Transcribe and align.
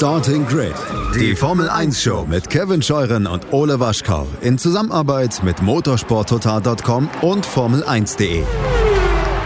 Starting 0.00 0.46
Grid, 0.46 0.72
die 1.14 1.36
Formel 1.36 1.68
1 1.68 2.02
Show 2.02 2.24
mit 2.26 2.48
Kevin 2.48 2.80
Scheuren 2.80 3.26
und 3.26 3.52
Ole 3.52 3.80
Waschkau 3.80 4.26
in 4.40 4.56
Zusammenarbeit 4.56 5.42
mit 5.44 5.60
motorsporttotal.com 5.60 7.10
und 7.20 7.46
Formel1.de. 7.46 8.42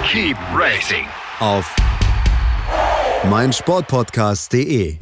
Keep 0.07 0.37
racing 0.55 1.07
Auf 1.41 1.75
meinsportpodcast.de. 3.29 4.97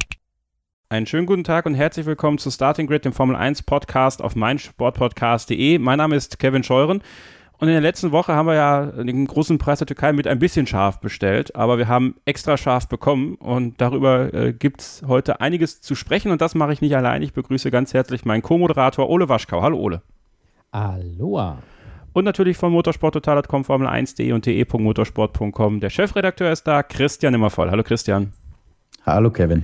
Einen 0.89 1.05
schönen 1.05 1.27
guten 1.27 1.43
Tag 1.43 1.67
und 1.67 1.75
herzlich 1.75 2.07
willkommen 2.07 2.39
zu 2.39 2.49
Starting 2.49 2.87
Grid, 2.87 3.05
dem 3.05 3.13
Formel 3.13 3.35
1 3.35 3.61
Podcast 3.61 4.23
auf 4.23 4.35
meinsportpodcast.de. 4.35 5.77
Mein 5.77 5.99
Name 5.99 6.15
ist 6.15 6.39
Kevin 6.39 6.63
Scheuren 6.63 7.03
und 7.59 7.67
in 7.67 7.73
der 7.73 7.81
letzten 7.81 8.11
Woche 8.11 8.33
haben 8.33 8.47
wir 8.47 8.55
ja 8.55 8.85
den 8.87 9.25
großen 9.25 9.57
Preis 9.57 9.79
der 9.79 9.87
Türkei 9.87 10.11
mit 10.11 10.27
ein 10.27 10.39
bisschen 10.39 10.67
scharf 10.67 10.99
bestellt, 10.99 11.55
aber 11.55 11.77
wir 11.77 11.87
haben 11.87 12.15
extra 12.25 12.57
scharf 12.57 12.87
bekommen 12.87 13.35
und 13.35 13.79
darüber 13.79 14.33
äh, 14.33 14.53
gibt 14.53 14.81
es 14.81 15.03
heute 15.07 15.39
einiges 15.39 15.81
zu 15.81 15.95
sprechen 15.95 16.31
und 16.31 16.41
das 16.41 16.55
mache 16.55 16.73
ich 16.73 16.81
nicht 16.81 16.95
allein. 16.95 17.21
Ich 17.21 17.33
begrüße 17.33 17.71
ganz 17.71 17.93
herzlich 17.93 18.25
meinen 18.25 18.41
Co-Moderator 18.41 19.09
Ole 19.09 19.29
Waschkau. 19.29 19.61
Hallo 19.61 19.77
Ole. 19.77 20.01
Aloha. 20.71 21.59
Und 22.13 22.25
natürlich 22.25 22.57
von 22.57 22.71
motorsporttotal.com, 22.71 23.63
Formel1.de 23.63 24.31
und 24.33 24.45
de.motorsport.com. 24.45 25.79
Der 25.79 25.89
Chefredakteur 25.89 26.51
ist 26.51 26.63
da, 26.63 26.83
Christian 26.83 27.33
Immervoll. 27.33 27.71
Hallo 27.71 27.83
Christian. 27.83 28.33
Hallo 29.05 29.31
Kevin. 29.31 29.63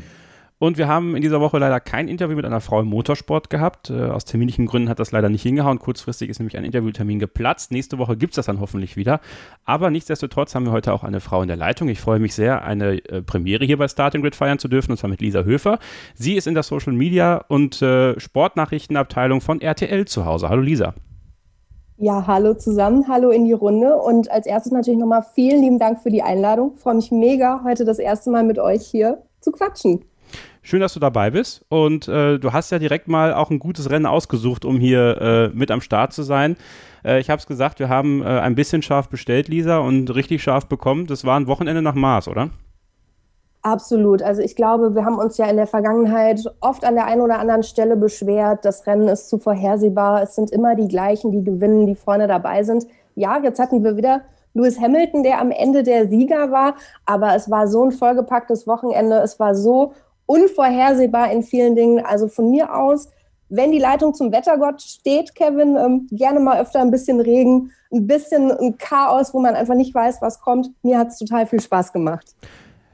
Und 0.62 0.78
wir 0.78 0.90
haben 0.90 1.16
in 1.16 1.22
dieser 1.22 1.40
Woche 1.40 1.58
leider 1.58 1.80
kein 1.80 2.10
Interview 2.10 2.36
mit 2.36 2.44
einer 2.44 2.60
Frau 2.60 2.82
im 2.82 2.88
Motorsport 2.88 3.50
gehabt. 3.50 3.90
Äh, 3.90 4.10
aus 4.10 4.26
terminlichen 4.26 4.66
Gründen 4.66 4.90
hat 4.90 5.00
das 5.00 5.14
leider 5.14 5.30
nicht 5.30 5.42
hingehauen. 5.42 5.80
Kurzfristig 5.80 6.30
ist 6.30 6.40
nämlich 6.40 6.58
ein 6.58 6.66
Interviewtermin 6.66 7.18
geplatzt. 7.18 7.72
Nächste 7.72 7.98
Woche 7.98 8.18
gibt 8.18 8.34
es 8.34 8.36
das 8.36 8.48
dann 8.48 8.60
hoffentlich 8.60 8.98
wieder. 8.98 9.22
Aber 9.64 9.90
nichtsdestotrotz 9.90 10.54
haben 10.54 10.66
wir 10.66 10.74
heute 10.74 10.92
auch 10.92 11.06
eine 11.06 11.22
Frau 11.22 11.42
in 11.42 11.48
der 11.48 11.56
Leitung. 11.56 11.88
Ich 11.88 12.02
freue 12.02 12.20
mich 12.20 12.36
sehr, 12.36 12.66
eine 12.66 12.98
äh, 13.06 13.22
Premiere 13.22 13.64
hier 13.64 13.78
bei 13.78 13.88
Starting 13.88 14.22
Grid 14.22 14.36
feiern 14.36 14.60
zu 14.60 14.68
dürfen, 14.68 14.92
und 14.92 14.98
zwar 14.98 15.10
mit 15.10 15.22
Lisa 15.22 15.44
Höfer. 15.44 15.80
Sie 16.14 16.36
ist 16.36 16.46
in 16.46 16.56
der 16.56 16.64
Social 16.64 16.92
Media 16.92 17.38
und 17.48 17.82
äh, 17.82 18.20
Sportnachrichtenabteilung 18.20 19.40
von 19.40 19.62
RTL 19.62 20.06
zu 20.06 20.26
Hause. 20.26 20.50
Hallo 20.50 20.62
Lisa. 20.62 20.94
Ja, 21.96 22.28
hallo 22.28 22.54
zusammen, 22.54 23.06
hallo 23.08 23.30
in 23.30 23.46
die 23.46 23.54
Runde 23.54 23.96
und 23.96 24.30
als 24.30 24.46
erstes 24.46 24.74
natürlich 24.74 25.00
nochmal 25.00 25.24
vielen 25.36 25.62
lieben 25.62 25.80
Dank 25.80 26.02
für 26.02 26.10
die 26.10 26.22
Einladung. 26.22 26.74
Ich 26.76 26.82
freue 26.82 26.96
mich 26.96 27.12
mega, 27.12 27.62
heute 27.64 27.86
das 27.86 28.00
erste 28.00 28.30
Mal 28.30 28.44
mit 28.44 28.60
euch 28.60 28.86
hier 28.86 29.24
zu 29.40 29.52
quatschen. 29.52 30.04
Schön, 30.62 30.82
dass 30.82 30.94
du 30.94 31.00
dabei 31.00 31.32
bist. 31.32 31.66
Und 31.70 32.08
äh, 32.08 32.38
du 32.38 32.54
hast 32.54 32.72
ja 32.72 32.80
direkt 32.80 33.08
mal 33.08 33.34
auch 33.34 33.50
ein 33.50 33.60
gutes 33.60 33.90
Rennen 33.90 34.06
ausgesucht, 34.06 34.66
um 34.66 34.78
hier 34.78 35.22
äh, 35.22 35.58
mit 35.58 35.72
am 35.72 35.82
Start 35.82 36.14
zu 36.14 36.24
sein. 36.24 36.58
Äh, 37.04 37.20
ich 37.20 37.30
habe 37.30 37.40
es 37.40 37.48
gesagt, 37.48 37.80
wir 37.80 37.90
haben 37.90 38.22
äh, 38.22 38.26
ein 38.26 38.56
bisschen 38.56 38.82
scharf 38.82 39.10
bestellt, 39.10 39.48
Lisa, 39.48 39.80
und 39.80 40.14
richtig 40.14 40.44
scharf 40.44 40.68
bekommen. 40.68 41.08
Das 41.08 41.26
war 41.26 41.40
ein 41.40 41.48
Wochenende 41.48 41.82
nach 41.82 41.96
Mars, 41.96 42.28
oder? 42.28 42.50
Absolut. 43.62 44.22
Also 44.22 44.42
ich 44.42 44.56
glaube, 44.56 44.96
wir 44.96 45.04
haben 45.04 45.18
uns 45.18 45.38
ja 45.38 45.46
in 45.46 45.58
der 45.58 45.68
Vergangenheit 45.68 46.42
oft 46.62 46.86
an 46.86 46.96
der 46.96 47.06
einen 47.06 47.22
oder 47.22 47.40
anderen 47.40 47.64
Stelle 47.64 47.98
beschwert, 47.98 48.64
das 48.64 48.88
Rennen 48.88 49.10
ist 49.10 49.30
zu 49.30 49.38
vorhersehbar, 49.38 50.24
es 50.24 50.36
sind 50.36 50.50
immer 50.52 50.76
die 50.76 50.88
gleichen, 50.88 51.32
die 51.32 51.44
gewinnen, 51.44 51.86
die 51.86 51.96
vorne 51.96 52.28
dabei 52.28 52.64
sind. 52.64 52.88
Ja, 53.16 53.38
jetzt 53.44 53.60
hatten 53.60 53.84
wir 53.84 53.98
wieder 53.98 54.22
Lewis 54.54 54.80
Hamilton, 54.80 55.24
der 55.24 55.42
am 55.42 55.52
Ende 55.52 55.84
der 55.84 56.08
Sieger 56.08 56.52
war, 56.52 56.76
aber 57.06 57.36
es 57.36 57.52
war 57.52 57.68
so 57.68 57.84
ein 57.84 57.92
vollgepacktes 57.92 58.66
Wochenende, 58.66 59.18
es 59.18 59.40
war 59.42 59.54
so 59.54 59.94
unvorhersehbar 60.30 61.32
in 61.32 61.42
vielen 61.42 61.76
Dingen. 61.76 62.06
Also 62.06 62.28
von 62.28 62.52
mir 62.52 62.76
aus, 62.76 63.10
wenn 63.50 63.72
die 63.72 63.80
Leitung 63.80 64.14
zum 64.14 64.32
Wettergott 64.32 64.80
steht, 64.80 65.34
Kevin, 65.34 65.76
ähm, 65.76 66.08
gerne 66.12 66.40
mal 66.40 66.62
öfter 66.62 66.82
ein 66.82 66.92
bisschen 66.92 67.20
Regen, 67.20 67.72
ein 67.92 68.06
bisschen 68.06 68.52
ein 68.52 68.78
Chaos, 68.78 69.34
wo 69.34 69.40
man 69.40 69.56
einfach 69.56 69.74
nicht 69.74 69.94
weiß, 69.96 70.22
was 70.22 70.40
kommt. 70.40 70.70
Mir 70.84 71.00
hat 71.00 71.08
es 71.08 71.18
total 71.18 71.48
viel 71.48 71.60
Spaß 71.60 71.92
gemacht. 71.92 72.28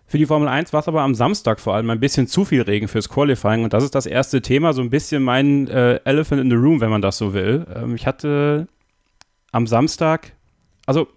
Für 0.08 0.18
die 0.18 0.26
Formel 0.26 0.48
1 0.48 0.72
war 0.72 0.80
es 0.80 0.88
aber 0.88 1.02
am 1.02 1.14
Samstag 1.14 1.60
vor 1.60 1.76
allem 1.76 1.90
ein 1.90 2.00
bisschen 2.00 2.28
zu 2.28 2.46
viel 2.46 2.62
Regen 2.62 2.88
fürs 2.88 3.10
Qualifying 3.10 3.66
und 3.66 3.74
das 3.74 3.84
ist 3.84 3.96
das 3.96 4.06
erste 4.06 4.42
Thema, 4.42 4.72
so 4.72 4.82
ein 4.82 4.90
bisschen 4.90 5.22
mein 5.22 5.68
äh, 5.68 6.00
Elephant 6.06 6.40
in 6.40 6.50
the 6.50 6.56
Room, 6.56 6.80
wenn 6.80 6.90
man 6.90 7.02
das 7.02 7.18
so 7.18 7.34
will. 7.34 7.66
Ähm, 7.76 7.96
ich 7.96 8.08
hatte 8.08 8.68
am 9.52 9.68
Samstag, 9.68 10.32
also 10.86 11.08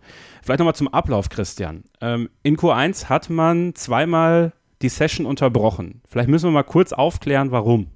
vielleicht 0.43 0.59
nochmal 0.59 0.75
zum 0.75 0.89
Ablauf, 0.89 1.29
Christian. 1.29 1.85
Ähm, 2.01 2.29
in 2.43 2.57
Q1 2.57 3.09
hat 3.09 3.31
man 3.31 3.75
zweimal 3.77 4.53
die 4.83 4.89
Session 4.89 5.27
unterbrochen. 5.27 6.03
Vielleicht 6.09 6.29
müssen 6.29 6.47
wir 6.47 6.53
mal 6.53 6.63
kurz 6.63 6.93
aufklären, 6.93 7.51
warum. 7.51 7.89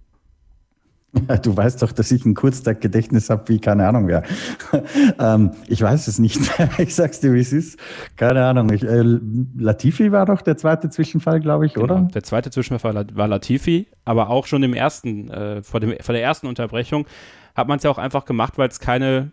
Ja, 1.28 1.37
du 1.37 1.54
weißt 1.54 1.82
doch, 1.82 1.93
dass 1.93 2.10
ich 2.10 2.25
ein 2.25 2.34
Kurztag-Gedächtnis 2.34 3.28
habe, 3.28 3.47
wie 3.48 3.59
keine 3.59 3.87
Ahnung 3.87 4.09
wer. 4.09 4.22
ähm, 5.19 5.50
ich 5.69 5.82
weiß 5.82 6.09
es 6.09 6.19
nicht. 6.19 6.41
ich 6.78 6.94
sag's 6.94 7.20
dir, 7.20 7.34
wie 7.34 7.41
es 7.41 7.53
ist. 7.53 7.78
Keine 8.16 8.44
Ahnung. 8.47 8.72
Ich, 8.72 8.82
äh, 8.82 9.03
Latifi 9.59 10.10
war 10.10 10.25
doch 10.25 10.41
der 10.41 10.56
zweite 10.56 10.88
Zwischenfall, 10.88 11.41
glaube 11.41 11.66
ich, 11.66 11.75
genau. 11.75 11.84
oder? 11.84 12.09
Der 12.15 12.22
zweite 12.22 12.50
Zwischenfall 12.50 13.06
war 13.12 13.28
Latifi, 13.28 13.88
aber 14.06 14.31
auch 14.31 14.47
schon 14.47 14.62
im 14.62 14.72
ersten, 14.72 15.28
äh, 15.31 15.62
vor, 15.62 15.81
dem, 15.81 15.94
vor 16.00 16.14
der 16.14 16.22
ersten 16.22 16.47
Unterbrechung 16.47 17.06
hat 17.54 17.69
man 17.69 17.76
es 17.76 17.82
ja 17.82 17.91
auch 17.91 17.99
einfach 17.99 18.25
gemacht, 18.25 18.56
weil 18.56 18.69
es 18.69 18.81
keine 18.81 19.32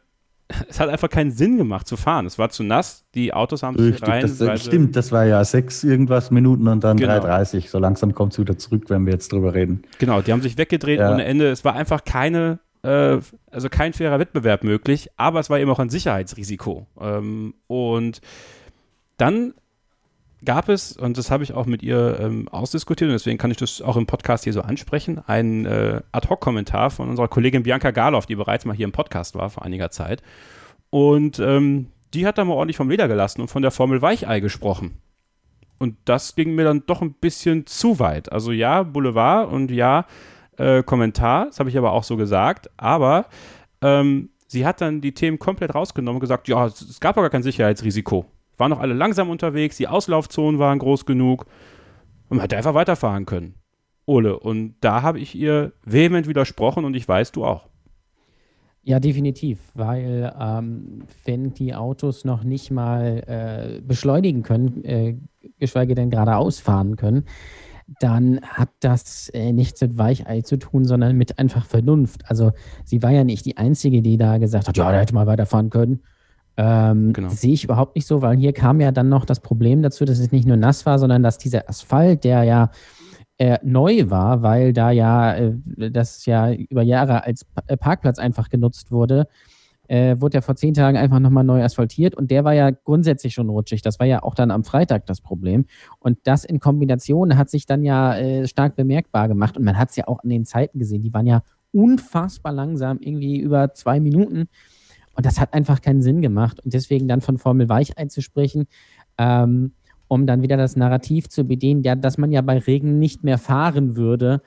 es 0.68 0.80
hat 0.80 0.90
einfach 0.90 1.10
keinen 1.10 1.32
Sinn 1.32 1.58
gemacht 1.58 1.88
zu 1.88 1.96
fahren. 1.96 2.26
Es 2.26 2.40
war 2.40 2.50
zu 2.50 2.64
nass, 2.64 3.06
die 3.14 3.34
Autos 3.34 3.64
haben 3.64 3.78
sich 3.78 4.02
rein. 4.02 4.22
Das, 4.22 4.66
stimmt, 4.66 4.96
das 4.96 5.12
war 5.12 5.26
ja 5.26 5.44
sechs 5.44 5.84
irgendwas 5.84 6.32
Minuten 6.32 6.68
und 6.68 6.84
dann 6.84 6.98
genau. 6.98 7.14
3,30. 7.14 7.70
So 7.70 7.80
langsam 7.80 8.14
kommt 8.14 8.34
es 8.34 8.40
wieder 8.40 8.58
zurück, 8.58 8.86
wenn 8.88 9.06
wir 9.06 9.14
jetzt 9.14 9.32
drüber 9.32 9.54
reden. 9.54 9.84
Genau, 10.00 10.22
die 10.22 10.32
haben 10.32 10.42
sich 10.42 10.58
weggedreht 10.58 11.00
ja. 11.00 11.12
ohne 11.12 11.26
Ende. 11.26 11.50
Es 11.50 11.64
war 11.64 11.76
einfach 11.76 12.04
keine, 12.04 12.60
äh, 12.82 13.18
also 13.52 13.70
kein 13.70 13.94
fairer 13.94 14.20
Wettbewerb 14.20 14.64
möglich, 14.64 15.10
aber 15.18 15.40
es 15.40 15.50
war 15.50 15.60
eben 15.60 15.70
auch 15.70 15.80
ein 15.80 15.90
Sicherheitsrisiko. 15.90 16.88
Ähm, 17.00 17.54
und 17.68 18.22
dann 19.18 19.54
gab 20.44 20.70
es, 20.70 20.96
und 20.96 21.18
das 21.18 21.32
habe 21.32 21.44
ich 21.44 21.54
auch 21.54 21.66
mit 21.66 21.84
ihr 21.84 22.20
ähm, 22.20 22.48
ausdiskutiert, 22.48 23.10
und 23.10 23.14
deswegen 23.14 23.38
kann 23.38 23.52
ich 23.52 23.58
das 23.58 23.82
auch 23.82 23.98
im 23.98 24.06
Podcast 24.06 24.46
hier 24.46 24.54
so 24.54 24.62
ansprechen, 24.62 25.22
einen 25.28 25.66
äh, 25.66 26.02
Ad-Hoc-Kommentar 26.12 26.92
von 26.92 27.10
unserer 27.10 27.28
Kollegin 27.28 27.64
Bianca 27.64 27.92
Garloff, 27.92 28.26
die 28.26 28.36
bereits 28.36 28.66
mal 28.66 28.76
hier 28.76 28.86
im 28.86 28.92
Podcast 28.92 29.36
war 29.36 29.50
vor 29.50 29.64
einiger 29.64 29.92
Zeit. 29.92 30.22
Und 30.90 31.40
ähm, 31.40 31.88
die 32.14 32.26
hat 32.26 32.38
da 32.38 32.46
mal 32.46 32.54
ordentlich 32.54 32.78
vom 32.78 32.90
Leder 32.90 33.08
gelassen 33.08 33.42
und 33.42 33.50
von 33.50 33.62
der 33.62 33.72
Formel 33.72 34.02
Weichei 34.02 34.40
gesprochen. 34.40 34.98
Und 35.78 35.96
das 36.06 36.36
ging 36.36 36.56
mir 36.56 36.66
dann 36.66 36.84
doch 36.86 37.02
ein 37.02 37.14
bisschen 37.14 37.66
zu 37.66 38.00
weit. 38.00 38.32
Also 38.32 38.52
ja, 38.52 38.84
Boulevard 38.84 39.52
und 39.52 39.72
ja, 39.72 40.06
äh, 40.58 40.84
Kommentar, 40.84 41.46
das 41.46 41.60
habe 41.60 41.70
ich 41.70 41.78
aber 41.78 41.92
auch 41.94 42.04
so 42.04 42.18
gesagt, 42.18 42.70
aber 42.76 43.28
ähm, 43.82 44.30
sie 44.48 44.66
hat 44.66 44.82
dann 44.82 45.00
die 45.00 45.14
Themen 45.14 45.40
komplett 45.40 45.74
rausgenommen 45.74 46.18
und 46.18 46.22
gesagt, 46.22 46.48
ja, 46.48 46.66
es 46.66 47.00
gab 47.00 47.18
aber 47.18 47.26
gar 47.26 47.32
kein 47.32 47.44
Sicherheitsrisiko 47.44 48.26
waren 48.59 48.70
noch 48.70 48.80
alle 48.80 48.94
langsam 48.94 49.30
unterwegs, 49.30 49.78
die 49.78 49.88
Auslaufzonen 49.88 50.59
waren 50.59 50.80
groß 50.80 51.06
genug 51.06 51.46
und 52.30 52.38
man 52.38 52.42
hätte 52.42 52.58
einfach 52.58 52.74
weiterfahren 52.74 53.25
können. 53.25 53.56
Ole, 54.06 54.40
und 54.40 54.75
da 54.81 55.02
habe 55.02 55.20
ich 55.20 55.36
ihr 55.36 55.74
vehement 55.84 56.28
widersprochen 56.28 56.86
und 56.86 56.96
ich 56.96 57.08
weiß, 57.08 57.31
du 57.31 57.46
auch. 57.46 57.68
Ja, 58.81 59.00
definitiv, 59.00 59.59
weil 59.75 60.34
ähm, 60.40 61.03
wenn 61.25 61.53
die 61.53 61.75
Autos 61.75 62.25
noch 62.25 62.44
nicht 62.44 62.72
mal 62.72 63.24
äh, 63.28 63.81
beschleunigen 63.81 64.42
können, 64.42 64.84
äh, 64.84 65.18
geschweige 65.59 65.96
denn 65.96 66.09
geradeaus 66.09 66.59
fahren 66.59 66.96
können, 66.96 67.25
dann 68.00 68.40
hat 68.42 68.69
das 68.80 69.30
äh, 69.30 69.52
nichts 69.52 69.81
mit 69.81 69.98
Weichei 69.98 70.42
zu 70.42 70.58
tun, 70.58 70.86
sondern 70.86 71.18
mit 71.18 71.40
einfach 71.40 71.66
Vernunft. 71.66 72.22
Also 72.30 72.52
sie 72.86 73.03
war 73.03 73.12
ja 73.12 73.24
nicht 73.24 73.46
die 73.46 73.58
Einzige, 73.58 74.02
die 74.02 74.18
da 74.18 74.38
gesagt 74.38 74.68
hat, 74.68 74.78
ja, 74.78 74.92
da 74.92 75.00
hätte 75.00 75.14
mal 75.14 75.28
weiterfahren 75.28 75.69
können. 75.69 76.02
Ähm, 76.62 77.14
genau. 77.14 77.30
Sehe 77.30 77.53
ich 77.53 77.64
überhaupt 77.64 77.96
nicht 77.96 78.06
so, 78.06 78.22
weil 78.22 78.36
hier 78.36 78.52
kam 78.52 78.81
ja 78.81 78.92
dann 78.92 79.08
noch 79.08 79.24
das 79.24 79.40
Problem 79.40 79.81
dazu, 79.81 80.03
dass 80.03 80.20
es 80.20 80.34
nicht 80.34 80.46
nur 80.46 80.58
nass 80.58 80.86
war, 80.86 81.00
sondern 81.00 81.24
dass 81.24 81.38
dieser 81.38 81.70
Asphalt, 81.70 82.25
der 82.25 82.44
ja 82.44 82.70
äh, 83.38 83.58
neu 83.64 84.09
war, 84.09 84.42
weil 84.42 84.74
da 84.74 84.92
ja 84.92 85.36
äh, 85.36 85.53
das 85.90 86.25
ja 86.25 86.52
über 86.52 86.81
Jahre 86.81 87.24
als 87.24 87.46
pa 87.46 87.64
äh, 87.68 87.78
Parkplatz 87.78 88.19
einfach 88.19 88.50
genutzt 88.50 88.92
wurde, 88.92 89.30
äh, 89.88 90.18
wurde 90.19 90.36
ja 90.36 90.42
vor 90.42 90.58
zehn 90.58 90.74
Tagen 90.74 90.98
einfach 90.98 91.19
nochmal 91.19 91.46
neu 91.46 91.64
asphaltiert 91.64 92.14
und 92.16 92.30
der 92.30 92.44
war 92.44 92.53
ja 92.53 92.72
grundsätzlich 92.72 93.34
schon 93.34 93.48
rutschig. 93.48 93.81
Das 93.81 93.98
war 93.98 94.08
ja 94.08 94.22
auch 94.22 94.36
dann 94.36 94.52
am 94.52 94.66
Freitag 94.66 95.06
das 95.06 95.22
Problem. 95.22 95.66
Und 96.00 96.18
das 96.25 96.44
in 96.44 96.59
Kombination 96.59 97.38
hat 97.38 97.50
sich 97.50 97.68
dann 97.68 97.84
ja 97.84 98.18
äh, 98.18 98.46
stark 98.50 98.75
bemerkbar 98.75 99.30
gemacht 99.30 99.56
und 99.56 99.63
man 99.63 99.78
hat 99.78 99.92
es 99.92 99.95
ja 99.95 100.10
auch 100.10 100.22
an 100.25 100.30
den 100.30 100.44
Zeiten 100.44 100.78
gesehen. 100.78 101.04
Die 101.04 101.13
waren 101.13 101.25
ja 101.25 101.42
unfassbar 101.72 102.51
langsam, 102.51 102.98
irgendwie 103.00 103.39
über 103.39 103.74
zwei 103.74 104.01
Minuten. 104.01 104.50
Und 105.19 105.25
das 105.25 105.38
hat 105.38 105.54
einfach 105.54 105.81
keinen 105.81 106.01
Sinn 106.01 106.21
gemacht. 106.21 106.62
Und 106.63 106.74
deswegen 106.74 107.10
dann 107.10 107.19
von 107.19 107.38
Formel 107.38 107.68
Weich 107.68 107.98
einzusprechen, 107.98 108.68
ähm, 109.18 109.74
um 110.07 110.25
dann 110.25 110.42
wieder 110.42 110.56
das 110.56 110.77
Narrativ 110.77 111.27
zu 111.27 111.44
bedienen, 111.44 111.83
ja, 111.83 111.95
dass 111.95 112.18
man 112.18 112.31
ja 112.31 112.39
bei 112.39 112.57
Regen 112.57 113.00
nicht 113.00 113.25
mehr 113.25 113.38
fahren 113.38 113.98
würde, 113.98 114.42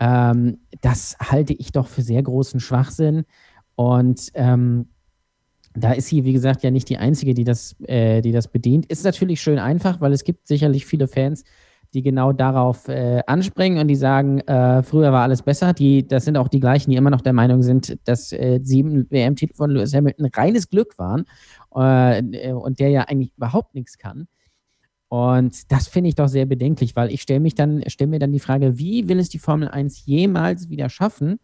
ähm, 0.00 0.58
das 0.80 1.16
halte 1.20 1.52
ich 1.52 1.70
doch 1.70 1.86
für 1.86 2.02
sehr 2.02 2.24
großen 2.24 2.58
Schwachsinn. 2.58 3.24
Und 3.76 4.32
ähm, 4.34 4.88
da 5.74 5.92
ist 5.92 6.08
sie, 6.08 6.24
wie 6.24 6.32
gesagt, 6.32 6.64
ja 6.64 6.72
nicht 6.72 6.88
die 6.88 6.98
Einzige, 6.98 7.32
die 7.32 7.44
das, 7.44 7.76
äh, 7.82 8.20
die 8.20 8.32
das 8.32 8.48
bedient. 8.48 8.86
Ist 8.86 9.04
natürlich 9.04 9.40
schön 9.40 9.60
einfach, 9.60 10.00
weil 10.00 10.12
es 10.12 10.24
gibt 10.24 10.48
sicherlich 10.48 10.86
viele 10.86 11.06
Fans, 11.06 11.44
die 11.96 12.02
genau 12.02 12.32
darauf 12.32 12.88
äh, 12.88 13.22
anspringen 13.26 13.78
und 13.78 13.88
die 13.88 13.96
sagen, 13.96 14.40
äh, 14.40 14.82
früher 14.82 15.12
war 15.12 15.22
alles 15.22 15.40
besser. 15.40 15.72
Die, 15.72 16.06
das 16.06 16.26
sind 16.26 16.36
auch 16.36 16.48
die 16.48 16.60
gleichen, 16.60 16.90
die 16.90 16.96
immer 16.96 17.08
noch 17.08 17.22
der 17.22 17.32
Meinung 17.32 17.62
sind, 17.62 17.98
dass 18.04 18.32
äh, 18.32 18.60
sieben 18.62 19.10
WM-Titel 19.10 19.54
von 19.54 19.70
Lewis 19.70 19.94
Hamilton 19.94 20.26
reines 20.26 20.68
Glück 20.68 20.98
waren 20.98 21.24
äh, 21.74 22.52
und 22.52 22.78
der 22.80 22.90
ja 22.90 23.02
eigentlich 23.02 23.32
überhaupt 23.36 23.74
nichts 23.74 23.96
kann. 23.96 24.28
Und 25.08 25.72
das 25.72 25.88
finde 25.88 26.08
ich 26.08 26.16
doch 26.16 26.28
sehr 26.28 26.44
bedenklich, 26.44 26.94
weil 26.96 27.10
ich 27.10 27.22
stelle 27.22 27.40
mich 27.40 27.54
dann, 27.54 27.82
stelle 27.86 28.10
mir 28.10 28.18
dann 28.18 28.32
die 28.32 28.40
Frage, 28.40 28.76
wie 28.78 29.08
will 29.08 29.18
es 29.18 29.30
die 29.30 29.38
Formel 29.38 29.68
1 29.68 30.04
jemals 30.04 30.68
wieder 30.68 30.90
schaffen? 30.90 31.38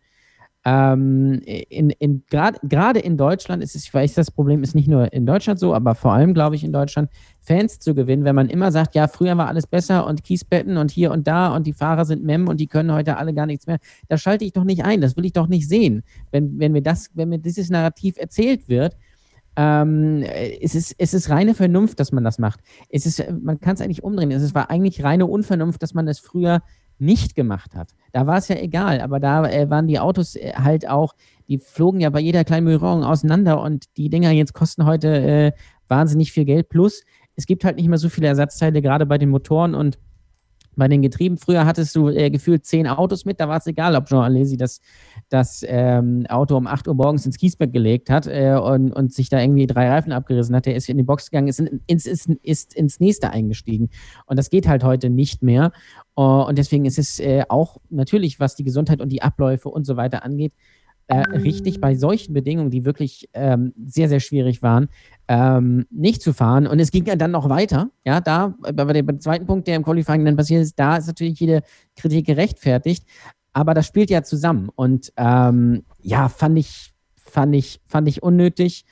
Ähm, 0.64 1.41
in, 1.44 1.91
in, 1.91 2.23
Gerade 2.29 3.00
in 3.00 3.17
Deutschland 3.17 3.62
ist 3.64 3.75
es, 3.75 3.85
ich 3.85 3.93
weiß, 3.93 4.14
das 4.14 4.31
Problem 4.31 4.62
ist 4.62 4.75
nicht 4.75 4.87
nur 4.87 5.12
in 5.12 5.26
Deutschland 5.26 5.59
so, 5.59 5.75
aber 5.75 5.94
vor 5.97 6.12
allem, 6.12 6.35
glaube 6.35 6.55
ich, 6.55 6.62
in 6.62 6.73
Deutschland, 6.73 7.11
Fans 7.41 7.81
zu 7.81 7.94
gewinnen, 7.94 8.25
wenn 8.25 8.37
man 8.37 8.49
immer 8.49 8.70
sagt, 8.70 8.94
ja, 8.94 9.09
früher 9.09 9.37
war 9.37 9.49
alles 9.49 9.67
besser 9.67 10.06
und 10.06 10.23
Kiesbetten 10.23 10.76
und 10.76 10.93
hier 10.93 11.11
und 11.11 11.26
da 11.26 11.49
und 11.49 11.67
die 11.67 11.73
Fahrer 11.73 12.05
sind 12.05 12.23
Mem 12.23 12.47
und 12.47 12.61
die 12.61 12.69
können 12.69 12.93
heute 12.93 13.17
alle 13.17 13.35
gar 13.35 13.47
nichts 13.47 13.67
mehr. 13.67 13.79
Da 14.09 14.17
schalte 14.17 14.44
ich 14.44 14.53
doch 14.53 14.62
nicht 14.62 14.85
ein, 14.85 15.00
das 15.00 15.17
will 15.17 15.25
ich 15.25 15.32
doch 15.32 15.49
nicht 15.49 15.69
sehen. 15.69 16.05
Wenn, 16.31 16.61
wenn 16.61 16.70
mir 16.70 16.82
das, 16.82 17.11
wenn 17.14 17.31
mir 17.31 17.38
dieses 17.38 17.69
Narrativ 17.69 18.17
erzählt 18.17 18.69
wird, 18.69 18.97
ähm, 19.56 20.23
es, 20.23 20.76
ist, 20.76 20.94
es 20.99 21.12
ist 21.12 21.29
reine 21.29 21.55
Vernunft, 21.55 21.99
dass 21.99 22.12
man 22.12 22.25
das 22.25 22.38
macht. 22.38 22.61
Es 22.88 23.05
ist, 23.05 23.23
man 23.43 23.61
kann 23.61 23.75
es 23.75 23.81
eigentlich 23.81 24.05
umdrehen. 24.05 24.31
Es 24.31 24.55
war 24.55 24.70
eigentlich 24.70 25.03
reine 25.03 25.26
Unvernunft, 25.26 25.82
dass 25.82 25.94
man 25.94 26.06
das 26.06 26.20
früher 26.20 26.62
nicht 27.02 27.34
gemacht 27.34 27.75
hat. 27.75 27.94
Da 28.12 28.26
war 28.26 28.38
es 28.38 28.49
ja 28.49 28.56
egal, 28.56 29.00
aber 29.00 29.20
da 29.20 29.44
äh, 29.49 29.69
waren 29.69 29.88
die 29.88 29.99
Autos 29.99 30.37
äh, 30.37 30.52
halt 30.54 30.88
auch, 30.88 31.14
die 31.49 31.58
flogen 31.58 32.00
ja 32.00 32.10
bei 32.10 32.20
jeder 32.20 32.44
kleinen 32.44 32.66
Berührung 32.66 33.04
auseinander 33.04 33.60
und 33.60 33.96
die 33.96 34.08
Dinger 34.08 34.31
jetzt 34.31 34.54
kosten 34.54 34.87
heute 34.87 35.08
äh, 35.08 35.52
wahnsinnig 35.88 36.32
viel 36.32 36.44
Geld. 36.44 36.69
Plus, 36.69 37.02
es 37.34 37.46
gibt 37.46 37.64
halt 37.64 37.76
nicht 37.76 37.88
mehr 37.88 37.99
so 37.99 38.08
viele 38.08 38.28
Ersatzteile, 38.28 38.81
gerade 38.81 39.04
bei 39.04 39.19
den 39.19 39.31
Motoren 39.31 39.75
und 39.75 39.99
bei 40.77 40.89
den 40.89 41.03
Getrieben. 41.03 41.37
Früher 41.37 41.67
hattest 41.67 41.95
du 41.97 42.09
äh, 42.09 42.31
gefühlt 42.31 42.65
zehn 42.65 42.87
Autos 42.87 43.25
mit, 43.25 43.41
da 43.41 43.49
war 43.49 43.59
es 43.59 43.67
egal, 43.67 43.95
ob 43.97 44.07
Jean 44.07 44.25
Alesi 44.25 44.57
das, 44.57 44.81
das 45.29 45.65
ähm, 45.67 46.27
Auto 46.29 46.57
um 46.57 46.67
8 46.67 46.89
Uhr 46.89 46.95
morgens 46.95 47.27
ins 47.27 47.37
Kiesbett 47.37 47.73
gelegt 47.73 48.11
hat 48.11 48.27
äh, 48.27 48.55
und, 48.55 48.93
und 48.93 49.13
sich 49.13 49.29
da 49.29 49.41
irgendwie 49.41 49.67
drei 49.67 49.89
Reifen 49.89 50.13
abgerissen 50.13 50.55
hat. 50.57 50.67
Der 50.67 50.77
ist 50.77 50.89
in 50.89 50.97
die 50.97 51.03
Box 51.03 51.31
gegangen, 51.31 51.49
ist, 51.49 51.61
in, 51.61 51.81
ins, 51.87 52.07
ist, 52.07 52.29
ist 52.43 52.75
ins 52.75 53.01
nächste 53.01 53.31
eingestiegen. 53.31 53.91
Und 54.27 54.39
das 54.39 54.51
geht 54.51 54.69
halt 54.69 54.85
heute 54.85 55.11
nicht 55.11 55.43
mehr. 55.43 55.73
Uh, 56.15 56.45
und 56.47 56.59
deswegen 56.59 56.85
ist 56.85 56.99
es 56.99 57.21
äh, 57.21 57.45
auch 57.49 57.79
natürlich, 57.89 58.39
was 58.39 58.55
die 58.55 58.65
Gesundheit 58.65 59.01
und 59.01 59.09
die 59.11 59.23
Abläufe 59.23 59.71
und 59.71 59.87
so 59.87 59.97
weiter 59.97 60.25
angeht, 60.25 60.53
äh, 61.08 61.19
richtig 61.38 61.81
bei 61.81 61.94
solchen 61.94 62.32
Bedingungen, 62.32 62.70
die 62.70 62.84
wirklich 62.84 63.28
ähm, 63.34 63.72
sehr, 63.84 64.08
sehr 64.08 64.20
schwierig 64.20 64.62
waren, 64.62 64.88
ähm, 65.28 65.87
nicht 65.90 66.22
zu 66.22 66.32
fahren. 66.32 66.66
Und 66.66 66.81
es 66.81 66.90
ging 66.90 67.04
ja 67.06 67.16
dann 67.16 67.31
noch 67.31 67.49
weiter. 67.49 67.90
Ja, 68.04 68.20
da, 68.20 68.54
bei 68.60 68.93
dem 68.93 69.20
zweiten 69.20 69.46
Punkt, 69.46 69.69
der 69.69 69.76
im 69.76 69.84
Qualifying 69.84 70.25
dann 70.25 70.37
passiert 70.37 70.62
ist, 70.62 70.78
da 70.78 70.96
ist 70.96 71.06
natürlich 71.06 71.38
jede 71.40 71.62
Kritik 71.96 72.26
gerechtfertigt. 72.26 73.04
Aber 73.52 73.75
das 73.75 73.87
spielt 73.87 74.10
ja 74.10 74.22
zusammen. 74.22 74.70
Und 74.75 75.12
ähm, 75.16 75.84
ja, 76.00 76.28
fand 76.28 76.58
ich, 76.58 76.93
fand 77.14 77.54
ich, 77.54 77.81
fand 77.87 78.08
ich 78.08 78.22
unnötig. 78.22 78.84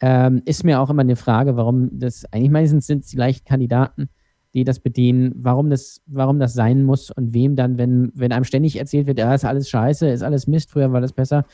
Ähm, 0.00 0.42
ist 0.46 0.64
mir 0.64 0.80
auch 0.80 0.90
immer 0.90 1.02
eine 1.02 1.16
Frage, 1.16 1.56
warum 1.56 1.98
das, 1.98 2.24
eigentlich 2.32 2.50
meistens 2.50 2.86
sind 2.86 3.04
es 3.04 3.10
die 3.10 3.16
gleichen 3.16 3.44
Kandidaten 3.44 4.08
die 4.54 4.64
das 4.64 4.80
bedienen, 4.80 5.32
warum 5.36 5.70
das, 5.70 6.02
warum 6.06 6.38
das 6.38 6.54
sein 6.54 6.82
muss 6.82 7.10
und 7.10 7.34
wem 7.34 7.56
dann, 7.56 7.78
wenn, 7.78 8.10
wenn 8.14 8.32
einem 8.32 8.44
ständig 8.44 8.76
erzählt 8.76 9.06
wird, 9.06 9.18
ja, 9.18 9.34
ist 9.34 9.44
alles 9.44 9.68
scheiße, 9.68 10.08
ist 10.08 10.22
alles 10.22 10.46
Mist, 10.46 10.70
früher 10.70 10.92
war 10.92 11.00
das 11.00 11.12
besser, 11.12 11.44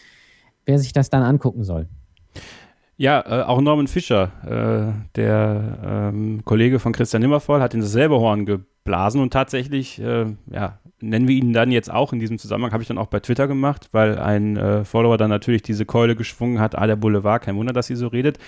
wer 0.64 0.78
sich 0.78 0.92
das 0.92 1.10
dann 1.10 1.22
angucken 1.22 1.64
soll. 1.64 1.88
Ja, 2.98 3.20
äh, 3.26 3.42
auch 3.42 3.60
Norman 3.60 3.88
Fischer, 3.88 4.32
äh, 4.46 5.08
der 5.16 6.12
ähm, 6.14 6.42
Kollege 6.44 6.78
von 6.78 6.92
Christian 6.92 7.20
Nimmervoll, 7.20 7.60
hat 7.60 7.74
in 7.74 7.80
dasselbe 7.80 8.18
Horn 8.18 8.46
geblasen 8.46 9.20
und 9.20 9.32
tatsächlich, 9.32 10.00
äh, 10.00 10.24
ja, 10.50 10.78
nennen 11.00 11.28
wir 11.28 11.36
ihn 11.36 11.52
dann 11.52 11.70
jetzt 11.72 11.92
auch 11.92 12.14
in 12.14 12.20
diesem 12.20 12.38
Zusammenhang, 12.38 12.72
habe 12.72 12.82
ich 12.82 12.88
dann 12.88 12.96
auch 12.96 13.08
bei 13.08 13.20
Twitter 13.20 13.48
gemacht, 13.48 13.90
weil 13.92 14.18
ein 14.18 14.56
äh, 14.56 14.84
Follower 14.86 15.18
dann 15.18 15.28
natürlich 15.28 15.60
diese 15.60 15.84
Keule 15.84 16.16
geschwungen 16.16 16.58
hat, 16.58 16.78
ah, 16.78 16.86
der 16.86 16.96
Boulevard, 16.96 17.42
kein 17.42 17.56
Wunder, 17.56 17.74
dass 17.74 17.88
sie 17.88 17.96
so 17.96 18.06
redet. 18.06 18.38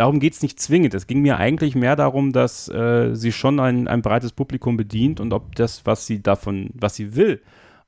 Darum 0.00 0.18
geht 0.18 0.32
es 0.32 0.40
nicht 0.40 0.58
zwingend. 0.58 0.94
Es 0.94 1.06
ging 1.06 1.20
mir 1.20 1.36
eigentlich 1.36 1.74
mehr 1.74 1.94
darum, 1.94 2.32
dass 2.32 2.70
äh, 2.70 3.14
sie 3.14 3.32
schon 3.32 3.60
ein, 3.60 3.86
ein 3.86 4.00
breites 4.00 4.32
Publikum 4.32 4.78
bedient 4.78 5.20
und 5.20 5.34
ob 5.34 5.54
das, 5.56 5.84
was 5.84 6.06
sie 6.06 6.22
davon, 6.22 6.70
was 6.72 6.94
sie 6.94 7.16
will, 7.16 7.42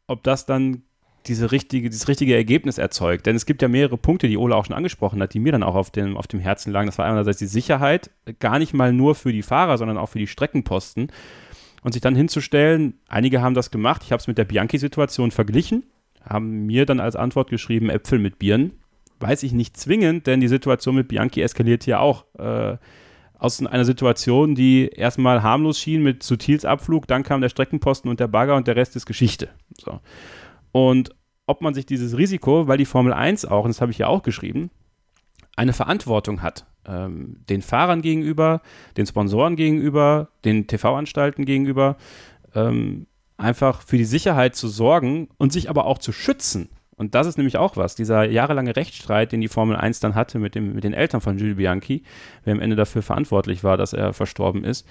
ob 0.06 0.22
das 0.22 0.44
dann 0.44 0.82
diese 1.26 1.52
richtige, 1.52 1.88
dieses 1.88 2.08
richtige 2.08 2.36
Ergebnis 2.36 2.76
erzeugt. 2.76 3.24
Denn 3.24 3.34
es 3.34 3.46
gibt 3.46 3.62
ja 3.62 3.68
mehrere 3.68 3.96
Punkte, 3.96 4.28
die 4.28 4.36
Ola 4.36 4.56
auch 4.56 4.66
schon 4.66 4.76
angesprochen 4.76 5.22
hat, 5.22 5.32
die 5.32 5.40
mir 5.40 5.52
dann 5.52 5.62
auch 5.62 5.74
auf 5.74 5.90
dem, 5.90 6.18
auf 6.18 6.26
dem 6.26 6.38
Herzen 6.38 6.70
lagen. 6.70 6.84
Das 6.84 6.98
war 6.98 7.06
einerseits 7.06 7.38
die 7.38 7.46
Sicherheit, 7.46 8.10
gar 8.40 8.58
nicht 8.58 8.74
mal 8.74 8.92
nur 8.92 9.14
für 9.14 9.32
die 9.32 9.40
Fahrer, 9.40 9.78
sondern 9.78 9.96
auch 9.96 10.10
für 10.10 10.18
die 10.18 10.26
Streckenposten. 10.26 11.10
Und 11.82 11.92
sich 11.92 12.02
dann 12.02 12.14
hinzustellen, 12.14 13.00
einige 13.08 13.40
haben 13.40 13.54
das 13.54 13.70
gemacht, 13.70 14.02
ich 14.04 14.12
habe 14.12 14.20
es 14.20 14.26
mit 14.26 14.36
der 14.36 14.44
Bianchi-Situation 14.44 15.30
verglichen, 15.30 15.84
haben 16.22 16.66
mir 16.66 16.84
dann 16.84 17.00
als 17.00 17.16
Antwort 17.16 17.48
geschrieben, 17.48 17.88
Äpfel 17.88 18.18
mit 18.18 18.38
Birnen 18.38 18.81
weiß 19.22 19.44
ich 19.44 19.52
nicht 19.52 19.76
zwingend, 19.76 20.26
denn 20.26 20.40
die 20.40 20.48
Situation 20.48 20.96
mit 20.96 21.08
Bianchi 21.08 21.40
eskaliert 21.40 21.84
hier 21.84 22.00
auch. 22.00 22.24
Äh, 22.38 22.76
aus 23.38 23.64
einer 23.64 23.84
Situation, 23.84 24.54
die 24.54 24.88
erstmal 24.88 25.42
harmlos 25.42 25.80
schien 25.80 26.00
mit 26.02 26.22
Sutils 26.22 26.64
Abflug, 26.64 27.08
dann 27.08 27.24
kam 27.24 27.40
der 27.40 27.48
Streckenposten 27.48 28.08
und 28.08 28.20
der 28.20 28.28
Bagger 28.28 28.54
und 28.54 28.68
der 28.68 28.76
Rest 28.76 28.94
ist 28.94 29.04
Geschichte. 29.04 29.48
So. 29.76 29.98
Und 30.70 31.10
ob 31.46 31.60
man 31.60 31.74
sich 31.74 31.84
dieses 31.84 32.16
Risiko, 32.16 32.68
weil 32.68 32.78
die 32.78 32.84
Formel 32.84 33.12
1 33.12 33.44
auch, 33.46 33.64
und 33.64 33.70
das 33.70 33.80
habe 33.80 33.90
ich 33.90 33.98
ja 33.98 34.06
auch 34.06 34.22
geschrieben, 34.22 34.70
eine 35.56 35.72
Verantwortung 35.72 36.40
hat, 36.40 36.66
ähm, 36.86 37.44
den 37.48 37.62
Fahrern 37.62 38.00
gegenüber, 38.00 38.62
den 38.96 39.06
Sponsoren 39.06 39.56
gegenüber, 39.56 40.28
den 40.44 40.68
TV-Anstalten 40.68 41.44
gegenüber, 41.44 41.96
ähm, 42.54 43.06
einfach 43.36 43.82
für 43.82 43.98
die 43.98 44.04
Sicherheit 44.04 44.54
zu 44.54 44.68
sorgen 44.68 45.28
und 45.36 45.52
sich 45.52 45.68
aber 45.68 45.86
auch 45.86 45.98
zu 45.98 46.12
schützen. 46.12 46.68
Und 46.96 47.14
das 47.14 47.26
ist 47.26 47.36
nämlich 47.36 47.56
auch 47.56 47.76
was, 47.76 47.94
dieser 47.94 48.24
jahrelange 48.24 48.76
Rechtsstreit, 48.76 49.32
den 49.32 49.40
die 49.40 49.48
Formel 49.48 49.76
1 49.76 50.00
dann 50.00 50.14
hatte 50.14 50.38
mit, 50.38 50.54
dem, 50.54 50.74
mit 50.74 50.84
den 50.84 50.92
Eltern 50.92 51.20
von 51.20 51.38
Jules 51.38 51.56
Bianchi, 51.56 52.02
wer 52.44 52.52
am 52.52 52.60
Ende 52.60 52.76
dafür 52.76 53.02
verantwortlich 53.02 53.64
war, 53.64 53.76
dass 53.76 53.92
er 53.92 54.12
verstorben 54.12 54.64
ist. 54.64 54.86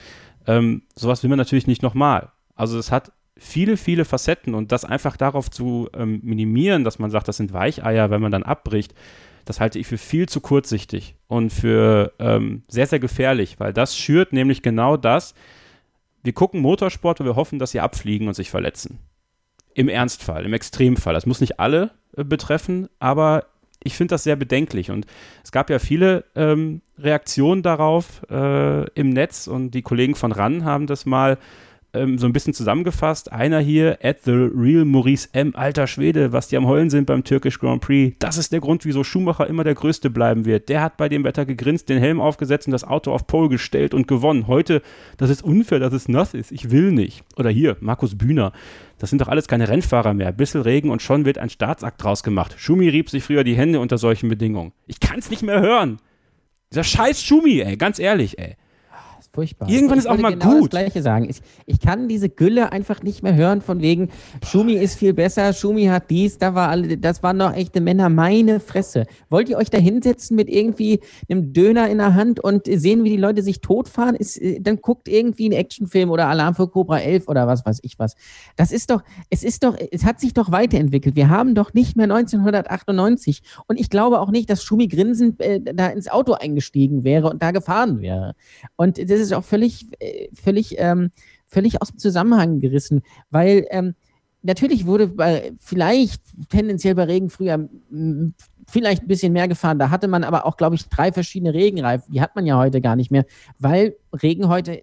Ähm, 0.47 0.83
sowas 0.95 1.23
will 1.23 1.29
man 1.29 1.37
natürlich 1.37 1.67
nicht 1.67 1.83
nochmal. 1.83 2.29
Also 2.55 2.77
es 2.77 2.91
hat 2.91 3.11
viele, 3.37 3.77
viele 3.77 4.05
Facetten 4.05 4.53
und 4.53 4.71
das 4.71 4.85
einfach 4.85 5.17
darauf 5.17 5.49
zu 5.49 5.89
ähm, 5.93 6.19
minimieren, 6.23 6.83
dass 6.83 6.99
man 6.99 7.11
sagt, 7.11 7.27
das 7.27 7.37
sind 7.37 7.53
Weicheier, 7.53 8.09
wenn 8.09 8.21
man 8.21 8.31
dann 8.31 8.43
abbricht, 8.43 8.93
das 9.45 9.59
halte 9.59 9.79
ich 9.79 9.87
für 9.87 9.97
viel 9.97 10.29
zu 10.29 10.41
kurzsichtig 10.41 11.15
und 11.27 11.51
für 11.51 12.13
ähm, 12.19 12.63
sehr, 12.67 12.87
sehr 12.87 12.99
gefährlich, 12.99 13.59
weil 13.59 13.73
das 13.73 13.97
schürt 13.97 14.33
nämlich 14.33 14.61
genau 14.61 14.97
das. 14.97 15.33
Wir 16.23 16.33
gucken 16.33 16.61
Motorsport 16.61 17.19
und 17.19 17.25
wir 17.25 17.35
hoffen, 17.35 17.57
dass 17.57 17.71
sie 17.71 17.79
abfliegen 17.79 18.27
und 18.27 18.35
sich 18.35 18.51
verletzen. 18.51 18.99
Im 19.73 19.89
Ernstfall, 19.89 20.45
im 20.45 20.53
Extremfall. 20.53 21.13
Das 21.13 21.25
muss 21.25 21.41
nicht 21.41 21.59
alle 21.59 21.91
äh, 22.15 22.23
betreffen, 22.23 22.89
aber 22.99 23.45
ich 23.83 23.95
finde 23.95 24.13
das 24.13 24.23
sehr 24.23 24.35
bedenklich. 24.35 24.91
Und 24.91 25.05
es 25.43 25.51
gab 25.51 25.69
ja 25.69 25.79
viele 25.79 26.25
ähm, 26.35 26.81
Reaktionen 26.97 27.63
darauf 27.63 28.21
äh, 28.29 28.89
im 28.91 29.09
Netz 29.09 29.47
und 29.47 29.71
die 29.71 29.81
Kollegen 29.81 30.15
von 30.15 30.31
RAN 30.31 30.65
haben 30.65 30.87
das 30.87 31.05
mal 31.05 31.37
ähm, 31.93 32.17
so 32.17 32.25
ein 32.25 32.33
bisschen 32.33 32.53
zusammengefasst. 32.53 33.31
Einer 33.31 33.59
hier, 33.59 33.99
at 34.01 34.23
the 34.23 34.31
real 34.31 34.85
Maurice 34.85 35.29
M., 35.33 35.55
alter 35.55 35.87
Schwede, 35.87 36.31
was 36.31 36.47
die 36.47 36.57
am 36.57 36.65
Heulen 36.65 36.89
sind 36.89 37.05
beim 37.05 37.23
Türkisch 37.23 37.59
Grand 37.59 37.81
Prix. 37.81 38.15
Das 38.19 38.37
ist 38.37 38.51
der 38.51 38.59
Grund, 38.59 38.85
wieso 38.85 39.03
Schumacher 39.03 39.47
immer 39.47 39.63
der 39.63 39.75
Größte 39.75 40.09
bleiben 40.09 40.45
wird. 40.45 40.69
Der 40.69 40.81
hat 40.81 40.97
bei 40.97 41.09
dem 41.09 41.23
Wetter 41.23 41.45
gegrinst, 41.45 41.89
den 41.89 41.99
Helm 41.99 42.21
aufgesetzt 42.21 42.67
und 42.67 42.71
das 42.71 42.83
Auto 42.83 43.11
auf 43.11 43.27
Pole 43.27 43.49
gestellt 43.49 43.93
und 43.93 44.07
gewonnen. 44.07 44.47
Heute, 44.47 44.81
das 45.17 45.29
ist 45.29 45.43
unfair, 45.43 45.79
dass 45.79 45.93
es 45.93 46.07
nass 46.07 46.33
ist. 46.33 46.51
Ich 46.51 46.71
will 46.71 46.91
nicht. 46.91 47.23
Oder 47.37 47.49
hier, 47.49 47.77
Markus 47.81 48.17
Bühner. 48.17 48.53
Das 48.97 49.09
sind 49.09 49.19
doch 49.19 49.27
alles 49.27 49.47
keine 49.47 49.67
Rennfahrer 49.67 50.13
mehr. 50.13 50.31
Bissel 50.31 50.61
Regen 50.61 50.91
und 50.91 51.01
schon 51.01 51.25
wird 51.25 51.39
ein 51.39 51.49
Staatsakt 51.49 52.03
draus 52.03 52.23
gemacht. 52.23 52.55
Schumi 52.57 52.87
rieb 52.89 53.09
sich 53.09 53.23
früher 53.23 53.43
die 53.43 53.55
Hände 53.55 53.79
unter 53.79 53.97
solchen 53.97 54.29
Bedingungen. 54.29 54.73
Ich 54.85 54.99
kann's 54.99 55.29
nicht 55.29 55.41
mehr 55.41 55.59
hören. 55.59 55.99
Dieser 56.71 56.83
scheiß 56.83 57.21
Schumi, 57.21 57.59
ey, 57.59 57.75
ganz 57.75 57.99
ehrlich, 57.99 58.37
ey 58.39 58.55
furchtbar. 59.33 59.69
Irgendwann 59.69 59.97
ist 59.97 60.07
auch 60.07 60.17
mal 60.17 60.33
genau 60.33 60.51
gut. 60.51 60.63
das 60.63 60.69
Gleiche 60.69 61.01
sagen. 61.01 61.29
Ich, 61.29 61.41
ich 61.65 61.79
kann 61.79 62.07
diese 62.07 62.29
Gülle 62.29 62.71
einfach 62.71 63.01
nicht 63.01 63.23
mehr 63.23 63.35
hören 63.35 63.61
von 63.61 63.81
wegen, 63.81 64.09
Schumi 64.45 64.73
ist 64.73 64.95
viel 64.95 65.13
besser, 65.13 65.53
Schumi 65.53 65.85
hat 65.85 66.09
dies, 66.09 66.37
da 66.37 66.53
war 66.53 66.69
alle, 66.69 66.97
das 66.97 67.23
waren 67.23 67.39
doch 67.39 67.53
echte 67.53 67.81
Männer, 67.81 68.09
meine 68.09 68.59
Fresse. 68.59 69.05
Wollt 69.29 69.49
ihr 69.49 69.57
euch 69.57 69.69
da 69.69 69.77
hinsetzen 69.77 70.35
mit 70.35 70.49
irgendwie 70.49 70.99
einem 71.29 71.53
Döner 71.53 71.89
in 71.89 71.99
der 71.99 72.15
Hand 72.15 72.39
und 72.39 72.65
sehen, 72.65 73.03
wie 73.03 73.09
die 73.09 73.17
Leute 73.17 73.41
sich 73.41 73.61
totfahren? 73.61 74.15
Ist, 74.15 74.39
dann 74.61 74.81
guckt 74.81 75.07
irgendwie 75.07 75.45
einen 75.45 75.53
Actionfilm 75.53 76.09
oder 76.09 76.27
Alarm 76.27 76.55
für 76.55 76.67
Cobra 76.67 76.99
11 76.99 77.27
oder 77.27 77.47
was 77.47 77.65
weiß 77.65 77.79
ich 77.83 77.99
was. 77.99 78.15
Das 78.57 78.71
ist 78.71 78.91
doch, 78.91 79.03
es 79.29 79.43
ist 79.43 79.63
doch, 79.63 79.77
es 79.91 80.03
hat 80.03 80.19
sich 80.19 80.33
doch 80.33 80.51
weiterentwickelt. 80.51 81.15
Wir 81.15 81.29
haben 81.29 81.55
doch 81.55 81.73
nicht 81.73 81.95
mehr 81.95 82.05
1998 82.05 83.41
und 83.67 83.79
ich 83.79 83.89
glaube 83.89 84.19
auch 84.19 84.31
nicht, 84.31 84.49
dass 84.49 84.63
Schumi 84.63 84.87
grinsend 84.87 85.39
äh, 85.39 85.61
da 85.61 85.87
ins 85.87 86.09
Auto 86.09 86.33
eingestiegen 86.33 87.03
wäre 87.03 87.29
und 87.29 87.41
da 87.41 87.51
gefahren 87.51 88.01
wäre. 88.01 88.35
Und 88.75 88.97
das 88.97 89.20
ist 89.21 89.33
auch 89.33 89.43
völlig, 89.43 89.87
völlig, 90.33 90.75
ähm, 90.77 91.11
völlig 91.47 91.81
aus 91.81 91.89
dem 91.89 91.99
Zusammenhang 91.99 92.59
gerissen, 92.59 93.01
weil 93.29 93.65
ähm, 93.71 93.95
natürlich 94.41 94.85
wurde 94.85 95.07
bei, 95.07 95.53
vielleicht 95.59 96.21
tendenziell 96.49 96.95
bei 96.95 97.03
Regen 97.03 97.29
früher 97.29 97.69
vielleicht 98.67 99.03
ein 99.03 99.07
bisschen 99.07 99.33
mehr 99.33 99.47
gefahren. 99.47 99.79
Da 99.79 99.89
hatte 99.89 100.07
man 100.07 100.23
aber 100.23 100.45
auch, 100.45 100.57
glaube 100.57 100.75
ich, 100.75 100.87
drei 100.87 101.11
verschiedene 101.11 101.53
Regenreifen. 101.53 102.13
Die 102.13 102.21
hat 102.21 102.35
man 102.35 102.45
ja 102.45 102.57
heute 102.57 102.81
gar 102.81 102.95
nicht 102.95 103.11
mehr, 103.11 103.25
weil 103.59 103.95
Regen 104.21 104.47
heute 104.47 104.81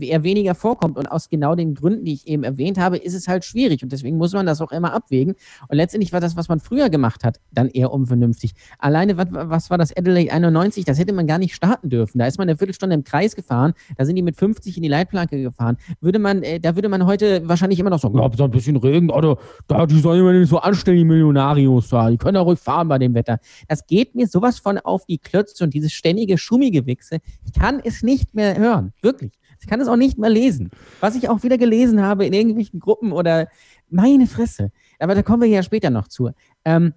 er 0.00 0.22
weniger 0.22 0.54
vorkommt. 0.54 0.96
Und 0.96 1.06
aus 1.06 1.28
genau 1.28 1.54
den 1.54 1.74
Gründen, 1.74 2.04
die 2.04 2.14
ich 2.14 2.26
eben 2.26 2.44
erwähnt 2.44 2.78
habe, 2.78 2.96
ist 2.96 3.14
es 3.14 3.28
halt 3.28 3.44
schwierig. 3.44 3.82
Und 3.82 3.92
deswegen 3.92 4.16
muss 4.16 4.32
man 4.32 4.46
das 4.46 4.60
auch 4.60 4.72
immer 4.72 4.92
abwägen. 4.92 5.34
Und 5.68 5.76
letztendlich 5.76 6.12
war 6.12 6.20
das, 6.20 6.36
was 6.36 6.48
man 6.48 6.60
früher 6.60 6.90
gemacht 6.90 7.24
hat, 7.24 7.40
dann 7.52 7.68
eher 7.68 7.92
unvernünftig. 7.92 8.52
Alleine, 8.78 9.16
was, 9.16 9.28
was 9.30 9.70
war 9.70 9.78
das 9.78 9.96
Adelaide 9.96 10.32
91? 10.32 10.84
Das 10.84 10.98
hätte 10.98 11.12
man 11.12 11.26
gar 11.26 11.38
nicht 11.38 11.54
starten 11.54 11.90
dürfen. 11.90 12.18
Da 12.18 12.26
ist 12.26 12.38
man 12.38 12.48
eine 12.48 12.56
Viertelstunde 12.58 12.94
im 12.94 13.04
Kreis 13.04 13.36
gefahren. 13.36 13.74
Da 13.96 14.04
sind 14.04 14.16
die 14.16 14.22
mit 14.22 14.36
50 14.36 14.76
in 14.76 14.82
die 14.82 14.88
Leitplanke 14.88 15.40
gefahren. 15.40 15.76
Würde 16.00 16.18
man, 16.18 16.42
äh, 16.42 16.60
da 16.60 16.74
würde 16.74 16.88
man 16.88 17.06
heute 17.06 17.46
wahrscheinlich 17.48 17.78
immer 17.78 17.90
noch 17.90 18.00
sagen, 18.00 18.18
ja, 18.18 18.30
so 18.36 18.44
ein 18.44 18.50
bisschen 18.50 18.76
Regen, 18.76 19.10
oder 19.10 19.36
da, 19.66 19.86
die 19.86 20.00
sollen 20.00 20.20
immer 20.20 20.32
nicht 20.32 20.48
so 20.48 20.58
anstellen, 20.58 20.98
die 20.98 21.04
Millionarios 21.04 21.88
da. 21.88 22.10
Die 22.10 22.16
können 22.16 22.36
ja 22.36 22.40
ruhig 22.40 22.58
fahren 22.58 22.88
bei 22.88 22.98
dem 22.98 23.14
Wetter. 23.14 23.38
Das 23.68 23.86
geht 23.86 24.14
mir 24.14 24.26
sowas 24.26 24.58
von 24.58 24.78
auf 24.78 25.06
die 25.06 25.18
Klötze 25.18 25.64
und 25.64 25.74
dieses 25.74 25.92
ständige 25.92 26.38
Schummigewichse. 26.38 27.18
Ich 27.44 27.52
kann 27.52 27.80
es 27.84 28.02
nicht 28.02 28.34
mehr 28.34 28.56
hören. 28.56 28.92
Wirklich. 29.02 29.32
Ich 29.60 29.66
kann 29.66 29.80
es 29.80 29.88
auch 29.88 29.96
nicht 29.96 30.18
mehr 30.18 30.30
lesen. 30.30 30.70
Was 31.00 31.16
ich 31.16 31.28
auch 31.28 31.42
wieder 31.42 31.58
gelesen 31.58 32.02
habe 32.02 32.26
in 32.26 32.32
irgendwelchen 32.32 32.80
Gruppen 32.80 33.12
oder 33.12 33.48
meine 33.90 34.26
Fresse. 34.26 34.70
Aber 34.98 35.14
da 35.14 35.22
kommen 35.22 35.42
wir 35.42 35.48
ja 35.48 35.62
später 35.62 35.90
noch 35.90 36.08
zu. 36.08 36.30
Ähm, 36.64 36.94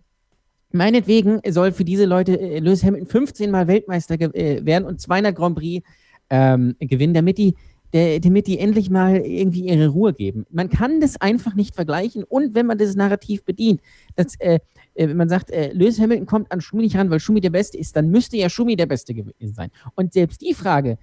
meinetwegen 0.72 1.42
soll 1.50 1.72
für 1.72 1.86
diese 1.86 2.06
Leute 2.06 2.40
äh, 2.40 2.60
Lewis 2.60 2.84
Hamilton 2.84 3.08
15 3.08 3.52
Mal 3.52 3.68
Weltmeister 3.68 4.16
äh, 4.16 4.66
werden 4.66 4.86
und 4.86 5.02
200 5.02 5.36
Grand 5.36 5.56
Prix 5.58 5.86
ähm, 6.30 6.76
gewinnen, 6.80 7.14
damit 7.14 7.38
die, 7.38 7.56
der, 7.94 8.20
damit 8.20 8.48
die 8.48 8.60
endlich 8.60 8.90
mal 8.90 9.18
irgendwie 9.18 9.68
ihre 9.68 9.90
Ruhe 9.90 10.14
geben. 10.14 10.46
Man 10.50 10.70
kann 10.70 11.02
das 11.02 11.20
einfach 11.20 11.56
nicht 11.56 11.76
vergleichen 11.76 12.24
und 12.24 12.56
wenn 12.56 12.66
man 12.66 12.78
das 12.78 12.96
Narrativ 12.96 13.44
bedient, 13.44 13.82
dass 14.16 14.40
äh, 14.40 14.60
äh 14.96 15.08
wenn 15.08 15.18
man 15.18 15.30
sagt, 15.30 15.52
äh, 15.52 15.72
Lewis 15.74 16.00
Hamilton 16.00 16.26
kommt 16.26 16.52
an 16.52 16.62
Schumi 16.62 16.84
nicht 16.84 16.96
ran, 16.96 17.10
weil 17.10 17.20
Schumi 17.20 17.42
der 17.42 17.50
Beste 17.50 17.78
ist, 17.78 17.96
dann 17.96 18.10
müsste 18.10 18.38
ja 18.38 18.50
Schumi 18.50 18.76
der 18.76 18.86
Beste 18.86 19.14
gewesen 19.14 19.54
sein. 19.54 19.72
Und 19.96 20.14
selbst 20.14 20.42
die 20.42 20.54
Frage, 20.54 20.98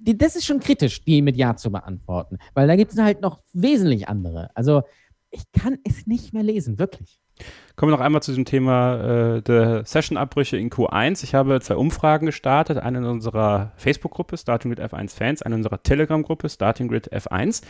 die, 0.00 0.16
das 0.16 0.36
ist 0.36 0.46
schon 0.46 0.60
kritisch, 0.60 1.04
die 1.04 1.22
mit 1.22 1.36
Ja 1.36 1.56
zu 1.56 1.70
beantworten, 1.70 2.38
weil 2.54 2.66
da 2.66 2.76
gibt 2.76 2.92
es 2.92 2.98
halt 2.98 3.20
noch 3.20 3.40
wesentlich 3.52 4.08
andere. 4.08 4.50
Also 4.54 4.82
ich 5.30 5.42
kann 5.52 5.78
es 5.84 6.06
nicht 6.06 6.32
mehr 6.32 6.42
lesen, 6.42 6.78
wirklich. 6.78 7.20
Kommen 7.76 7.92
wir 7.92 7.96
noch 7.96 8.04
einmal 8.04 8.22
zu 8.22 8.32
diesem 8.32 8.44
Thema 8.44 9.36
äh, 9.36 9.42
der 9.42 9.84
Session-Abbrüche 9.84 10.56
in 10.56 10.70
Q1. 10.70 11.22
Ich 11.22 11.34
habe 11.34 11.60
zwei 11.60 11.76
Umfragen 11.76 12.26
gestartet, 12.26 12.78
eine 12.78 12.98
in 12.98 13.04
unserer 13.04 13.72
Facebook-Gruppe 13.76 14.36
Starting 14.36 14.74
Grid 14.74 14.92
F1 14.92 15.14
Fans, 15.14 15.42
eine 15.42 15.54
in 15.54 15.60
unserer 15.60 15.82
Telegram-Gruppe 15.82 16.48
Starting 16.48 16.88
Grid 16.88 17.12
F1. 17.12 17.62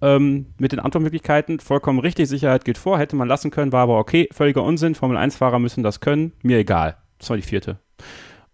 Ähm, 0.00 0.46
mit 0.58 0.72
den 0.72 0.80
Antwortmöglichkeiten 0.80 1.60
vollkommen 1.60 1.98
richtig, 1.98 2.28
Sicherheit 2.28 2.64
geht 2.64 2.78
vor, 2.78 2.98
hätte 2.98 3.16
man 3.16 3.26
lassen 3.26 3.50
können, 3.50 3.72
war 3.72 3.82
aber 3.82 3.98
okay, 3.98 4.28
völliger 4.32 4.62
Unsinn, 4.62 4.94
Formel-1-Fahrer 4.94 5.58
müssen 5.58 5.82
das 5.82 6.00
können, 6.00 6.32
mir 6.42 6.58
egal. 6.58 6.96
Das 7.18 7.30
war 7.30 7.36
die 7.36 7.42
vierte. 7.42 7.80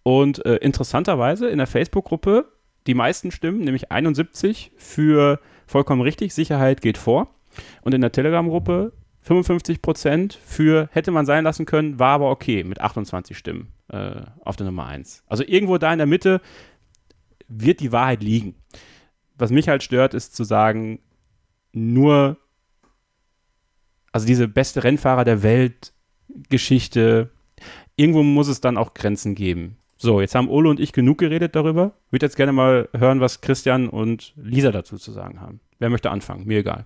Und 0.04 0.44
äh, 0.47 0.56
interessanterweise 0.56 1.49
in 1.49 1.59
der 1.59 1.66
Facebook-Gruppe 1.66 2.47
die 2.87 2.95
meisten 2.95 3.31
Stimmen, 3.31 3.61
nämlich 3.61 3.91
71 3.91 4.73
für 4.76 5.41
vollkommen 5.67 6.03
richtig, 6.03 6.35
Sicherheit 6.35 6.81
geht 6.81 6.99
vor. 6.99 7.35
Und 7.83 7.95
in 7.95 8.00
der 8.00 8.12
Telegram-Gruppe 8.12 8.93
55 9.21 9.81
Prozent 9.81 10.38
für 10.45 10.88
hätte 10.93 11.11
man 11.11 11.25
sein 11.25 11.45
lassen 11.45 11.64
können, 11.64 11.99
war 11.99 12.11
aber 12.11 12.31
okay 12.31 12.62
mit 12.62 12.81
28 12.81 13.38
Stimmen 13.38 13.73
äh, 13.88 14.23
auf 14.41 14.57
der 14.57 14.67
Nummer 14.67 14.87
1. 14.87 15.25
Also 15.26 15.45
irgendwo 15.47 15.79
da 15.79 15.93
in 15.93 15.99
der 15.99 16.07
Mitte 16.07 16.41
wird 17.49 17.81
die 17.81 17.93
Wahrheit 17.93 18.23
liegen. 18.23 18.55
Was 19.37 19.50
mich 19.50 19.69
halt 19.69 19.83
stört, 19.83 20.14
ist 20.14 20.37
zu 20.37 20.45
sagen, 20.45 21.00
nur, 21.73 22.37
also 24.12 24.26
diese 24.26 24.47
beste 24.47 24.85
Rennfahrer 24.85 25.25
der 25.25 25.43
Welt 25.43 25.93
Geschichte, 26.49 27.31
irgendwo 27.97 28.23
muss 28.23 28.49
es 28.49 28.61
dann 28.61 28.76
auch 28.76 28.95
Grenzen 28.95 29.35
geben. 29.35 29.79
So, 30.04 30.20
jetzt 30.20 30.34
haben 30.34 30.50
Ole 30.50 30.68
und 30.68 30.80
ich 30.80 30.92
genug 30.92 31.16
geredet 31.16 31.56
darüber. 31.56 31.92
Ich 32.08 32.12
würde 32.12 32.26
jetzt 32.26 32.37
gerne 32.37 32.52
mal 32.52 32.90
hören, 32.94 33.20
was 33.20 33.40
Christian 33.40 33.88
und 33.88 34.34
Lisa 34.37 34.70
dazu 34.70 34.99
zu 34.99 35.12
sagen 35.12 35.40
haben. 35.40 35.61
Wer 35.78 35.88
möchte 35.88 36.11
anfangen? 36.11 36.44
Mir 36.46 36.58
egal. 36.58 36.84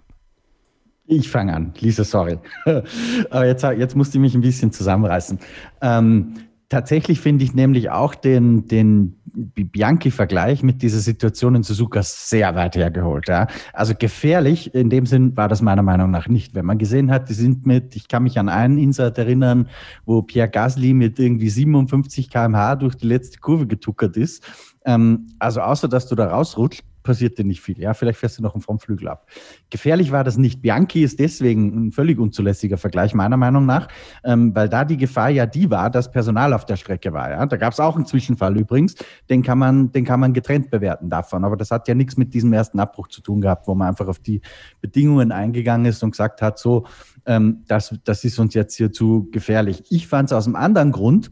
Ich 1.05 1.29
fange 1.29 1.53
an. 1.53 1.75
Lisa, 1.81 2.05
sorry. 2.05 2.39
Aber 2.65 3.45
jetzt, 3.45 3.65
jetzt 3.65 3.97
musste 3.97 4.19
ich 4.19 4.21
mich 4.21 4.37
ein 4.37 4.41
bisschen 4.41 4.71
zusammenreißen. 4.71 5.41
Ähm, 5.83 6.35
tatsächlich 6.69 7.21
finde 7.21 7.43
ich 7.43 7.55
nämlich 7.55 7.91
auch 7.91 8.15
den, 8.15 8.69
den 8.69 9.18
Bianchi-Vergleich 9.35 10.63
mit 10.63 10.83
dieser 10.83 10.99
Situation 10.99 11.55
in 11.55 11.63
Suzuka 11.63 12.03
sehr 12.03 12.55
weit 12.55 12.77
hergeholt. 12.77 13.29
Ja. 13.29 13.47
Also 13.73 13.95
gefährlich 13.99 14.75
in 14.75 14.91
dem 14.91 15.07
Sinn 15.07 15.37
war 15.37 15.49
das 15.49 15.63
meiner 15.63 15.83
Meinung 15.83 16.11
nach 16.11 16.29
nicht. 16.29 16.55
Wenn 16.55 16.67
man 16.67 16.79
gesehen 16.79 17.11
hat, 17.11 17.29
die 17.29 17.35
sind 17.35 17.67
mit, 17.67 17.97
ich 17.97 18.09
kann 18.09 18.23
mich 18.23 18.39
an 18.39 18.49
einen 18.49 18.79
Insert 18.79 19.19
erinnern, 19.19 19.69
wo 20.05 20.23
Pierre 20.23 20.49
Gasly 20.49 20.95
mit 20.95 21.19
irgendwie 21.19 21.51
57 21.51 22.31
kmh 22.31 22.77
durch 22.77 22.95
die 22.95 23.07
letzte 23.07 23.39
Kurve 23.39 23.67
getuckert 23.67 24.17
ist. 24.17 24.45
Ähm, 24.85 25.27
also 25.39 25.61
außer, 25.61 25.89
dass 25.89 26.07
du 26.07 26.15
da 26.15 26.29
rausrutscht, 26.29 26.83
passiert 27.09 27.39
dir 27.39 27.45
nicht 27.45 27.63
viel. 27.63 27.81
Ja, 27.81 27.95
vielleicht 27.95 28.19
fährst 28.19 28.39
du 28.39 28.43
noch 28.43 28.53
einen 28.53 28.61
Frontflügel 28.61 29.09
ab. 29.09 29.27
Gefährlich 29.71 30.13
war 30.13 30.25
das 30.25 30.37
nicht. 30.37 30.61
Bianchi 30.61 31.03
ist 31.03 31.19
deswegen 31.19 31.87
ein 31.87 31.91
völlig 31.91 32.19
unzulässiger 32.19 32.77
Vergleich, 32.77 33.15
meiner 33.15 33.39
Meinung 33.39 33.65
nach, 33.65 33.89
ähm, 34.25 34.55
weil 34.55 34.69
da 34.69 34.85
die 34.85 34.99
Gefahr 34.99 35.31
ja 35.31 35.47
die 35.47 35.71
war, 35.71 35.89
dass 35.89 36.11
Personal 36.11 36.53
auf 36.53 36.67
der 36.67 36.77
Strecke 36.77 37.15
war. 37.15 37.31
Ja? 37.31 37.47
Da 37.47 37.57
gab 37.57 37.73
es 37.73 37.81
auch 37.81 37.97
einen 37.97 38.05
Zwischenfall 38.05 38.59
übrigens, 38.59 38.95
den 39.31 39.43
kann, 39.43 39.59
man, 39.59 39.91
den 39.91 40.05
kann 40.05 40.21
man 40.21 40.35
getrennt 40.35 40.71
bewerten 40.71 41.09
davon. 41.09 41.47
Aber 41.47 41.57
das 41.57 41.71
hat 41.71 41.89
ja 41.89 41.95
nichts 41.95 42.19
mit 42.19 42.35
diesem 42.35 42.53
ersten 42.53 42.79
Abbruch 42.79 43.09
zu 43.09 43.23
tun 43.23 43.41
gehabt, 43.41 43.67
wo 43.67 43.75
man 43.75 43.89
einfach 43.89 44.09
auf 44.09 44.19
die 44.19 44.43
Bedingungen 44.83 45.33
eingegangen 45.33 45.87
ist 45.87 46.05
und 46.05 46.11
gesagt 46.11 46.43
hat, 46.43 46.59
so, 46.59 46.85
ähm, 47.25 47.65
das, 47.69 47.99
das 48.05 48.23
ist 48.23 48.39
uns 48.39 48.53
jetzt 48.53 48.77
hier 48.77 48.93
zu 48.93 49.31
gefährlich. 49.31 49.83
Ich 49.89 50.09
fand 50.09 50.29
es 50.29 50.35
aus 50.35 50.45
einem 50.45 50.57
anderen 50.57 50.93
Grund, 50.93 51.31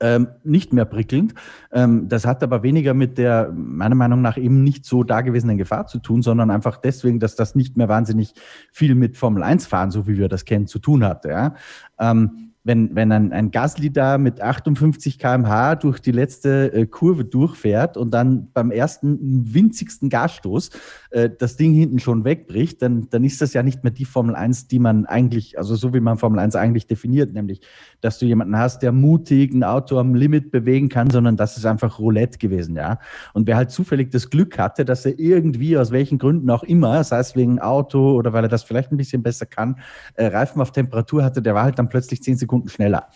ähm, 0.00 0.28
nicht 0.44 0.72
mehr 0.72 0.84
prickelnd. 0.84 1.34
Ähm, 1.72 2.08
das 2.08 2.26
hat 2.26 2.42
aber 2.42 2.62
weniger 2.62 2.94
mit 2.94 3.18
der, 3.18 3.52
meiner 3.54 3.94
Meinung 3.94 4.22
nach, 4.22 4.36
eben 4.36 4.62
nicht 4.62 4.84
so 4.84 5.02
dagewesenen 5.04 5.58
Gefahr 5.58 5.86
zu 5.86 5.98
tun, 5.98 6.22
sondern 6.22 6.50
einfach 6.50 6.76
deswegen, 6.76 7.20
dass 7.20 7.36
das 7.36 7.54
nicht 7.54 7.76
mehr 7.76 7.88
wahnsinnig 7.88 8.34
viel 8.72 8.94
mit 8.94 9.16
Formel 9.16 9.42
1 9.42 9.66
fahren, 9.66 9.90
so 9.90 10.06
wie 10.06 10.18
wir 10.18 10.28
das 10.28 10.44
kennen, 10.44 10.66
zu 10.66 10.78
tun 10.78 11.04
hatte. 11.04 11.28
Ja? 11.30 11.54
Ähm, 11.98 12.47
wenn, 12.68 12.94
wenn 12.94 13.10
ein, 13.10 13.32
ein 13.32 13.50
Gasly 13.50 13.90
da 13.90 14.18
mit 14.18 14.42
58 14.42 15.18
kmh 15.18 15.76
durch 15.76 16.00
die 16.00 16.12
letzte 16.12 16.70
äh, 16.74 16.86
Kurve 16.86 17.24
durchfährt 17.24 17.96
und 17.96 18.12
dann 18.12 18.52
beim 18.52 18.70
ersten 18.70 19.18
winzigsten 19.54 20.10
Gasstoß 20.10 20.70
äh, 21.10 21.30
das 21.36 21.56
Ding 21.56 21.72
hinten 21.72 21.98
schon 21.98 22.24
wegbricht, 22.24 22.82
dann, 22.82 23.08
dann 23.08 23.24
ist 23.24 23.40
das 23.40 23.54
ja 23.54 23.62
nicht 23.62 23.84
mehr 23.84 23.90
die 23.90 24.04
Formel 24.04 24.34
1, 24.34 24.68
die 24.68 24.78
man 24.78 25.06
eigentlich, 25.06 25.56
also 25.56 25.76
so 25.76 25.94
wie 25.94 26.00
man 26.00 26.18
Formel 26.18 26.38
1 26.38 26.56
eigentlich 26.56 26.86
definiert, 26.86 27.32
nämlich, 27.32 27.62
dass 28.02 28.18
du 28.18 28.26
jemanden 28.26 28.58
hast, 28.58 28.82
der 28.82 28.92
mutig 28.92 29.54
ein 29.54 29.64
Auto 29.64 29.98
am 29.98 30.14
Limit 30.14 30.50
bewegen 30.50 30.90
kann, 30.90 31.08
sondern 31.08 31.38
das 31.38 31.56
ist 31.56 31.64
einfach 31.64 31.98
Roulette 31.98 32.36
gewesen, 32.36 32.76
ja. 32.76 32.98
Und 33.32 33.46
wer 33.46 33.56
halt 33.56 33.70
zufällig 33.70 34.10
das 34.10 34.28
Glück 34.28 34.58
hatte, 34.58 34.84
dass 34.84 35.06
er 35.06 35.18
irgendwie, 35.18 35.78
aus 35.78 35.90
welchen 35.90 36.18
Gründen 36.18 36.50
auch 36.50 36.64
immer, 36.64 37.02
sei 37.02 37.20
es 37.20 37.34
wegen 37.34 37.60
Auto 37.60 38.12
oder 38.12 38.34
weil 38.34 38.44
er 38.44 38.50
das 38.50 38.62
vielleicht 38.62 38.92
ein 38.92 38.98
bisschen 38.98 39.22
besser 39.22 39.46
kann, 39.46 39.76
äh, 40.16 40.26
Reifen 40.26 40.60
auf 40.60 40.70
Temperatur 40.70 41.24
hatte, 41.24 41.40
der 41.40 41.54
war 41.54 41.62
halt 41.62 41.78
dann 41.78 41.88
plötzlich 41.88 42.22
zehn 42.22 42.36
Sekunden 42.36 42.57
Sekunden 42.58 42.68
schneller. 42.68 43.08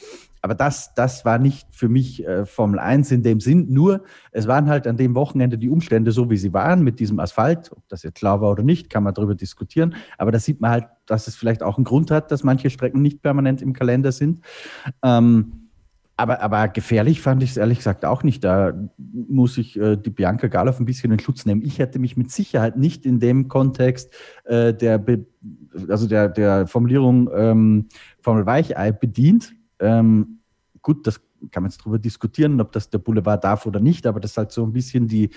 Aber 0.44 0.54
das, 0.56 0.92
das 0.94 1.24
war 1.24 1.38
nicht 1.38 1.68
für 1.70 1.88
mich 1.88 2.26
äh, 2.26 2.44
Formel 2.46 2.80
1 2.80 3.12
in 3.12 3.22
dem 3.22 3.38
Sinn. 3.38 3.72
Nur, 3.72 4.02
es 4.32 4.48
waren 4.48 4.68
halt 4.68 4.88
an 4.88 4.96
dem 4.96 5.14
Wochenende 5.14 5.56
die 5.56 5.68
Umstände 5.68 6.10
so, 6.10 6.30
wie 6.30 6.36
sie 6.36 6.52
waren, 6.52 6.82
mit 6.82 6.98
diesem 6.98 7.20
Asphalt. 7.20 7.70
Ob 7.70 7.88
das 7.88 8.02
jetzt 8.02 8.16
klar 8.16 8.40
war 8.40 8.50
oder 8.50 8.64
nicht, 8.64 8.90
kann 8.90 9.04
man 9.04 9.14
darüber 9.14 9.36
diskutieren. 9.36 9.94
Aber 10.18 10.32
da 10.32 10.40
sieht 10.40 10.60
man 10.60 10.72
halt, 10.72 10.84
dass 11.06 11.28
es 11.28 11.36
vielleicht 11.36 11.62
auch 11.62 11.76
einen 11.76 11.84
Grund 11.84 12.10
hat, 12.10 12.32
dass 12.32 12.42
manche 12.42 12.70
Strecken 12.70 13.02
nicht 13.02 13.22
permanent 13.22 13.62
im 13.62 13.72
Kalender 13.72 14.10
sind. 14.10 14.44
Ähm, 15.04 15.62
aber, 16.16 16.42
aber 16.42 16.68
gefährlich 16.68 17.20
fand 17.20 17.42
ich 17.42 17.50
es 17.50 17.56
ehrlich 17.56 17.78
gesagt 17.78 18.04
auch 18.04 18.22
nicht. 18.22 18.44
Da 18.44 18.74
muss 18.98 19.58
ich 19.58 19.78
äh, 19.78 19.96
die 19.96 20.10
Bianca 20.10 20.48
Galoff 20.48 20.78
ein 20.78 20.84
bisschen 20.84 21.10
in 21.10 21.18
Schutz 21.18 21.46
nehmen. 21.46 21.62
Ich 21.62 21.78
hätte 21.78 21.98
mich 21.98 22.16
mit 22.16 22.30
Sicherheit 22.30 22.76
nicht 22.76 23.06
in 23.06 23.18
dem 23.18 23.48
Kontext 23.48 24.12
äh, 24.44 24.74
der, 24.74 24.98
Be 24.98 25.24
also 25.88 26.06
der, 26.06 26.28
der 26.28 26.66
Formulierung 26.66 27.30
ähm, 27.34 27.88
Formel 28.22 28.46
Weichei 28.46 28.92
bedient. 28.92 29.54
Ähm, 29.80 30.38
gut, 30.80 31.06
das 31.06 31.20
kann 31.50 31.62
man 31.62 31.70
jetzt 31.70 31.80
darüber 31.80 31.98
diskutieren, 31.98 32.60
ob 32.60 32.72
das 32.72 32.88
der 32.88 32.98
Boulevard 32.98 33.42
darf 33.42 33.66
oder 33.66 33.80
nicht, 33.80 34.06
aber 34.06 34.20
das 34.20 34.32
ist 34.32 34.36
halt 34.36 34.52
so 34.52 34.64
ein 34.64 34.72
bisschen 34.72 35.08
die, 35.08 35.30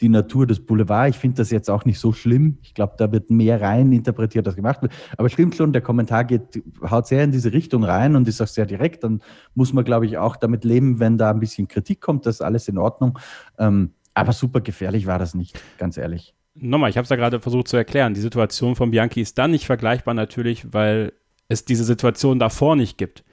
die 0.00 0.08
Natur 0.08 0.46
des 0.46 0.64
Boulevards. 0.64 1.16
Ich 1.16 1.20
finde 1.20 1.36
das 1.36 1.50
jetzt 1.50 1.70
auch 1.70 1.84
nicht 1.84 1.98
so 1.98 2.12
schlimm. 2.12 2.58
Ich 2.62 2.74
glaube, 2.74 2.94
da 2.98 3.12
wird 3.12 3.30
mehr 3.30 3.60
rein 3.60 3.92
interpretiert, 3.92 4.46
als 4.46 4.56
gemacht 4.56 4.82
wird. 4.82 4.92
Aber 5.16 5.28
stimmt 5.28 5.54
schon, 5.54 5.72
der 5.72 5.82
Kommentar 5.82 6.24
geht, 6.24 6.62
haut 6.88 7.06
sehr 7.06 7.22
in 7.24 7.30
diese 7.30 7.52
Richtung 7.52 7.84
rein 7.84 8.16
und 8.16 8.26
ist 8.26 8.40
auch 8.40 8.48
sehr 8.48 8.66
direkt. 8.66 9.04
Dann 9.04 9.22
muss 9.54 9.72
man, 9.72 9.84
glaube 9.84 10.06
ich, 10.06 10.18
auch 10.18 10.36
damit 10.36 10.64
leben, 10.64 10.98
wenn 10.98 11.18
da 11.18 11.30
ein 11.30 11.40
bisschen 11.40 11.68
Kritik 11.68 12.00
kommt, 12.00 12.26
das 12.26 12.36
ist 12.36 12.40
alles 12.42 12.68
in 12.68 12.78
Ordnung. 12.78 13.18
Ähm, 13.58 13.92
aber 14.14 14.32
super 14.32 14.60
gefährlich 14.60 15.06
war 15.06 15.18
das 15.18 15.34
nicht, 15.34 15.58
ganz 15.78 15.96
ehrlich. 15.96 16.34
Nochmal, 16.54 16.90
ich 16.90 16.98
habe 16.98 17.04
es 17.04 17.08
ja 17.08 17.16
gerade 17.16 17.40
versucht 17.40 17.68
zu 17.68 17.78
erklären. 17.78 18.12
Die 18.12 18.20
Situation 18.20 18.76
von 18.76 18.90
Bianchi 18.90 19.22
ist 19.22 19.38
dann 19.38 19.52
nicht 19.52 19.64
vergleichbar 19.64 20.12
natürlich, 20.12 20.70
weil 20.70 21.14
es 21.52 21.64
diese 21.64 21.84
Situation 21.84 22.38
davor 22.38 22.76
nicht 22.76 22.98
gibt. 22.98 23.24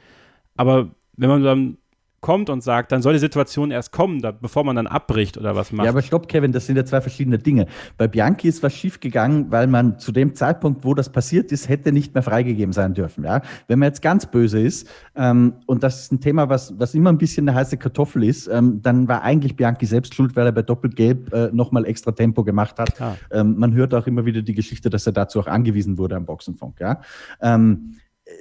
Aber 0.56 0.92
wenn 1.16 1.30
man 1.30 1.44
dann 1.44 1.78
kommt 2.22 2.50
und 2.50 2.62
sagt, 2.62 2.92
dann 2.92 3.02
soll 3.02 3.14
die 3.14 3.20
Situation 3.20 3.72
erst 3.72 3.92
kommen, 3.92 4.22
da, 4.22 4.32
bevor 4.32 4.64
man 4.64 4.76
dann 4.76 4.88
abbricht 4.88 5.38
oder 5.38 5.56
was 5.56 5.72
macht. 5.72 5.86
Ja, 5.86 5.92
aber 5.92 6.02
stopp, 6.02 6.28
Kevin, 6.28 6.52
das 6.52 6.66
sind 6.66 6.76
ja 6.76 6.86
zwei 6.86 7.02
verschiedene 7.02 7.38
Dinge. 7.38 7.68
Bei 7.98 8.08
Bianchi 8.08 8.48
ist 8.48 8.62
was 8.62 8.74
schiefgegangen, 8.74 9.52
weil 9.52 9.68
man 9.68 10.00
zu 10.00 10.12
dem 10.12 10.36
Zeitpunkt, 10.36 10.84
wo 10.84 10.94
das 10.94 11.10
passiert 11.10 11.52
ist, 11.52 11.70
hätte 11.70 11.92
nicht 11.92 12.14
mehr 12.14 12.24
freigegeben 12.24 12.74
sein 12.74 12.94
dürfen. 12.94 13.24
Ja? 13.24 13.42
Wenn 13.68 13.80
man 13.80 13.88
jetzt 13.88 14.02
ganz 14.02 14.26
böse 14.26 14.60
ist, 14.60 14.88
ähm, 15.16 15.54
und 15.66 15.84
das 15.84 16.02
ist 16.02 16.12
ein 16.12 16.20
Thema, 16.20 16.50
was, 16.50 16.78
was 16.78 16.94
immer 16.94 17.10
ein 17.10 17.18
bisschen 17.18 17.48
eine 17.48 17.58
heiße 17.58 17.78
Kartoffel 17.78 18.24
ist, 18.24 18.48
ähm, 18.48 18.82
dann 18.82 19.08
war 19.08 19.22
eigentlich 19.22 19.56
Bianchi 19.56 19.86
selbst 19.86 20.14
schuld, 20.14 20.36
weil 20.36 20.46
er 20.46 20.52
bei 20.52 20.62
Doppelgelb 20.62 21.34
äh, 21.34 21.50
nochmal 21.54 21.86
extra 21.86 22.12
Tempo 22.12 22.44
gemacht 22.44 22.80
hat. 22.80 23.00
Ähm, 23.32 23.56
man 23.58 23.74
hört 23.74 23.94
auch 23.94 24.08
immer 24.08 24.26
wieder 24.26 24.42
die 24.42 24.54
Geschichte, 24.54 24.90
dass 24.90 25.06
er 25.06 25.14
dazu 25.14 25.40
auch 25.40 25.48
angewiesen 25.48 25.98
wurde 25.98 26.16
am 26.16 26.26
Boxenfunk. 26.26 26.80
Ja? 26.80 27.02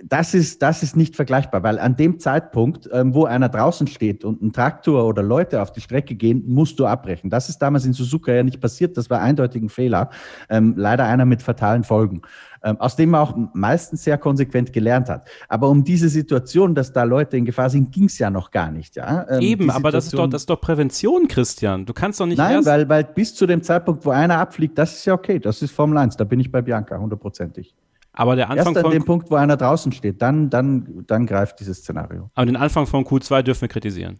Das 0.04 0.34
ist, 0.34 0.62
das 0.62 0.82
ist 0.82 0.96
nicht 0.96 1.16
vergleichbar, 1.16 1.62
weil 1.62 1.78
an 1.78 1.96
dem 1.96 2.18
Zeitpunkt, 2.18 2.88
ähm, 2.92 3.14
wo 3.14 3.24
einer 3.24 3.48
draußen 3.48 3.86
steht 3.86 4.24
und 4.24 4.42
ein 4.42 4.52
Traktor 4.52 5.06
oder 5.06 5.22
Leute 5.22 5.62
auf 5.62 5.72
die 5.72 5.80
Strecke 5.80 6.14
gehen, 6.14 6.44
musst 6.46 6.78
du 6.78 6.86
abbrechen. 6.86 7.30
Das 7.30 7.48
ist 7.48 7.58
damals 7.58 7.84
in 7.84 7.92
Suzuka 7.92 8.32
ja 8.32 8.42
nicht 8.42 8.60
passiert. 8.60 8.96
Das 8.96 9.10
war 9.10 9.20
eindeutig 9.20 9.62
ein 9.62 9.68
Fehler. 9.68 10.10
Ähm, 10.48 10.74
leider 10.76 11.04
einer 11.04 11.24
mit 11.24 11.42
fatalen 11.42 11.84
Folgen. 11.84 12.22
Ähm, 12.62 12.80
aus 12.80 12.96
dem 12.96 13.10
man 13.10 13.20
auch 13.20 13.36
meistens 13.54 14.02
sehr 14.02 14.18
konsequent 14.18 14.72
gelernt 14.72 15.08
hat. 15.08 15.28
Aber 15.48 15.68
um 15.68 15.84
diese 15.84 16.08
Situation, 16.08 16.74
dass 16.74 16.92
da 16.92 17.04
Leute 17.04 17.36
in 17.36 17.44
Gefahr 17.44 17.70
sind, 17.70 17.92
ging 17.92 18.04
es 18.04 18.18
ja 18.18 18.30
noch 18.30 18.50
gar 18.50 18.72
nicht. 18.72 18.96
Ja? 18.96 19.26
Ähm, 19.28 19.40
Eben, 19.40 19.70
aber 19.70 19.92
das 19.92 20.06
ist, 20.06 20.14
doch, 20.14 20.26
das 20.26 20.42
ist 20.42 20.50
doch 20.50 20.60
Prävention, 20.60 21.28
Christian. 21.28 21.86
Du 21.86 21.92
kannst 21.92 22.18
doch 22.18 22.26
nicht. 22.26 22.38
Nein, 22.38 22.64
weil, 22.66 22.88
weil 22.88 23.04
bis 23.04 23.34
zu 23.34 23.46
dem 23.46 23.62
Zeitpunkt, 23.62 24.04
wo 24.04 24.10
einer 24.10 24.38
abfliegt, 24.38 24.76
das 24.76 24.94
ist 24.94 25.04
ja 25.04 25.14
okay. 25.14 25.38
Das 25.38 25.62
ist 25.62 25.70
Formel 25.70 25.98
1. 25.98 26.16
Da 26.16 26.24
bin 26.24 26.40
ich 26.40 26.50
bei 26.50 26.60
Bianca, 26.60 26.98
hundertprozentig. 26.98 27.74
Aber 28.12 28.36
der 28.36 28.50
Anfang 28.50 28.74
Erst 28.74 28.84
an 28.84 28.90
dem 28.90 29.04
Punkt, 29.04 29.30
wo 29.30 29.36
einer 29.36 29.56
draußen 29.56 29.92
steht, 29.92 30.20
dann, 30.22 30.50
dann, 30.50 31.04
dann 31.06 31.26
greift 31.26 31.60
dieses 31.60 31.78
Szenario. 31.78 32.30
Aber 32.34 32.46
den 32.46 32.56
Anfang 32.56 32.86
von 32.86 33.04
Q2 33.04 33.42
dürfen 33.42 33.62
wir 33.62 33.68
kritisieren. 33.68 34.18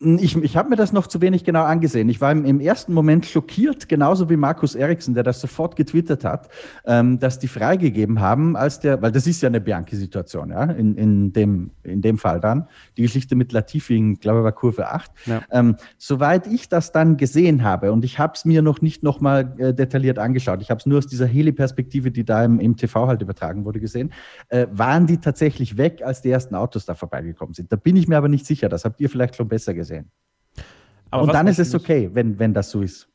Ich, 0.00 0.36
ich 0.36 0.56
habe 0.56 0.68
mir 0.70 0.76
das 0.76 0.92
noch 0.92 1.08
zu 1.08 1.20
wenig 1.20 1.42
genau 1.42 1.64
angesehen. 1.64 2.08
Ich 2.08 2.20
war 2.20 2.30
im, 2.30 2.44
im, 2.44 2.60
ersten 2.60 2.94
Moment 2.94 3.26
schockiert, 3.26 3.88
genauso 3.88 4.30
wie 4.30 4.36
Markus 4.36 4.76
Eriksen, 4.76 5.14
der 5.14 5.24
das 5.24 5.40
sofort 5.40 5.74
getwittert 5.74 6.24
hat, 6.24 6.48
ähm, 6.86 7.18
dass 7.18 7.40
die 7.40 7.48
freigegeben 7.48 8.20
haben, 8.20 8.56
als 8.56 8.78
der, 8.78 9.02
weil 9.02 9.10
das 9.10 9.26
ist 9.26 9.42
ja 9.42 9.48
eine 9.48 9.60
Bianchi-Situation, 9.60 10.50
ja, 10.50 10.64
in, 10.66 10.94
in, 10.94 11.32
dem, 11.32 11.72
in 11.82 12.00
dem 12.00 12.16
Fall 12.16 12.38
dann. 12.38 12.68
Die 12.96 13.02
Geschichte 13.02 13.34
mit 13.34 13.50
Latifi, 13.50 14.16
glaube 14.20 14.38
ich, 14.38 14.44
war 14.44 14.52
Kurve 14.52 14.88
8. 14.88 15.10
Ja. 15.26 15.42
Ähm, 15.50 15.74
soweit 15.96 16.46
ich 16.46 16.68
das 16.68 16.92
dann 16.92 17.16
gesehen 17.16 17.64
habe, 17.64 17.90
und 17.90 18.04
ich 18.04 18.20
habe 18.20 18.34
es 18.36 18.44
mir 18.44 18.62
noch 18.62 18.80
nicht 18.80 19.02
nochmal 19.02 19.52
äh, 19.58 19.74
detailliert 19.74 20.20
angeschaut, 20.20 20.62
ich 20.62 20.70
habe 20.70 20.78
es 20.78 20.86
nur 20.86 20.98
aus 20.98 21.08
dieser 21.08 21.26
Heli-Perspektive, 21.26 22.12
die 22.12 22.24
da 22.24 22.44
im, 22.44 22.60
im, 22.60 22.76
TV 22.76 23.08
halt 23.08 23.20
übertragen 23.20 23.64
wurde, 23.64 23.80
gesehen, 23.80 24.12
äh, 24.48 24.68
waren 24.70 25.08
die 25.08 25.18
tatsächlich 25.18 25.76
weg, 25.76 26.02
als 26.04 26.22
die 26.22 26.30
ersten 26.30 26.54
Autos 26.54 26.86
da 26.86 26.94
vorbeigekommen 26.94 27.54
sind. 27.54 27.72
Da 27.72 27.76
bin 27.76 27.96
ich 27.96 28.06
mir 28.06 28.16
aber 28.16 28.28
nicht 28.28 28.46
sicher. 28.46 28.68
Das 28.68 28.84
habt 28.84 29.00
ihr 29.00 29.10
vielleicht 29.10 29.34
schon 29.34 29.48
besser 29.48 29.74
gesehen 29.74 29.87
gesehen. 29.88 30.10
Aber 31.10 31.22
und 31.22 31.32
dann 31.32 31.46
ist 31.46 31.58
es 31.58 31.74
okay, 31.74 32.10
wenn, 32.12 32.38
wenn 32.38 32.52
das 32.52 32.70
so 32.70 32.82
ist. 32.82 33.08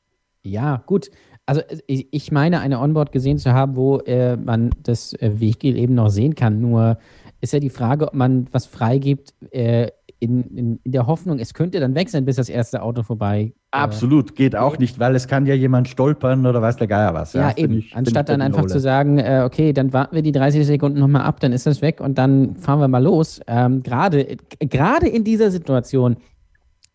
Ja, 0.44 0.84
gut. 0.86 1.10
Also 1.46 1.62
ich, 1.88 2.32
meine, 2.32 2.62
eine 2.62 2.80
Onboard 2.80 3.12
gesehen 3.12 3.38
zu 3.38 3.54
haben, 3.54 3.76
wo 3.76 4.00
äh, 4.00 4.38
man 4.38 4.70
das 4.82 5.14
äh, 5.14 5.40
Vehikel 5.40 5.78
eben 5.78 5.94
noch 5.94 6.10
sehen 6.10 6.36
kann. 6.36 6.62
Nur 6.62 6.98
ist 7.42 7.52
ja 7.52 7.60
die 7.60 7.70
Frage, 7.70 8.08
ob 8.08 8.14
man 8.14 8.48
was 8.54 8.66
freigibt 8.66 9.34
äh, 9.52 9.90
in, 10.20 10.44
in, 10.56 10.80
in, 10.82 10.92
der 10.92 11.06
Hoffnung, 11.06 11.40
es 11.40 11.54
könnte 11.54 11.82
dann 11.82 11.96
weg 11.96 12.10
sein, 12.10 12.24
bis 12.24 12.38
das 12.38 12.48
erste 12.48 12.82
Auto 12.82 13.04
vorbei. 13.04 13.52
Äh, 13.74 13.78
Absolut, 13.78 14.36
geht 14.38 14.56
auch 14.56 14.78
nicht, 14.78 15.00
weil 15.00 15.16
es 15.16 15.28
kann 15.28 15.46
ja 15.46 15.54
jemand 15.54 15.90
stolpern 15.90 16.46
oder 16.46 16.62
weiß 16.62 16.78
der 16.78 16.88
Geier 16.88 17.14
was. 17.14 17.34
Ja, 17.34 17.50
ja 17.50 17.58
eben. 17.58 17.80
Ich, 17.80 17.94
Anstatt 17.94 18.30
dann 18.30 18.42
einfach 18.42 18.66
zu 18.68 18.80
sagen, 18.80 19.18
äh, 19.18 19.44
okay, 19.46 19.74
dann 19.74 19.92
warten 19.92 20.16
wir 20.16 20.22
die 20.22 20.32
30 20.32 20.66
Sekunden 20.66 20.98
nochmal 20.98 21.24
ab, 21.24 21.42
dann 21.42 21.52
ist 21.52 21.66
das 21.66 21.82
weg 21.82 22.00
und 22.00 22.18
dann 22.18 22.56
fahren 22.56 22.80
wir 22.80 22.88
mal 22.88 23.04
los. 23.04 23.42
Ähm, 23.48 23.84
Gerade 23.84 25.08
in 25.10 25.26
dieser 25.26 25.52
Situation 25.52 26.16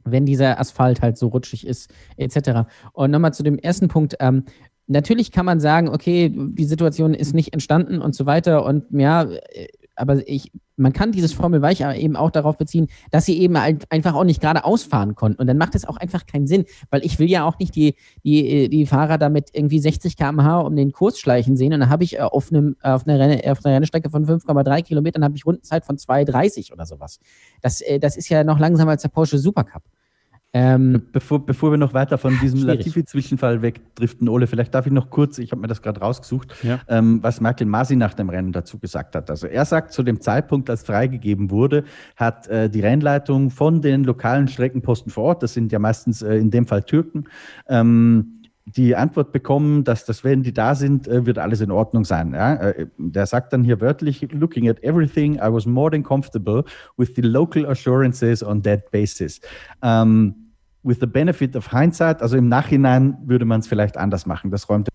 wenn 0.05 0.27
dieser 0.27 0.59
Asphalt 0.59 1.03
halt 1.03 1.19
so 1.19 1.29
rutschig 1.29 1.67
ist, 1.67 1.93
etc. 2.17 2.69
Und 2.93 3.11
nochmal 3.11 3.35
zu 3.35 3.43
dem 3.43 3.59
ersten 3.59 3.89
Punkt. 3.89 4.17
Ähm, 4.21 4.45
natürlich 4.87 5.33
kann 5.33 5.47
man 5.47 5.61
sagen, 5.61 5.89
okay, 5.89 6.33
die 6.35 6.65
Situation 6.65 7.15
ist 7.15 7.35
nicht 7.35 7.53
entstanden 7.53 8.01
und 8.01 8.15
so 8.15 8.27
weiter. 8.27 8.65
Und 8.65 8.85
ja, 8.91 9.23
äh, 9.25 9.69
aber 9.97 10.27
ich, 10.29 10.53
man 10.79 10.93
kann 10.93 11.13
dieses 11.13 11.33
Formel 11.33 11.63
Weich 11.63 11.81
eben 11.81 12.17
auch 12.17 12.31
darauf 12.31 12.57
beziehen, 12.57 12.89
dass 13.11 13.25
sie 13.25 13.39
eben 13.39 13.61
halt 13.61 13.91
einfach 13.91 14.15
auch 14.15 14.25
nicht 14.25 14.41
gerade 14.41 14.65
ausfahren 14.65 15.15
konnten. 15.15 15.41
Und 15.41 15.47
dann 15.47 15.59
macht 15.59 15.75
es 15.75 15.85
auch 15.85 15.97
einfach 15.97 16.27
keinen 16.27 16.47
Sinn, 16.47 16.65
weil 16.91 17.05
ich 17.05 17.19
will 17.19 17.29
ja 17.29 17.45
auch 17.45 17.59
nicht 17.59 17.75
die, 17.75 17.95
die, 18.25 18.69
die 18.69 18.87
Fahrer 18.87 19.19
damit 19.19 19.51
irgendwie 19.53 19.79
60 19.79 20.17
km/h 20.17 20.61
um 20.61 20.77
den 20.77 20.93
Kurs 20.93 21.19
schleichen 21.19 21.57
sehen. 21.57 21.73
Und 21.73 21.81
dann 21.81 21.91
habe 21.91 22.05
ich 22.05 22.17
äh, 22.17 22.21
auf, 22.21 22.51
einem, 22.51 22.77
auf, 22.83 23.07
einer 23.07 23.19
Renne, 23.19 23.51
auf 23.51 23.65
einer 23.65 23.77
Rennstrecke 23.77 24.11
von 24.11 24.27
5,3 24.27 24.83
Kilometern 24.83 25.25
habe 25.25 25.37
ich 25.37 25.45
Rundenzeit 25.45 25.85
von 25.85 25.97
2,30 25.97 26.73
oder 26.73 26.87
sowas. 26.87 27.19
Das, 27.61 27.81
äh, 27.81 27.99
das 27.99 28.17
ist 28.17 28.29
ja 28.29 28.45
noch 28.45 28.59
langsamer 28.59 28.93
als 28.93 29.03
der 29.03 29.09
Porsche 29.09 29.39
Supercup. 29.39 29.83
Ähm, 30.55 31.03
bevor, 31.13 31.45
bevor 31.45 31.71
wir 31.71 31.79
noch 31.79 31.93
weiter 31.93 32.17
von 32.17 32.39
diesem 32.43 32.67
Latifi-Zwischenfall 32.67 33.61
wegdriften, 33.61 34.29
Ole, 34.29 34.47
vielleicht 34.47 34.75
darf 34.75 34.87
ich 34.87 34.93
noch 34.93 35.11
kurz, 35.11 35.39
ich 35.39 35.51
habe 35.53 35.61
mir 35.61 35.69
das 35.69 35.83
gerade 35.83 36.01
rausgesucht, 36.01 36.55
ja. 36.63 36.81
ähm, 36.89 37.23
was 37.23 37.41
Michael 37.41 37.67
Masi 37.67 37.97
nach 37.97 38.15
dem 38.15 38.31
Rennen 38.31 38.53
dazu 38.53 38.79
gesagt 38.79 39.15
hat. 39.15 39.29
Also 39.29 39.47
er 39.47 39.65
sagt, 39.67 39.93
zu 39.93 40.03
dem 40.03 40.21
Zeitpunkt, 40.21 40.71
als 40.71 40.85
freigegeben 40.85 41.51
wurde, 41.51 41.85
hat 42.17 42.49
äh, 42.49 42.71
die 42.71 42.81
Rennleitung 42.81 43.51
von 43.51 43.83
den 43.83 44.05
lokalen 44.05 44.49
Streckenposten 44.49 45.13
vor 45.13 45.25
Ort, 45.25 45.43
das 45.43 45.53
sind 45.53 45.71
ja 45.71 45.79
meistens 45.79 46.23
äh, 46.23 46.37
in 46.37 46.51
dem 46.51 46.67
Fall 46.67 46.83
Türken, 46.83 47.25
ähm, 47.69 48.39
die 48.77 48.97
Antwort 48.97 49.33
bekommen, 49.33 49.85
dass 49.85 50.05
das, 50.05 50.25
wenn 50.25 50.43
die 50.43 50.53
da 50.53 50.75
sind, 50.75 51.09
äh, 51.09 51.25
wird 51.27 51.39
alles 51.39 51.61
in 51.61 51.71
Ordnung 51.71 52.05
sein. 52.05 52.33
Ja? 52.35 52.55
Äh, 52.55 52.87
der 52.99 53.27
sagt 53.27 53.53
dann 53.53 53.65
hier 53.65 53.81
wörtlich, 53.81 54.27
looking 54.33 54.69
at 54.69 54.83
everything, 54.83 55.37
I 55.37 55.53
was 55.53 55.67
more 55.67 55.91
than 55.91 56.03
comfortable 56.03 56.65
with 56.97 57.13
the 57.17 57.23
local 57.23 57.67
assurances 57.67 58.43
on 58.43 58.63
that 58.63 58.91
basis. 58.91 59.41
Ähm, 59.83 60.48
with 60.83 60.99
the 61.01 61.07
benefit 61.07 61.57
of 61.57 61.71
hindsight, 61.71 62.23
also 62.23 62.37
im 62.37 62.49
Nachhinein 62.49 63.17
würde 63.25 63.45
man 63.45 63.61
es 63.61 63.67
vielleicht 63.67 63.97
anders 63.97 64.27
machen. 64.27 64.51
Das 64.51 64.69
räumt. 64.69 64.89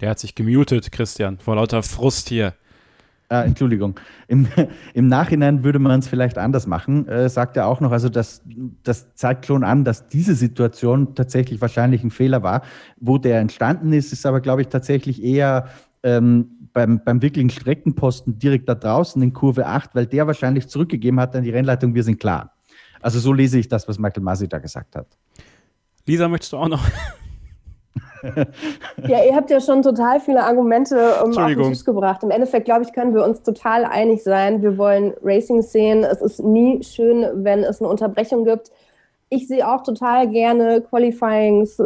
Der 0.00 0.10
hat 0.10 0.18
sich 0.18 0.34
gemutet, 0.34 0.90
Christian, 0.90 1.38
vor 1.38 1.56
lauter 1.56 1.82
Frust 1.82 2.28
hier. 2.28 2.54
Ah, 3.28 3.42
Entschuldigung. 3.42 3.98
Im, 4.28 4.46
Im, 4.94 5.08
Nachhinein 5.08 5.64
würde 5.64 5.78
man 5.78 6.00
es 6.00 6.08
vielleicht 6.08 6.36
anders 6.36 6.66
machen, 6.66 7.08
äh, 7.08 7.28
sagt 7.28 7.56
er 7.56 7.66
auch 7.66 7.80
noch. 7.80 7.90
Also 7.90 8.08
das, 8.08 8.42
das 8.82 9.14
zeigt 9.14 9.46
schon 9.46 9.64
an, 9.64 9.84
dass 9.84 10.08
diese 10.08 10.34
Situation 10.34 11.14
tatsächlich 11.14 11.60
wahrscheinlich 11.60 12.04
ein 12.04 12.10
Fehler 12.10 12.42
war. 12.42 12.62
Wo 13.00 13.18
der 13.18 13.40
entstanden 13.40 13.92
ist, 13.92 14.12
ist 14.12 14.26
aber, 14.26 14.40
glaube 14.40 14.62
ich, 14.62 14.68
tatsächlich 14.68 15.22
eher 15.22 15.68
ähm, 16.02 16.68
beim, 16.72 17.02
beim 17.02 17.22
wirklichen 17.22 17.50
Streckenposten 17.50 18.38
direkt 18.38 18.68
da 18.68 18.74
draußen 18.74 19.22
in 19.22 19.32
Kurve 19.32 19.66
8, 19.66 19.94
weil 19.94 20.06
der 20.06 20.26
wahrscheinlich 20.26 20.68
zurückgegeben 20.68 21.18
hat 21.18 21.34
an 21.34 21.44
die 21.44 21.50
Rennleitung, 21.50 21.94
wir 21.94 22.02
sind 22.02 22.20
klar. 22.20 22.53
Also 23.04 23.18
so 23.18 23.34
lese 23.34 23.58
ich 23.58 23.68
das, 23.68 23.86
was 23.86 23.98
Michael 23.98 24.22
Masi 24.22 24.48
da 24.48 24.58
gesagt 24.58 24.96
hat. 24.96 25.06
Lisa, 26.06 26.26
möchtest 26.26 26.54
du 26.54 26.56
auch 26.56 26.68
noch 26.68 26.80
ja, 29.06 29.22
ihr 29.22 29.36
habt 29.36 29.50
ja 29.50 29.60
schon 29.60 29.82
total 29.82 30.18
viele 30.20 30.42
Argumente 30.42 30.96
um, 31.22 31.36
auf 31.36 31.46
den 31.46 31.62
Tisch 31.64 31.84
gebracht. 31.84 32.22
Im 32.22 32.30
Endeffekt, 32.30 32.64
glaube 32.64 32.82
ich, 32.82 32.94
können 32.94 33.14
wir 33.14 33.22
uns 33.22 33.42
total 33.42 33.84
einig 33.84 34.22
sein. 34.22 34.62
Wir 34.62 34.78
wollen 34.78 35.12
Racing 35.22 35.60
sehen. 35.60 36.02
Es 36.02 36.22
ist 36.22 36.42
nie 36.42 36.82
schön, 36.82 37.44
wenn 37.44 37.62
es 37.62 37.82
eine 37.82 37.90
Unterbrechung 37.90 38.46
gibt. 38.46 38.72
Ich 39.28 39.48
sehe 39.48 39.68
auch 39.68 39.82
total 39.82 40.30
gerne 40.30 40.80
Qualifyings, 40.80 41.82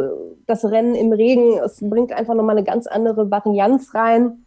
das 0.47 0.63
Rennen 0.63 0.95
im 0.95 1.11
Regen. 1.11 1.59
Es 1.65 1.79
bringt 1.81 2.13
einfach 2.13 2.35
nochmal 2.35 2.55
eine 2.55 2.65
ganz 2.65 2.87
andere 2.87 3.29
Varianz 3.29 3.93
rein. 3.93 4.45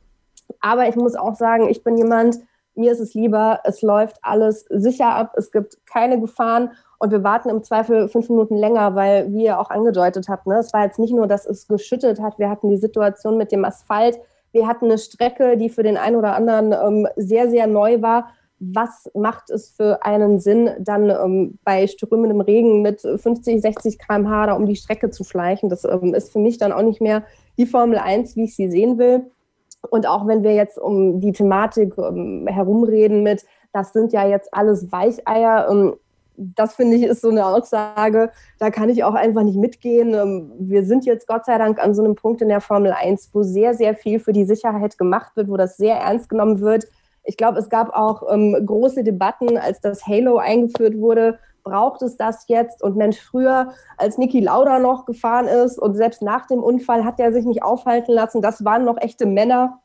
Aber 0.61 0.89
ich 0.89 0.97
muss 0.97 1.15
auch 1.17 1.35
sagen, 1.35 1.69
ich 1.69 1.85
bin 1.85 1.99
jemand, 1.99 2.39
mir 2.75 2.93
ist 2.93 3.01
es 3.01 3.15
lieber, 3.15 3.61
es 3.65 3.83
läuft 3.83 4.19
alles 4.23 4.65
sicher 4.71 5.15
ab, 5.15 5.35
es 5.37 5.51
gibt 5.51 5.79
keine 5.87 6.21
Gefahren 6.21 6.71
und 6.99 7.11
wir 7.11 7.25
warten 7.25 7.49
im 7.49 7.63
Zweifel 7.63 8.09
fünf 8.09 8.29
Minuten 8.29 8.57
länger, 8.57 8.95
weil, 8.95 9.33
wie 9.33 9.45
ihr 9.45 9.59
auch 9.59 9.71
angedeutet 9.71 10.29
habt, 10.29 10.47
ne, 10.47 10.59
es 10.59 10.73
war 10.73 10.85
jetzt 10.85 10.99
nicht 10.99 11.13
nur, 11.13 11.27
dass 11.27 11.47
es 11.47 11.67
geschüttet 11.67 12.21
hat, 12.21 12.39
wir 12.39 12.49
hatten 12.49 12.71
die 12.71 12.77
Situation 12.77 13.37
mit 13.37 13.53
dem 13.53 13.65
Asphalt, 13.65 14.19
wir 14.53 14.67
hatten 14.67 14.85
eine 14.85 14.99
Strecke, 14.99 15.57
die 15.57 15.69
für 15.69 15.83
den 15.83 15.97
einen 15.97 16.17
oder 16.17 16.37
anderen 16.37 16.73
ähm, 16.73 17.09
sehr, 17.17 17.51
sehr 17.51 17.67
neu 17.67 18.03
war. 18.03 18.29
Was 18.61 19.11
macht 19.15 19.51
es 19.51 19.71
für 19.71 20.05
einen 20.05 20.39
Sinn, 20.39 20.71
dann 20.79 21.11
ähm, 21.11 21.59
bei 21.65 21.87
strömendem 21.89 22.41
Regen 22.41 22.83
mit 22.83 23.01
50, 23.01 23.61
60 23.61 23.99
km/h 23.99 24.47
da 24.47 24.53
um 24.53 24.67
die 24.67 24.77
Strecke 24.77 25.11
zu 25.11 25.25
schleichen? 25.25 25.69
Das 25.69 25.85
ähm, 25.85 26.15
ist 26.15 26.31
für 26.31 26.39
mich 26.39 26.59
dann 26.59 26.71
auch 26.71 26.83
nicht 26.83 27.01
mehr 27.01 27.25
die 27.59 27.67
Formel 27.67 27.99
1, 27.99 28.37
wie 28.37 28.45
ich 28.45 28.55
sie 28.55 28.71
sehen 28.71 28.99
will. 28.99 29.32
Und 29.91 30.07
auch 30.07 30.27
wenn 30.27 30.43
wir 30.43 30.55
jetzt 30.55 30.79
um 30.79 31.21
die 31.21 31.33
Thematik 31.33 31.95
ähm, 31.99 32.47
herumreden 32.47 33.23
mit, 33.23 33.45
das 33.73 33.93
sind 33.93 34.13
ja 34.13 34.27
jetzt 34.27 34.53
alles 34.55 34.93
Weicheier, 34.93 35.69
ähm, 35.71 35.95
das 36.37 36.75
finde 36.75 36.97
ich 36.97 37.03
ist 37.03 37.21
so 37.21 37.29
eine 37.29 37.47
Aussage, 37.47 38.31
da 38.59 38.71
kann 38.71 38.89
ich 38.89 39.05
auch 39.05 39.15
einfach 39.15 39.43
nicht 39.43 39.57
mitgehen. 39.57 40.15
Ähm, 40.15 40.53
wir 40.59 40.85
sind 40.85 41.05
jetzt 41.05 41.27
Gott 41.27 41.45
sei 41.45 41.59
Dank 41.59 41.83
an 41.83 41.95
so 41.95 42.03
einem 42.03 42.15
Punkt 42.15 42.43
in 42.43 42.49
der 42.49 42.61
Formel 42.61 42.93
1, 42.93 43.31
wo 43.33 43.43
sehr, 43.43 43.75
sehr 43.75 43.95
viel 43.95 44.19
für 44.19 44.33
die 44.33 44.45
Sicherheit 44.45 44.99
gemacht 44.99 45.33
wird, 45.37 45.49
wo 45.49 45.57
das 45.57 45.77
sehr 45.77 45.97
ernst 45.97 46.29
genommen 46.29 46.61
wird. 46.61 46.87
Ich 47.25 47.37
glaube, 47.37 47.59
es 47.59 47.69
gab 47.69 47.95
auch 47.95 48.33
ähm, 48.33 48.57
große 48.65 49.05
Debatten, 49.05 49.57
als 49.57 49.81
das 49.81 50.07
Halo 50.07 50.39
eingeführt 50.39 50.99
wurde. 50.99 51.39
Braucht 51.65 52.03
es 52.03 52.17
das 52.17 52.45
jetzt? 52.49 52.83
Und 52.83 52.97
Mensch, 52.97 53.21
früher, 53.21 53.73
als 53.97 54.19
Niki 54.19 54.41
Lauda 54.41 54.79
noch 54.79 55.07
gefahren 55.07 55.47
ist 55.47 55.79
und 55.79 55.95
selbst 55.95 56.23
nach 56.23 56.47
dem 56.47 56.63
Unfall 56.63 57.05
hat 57.05 57.21
er 57.21 57.33
sich 57.33 57.45
nicht 57.45 57.63
aufhalten 57.63 58.13
lassen, 58.13 58.43
das 58.43 58.65
waren 58.65 58.85
noch 58.85 59.01
echte 59.01 59.27
Männer. 59.27 59.81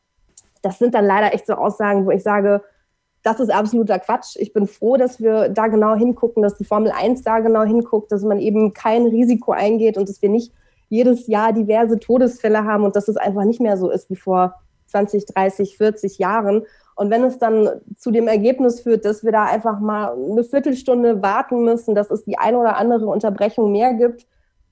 Das 0.61 0.79
sind 0.79 0.95
dann 0.95 1.05
leider 1.05 1.33
echt 1.33 1.45
so 1.45 1.53
Aussagen, 1.53 2.05
wo 2.05 2.11
ich 2.11 2.23
sage, 2.23 2.63
das 3.23 3.39
ist 3.39 3.49
absoluter 3.49 3.99
Quatsch. 3.99 4.37
Ich 4.37 4.53
bin 4.53 4.67
froh, 4.67 4.95
dass 4.95 5.19
wir 5.19 5.49
da 5.49 5.67
genau 5.67 5.95
hingucken, 5.95 6.41
dass 6.41 6.57
die 6.57 6.63
Formel 6.63 6.91
1 6.91 7.23
da 7.23 7.39
genau 7.39 7.63
hinguckt, 7.63 8.11
dass 8.11 8.23
man 8.23 8.39
eben 8.39 8.73
kein 8.73 9.05
Risiko 9.05 9.51
eingeht 9.51 9.97
und 9.97 10.07
dass 10.07 10.21
wir 10.21 10.29
nicht 10.29 10.53
jedes 10.89 11.27
Jahr 11.27 11.51
diverse 11.51 11.99
Todesfälle 11.99 12.63
haben 12.63 12.85
und 12.85 12.95
dass 12.95 13.07
es 13.07 13.17
einfach 13.17 13.43
nicht 13.43 13.59
mehr 13.59 13.77
so 13.77 13.89
ist 13.89 14.09
wie 14.09 14.15
vor 14.15 14.55
20, 14.87 15.25
30, 15.25 15.77
40 15.77 16.17
Jahren. 16.17 16.63
Und 16.97 17.11
wenn 17.11 17.23
es 17.23 17.37
dann 17.37 17.69
zu 17.95 18.09
dem 18.09 18.27
Ergebnis 18.27 18.81
führt, 18.81 19.05
dass 19.05 19.23
wir 19.23 19.31
da 19.31 19.45
einfach 19.45 19.79
mal 19.79 20.13
eine 20.13 20.43
Viertelstunde 20.43 21.21
warten 21.21 21.63
müssen, 21.63 21.93
dass 21.93 22.09
es 22.09 22.23
die 22.23 22.39
eine 22.39 22.57
oder 22.57 22.77
andere 22.77 23.05
Unterbrechung 23.05 23.71
mehr 23.71 23.93
gibt, 23.93 24.25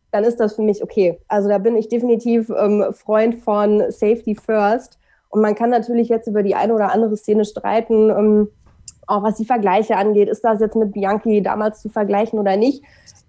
dann 0.09 0.23
ist 0.23 0.39
das 0.39 0.55
für 0.55 0.63
mich 0.63 0.81
okay. 0.81 1.19
Also 1.27 1.49
da 1.49 1.59
bin 1.59 1.75
ich 1.75 1.87
definitiv 1.87 2.49
ähm, 2.49 2.83
Freund 2.93 3.35
von 3.35 3.91
Safety 3.91 4.33
First. 4.33 4.97
Und 5.29 5.41
man 5.41 5.53
kann 5.53 5.69
natürlich 5.69 6.09
jetzt 6.09 6.27
über 6.27 6.41
die 6.41 6.55
eine 6.55 6.73
oder 6.73 6.91
andere 6.91 7.15
Szene 7.15 7.45
streiten, 7.45 8.09
ähm, 8.09 8.47
auch 9.05 9.21
was 9.21 9.35
die 9.35 9.45
Vergleiche 9.45 9.95
angeht. 9.95 10.27
Ist 10.27 10.43
das 10.43 10.61
jetzt 10.61 10.75
mit 10.75 10.93
Bianchi 10.93 11.43
damals 11.43 11.81
zu 11.83 11.89
vergleichen 11.89 12.39
oder 12.39 12.57
nicht? 12.57 12.83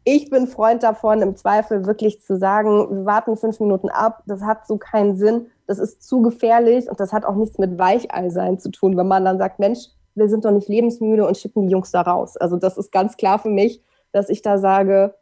Ich 0.05 0.31
bin 0.31 0.47
Freund 0.47 0.83
davon, 0.83 1.21
im 1.21 1.37
Zweifel 1.37 1.85
wirklich 1.85 2.23
zu 2.23 2.39
sagen, 2.39 2.89
wir 2.91 3.05
warten 3.05 3.37
fünf 3.37 3.61
Minuten 3.61 3.91
ab. 3.91 4.23
Das 4.27 4.41
hat 4.41 4.67
so 4.67 4.79
keinen 4.79 5.17
Sinn. 5.17 5.49
Das 5.67 5.79
ist 5.79 6.03
zu 6.03 6.23
gefährlich 6.23 6.89
und 6.89 7.01
das 7.01 7.13
hat 7.13 7.25
auch 7.25 7.35
nichts 7.35 7.59
mit 7.59 7.79
Weichei 7.79 8.57
zu 8.57 8.71
tun, 8.71 8.97
wenn 8.97 9.09
man 9.09 9.25
dann 9.25 9.39
sagt, 9.39 9.59
Mensch, 9.59 9.89
wir 10.15 10.29
sind 10.29 10.45
doch 10.45 10.51
nicht 10.51 10.69
lebensmüde 10.69 11.27
und 11.27 11.37
schicken 11.37 11.63
die 11.63 11.73
Jungs 11.73 11.91
da 11.91 12.03
raus. 12.03 12.37
Also 12.37 12.57
das 12.57 12.79
ist 12.79 12.91
ganz 12.93 13.17
klar 13.17 13.39
für 13.39 13.51
mich, 13.51 13.83
dass 14.13 14.29
ich 14.29 14.43
da 14.43 14.59
sage, 14.59 15.15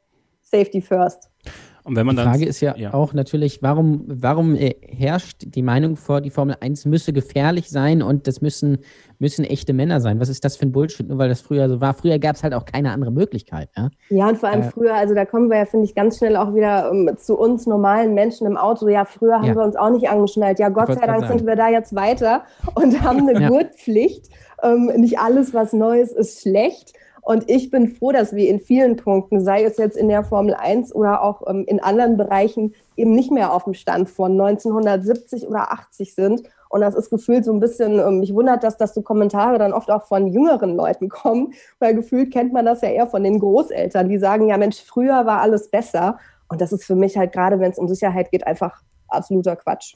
Safety 0.42 0.80
first. 0.80 1.30
Und 1.84 1.96
wenn 1.96 2.06
man 2.06 2.16
dann, 2.16 2.24
die 2.24 2.30
Frage 2.30 2.46
ist 2.46 2.62
ja, 2.62 2.74
ja, 2.78 2.94
auch 2.94 3.12
natürlich, 3.12 3.62
warum, 3.62 4.04
warum 4.06 4.56
äh, 4.56 4.74
herrscht 4.80 5.44
die 5.44 5.60
Meinung 5.60 5.96
vor, 5.96 6.22
die 6.22 6.30
Formel 6.30 6.56
1 6.58 6.86
müsse 6.86 7.12
gefährlich 7.12 7.68
sein 7.68 8.00
und 8.00 8.26
das 8.26 8.40
müssen, 8.40 8.78
müssen 9.18 9.44
echte 9.44 9.74
Männer 9.74 10.00
sein? 10.00 10.18
Was 10.18 10.30
ist 10.30 10.46
das 10.46 10.56
für 10.56 10.64
ein 10.64 10.72
Bullshit? 10.72 11.06
Nur 11.06 11.18
weil 11.18 11.28
das 11.28 11.42
früher 11.42 11.68
so 11.68 11.82
war. 11.82 11.92
Früher 11.92 12.18
gab 12.18 12.36
es 12.36 12.42
halt 12.42 12.54
auch 12.54 12.64
keine 12.64 12.90
andere 12.90 13.10
Möglichkeit. 13.12 13.68
Ja, 13.76 13.90
ja 14.08 14.28
und 14.28 14.38
vor 14.38 14.48
allem 14.48 14.62
äh, 14.62 14.70
früher, 14.70 14.94
also 14.94 15.14
da 15.14 15.26
kommen 15.26 15.50
wir 15.50 15.58
ja, 15.58 15.66
finde 15.66 15.84
ich, 15.84 15.94
ganz 15.94 16.16
schnell 16.16 16.36
auch 16.36 16.54
wieder 16.54 16.90
um, 16.90 17.10
zu 17.18 17.38
uns 17.38 17.66
normalen 17.66 18.14
Menschen 18.14 18.46
im 18.46 18.56
Auto. 18.56 18.88
Ja, 18.88 19.04
früher 19.04 19.34
haben 19.34 19.48
ja. 19.48 19.54
wir 19.54 19.62
uns 19.62 19.76
auch 19.76 19.90
nicht 19.90 20.08
angeschnallt. 20.08 20.58
Ja, 20.58 20.70
Gott 20.70 20.88
sei 20.88 21.06
Dank 21.06 21.26
sind 21.26 21.46
wir 21.46 21.54
da 21.54 21.68
jetzt 21.68 21.94
weiter 21.94 22.44
und 22.74 23.02
haben 23.02 23.28
eine 23.28 23.40
ja. 23.42 23.48
Gurtpflicht. 23.48 24.30
Ähm, 24.62 24.90
nicht 24.96 25.18
alles, 25.18 25.52
was 25.52 25.74
Neues 25.74 26.12
ist, 26.12 26.40
schlecht. 26.40 26.94
Und 27.24 27.50
ich 27.50 27.70
bin 27.70 27.88
froh, 27.88 28.12
dass 28.12 28.34
wir 28.34 28.48
in 28.50 28.60
vielen 28.60 28.96
Punkten, 28.96 29.42
sei 29.42 29.64
es 29.64 29.78
jetzt 29.78 29.96
in 29.96 30.08
der 30.08 30.24
Formel 30.24 30.54
1 30.54 30.94
oder 30.94 31.22
auch 31.22 31.42
ähm, 31.48 31.64
in 31.66 31.80
anderen 31.80 32.18
Bereichen, 32.18 32.74
eben 32.96 33.12
nicht 33.12 33.30
mehr 33.30 33.54
auf 33.54 33.64
dem 33.64 33.72
Stand 33.72 34.10
von 34.10 34.32
1970 34.32 35.48
oder 35.48 35.72
80 35.72 36.14
sind. 36.14 36.42
Und 36.68 36.82
das 36.82 36.94
ist 36.94 37.08
gefühlt 37.08 37.46
so 37.46 37.52
ein 37.52 37.60
bisschen, 37.60 37.98
ähm, 37.98 38.20
mich 38.20 38.34
wundert 38.34 38.62
das, 38.62 38.76
dass 38.76 38.92
so 38.92 39.00
Kommentare 39.00 39.58
dann 39.58 39.72
oft 39.72 39.90
auch 39.90 40.04
von 40.04 40.26
jüngeren 40.26 40.76
Leuten 40.76 41.08
kommen, 41.08 41.54
weil 41.78 41.94
gefühlt 41.94 42.30
kennt 42.30 42.52
man 42.52 42.66
das 42.66 42.82
ja 42.82 42.90
eher 42.90 43.06
von 43.06 43.24
den 43.24 43.38
Großeltern, 43.38 44.10
die 44.10 44.18
sagen, 44.18 44.48
ja 44.48 44.58
Mensch, 44.58 44.82
früher 44.84 45.24
war 45.24 45.40
alles 45.40 45.70
besser. 45.70 46.18
Und 46.48 46.60
das 46.60 46.72
ist 46.72 46.84
für 46.84 46.94
mich 46.94 47.16
halt 47.16 47.32
gerade, 47.32 47.58
wenn 47.58 47.70
es 47.70 47.78
um 47.78 47.88
Sicherheit 47.88 48.30
geht, 48.32 48.46
einfach 48.46 48.82
absoluter 49.08 49.56
Quatsch. 49.56 49.94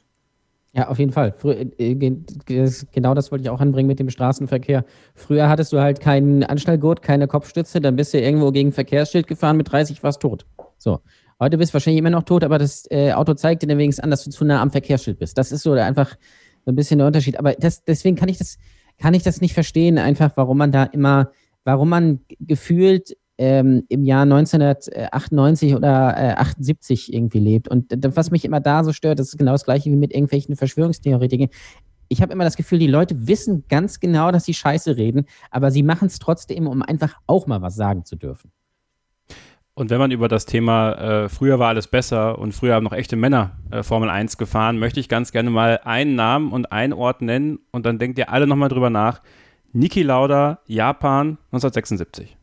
Ja, 0.79 0.87
auf 0.87 1.01
jeden 1.01 1.11
Fall. 1.11 1.35
Frü 1.37 1.51
äh, 1.79 1.95
genau 1.97 3.13
das 3.13 3.33
wollte 3.33 3.43
ich 3.43 3.51
auch 3.51 3.59
anbringen 3.59 3.89
mit 3.89 3.99
dem 3.99 4.11
Straßenverkehr. 4.11 4.85
Früher 5.17 5.49
hattest 5.49 5.73
du 5.73 5.81
halt 5.81 5.99
keinen 5.99 6.45
Anschnallgurt, 6.45 7.03
keine 7.03 7.27
Kopfstütze, 7.27 7.81
dann 7.81 7.97
bist 7.97 8.15
du 8.15 8.21
irgendwo 8.21 8.53
gegen 8.53 8.71
Verkehrsschild 8.71 9.27
gefahren, 9.27 9.57
mit 9.57 9.73
30 9.73 10.05
warst 10.05 10.23
tot. 10.23 10.47
So. 10.79 11.01
Heute 11.41 11.59
bist 11.59 11.73
du 11.73 11.75
wahrscheinlich 11.75 11.99
immer 11.99 12.11
noch 12.11 12.23
tot, 12.23 12.45
aber 12.45 12.59
das 12.59 12.89
äh, 12.93 13.13
Auto 13.13 13.35
zeigt 13.35 13.65
dir 13.65 13.67
dann 13.67 13.79
wenigstens 13.79 14.05
an, 14.05 14.13
dass 14.13 14.23
du 14.23 14.31
zu 14.31 14.45
nah 14.45 14.63
am 14.63 14.71
Verkehrsschild 14.71 15.19
bist. 15.19 15.37
Das 15.37 15.51
ist 15.51 15.65
so 15.65 15.73
einfach 15.73 16.11
so 16.65 16.71
ein 16.71 16.77
bisschen 16.77 16.99
der 16.99 17.09
Unterschied. 17.09 17.41
Aber 17.41 17.55
das, 17.55 17.83
deswegen 17.83 18.15
kann 18.15 18.29
ich 18.29 18.39
das, 18.39 18.57
kann 18.99 19.15
ich 19.15 19.25
das 19.25 19.41
nicht 19.41 19.55
verstehen, 19.55 19.99
einfach, 19.99 20.31
warum 20.37 20.59
man 20.59 20.71
da 20.71 20.85
immer, 20.85 21.33
warum 21.65 21.89
man 21.89 22.21
gefühlt 22.39 23.17
ähm, 23.39 23.85
im 23.89 24.05
Jahr 24.05 24.23
1998 24.23 25.75
oder 25.75 26.15
äh, 26.17 26.35
78 26.35 27.13
irgendwie 27.13 27.39
lebt. 27.39 27.69
Und 27.69 27.87
was 28.17 28.31
mich 28.31 28.45
immer 28.45 28.61
da 28.61 28.83
so 28.85 28.93
stört, 28.93 29.21
das 29.21 29.29
ist 29.29 29.39
genau 29.39 29.53
das 29.53 29.65
gleiche 29.65 29.91
wie 29.91 29.97
mit 29.97 30.13
irgendwelchen 30.13 30.57
Verschwörungstheoretikern. 30.57 31.49
Ich 32.09 32.21
habe 32.21 32.33
immer 32.33 32.45
das 32.45 32.57
Gefühl, 32.57 32.79
die 32.79 32.87
Leute 32.87 33.29
wissen 33.29 33.65
ganz 33.69 34.01
genau, 34.01 34.33
dass 34.33 34.45
sie 34.45 34.55
Scheiße 34.55 34.97
reden, 34.97 35.27
aber 35.51 35.71
sie 35.71 35.83
machen 35.83 36.07
es 36.07 36.19
trotzdem, 36.19 36.67
um 36.67 36.83
einfach 36.83 37.15
auch 37.27 37.47
mal 37.47 37.63
was 37.63 37.77
sagen 37.77 38.05
zu 38.05 38.17
dürfen. 38.17 38.51
Und 39.75 39.91
wenn 39.91 40.01
man 40.01 40.11
über 40.11 40.27
das 40.27 40.45
Thema 40.45 40.93
äh, 40.95 41.29
früher 41.29 41.61
war 41.61 41.69
alles 41.69 41.87
besser 41.87 42.39
und 42.39 42.53
früher 42.53 42.75
haben 42.75 42.83
noch 42.83 42.93
echte 42.93 43.15
Männer 43.15 43.59
äh, 43.71 43.85
Formel 43.85 44.11
1 44.11 44.37
gefahren, 44.37 44.81
möchte 44.81 44.99
ich 44.99 45.09
ganz 45.09 45.31
gerne 45.31 45.51
mal 45.51 45.79
einen 45.85 46.17
Namen 46.17 46.51
und 46.51 46.73
einen 46.73 46.93
Ort 46.93 47.23
nennen 47.23 47.61
und 47.71 47.87
dann 47.87 48.01
denkt 48.01 48.19
ihr 48.19 48.33
alle 48.33 48.49
nochmal 48.49 48.71
drüber 48.71 48.91
nach. 48.91 49.23
Niki 49.73 50.03
Lauda, 50.03 50.59
Japan, 50.67 51.39
1976. 51.53 52.38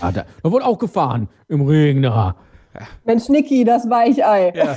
Ah, 0.00 0.12
da, 0.12 0.24
da 0.42 0.52
wurde 0.52 0.64
auch 0.64 0.78
gefahren 0.78 1.28
im 1.48 1.62
Regen 1.62 2.02
da. 2.02 2.36
Ja. 2.78 2.86
Mensch, 3.04 3.28
Niki, 3.28 3.64
das 3.64 3.88
Weichei. 3.88 4.52
Ja. 4.54 4.76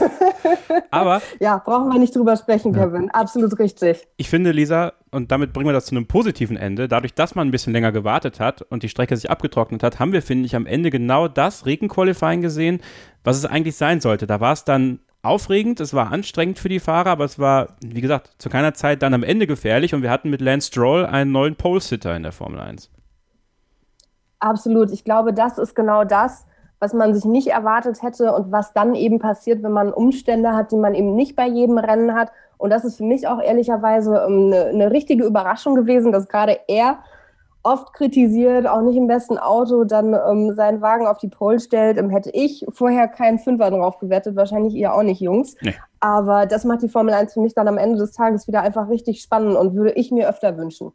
Aber. 0.92 1.22
ja, 1.40 1.58
brauchen 1.58 1.92
wir 1.92 2.00
nicht 2.00 2.16
drüber 2.16 2.38
sprechen, 2.38 2.74
Kevin. 2.74 3.06
Ja. 3.06 3.14
Absolut 3.14 3.58
richtig. 3.60 4.08
Ich 4.18 4.30
finde, 4.30 4.52
Lisa, 4.52 4.94
und 5.12 5.32
damit 5.32 5.54
bringen 5.54 5.68
wir 5.68 5.74
das 5.74 5.88
zu 5.88 5.96
einem 5.96 6.06
positiven 6.06 6.56
Ende, 6.56 6.88
dadurch, 6.88 7.14
dass 7.14 7.36
man 7.36 7.48
ein 7.48 7.52
bisschen 7.52 7.74
länger 7.74 7.92
gewartet 7.92 8.40
hat 8.40 8.62
und 8.62 8.84
die 8.84 8.90
Strecke 8.90 9.16
sich 9.18 9.30
abgetrocknet 9.30 9.84
hat, 9.84 10.00
haben 10.00 10.14
wir, 10.14 10.22
finde 10.22 10.46
ich, 10.46 10.56
am 10.56 10.66
Ende 10.66 10.90
genau 10.90 11.28
das 11.28 11.66
Regenqualifying 11.66 12.42
gesehen, 12.42 12.80
was 13.24 13.38
es 13.38 13.46
eigentlich 13.46 13.76
sein 13.76 14.00
sollte. 14.00 14.28
Da 14.28 14.40
war 14.40 14.54
es 14.54 14.64
dann 14.64 15.00
aufregend, 15.22 15.82
es 15.82 15.94
war 15.94 16.12
anstrengend 16.12 16.60
für 16.60 16.70
die 16.70 16.80
Fahrer, 16.80 17.10
aber 17.10 17.26
es 17.26 17.40
war, 17.40 17.76
wie 17.82 18.02
gesagt, 18.02 18.32
zu 18.38 18.50
keiner 18.50 18.74
Zeit 18.74 19.02
dann 19.02 19.14
am 19.14 19.24
Ende 19.24 19.48
gefährlich 19.48 19.94
und 19.94 20.02
wir 20.02 20.12
hatten 20.12 20.30
mit 20.30 20.40
Lance 20.40 20.68
Stroll 20.68 21.06
einen 21.06 21.34
neuen 21.34 21.56
Pole-Sitter 21.56 22.16
in 22.16 22.24
der 22.24 22.32
Formel 22.32 22.62
1. 22.62 22.90
Absolut. 24.40 24.92
Ich 24.92 25.04
glaube, 25.04 25.34
das 25.34 25.58
ist 25.58 25.76
genau 25.76 26.04
das, 26.04 26.46
was 26.80 26.94
man 26.94 27.14
sich 27.14 27.26
nicht 27.26 27.48
erwartet 27.48 28.02
hätte 28.02 28.34
und 28.34 28.52
was 28.52 28.74
dann 28.74 28.96
eben 28.96 29.20
passiert, 29.20 29.64
wenn 29.64 29.72
man 29.72 29.92
Umstände 29.92 30.54
hat, 30.54 30.72
die 30.72 30.78
man 30.78 30.96
eben 30.96 31.16
nicht 31.16 31.36
bei 31.36 31.48
jedem 31.48 31.78
Rennen 31.78 32.14
hat. 32.14 32.32
Und 32.58 32.70
das 32.72 32.86
ist 32.86 32.98
für 32.98 33.04
mich 33.04 33.28
auch 33.28 33.42
ehrlicherweise 33.42 34.24
eine, 34.24 34.70
ähm, 34.70 34.76
eine 34.76 34.92
richtige 34.92 35.26
Überraschung 35.26 35.76
gewesen, 35.76 36.12
dass 36.12 36.28
gerade 36.28 36.60
er 36.68 37.00
oft 37.64 37.94
kritisiert, 37.94 38.68
auch 38.68 38.82
nicht 38.82 38.96
im 38.96 39.08
besten 39.08 39.38
Auto, 39.38 39.84
dann 39.84 40.14
ähm, 40.14 40.54
seinen 40.56 40.82
Wagen 40.82 41.08
auf 41.08 41.18
die 41.18 41.28
Pole 41.28 41.60
stellt. 41.60 41.98
Ähm, 41.98 42.10
hätte 42.10 42.30
ich 42.32 42.66
vorher 42.70 43.08
keinen 43.08 43.40
Fünfer 43.40 43.70
drauf 43.70 44.00
gewettet, 44.00 44.36
wahrscheinlich 44.36 44.74
ihr 44.74 44.94
auch 44.94 45.04
nicht, 45.04 45.20
Jungs. 45.20 45.56
Nee. 45.62 45.76
Aber 46.00 46.46
das 46.46 46.64
macht 46.64 46.82
die 46.82 46.90
Formel 46.90 47.14
1 47.14 47.34
für 47.34 47.42
mich 47.42 47.54
dann 47.54 47.68
am 47.68 47.78
Ende 47.78 47.98
des 47.98 48.14
Tages 48.14 48.48
wieder 48.48 48.62
einfach 48.62 48.90
richtig 48.90 49.22
spannend 49.22 49.58
und 49.58 49.76
würde 49.76 49.92
ich 49.92 50.12
mir 50.12 50.30
öfter 50.30 50.58
wünschen. 50.58 50.94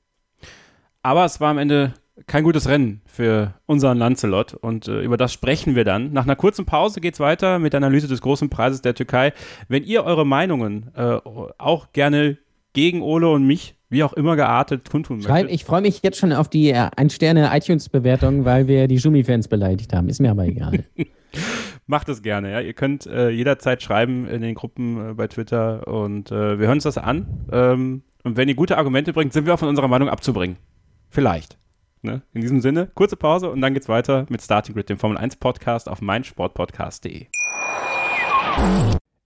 Aber 1.03 1.27
es 1.27 1.39
war 1.41 1.51
am 1.51 1.59
Ende 1.59 1.93
kein 2.27 2.45
gutes 2.45 2.69
Rennen 2.69 3.01
für 3.07 3.55
unseren 3.67 3.99
Lancelot 3.99 4.55
und 4.55 4.87
äh, 4.89 5.03
über 5.03 5.17
das 5.17 5.33
sprechen 5.33 5.75
wir 5.75 5.85
dann. 5.85 6.13
Nach 6.13 6.25
einer 6.25 6.37
kurzen 6.37 6.65
Pause 6.65 7.01
geht 7.01 7.15
es 7.15 7.21
weiter 7.21 7.59
mit 7.59 7.73
der 7.73 7.79
Analyse 7.79 8.07
des 8.07 8.21
großen 8.21 8.51
Preises 8.51 8.83
der 8.83 8.95
Türkei. 8.95 9.33
Wenn 9.69 9.83
ihr 9.83 10.05
eure 10.05 10.25
Meinungen 10.25 10.93
äh, 10.95 11.19
auch 11.59 11.93
gerne 11.93 12.39
gegen 12.73 13.03
Ole 13.03 13.29
und 13.31 13.47
mich, 13.47 13.77
wie 13.89 14.05
auch 14.05 14.13
immer 14.13 14.37
geartet, 14.37 14.91
kundtun 14.91 15.19
möchtet. 15.19 15.51
Ich 15.51 15.65
freue 15.65 15.81
mich 15.81 16.03
jetzt 16.03 16.19
schon 16.19 16.33
auf 16.33 16.49
die 16.49 16.71
äh, 16.71 16.89
Ein-Sterne-iTunes-Bewertung, 16.97 18.45
weil 18.45 18.69
wir 18.69 18.89
die 18.89 18.99
Schumi-Fans 18.99 19.49
beleidigt 19.49 19.93
haben. 19.93 20.09
Ist 20.09 20.21
mir 20.21 20.31
aber 20.31 20.45
egal. 20.45 20.85
Macht 21.87 22.09
es 22.09 22.23
gerne, 22.23 22.51
ja. 22.51 22.61
Ihr 22.61 22.73
könnt 22.73 23.07
äh, 23.07 23.29
jederzeit 23.31 23.83
schreiben 23.83 24.27
in 24.27 24.41
den 24.41 24.55
Gruppen 24.55 25.11
äh, 25.11 25.15
bei 25.15 25.29
Twitter 25.29 25.87
und 25.87 26.31
äh, 26.31 26.59
wir 26.59 26.67
hören 26.67 26.79
uns 26.79 26.85
das 26.85 26.99
an. 26.99 27.47
Ähm, 27.53 28.03
und 28.23 28.37
wenn 28.37 28.49
ihr 28.49 28.55
gute 28.55 28.79
Argumente 28.79 29.13
bringt, 29.13 29.33
sind 29.33 29.47
wir 29.47 29.55
auch 29.55 29.59
von 29.59 29.69
unserer 29.69 29.89
Meinung 29.89 30.09
abzubringen. 30.09 30.57
Vielleicht. 31.11 31.59
Ne? 32.05 32.23
In 32.33 32.43
diesem 32.43 32.61
Sinne, 32.61 32.91
kurze 32.95 33.17
Pause 33.17 33.51
und 33.51 33.61
dann 33.61 33.75
geht's 33.75 33.89
weiter 33.89 34.27
mit 34.29 34.43
Starting 34.43 34.75
Grid, 34.75 34.89
dem 34.91 34.99
Formel 34.99 35.17
1 35.17 35.37
Podcast 35.37 35.89
auf 35.89 36.03
meinsportpodcast.de. 36.03 37.27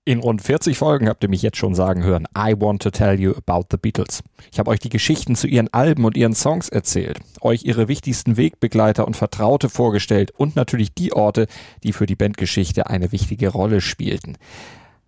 In 0.05 0.21
rund 0.21 0.41
40 0.41 0.79
Folgen 0.79 1.07
habt 1.09 1.23
ihr 1.23 1.29
mich 1.29 1.43
jetzt 1.43 1.59
schon 1.59 1.75
sagen 1.75 2.03
hören, 2.03 2.27
I 2.35 2.55
want 2.59 2.81
to 2.83 2.91
tell 2.91 3.21
you 3.21 3.35
about 3.35 3.67
the 3.71 3.77
Beatles. 3.77 4.23
Ich 4.51 4.59
habe 4.59 4.71
euch 4.71 4.79
die 4.79 4.89
Geschichten 4.89 5.35
zu 5.35 5.47
ihren 5.47 5.69
Alben 5.75 6.07
und 6.07 6.17
ihren 6.17 6.35
Songs 6.35 6.71
erzählt, 6.71 7.19
euch 7.43 7.65
ihre 7.65 7.89
wichtigsten 7.89 8.39
Wegbegleiter 8.39 9.07
und 9.07 9.17
Vertraute 9.17 9.69
vorgestellt 9.69 10.31
und 10.31 10.57
natürlich 10.57 10.95
die 10.95 11.13
Orte, 11.13 11.47
die 11.83 11.93
für 11.93 12.07
die 12.07 12.17
Bandgeschichte 12.17 12.89
eine 12.89 13.13
wichtige 13.13 13.49
Rolle 13.49 13.83
spielten. 13.83 14.39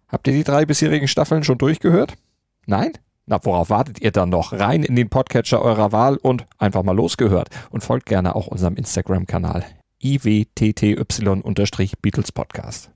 Habt 0.09 0.27
ihr 0.27 0.35
die 0.35 0.45
drei 0.45 0.67
bisherigen 0.67 1.09
Staffeln 1.09 1.45
schon 1.45 1.57
durchgehört? 1.57 2.19
Nein? 2.67 2.93
Na, 3.27 3.39
worauf 3.43 3.71
wartet 3.71 4.01
ihr 4.01 4.11
dann 4.11 4.31
noch? 4.31 4.53
Rein 4.53 4.83
in 4.83 4.97
den 4.97 5.09
Podcatcher 5.09 5.63
eurer 5.63 5.93
Wahl 5.93 6.17
und 6.17 6.47
einfach 6.59 6.83
mal 6.83 6.97
losgehört. 6.97 7.49
Und 7.71 7.85
folgt 7.85 8.07
gerne 8.07 8.35
auch 8.35 8.47
unserem 8.47 8.77
Instagram-Kanal 8.77 9.65
iwtty-Beatles 10.03 12.33
Podcast. 12.33 12.91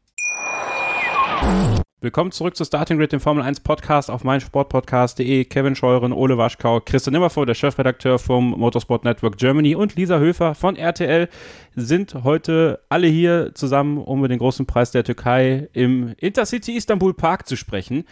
Willkommen 2.01 2.33
zurück 2.33 2.57
zu 2.57 2.65
Starting 2.65 2.99
Grid, 2.99 3.13
dem 3.13 3.21
Formel 3.21 3.45
1 3.45 3.61
Podcast 3.61 4.11
auf 4.11 4.25
meinsportpodcast.de. 4.25 5.45
Kevin 5.45 5.75
Scheuren, 5.75 6.13
Ole 6.13 6.39
Waschkau, 6.39 6.81
Christian 6.81 7.13
Nimmervoll, 7.13 7.47
der 7.47 7.55
Chefredakteur 7.55 8.19
vom 8.19 8.51
Motorsport 8.51 9.05
Network 9.05 9.37
Germany 9.37 9.75
und 9.75 9.95
Lisa 9.97 10.19
Höfer 10.19 10.55
von 10.55 10.77
RTL 10.77 11.29
sind 11.75 12.15
heute 12.25 12.81
alle 12.89 13.07
hier 13.07 13.55
zusammen, 13.55 13.99
um 13.99 14.21
über 14.21 14.29
den 14.29 14.39
großen 14.39 14.67
Preis 14.67 14.91
der 14.91 15.05
Türkei 15.05 15.69
im 15.73 16.15
Intercity 16.19 16.77
Istanbul 16.77 17.15
Park 17.15 17.47
zu 17.47 17.57
sprechen. 17.57 18.05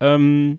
Ähm, 0.00 0.58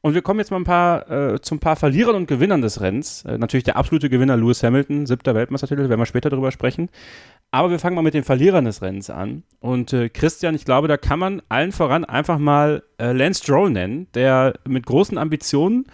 Und 0.00 0.14
wir 0.14 0.22
kommen 0.22 0.38
jetzt 0.38 0.50
mal 0.50 0.58
ein 0.58 0.64
paar, 0.64 1.10
äh, 1.10 1.40
zu 1.40 1.56
ein 1.56 1.58
paar 1.58 1.74
Verlierern 1.74 2.14
und 2.14 2.28
Gewinnern 2.28 2.62
des 2.62 2.80
Rennens. 2.80 3.24
Äh, 3.24 3.36
natürlich 3.36 3.64
der 3.64 3.76
absolute 3.76 4.08
Gewinner 4.08 4.36
Lewis 4.36 4.62
Hamilton, 4.62 5.06
siebter 5.06 5.34
Weltmeistertitel, 5.34 5.88
werden 5.88 6.00
wir 6.00 6.06
später 6.06 6.30
darüber 6.30 6.52
sprechen. 6.52 6.88
Aber 7.50 7.70
wir 7.70 7.80
fangen 7.80 7.96
mal 7.96 8.02
mit 8.02 8.14
den 8.14 8.22
Verlierern 8.22 8.64
des 8.64 8.80
Rennens 8.80 9.10
an. 9.10 9.42
Und 9.58 9.92
äh, 9.92 10.08
Christian, 10.08 10.54
ich 10.54 10.64
glaube, 10.64 10.86
da 10.86 10.96
kann 10.96 11.18
man 11.18 11.42
allen 11.48 11.72
voran 11.72 12.04
einfach 12.04 12.38
mal 12.38 12.84
äh, 12.98 13.12
Lance 13.12 13.42
Stroll 13.42 13.70
nennen, 13.70 14.06
der 14.14 14.54
mit 14.68 14.86
großen 14.86 15.18
Ambitionen 15.18 15.86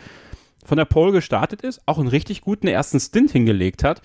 von 0.64 0.76
der 0.76 0.84
Pole 0.84 1.12
gestartet 1.12 1.62
ist, 1.62 1.80
auch 1.86 1.98
einen 1.98 2.08
richtig 2.08 2.42
guten 2.42 2.66
ersten 2.66 3.00
Stint 3.00 3.30
hingelegt 3.30 3.84
hat. 3.84 4.02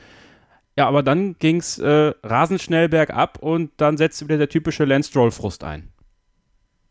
Ja, 0.78 0.88
aber 0.88 1.04
dann 1.04 1.36
ging 1.40 1.58
es 1.58 1.78
äh, 1.78 2.14
rasend 2.24 2.62
schnell 2.62 2.88
bergab 2.88 3.40
und 3.40 3.72
dann 3.78 3.98
setzte 3.98 4.26
wieder 4.26 4.38
der 4.38 4.50
typische 4.50 4.86
Lance 4.86 5.10
Stroll-Frust 5.10 5.66
ein. 5.66 5.90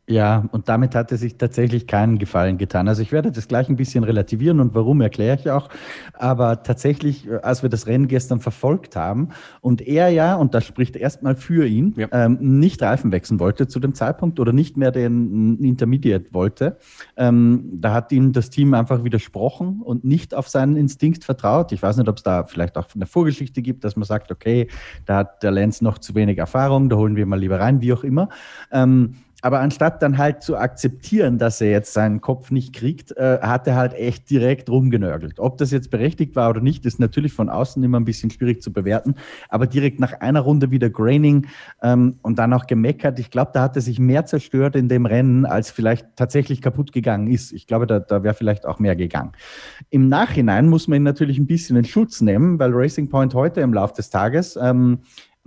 Ja, 0.09 0.49
und 0.53 0.71
damit 0.71 0.95
hat 0.95 1.13
er 1.13 1.19
sich 1.19 1.37
tatsächlich 1.37 1.87
keinen 1.87 2.17
Gefallen 2.17 2.57
getan. 2.57 2.89
Also 2.89 3.03
ich 3.03 3.13
werde 3.13 3.31
das 3.31 3.47
gleich 3.47 3.69
ein 3.69 3.77
bisschen 3.77 4.05
relativieren 4.05 4.59
und 4.59 4.75
warum 4.75 5.03
erkläre 5.03 5.39
ich 5.39 5.51
auch. 5.51 5.69
Aber 6.15 6.63
tatsächlich, 6.63 7.29
äh, 7.29 7.37
als 7.43 7.63
wir 7.63 7.69
das 7.69 7.87
Rennen 7.87 8.09
gestern 8.09 8.41
verfolgt 8.41 8.97
haben 8.97 9.29
und 9.61 9.83
er 9.83 10.09
ja, 10.09 10.35
und 10.37 10.55
das 10.55 10.65
spricht 10.65 10.97
erstmal 10.97 11.37
für 11.37 11.67
ihn, 11.67 11.93
ja. 11.99 12.09
ähm, 12.13 12.39
nicht 12.41 12.81
Reifen 12.81 13.13
wechseln 13.13 13.39
wollte 13.39 13.69
zu 13.69 13.81
dem 13.81 13.93
Zeitpunkt 13.93 14.41
oder 14.41 14.55
nicht 14.55 14.79
mehr 14.79 14.93
den 14.93 15.63
Intermediate 15.63 16.33
wollte, 16.33 16.79
ähm, 17.19 17.69
da 17.75 17.93
hat 17.93 18.11
ihm 18.11 18.33
das 18.33 18.49
Team 18.49 18.73
einfach 18.73 19.05
widersprochen 19.05 19.83
und 19.83 20.05
nicht 20.05 20.35
auf 20.35 20.49
seinen 20.49 20.77
Instinkt 20.77 21.23
vertraut. 21.25 21.71
Ich 21.73 21.83
weiß 21.83 21.99
nicht, 21.99 22.09
ob 22.09 22.17
es 22.17 22.23
da 22.23 22.45
vielleicht 22.45 22.79
auch 22.79 22.87
eine 22.95 23.05
Vorgeschichte 23.05 23.61
gibt, 23.61 23.85
dass 23.85 23.95
man 23.95 24.05
sagt, 24.05 24.33
okay, 24.33 24.69
da 25.05 25.19
hat 25.19 25.43
der 25.43 25.51
Lenz 25.51 25.83
noch 25.83 25.99
zu 25.99 26.15
wenig 26.15 26.39
Erfahrung, 26.39 26.89
da 26.89 26.97
holen 26.97 27.15
wir 27.15 27.27
mal 27.27 27.39
lieber 27.39 27.61
rein, 27.61 27.83
wie 27.83 27.93
auch 27.93 28.05
immer. 28.05 28.31
Ähm, 28.73 29.17
aber 29.41 29.61
anstatt 29.61 30.03
dann 30.03 30.19
halt 30.19 30.43
zu 30.43 30.57
akzeptieren, 30.57 31.39
dass 31.39 31.61
er 31.61 31.71
jetzt 31.71 31.93
seinen 31.93 32.21
Kopf 32.21 32.51
nicht 32.51 32.73
kriegt, 32.75 33.17
äh, 33.17 33.39
hat 33.41 33.69
er 33.69 33.77
halt 33.77 33.95
echt 33.95 34.29
direkt 34.31 34.69
rumgenörgelt. 34.69 35.39
Ob 35.39 35.59
das 35.59 35.71
jetzt 35.71 35.91
berechtigt 35.91 36.35
war 36.35 36.51
oder 36.51 36.61
nicht, 36.61 36.85
ist 36.85 36.99
natürlich 36.99 37.33
von 37.33 37.49
außen 37.49 37.83
immer 37.85 38.01
ein 38.01 38.05
bisschen 38.05 38.31
schwierig 38.31 38.63
zu 38.63 38.73
bewerten. 38.73 39.15
Aber 39.49 39.69
direkt 39.69 40.01
nach 40.01 40.21
einer 40.21 40.41
Runde 40.41 40.73
wieder 40.73 40.91
Graining 40.91 41.47
ähm, 41.83 42.19
und 42.23 42.39
dann 42.41 42.53
auch 42.53 42.67
gemeckert. 42.67 43.21
Ich 43.21 43.31
glaube, 43.31 43.53
da 43.55 43.63
hat 43.63 43.77
er 43.77 43.83
sich 43.83 44.01
mehr 44.01 44.27
zerstört 44.27 44.75
in 44.75 44.89
dem 44.89 45.07
Rennen, 45.07 45.47
als 45.47 45.71
vielleicht 45.71 46.17
tatsächlich 46.17 46.61
kaputt 46.61 46.93
gegangen 46.93 47.29
ist. 47.29 47.53
Ich 47.53 47.69
glaube, 47.69 47.87
da, 47.87 48.01
da 48.01 48.25
wäre 48.25 48.35
vielleicht 48.35 48.67
auch 48.67 48.81
mehr 48.81 48.97
gegangen. 48.97 49.33
Im 49.91 50.09
Nachhinein 50.09 50.69
muss 50.69 50.89
man 50.89 50.97
ihn 50.97 51.05
natürlich 51.05 51.39
ein 51.39 51.47
bisschen 51.47 51.77
in 51.77 51.85
Schutz 51.85 52.21
nehmen, 52.21 52.59
weil 52.59 52.73
Racing 52.75 53.09
Point 53.09 53.35
heute 53.35 53.61
im 53.61 53.73
Laufe 53.73 53.95
des 53.95 54.11
Tages 54.11 54.59
ähm, 54.61 54.99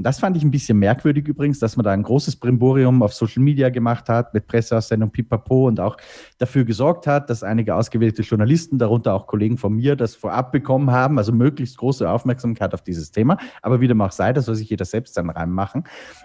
und 0.01 0.05
das 0.05 0.17
fand 0.17 0.35
ich 0.35 0.41
ein 0.41 0.49
bisschen 0.49 0.79
merkwürdig 0.79 1.27
übrigens, 1.27 1.59
dass 1.59 1.77
man 1.77 1.83
da 1.83 1.91
ein 1.91 2.01
großes 2.01 2.37
Brimborium 2.37 3.03
auf 3.03 3.13
Social 3.13 3.43
Media 3.43 3.69
gemacht 3.69 4.09
hat 4.09 4.33
mit 4.33 4.47
Presseaussendung 4.47 5.11
Pipapo 5.11 5.67
und 5.67 5.79
auch 5.79 5.95
dafür 6.39 6.65
gesorgt 6.65 7.05
hat, 7.05 7.29
dass 7.29 7.43
einige 7.43 7.75
ausgewählte 7.75 8.23
Journalisten, 8.23 8.79
darunter 8.79 9.13
auch 9.13 9.27
Kollegen 9.27 9.59
von 9.59 9.75
mir, 9.75 9.95
das 9.95 10.15
vorab 10.15 10.51
bekommen 10.51 10.89
haben, 10.89 11.19
also 11.19 11.31
möglichst 11.31 11.77
große 11.77 12.09
Aufmerksamkeit 12.09 12.73
auf 12.73 12.81
dieses 12.81 13.11
Thema. 13.11 13.37
Aber 13.61 13.79
wie 13.79 13.87
dem 13.87 14.01
auch 14.01 14.11
sei, 14.11 14.33
das 14.33 14.45
soll 14.45 14.55
sich 14.55 14.71
jeder 14.71 14.85
selbst 14.85 15.15
dann 15.17 15.29
reinmachen. 15.29 15.83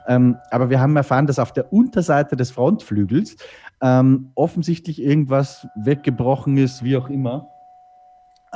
Ähm, 0.09 0.39
aber 0.51 0.71
wir 0.71 0.81
haben 0.81 0.97
erfahren, 0.97 1.27
dass 1.27 1.39
auf 1.39 1.53
der 1.53 1.71
Unterseite 1.71 2.35
des 2.35 2.53
Frontflügels 2.53 3.37
ähm, 3.83 4.31
offensichtlich 4.37 5.03
irgendwas 5.03 5.69
weggebrochen 5.77 6.57
ist, 6.57 6.83
wie 6.83 6.97
auch 6.97 7.11
immer. 7.11 7.51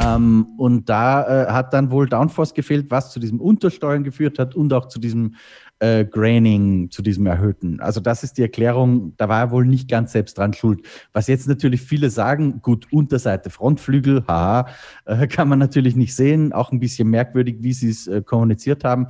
Ähm, 0.04 0.46
und 0.56 0.88
da 0.88 1.46
äh, 1.48 1.52
hat 1.52 1.74
dann 1.74 1.90
wohl 1.90 2.08
Downforce 2.08 2.54
gefehlt, 2.54 2.90
was 2.90 3.12
zu 3.12 3.20
diesem 3.20 3.40
Untersteuern 3.40 4.04
geführt 4.04 4.38
hat 4.38 4.54
und 4.54 4.72
auch 4.72 4.86
zu 4.86 4.98
diesem 4.98 5.34
äh, 5.80 6.04
Graining, 6.04 6.90
zu 6.90 7.02
diesem 7.02 7.26
erhöhten. 7.26 7.80
Also 7.80 8.00
das 8.00 8.22
ist 8.22 8.38
die 8.38 8.42
Erklärung, 8.42 9.14
da 9.16 9.28
war 9.28 9.40
er 9.40 9.50
wohl 9.50 9.66
nicht 9.66 9.88
ganz 9.88 10.12
selbst 10.12 10.38
dran 10.38 10.52
schuld. 10.52 10.86
Was 11.12 11.26
jetzt 11.26 11.48
natürlich 11.48 11.82
viele 11.82 12.10
sagen, 12.10 12.60
gut, 12.62 12.86
Unterseite 12.92 13.50
Frontflügel, 13.50 14.24
haha, 14.26 14.66
äh, 15.06 15.26
kann 15.26 15.48
man 15.48 15.58
natürlich 15.58 15.96
nicht 15.96 16.14
sehen, 16.14 16.52
auch 16.52 16.72
ein 16.72 16.80
bisschen 16.80 17.08
merkwürdig, 17.08 17.56
wie 17.60 17.72
sie 17.72 17.90
es 17.90 18.06
äh, 18.06 18.22
kommuniziert 18.22 18.84
haben 18.84 19.08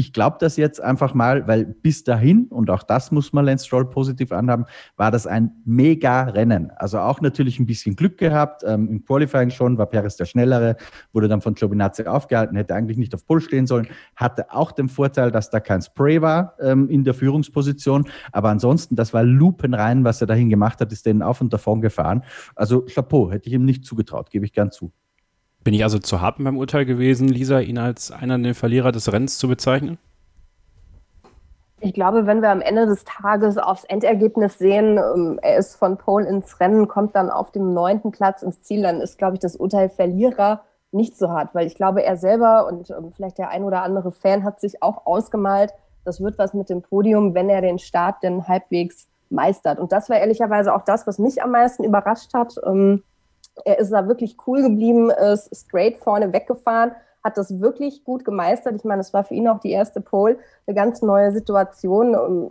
ich 0.00 0.14
glaube 0.14 0.38
das 0.40 0.56
jetzt 0.56 0.80
einfach 0.80 1.12
mal, 1.12 1.46
weil 1.46 1.66
bis 1.66 2.04
dahin, 2.04 2.46
und 2.46 2.70
auch 2.70 2.82
das 2.82 3.12
muss 3.12 3.34
man 3.34 3.44
Lance 3.44 3.66
Stroll 3.66 3.88
positiv 3.88 4.32
anhaben, 4.32 4.64
war 4.96 5.10
das 5.10 5.26
ein 5.26 5.52
mega 5.66 6.22
Rennen. 6.22 6.70
Also 6.76 6.98
auch 6.98 7.20
natürlich 7.20 7.60
ein 7.60 7.66
bisschen 7.66 7.96
Glück 7.96 8.16
gehabt. 8.16 8.62
Ähm, 8.66 8.88
Im 8.88 9.04
Qualifying 9.04 9.50
schon 9.50 9.76
war 9.76 9.86
Perez 9.86 10.16
der 10.16 10.24
Schnellere, 10.24 10.76
wurde 11.12 11.28
dann 11.28 11.42
von 11.42 11.54
Giovinazzi 11.54 12.04
aufgehalten, 12.04 12.56
hätte 12.56 12.74
eigentlich 12.74 12.96
nicht 12.96 13.14
auf 13.14 13.26
Pole 13.26 13.42
stehen 13.42 13.66
sollen, 13.66 13.88
hatte 14.16 14.50
auch 14.50 14.72
den 14.72 14.88
Vorteil, 14.88 15.30
dass 15.30 15.50
da 15.50 15.60
kein 15.60 15.82
Spray 15.82 16.22
war 16.22 16.54
ähm, 16.60 16.88
in 16.88 17.04
der 17.04 17.12
Führungsposition. 17.12 18.06
Aber 18.32 18.48
ansonsten, 18.48 18.96
das 18.96 19.12
war 19.12 19.22
lupenrein, 19.22 20.02
was 20.02 20.22
er 20.22 20.26
dahin 20.26 20.48
gemacht 20.48 20.80
hat, 20.80 20.90
ist 20.92 21.04
denen 21.04 21.20
auf 21.20 21.42
und 21.42 21.52
davon 21.52 21.82
gefahren. 21.82 22.24
Also 22.56 22.86
Chapeau, 22.86 23.30
hätte 23.30 23.48
ich 23.48 23.54
ihm 23.54 23.66
nicht 23.66 23.84
zugetraut, 23.84 24.30
gebe 24.30 24.46
ich 24.46 24.54
gern 24.54 24.70
zu. 24.70 24.92
Bin 25.62 25.74
ich 25.74 25.82
also 25.82 25.98
zu 25.98 26.20
hart 26.20 26.36
beim 26.38 26.56
Urteil 26.56 26.86
gewesen, 26.86 27.28
Lisa, 27.28 27.60
ihn 27.60 27.78
als 27.78 28.10
einer 28.10 28.38
der 28.38 28.54
Verlierer 28.54 28.92
des 28.92 29.12
Rennens 29.12 29.38
zu 29.38 29.46
bezeichnen? 29.48 29.98
Ich 31.82 31.94
glaube, 31.94 32.26
wenn 32.26 32.42
wir 32.42 32.50
am 32.50 32.60
Ende 32.60 32.86
des 32.86 33.04
Tages 33.04 33.56
aufs 33.56 33.84
Endergebnis 33.84 34.58
sehen, 34.58 34.98
ähm, 34.98 35.38
er 35.42 35.56
ist 35.56 35.76
von 35.76 35.96
Pole 35.96 36.26
ins 36.26 36.60
Rennen, 36.60 36.88
kommt 36.88 37.16
dann 37.16 37.30
auf 37.30 37.52
dem 37.52 37.72
neunten 37.72 38.10
Platz 38.10 38.42
ins 38.42 38.60
Ziel, 38.62 38.82
dann 38.82 39.00
ist, 39.00 39.16
glaube 39.16 39.34
ich, 39.34 39.40
das 39.40 39.56
Urteil 39.56 39.88
Verlierer 39.88 40.62
nicht 40.92 41.16
so 41.16 41.30
hart, 41.30 41.54
weil 41.54 41.66
ich 41.66 41.74
glaube, 41.74 42.02
er 42.02 42.16
selber 42.16 42.66
und 42.66 42.90
ähm, 42.90 43.12
vielleicht 43.14 43.38
der 43.38 43.48
ein 43.48 43.64
oder 43.64 43.82
andere 43.82 44.12
Fan 44.12 44.44
hat 44.44 44.60
sich 44.60 44.82
auch 44.82 45.06
ausgemalt, 45.06 45.72
das 46.04 46.20
wird 46.20 46.38
was 46.38 46.52
mit 46.54 46.68
dem 46.68 46.82
Podium, 46.82 47.34
wenn 47.34 47.48
er 47.48 47.62
den 47.62 47.78
Start 47.78 48.22
denn 48.22 48.48
halbwegs 48.48 49.08
meistert. 49.30 49.78
Und 49.78 49.92
das 49.92 50.10
war 50.10 50.18
ehrlicherweise 50.18 50.74
auch 50.74 50.82
das, 50.82 51.06
was 51.06 51.18
mich 51.18 51.42
am 51.42 51.52
meisten 51.52 51.84
überrascht 51.84 52.34
hat. 52.34 52.54
Ähm, 52.66 53.04
er 53.64 53.78
ist 53.78 53.90
da 53.90 54.06
wirklich 54.08 54.36
cool 54.46 54.62
geblieben, 54.62 55.10
ist 55.10 55.54
straight 55.54 55.98
vorne 55.98 56.32
weggefahren, 56.32 56.92
hat 57.22 57.36
das 57.36 57.60
wirklich 57.60 58.04
gut 58.04 58.24
gemeistert. 58.24 58.74
Ich 58.76 58.84
meine, 58.84 59.00
es 59.00 59.12
war 59.12 59.24
für 59.24 59.34
ihn 59.34 59.48
auch 59.48 59.60
die 59.60 59.70
erste 59.70 60.00
Pole, 60.00 60.38
eine 60.66 60.74
ganz 60.74 61.02
neue 61.02 61.32
Situation, 61.32 62.14
ähm, 62.14 62.50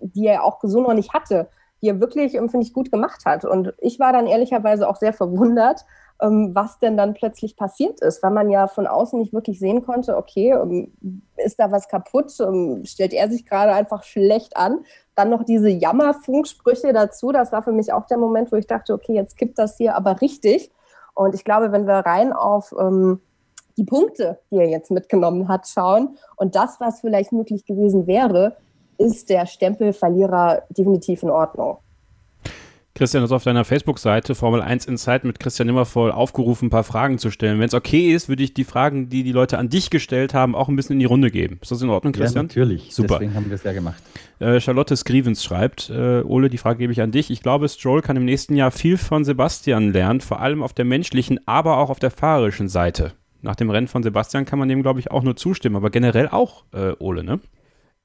die 0.00 0.26
er 0.26 0.44
auch 0.44 0.58
so 0.62 0.80
noch 0.80 0.94
nicht 0.94 1.12
hatte, 1.12 1.48
die 1.82 1.88
er 1.88 2.00
wirklich, 2.00 2.34
ähm, 2.34 2.48
finde 2.48 2.66
ich, 2.66 2.72
gut 2.72 2.90
gemacht 2.90 3.24
hat. 3.24 3.44
Und 3.44 3.74
ich 3.78 3.98
war 3.98 4.12
dann 4.12 4.26
ehrlicherweise 4.26 4.88
auch 4.88 4.96
sehr 4.96 5.12
verwundert, 5.12 5.84
ähm, 6.20 6.50
was 6.54 6.78
denn 6.78 6.96
dann 6.96 7.14
plötzlich 7.14 7.56
passiert 7.56 8.00
ist, 8.00 8.22
weil 8.22 8.30
man 8.30 8.50
ja 8.50 8.66
von 8.66 8.86
außen 8.86 9.18
nicht 9.18 9.32
wirklich 9.32 9.58
sehen 9.58 9.82
konnte, 9.84 10.16
okay, 10.16 10.54
ist 11.36 11.58
da 11.58 11.72
was 11.72 11.88
kaputt, 11.88 12.30
stellt 12.30 13.14
er 13.14 13.30
sich 13.30 13.46
gerade 13.46 13.72
einfach 13.72 14.02
schlecht 14.02 14.56
an. 14.56 14.84
Dann 15.20 15.28
noch 15.28 15.44
diese 15.44 15.68
Jammerfunksprüche 15.68 16.94
dazu, 16.94 17.30
das 17.30 17.52
war 17.52 17.62
für 17.62 17.72
mich 17.72 17.92
auch 17.92 18.06
der 18.06 18.16
Moment, 18.16 18.50
wo 18.50 18.56
ich 18.56 18.66
dachte, 18.66 18.94
okay, 18.94 19.12
jetzt 19.12 19.36
kippt 19.36 19.58
das 19.58 19.76
hier 19.76 19.94
aber 19.94 20.22
richtig. 20.22 20.72
Und 21.12 21.34
ich 21.34 21.44
glaube, 21.44 21.72
wenn 21.72 21.86
wir 21.86 21.96
rein 21.96 22.32
auf 22.32 22.74
ähm, 22.80 23.20
die 23.76 23.84
Punkte, 23.84 24.38
die 24.50 24.56
er 24.56 24.70
jetzt 24.70 24.90
mitgenommen 24.90 25.46
hat, 25.46 25.68
schauen 25.68 26.16
und 26.36 26.54
das, 26.54 26.80
was 26.80 27.00
vielleicht 27.00 27.32
möglich 27.32 27.66
gewesen 27.66 28.06
wäre, 28.06 28.56
ist 28.96 29.28
der 29.28 29.44
Stempelverlierer 29.44 30.62
definitiv 30.70 31.22
in 31.22 31.28
Ordnung. 31.28 31.76
Christian, 33.00 33.22
du 33.22 33.24
hast 33.24 33.32
auf 33.32 33.44
deiner 33.44 33.64
Facebook-Seite 33.64 34.34
Formel 34.34 34.60
1 34.60 34.84
Insight 34.84 35.24
mit 35.24 35.40
Christian 35.40 35.68
Nimmervoll 35.68 36.12
aufgerufen, 36.12 36.66
ein 36.66 36.70
paar 36.70 36.84
Fragen 36.84 37.16
zu 37.16 37.30
stellen. 37.30 37.58
Wenn 37.58 37.66
es 37.66 37.72
okay 37.72 38.12
ist, 38.12 38.28
würde 38.28 38.42
ich 38.42 38.52
die 38.52 38.64
Fragen, 38.64 39.08
die 39.08 39.22
die 39.22 39.32
Leute 39.32 39.56
an 39.56 39.70
dich 39.70 39.88
gestellt 39.88 40.34
haben, 40.34 40.54
auch 40.54 40.68
ein 40.68 40.76
bisschen 40.76 40.92
in 40.92 40.98
die 40.98 41.06
Runde 41.06 41.30
geben. 41.30 41.58
Ist 41.62 41.70
das 41.70 41.80
in 41.80 41.88
Ordnung, 41.88 42.12
Christian? 42.12 42.44
Ja, 42.44 42.48
natürlich. 42.48 42.94
Super. 42.94 43.14
Deswegen 43.14 43.34
haben 43.34 43.48
wir 43.48 43.54
es 43.54 43.62
ja 43.62 43.72
gemacht. 43.72 44.02
Äh, 44.38 44.60
Charlotte 44.60 44.94
Scrivens 44.94 45.42
schreibt, 45.42 45.88
äh, 45.88 46.20
Ole, 46.20 46.50
die 46.50 46.58
Frage 46.58 46.80
gebe 46.80 46.92
ich 46.92 47.00
an 47.00 47.10
dich. 47.10 47.30
Ich 47.30 47.40
glaube, 47.40 47.70
Stroll 47.70 48.02
kann 48.02 48.18
im 48.18 48.26
nächsten 48.26 48.54
Jahr 48.54 48.70
viel 48.70 48.98
von 48.98 49.24
Sebastian 49.24 49.94
lernen, 49.94 50.20
vor 50.20 50.42
allem 50.42 50.62
auf 50.62 50.74
der 50.74 50.84
menschlichen, 50.84 51.40
aber 51.46 51.78
auch 51.78 51.88
auf 51.88 52.00
der 52.00 52.10
fahrerischen 52.10 52.68
Seite. 52.68 53.12
Nach 53.40 53.56
dem 53.56 53.70
Rennen 53.70 53.88
von 53.88 54.02
Sebastian 54.02 54.44
kann 54.44 54.58
man 54.58 54.68
dem, 54.68 54.82
glaube 54.82 55.00
ich, 55.00 55.10
auch 55.10 55.22
nur 55.22 55.36
zustimmen, 55.36 55.76
aber 55.76 55.88
generell 55.88 56.28
auch, 56.28 56.64
äh, 56.74 56.92
Ole, 56.98 57.24
ne? 57.24 57.40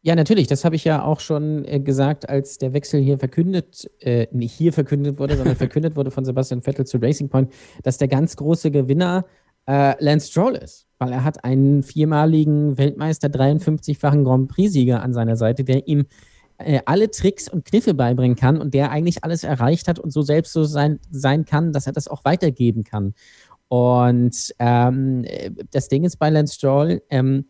Ja, 0.05 0.15
natürlich. 0.15 0.45
Das 0.45 0.63
habe 0.63 0.75
ich 0.75 0.83
ja 0.83 1.03
auch 1.03 1.19
schon 1.19 1.65
äh, 1.65 1.79
gesagt, 1.79 2.29
als 2.29 2.59
der 2.59 2.73
Wechsel 2.73 3.01
hier 3.01 3.17
verkündet, 3.17 3.89
äh, 4.01 4.27
nicht 4.31 4.53
hier 4.53 4.71
verkündet 4.71 5.17
wurde, 5.17 5.35
sondern 5.35 5.55
verkündet 5.55 5.95
wurde 5.95 6.11
von 6.11 6.23
Sebastian 6.23 6.61
Vettel 6.61 6.85
zu 6.85 6.99
Racing 6.99 7.27
Point, 7.27 7.51
dass 7.81 7.97
der 7.97 8.07
ganz 8.07 8.35
große 8.35 8.69
Gewinner 8.69 9.25
äh, 9.65 9.95
Lance 9.97 10.29
Stroll 10.29 10.57
ist. 10.57 10.85
Weil 10.99 11.11
er 11.11 11.23
hat 11.23 11.43
einen 11.43 11.81
viermaligen 11.81 12.77
Weltmeister, 12.77 13.29
53-fachen 13.29 14.23
Grand 14.23 14.47
Prix-Sieger 14.47 15.01
an 15.01 15.11
seiner 15.11 15.37
Seite, 15.37 15.63
der 15.63 15.87
ihm 15.87 16.05
äh, 16.59 16.81
alle 16.85 17.09
Tricks 17.09 17.49
und 17.49 17.65
Kniffe 17.65 17.95
beibringen 17.95 18.37
kann 18.37 18.61
und 18.61 18.75
der 18.75 18.91
eigentlich 18.91 19.23
alles 19.23 19.43
erreicht 19.43 19.87
hat 19.87 19.97
und 19.97 20.11
so 20.11 20.21
selbst 20.21 20.53
so 20.53 20.65
sein, 20.65 20.99
sein 21.09 21.45
kann, 21.45 21.73
dass 21.73 21.87
er 21.87 21.93
das 21.93 22.07
auch 22.07 22.23
weitergeben 22.25 22.83
kann. 22.83 23.15
Und 23.69 24.53
ähm, 24.59 25.23
äh, 25.23 25.49
das 25.71 25.87
Ding 25.87 26.03
ist 26.03 26.17
bei 26.17 26.29
Lance 26.29 26.53
Stroll, 26.53 27.01
ähm, 27.09 27.45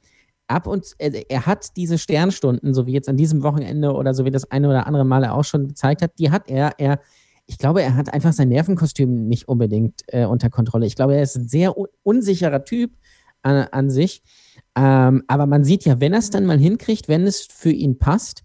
ab 0.47 0.67
und 0.67 0.93
er, 0.97 1.29
er, 1.29 1.45
hat 1.45 1.75
diese 1.75 1.97
Sternstunden, 1.97 2.73
so 2.73 2.85
wie 2.85 2.93
jetzt 2.93 3.09
an 3.09 3.17
diesem 3.17 3.43
Wochenende 3.43 3.93
oder 3.93 4.13
so 4.13 4.25
wie 4.25 4.31
das 4.31 4.49
eine 4.51 4.69
oder 4.69 4.87
andere 4.87 5.05
Mal 5.05 5.23
er 5.23 5.35
auch 5.35 5.43
schon 5.43 5.67
gezeigt 5.67 6.01
hat, 6.01 6.19
die 6.19 6.31
hat 6.31 6.49
er. 6.49 6.73
Er, 6.77 6.99
ich 7.47 7.57
glaube, 7.57 7.83
er 7.83 7.95
hat 7.95 8.13
einfach 8.13 8.33
sein 8.33 8.49
Nervenkostüm 8.49 9.27
nicht 9.27 9.47
unbedingt 9.47 10.01
äh, 10.07 10.25
unter 10.25 10.49
Kontrolle. 10.49 10.85
Ich 10.85 10.95
glaube, 10.95 11.15
er 11.15 11.21
ist 11.21 11.35
ein 11.35 11.47
sehr 11.47 11.77
un 11.77 11.87
unsicherer 12.03 12.63
Typ 12.63 12.91
an, 13.43 13.67
an 13.71 13.89
sich. 13.89 14.23
Ähm, 14.75 15.23
aber 15.27 15.45
man 15.45 15.63
sieht 15.63 15.85
ja, 15.85 15.99
wenn 15.99 16.13
er 16.13 16.19
es 16.19 16.31
dann 16.31 16.45
mal 16.45 16.59
hinkriegt, 16.59 17.07
wenn 17.07 17.27
es 17.27 17.41
für 17.41 17.71
ihn 17.71 17.97
passt, 17.97 18.43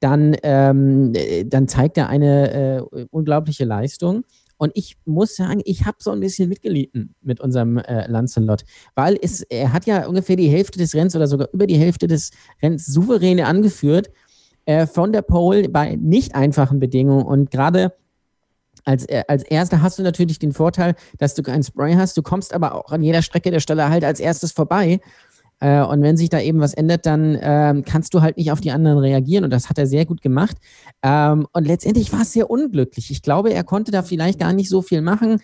dann, 0.00 0.36
ähm, 0.44 1.12
dann 1.46 1.66
zeigt 1.66 1.98
er 1.98 2.08
eine 2.08 2.86
äh, 2.92 3.06
unglaubliche 3.10 3.64
Leistung. 3.64 4.24
Und 4.58 4.72
ich 4.74 4.96
muss 5.04 5.36
sagen, 5.36 5.62
ich 5.64 5.86
habe 5.86 5.98
so 6.00 6.10
ein 6.10 6.20
bisschen 6.20 6.48
mitgelitten 6.48 7.14
mit 7.22 7.40
unserem 7.40 7.78
äh, 7.78 8.06
Lancelot, 8.08 8.64
weil 8.94 9.16
es, 9.20 9.42
er 9.42 9.72
hat 9.72 9.86
ja 9.86 10.06
ungefähr 10.06 10.36
die 10.36 10.48
Hälfte 10.48 10.78
des 10.78 10.94
Rennens 10.94 11.16
oder 11.16 11.26
sogar 11.26 11.48
über 11.52 11.66
die 11.66 11.78
Hälfte 11.78 12.06
des 12.06 12.30
Rennens 12.60 12.86
souverän 12.86 13.40
angeführt 13.40 14.10
äh, 14.66 14.86
von 14.86 15.12
der 15.12 15.22
Pole 15.22 15.68
bei 15.68 15.96
nicht 15.96 16.34
einfachen 16.34 16.80
Bedingungen. 16.80 17.24
Und 17.24 17.50
gerade 17.50 17.94
als, 18.84 19.04
äh, 19.06 19.22
als 19.28 19.42
Erster 19.44 19.82
hast 19.82 19.98
du 19.98 20.02
natürlich 20.02 20.38
den 20.38 20.52
Vorteil, 20.52 20.94
dass 21.18 21.34
du 21.34 21.42
keinen 21.42 21.62
Spray 21.62 21.94
hast. 21.94 22.16
Du 22.16 22.22
kommst 22.22 22.52
aber 22.52 22.74
auch 22.74 22.90
an 22.90 23.02
jeder 23.02 23.22
Strecke 23.22 23.50
der 23.50 23.60
Stelle 23.60 23.88
halt 23.90 24.04
als 24.04 24.18
erstes 24.18 24.52
vorbei. 24.52 25.00
Äh, 25.60 25.82
und 25.82 26.02
wenn 26.02 26.16
sich 26.16 26.28
da 26.28 26.40
eben 26.40 26.60
was 26.60 26.74
ändert, 26.74 27.06
dann 27.06 27.38
ähm, 27.40 27.84
kannst 27.84 28.14
du 28.14 28.22
halt 28.22 28.36
nicht 28.36 28.52
auf 28.52 28.60
die 28.60 28.70
anderen 28.70 28.98
reagieren. 28.98 29.44
Und 29.44 29.50
das 29.50 29.68
hat 29.68 29.78
er 29.78 29.86
sehr 29.86 30.06
gut 30.06 30.22
gemacht. 30.22 30.56
Ähm, 31.02 31.46
und 31.52 31.66
letztendlich 31.66 32.12
war 32.12 32.22
es 32.22 32.32
sehr 32.32 32.50
unglücklich. 32.50 33.10
Ich 33.10 33.22
glaube, 33.22 33.52
er 33.52 33.64
konnte 33.64 33.90
da 33.90 34.02
vielleicht 34.02 34.38
gar 34.38 34.52
nicht 34.52 34.68
so 34.68 34.82
viel 34.82 35.02
machen. 35.02 35.40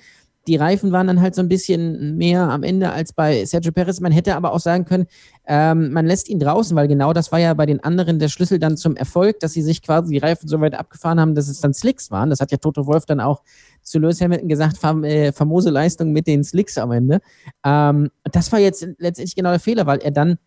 Die 0.46 0.56
Reifen 0.56 0.92
waren 0.92 1.06
dann 1.06 1.20
halt 1.20 1.34
so 1.34 1.40
ein 1.42 1.48
bisschen 1.48 2.16
mehr 2.16 2.50
am 2.50 2.62
Ende 2.62 2.92
als 2.92 3.12
bei 3.12 3.44
Sergio 3.44 3.72
Perez. 3.72 4.00
Man 4.00 4.12
hätte 4.12 4.36
aber 4.36 4.52
auch 4.52 4.60
sagen 4.60 4.84
können, 4.84 5.06
ähm, 5.46 5.92
man 5.92 6.06
lässt 6.06 6.28
ihn 6.28 6.38
draußen, 6.38 6.76
weil 6.76 6.88
genau 6.88 7.12
das 7.12 7.32
war 7.32 7.38
ja 7.38 7.54
bei 7.54 7.66
den 7.66 7.82
anderen 7.82 8.18
der 8.18 8.28
Schlüssel 8.28 8.58
dann 8.58 8.76
zum 8.76 8.96
Erfolg, 8.96 9.40
dass 9.40 9.52
sie 9.52 9.62
sich 9.62 9.82
quasi 9.82 10.12
die 10.12 10.18
Reifen 10.18 10.48
so 10.48 10.60
weit 10.60 10.74
abgefahren 10.74 11.20
haben, 11.20 11.34
dass 11.34 11.48
es 11.48 11.60
dann 11.60 11.74
Slicks 11.74 12.10
waren. 12.10 12.30
Das 12.30 12.40
hat 12.40 12.50
ja 12.52 12.58
Toto 12.58 12.86
Wolf 12.86 13.06
dann 13.06 13.20
auch 13.20 13.42
zu 13.82 13.98
Lewis 13.98 14.20
Hamilton 14.20 14.48
gesagt, 14.48 14.78
fam 14.78 15.04
äh, 15.04 15.32
famose 15.32 15.70
Leistung 15.70 16.12
mit 16.12 16.26
den 16.26 16.44
Slicks 16.44 16.78
am 16.78 16.92
Ende. 16.92 17.20
Ähm, 17.64 18.10
das 18.24 18.52
war 18.52 18.58
jetzt 18.58 18.86
letztendlich 18.98 19.36
genau 19.36 19.50
der 19.50 19.60
Fehler, 19.60 19.86
weil 19.86 19.98
er 19.98 20.10
dann 20.10 20.38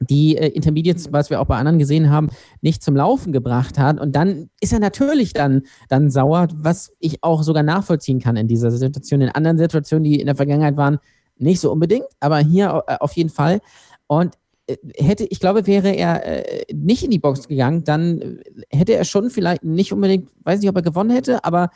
die 0.00 0.36
äh, 0.36 0.48
Intermediates, 0.48 1.12
was 1.12 1.30
wir 1.30 1.40
auch 1.40 1.46
bei 1.46 1.56
anderen 1.56 1.78
gesehen 1.78 2.10
haben, 2.10 2.28
nicht 2.60 2.82
zum 2.82 2.96
Laufen 2.96 3.32
gebracht 3.32 3.78
hat. 3.78 4.00
Und 4.00 4.14
dann 4.14 4.50
ist 4.60 4.72
er 4.72 4.80
natürlich 4.80 5.32
dann, 5.32 5.62
dann 5.88 6.10
sauer, 6.10 6.48
was 6.54 6.92
ich 7.00 7.22
auch 7.22 7.42
sogar 7.42 7.62
nachvollziehen 7.62 8.20
kann 8.20 8.36
in 8.36 8.48
dieser 8.48 8.70
Situation. 8.70 9.20
In 9.20 9.30
anderen 9.30 9.58
Situationen, 9.58 10.04
die 10.04 10.20
in 10.20 10.26
der 10.26 10.36
Vergangenheit 10.36 10.76
waren, 10.76 10.98
nicht 11.38 11.60
so 11.60 11.70
unbedingt, 11.70 12.06
aber 12.20 12.38
hier 12.38 12.82
äh, 12.86 12.96
auf 13.00 13.12
jeden 13.12 13.30
Fall. 13.30 13.60
Und 14.06 14.36
äh, 14.66 14.76
hätte, 14.96 15.24
ich 15.24 15.40
glaube, 15.40 15.66
wäre 15.66 15.90
er 15.90 16.24
äh, 16.24 16.74
nicht 16.74 17.02
in 17.02 17.10
die 17.10 17.18
Box 17.18 17.48
gegangen, 17.48 17.84
dann 17.84 18.40
hätte 18.70 18.94
er 18.94 19.04
schon 19.04 19.30
vielleicht 19.30 19.64
nicht 19.64 19.92
unbedingt, 19.92 20.30
weiß 20.44 20.60
nicht, 20.60 20.70
ob 20.70 20.76
er 20.76 20.82
gewonnen 20.82 21.10
hätte, 21.10 21.44
aber 21.44 21.70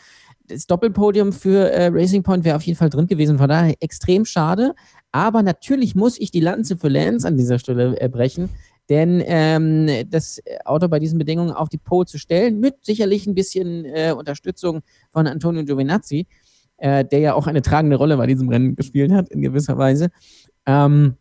das 0.49 0.67
Doppelpodium 0.67 1.33
für 1.33 1.71
Racing 1.93 2.25
Point 2.25 2.45
wäre 2.45 2.57
auf 2.57 2.63
jeden 2.63 2.77
Fall 2.77 2.91
drin 2.91 3.07
gewesen. 3.07 3.39
Von 3.39 3.49
daher 3.49 3.77
extrem 3.79 4.25
schade. 4.25 4.75
Aber 5.13 5.43
natürlich 5.43 5.95
muss 5.95 6.19
ich 6.19 6.31
die 6.31 6.41
Lanze 6.41 6.77
für 6.77 6.89
Lance 6.89 7.27
an 7.27 7.37
dieser 7.37 7.59
Stelle 7.59 8.01
äh, 8.01 8.09
brechen. 8.09 8.49
Denn 8.89 9.23
ähm, 9.25 9.89
das 10.11 10.41
Auto 10.65 10.89
bei 10.89 10.99
diesen 10.99 11.19
Bedingungen 11.19 11.53
auf 11.53 11.69
die 11.69 11.79
Pole 11.79 12.07
zu 12.07 12.19
stellen, 12.19 12.59
mit 12.59 12.85
sicherlich 12.85 13.27
ein 13.27 13.35
bisschen 13.35 13.85
äh, 13.85 14.13
Unterstützung 14.17 14.81
von 15.13 15.29
Antonio 15.29 15.65
Giovinazzi, 15.65 16.27
äh, 16.79 17.05
der 17.05 17.21
ja 17.21 17.35
auch 17.35 17.47
eine 17.47 17.63
tragende 17.63 17.97
Rolle 17.97 18.17
bei 18.17 18.27
diesem 18.27 18.49
Rennen 18.49 18.75
gespielt 18.75 19.13
hat, 19.13 19.29
in 19.29 19.43
gewisser 19.43 19.79
Weise. 19.79 20.09
Ähm, 20.67 21.17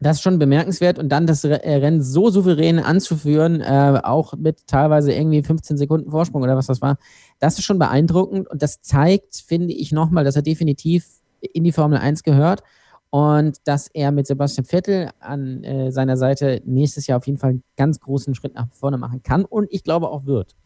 das 0.00 0.18
ist 0.18 0.22
schon 0.22 0.38
bemerkenswert 0.38 0.98
und 0.98 1.10
dann 1.10 1.26
das 1.26 1.44
äh, 1.44 1.54
Rennen 1.54 2.02
so 2.02 2.30
souverän 2.30 2.78
anzuführen, 2.78 3.60
äh, 3.60 4.00
auch 4.02 4.34
mit 4.34 4.66
teilweise 4.66 5.12
irgendwie 5.12 5.42
15 5.42 5.76
Sekunden 5.76 6.10
Vorsprung 6.10 6.42
oder 6.42 6.56
was 6.56 6.66
das 6.66 6.82
war, 6.82 6.98
das 7.40 7.58
ist 7.58 7.64
schon 7.64 7.78
beeindruckend 7.78 8.48
und 8.48 8.62
das 8.62 8.80
zeigt, 8.82 9.36
finde 9.46 9.72
ich, 9.72 9.92
nochmal, 9.92 10.24
dass 10.24 10.36
er 10.36 10.42
definitiv 10.42 11.06
in 11.40 11.64
die 11.64 11.72
Formel 11.72 11.98
1 11.98 12.22
gehört 12.22 12.62
und 13.10 13.58
dass 13.64 13.88
er 13.88 14.12
mit 14.12 14.26
Sebastian 14.26 14.64
Vettel 14.64 15.10
an 15.20 15.62
äh, 15.64 15.90
seiner 15.90 16.16
Seite 16.16 16.62
nächstes 16.64 17.06
Jahr 17.06 17.18
auf 17.18 17.26
jeden 17.26 17.38
Fall 17.38 17.50
einen 17.50 17.64
ganz 17.76 18.00
großen 18.00 18.34
Schritt 18.34 18.54
nach 18.54 18.68
vorne 18.72 18.98
machen 18.98 19.22
kann 19.22 19.44
und 19.44 19.68
ich 19.70 19.84
glaube 19.84 20.08
auch 20.08 20.26
wird. 20.26 20.56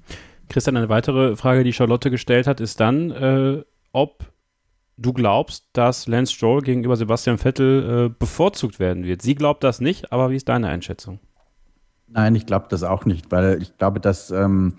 Christian, 0.49 0.77
eine 0.77 0.89
weitere 0.89 1.37
Frage, 1.37 1.65
die 1.65 1.73
Charlotte 1.73 2.11
gestellt 2.11 2.47
hat, 2.47 2.61
ist 2.61 2.81
dann, 2.81 3.11
äh, 3.11 3.63
ob 3.93 4.33
du 4.97 5.13
glaubst, 5.13 5.69
dass 5.73 6.07
Lance 6.07 6.33
Stroll 6.33 6.61
gegenüber 6.63 6.97
Sebastian 6.97 7.39
Vettel 7.39 8.07
äh, 8.07 8.15
bevorzugt 8.19 8.79
werden 8.79 9.05
wird. 9.05 9.23
Sie 9.23 9.35
glaubt 9.35 9.65
das 9.65 9.81
nicht, 9.81 10.13
aber 10.13 10.31
wie 10.31 10.37
ist 10.37 10.49
deine 10.49 10.69
Einschätzung? 10.69 11.21
Nein, 12.09 12.35
ich 12.35 12.47
glaube 12.47 12.67
das 12.69 12.83
auch 12.83 13.05
nicht, 13.05 13.31
weil 13.31 13.63
ich 13.63 13.77
glaube, 13.79 14.01
dass 14.01 14.31
ähm, 14.31 14.75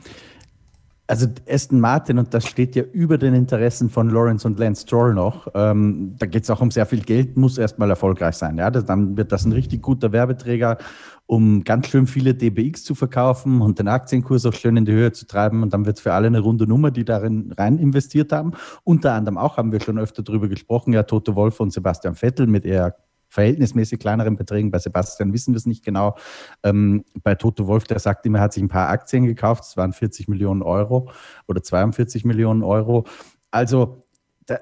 also 1.12 1.28
Aston 1.46 1.82
Martin, 1.82 2.18
und 2.20 2.34
das 2.34 2.48
steht 2.48 2.74
ja 2.74 2.84
über 2.84 3.18
den 3.18 3.34
Interessen 3.34 3.90
von 3.90 4.10
Lawrence 4.10 4.48
und 4.48 4.58
Lance 4.58 4.84
Stroll 4.84 5.14
noch, 5.14 5.46
ähm, 5.54 6.16
da 6.18 6.26
geht 6.26 6.44
es 6.44 6.50
auch 6.50 6.62
um 6.62 6.72
sehr 6.72 6.86
viel 6.86 7.02
Geld, 7.02 7.36
muss 7.36 7.58
erstmal 7.58 7.90
erfolgreich 7.90 8.36
sein. 8.36 8.58
Ja? 8.58 8.72
Dann 8.72 9.18
wird 9.18 9.34
das 9.34 9.44
ein 9.44 9.52
richtig 9.52 9.82
guter 9.82 10.14
Werbeträger, 10.14 10.78
um 11.26 11.66
ganz 11.66 11.88
schön 11.88 12.08
viele 12.08 12.34
DBX 12.34 12.86
zu 12.86 12.96
verkaufen 12.96 13.62
und 13.62 13.78
den 13.78 13.90
Aktienkurs 13.90 14.46
auch 14.46 14.54
schön 14.54 14.78
in 14.78 14.86
die 14.86 14.94
Höhe 14.94 15.12
zu 15.12 15.28
treiben. 15.28 15.64
Und 15.64 15.74
dann 15.74 15.86
wird 15.86 15.98
es 15.98 16.02
für 16.02 16.14
alle 16.14 16.28
eine 16.28 16.40
runde 16.40 16.66
Nummer, 16.66 16.92
die 16.92 17.04
darin 17.04 17.54
rein 17.58 17.78
investiert 17.78 18.32
haben. 18.32 18.54
Unter 18.86 19.12
anderem 19.12 19.38
auch 19.38 19.58
haben 19.58 19.74
wir 19.74 19.82
schon 19.82 20.00
öfter 20.00 20.24
darüber 20.24 20.48
gesprochen, 20.48 20.94
ja, 20.94 21.04
Toto 21.04 21.36
Wolf 21.36 21.60
und 21.60 21.74
Sebastian 21.74 22.16
Vettel 22.16 22.48
mit 22.48 22.66
eher 22.66 22.96
verhältnismäßig 23.32 24.00
kleineren 24.00 24.36
Beträgen. 24.36 24.70
Bei 24.70 24.80
Sebastian 24.80 25.34
wissen 25.34 25.54
wir 25.54 25.58
es 25.58 25.66
nicht 25.66 25.84
genau. 25.84 26.16
Ähm, 26.64 27.04
bei 27.24 27.36
Toto 27.36 27.66
Wolf, 27.66 27.86
der 27.86 28.00
sagt 28.00 28.26
immer, 28.26 28.40
er 28.40 28.44
hat 28.44 28.54
sich 28.54 28.62
ein 28.62 28.70
paar 28.70 28.90
Aktien 28.90 29.26
gekauft. 29.26 29.64
Das 29.64 29.78
waren 29.78 29.94
40 29.94 30.28
Millionen 30.28 30.62
Euro 30.62 31.10
oder 31.48 31.64
42 31.64 32.26
Millionen 32.26 32.62
Euro. 32.62 33.06
Also 33.50 34.04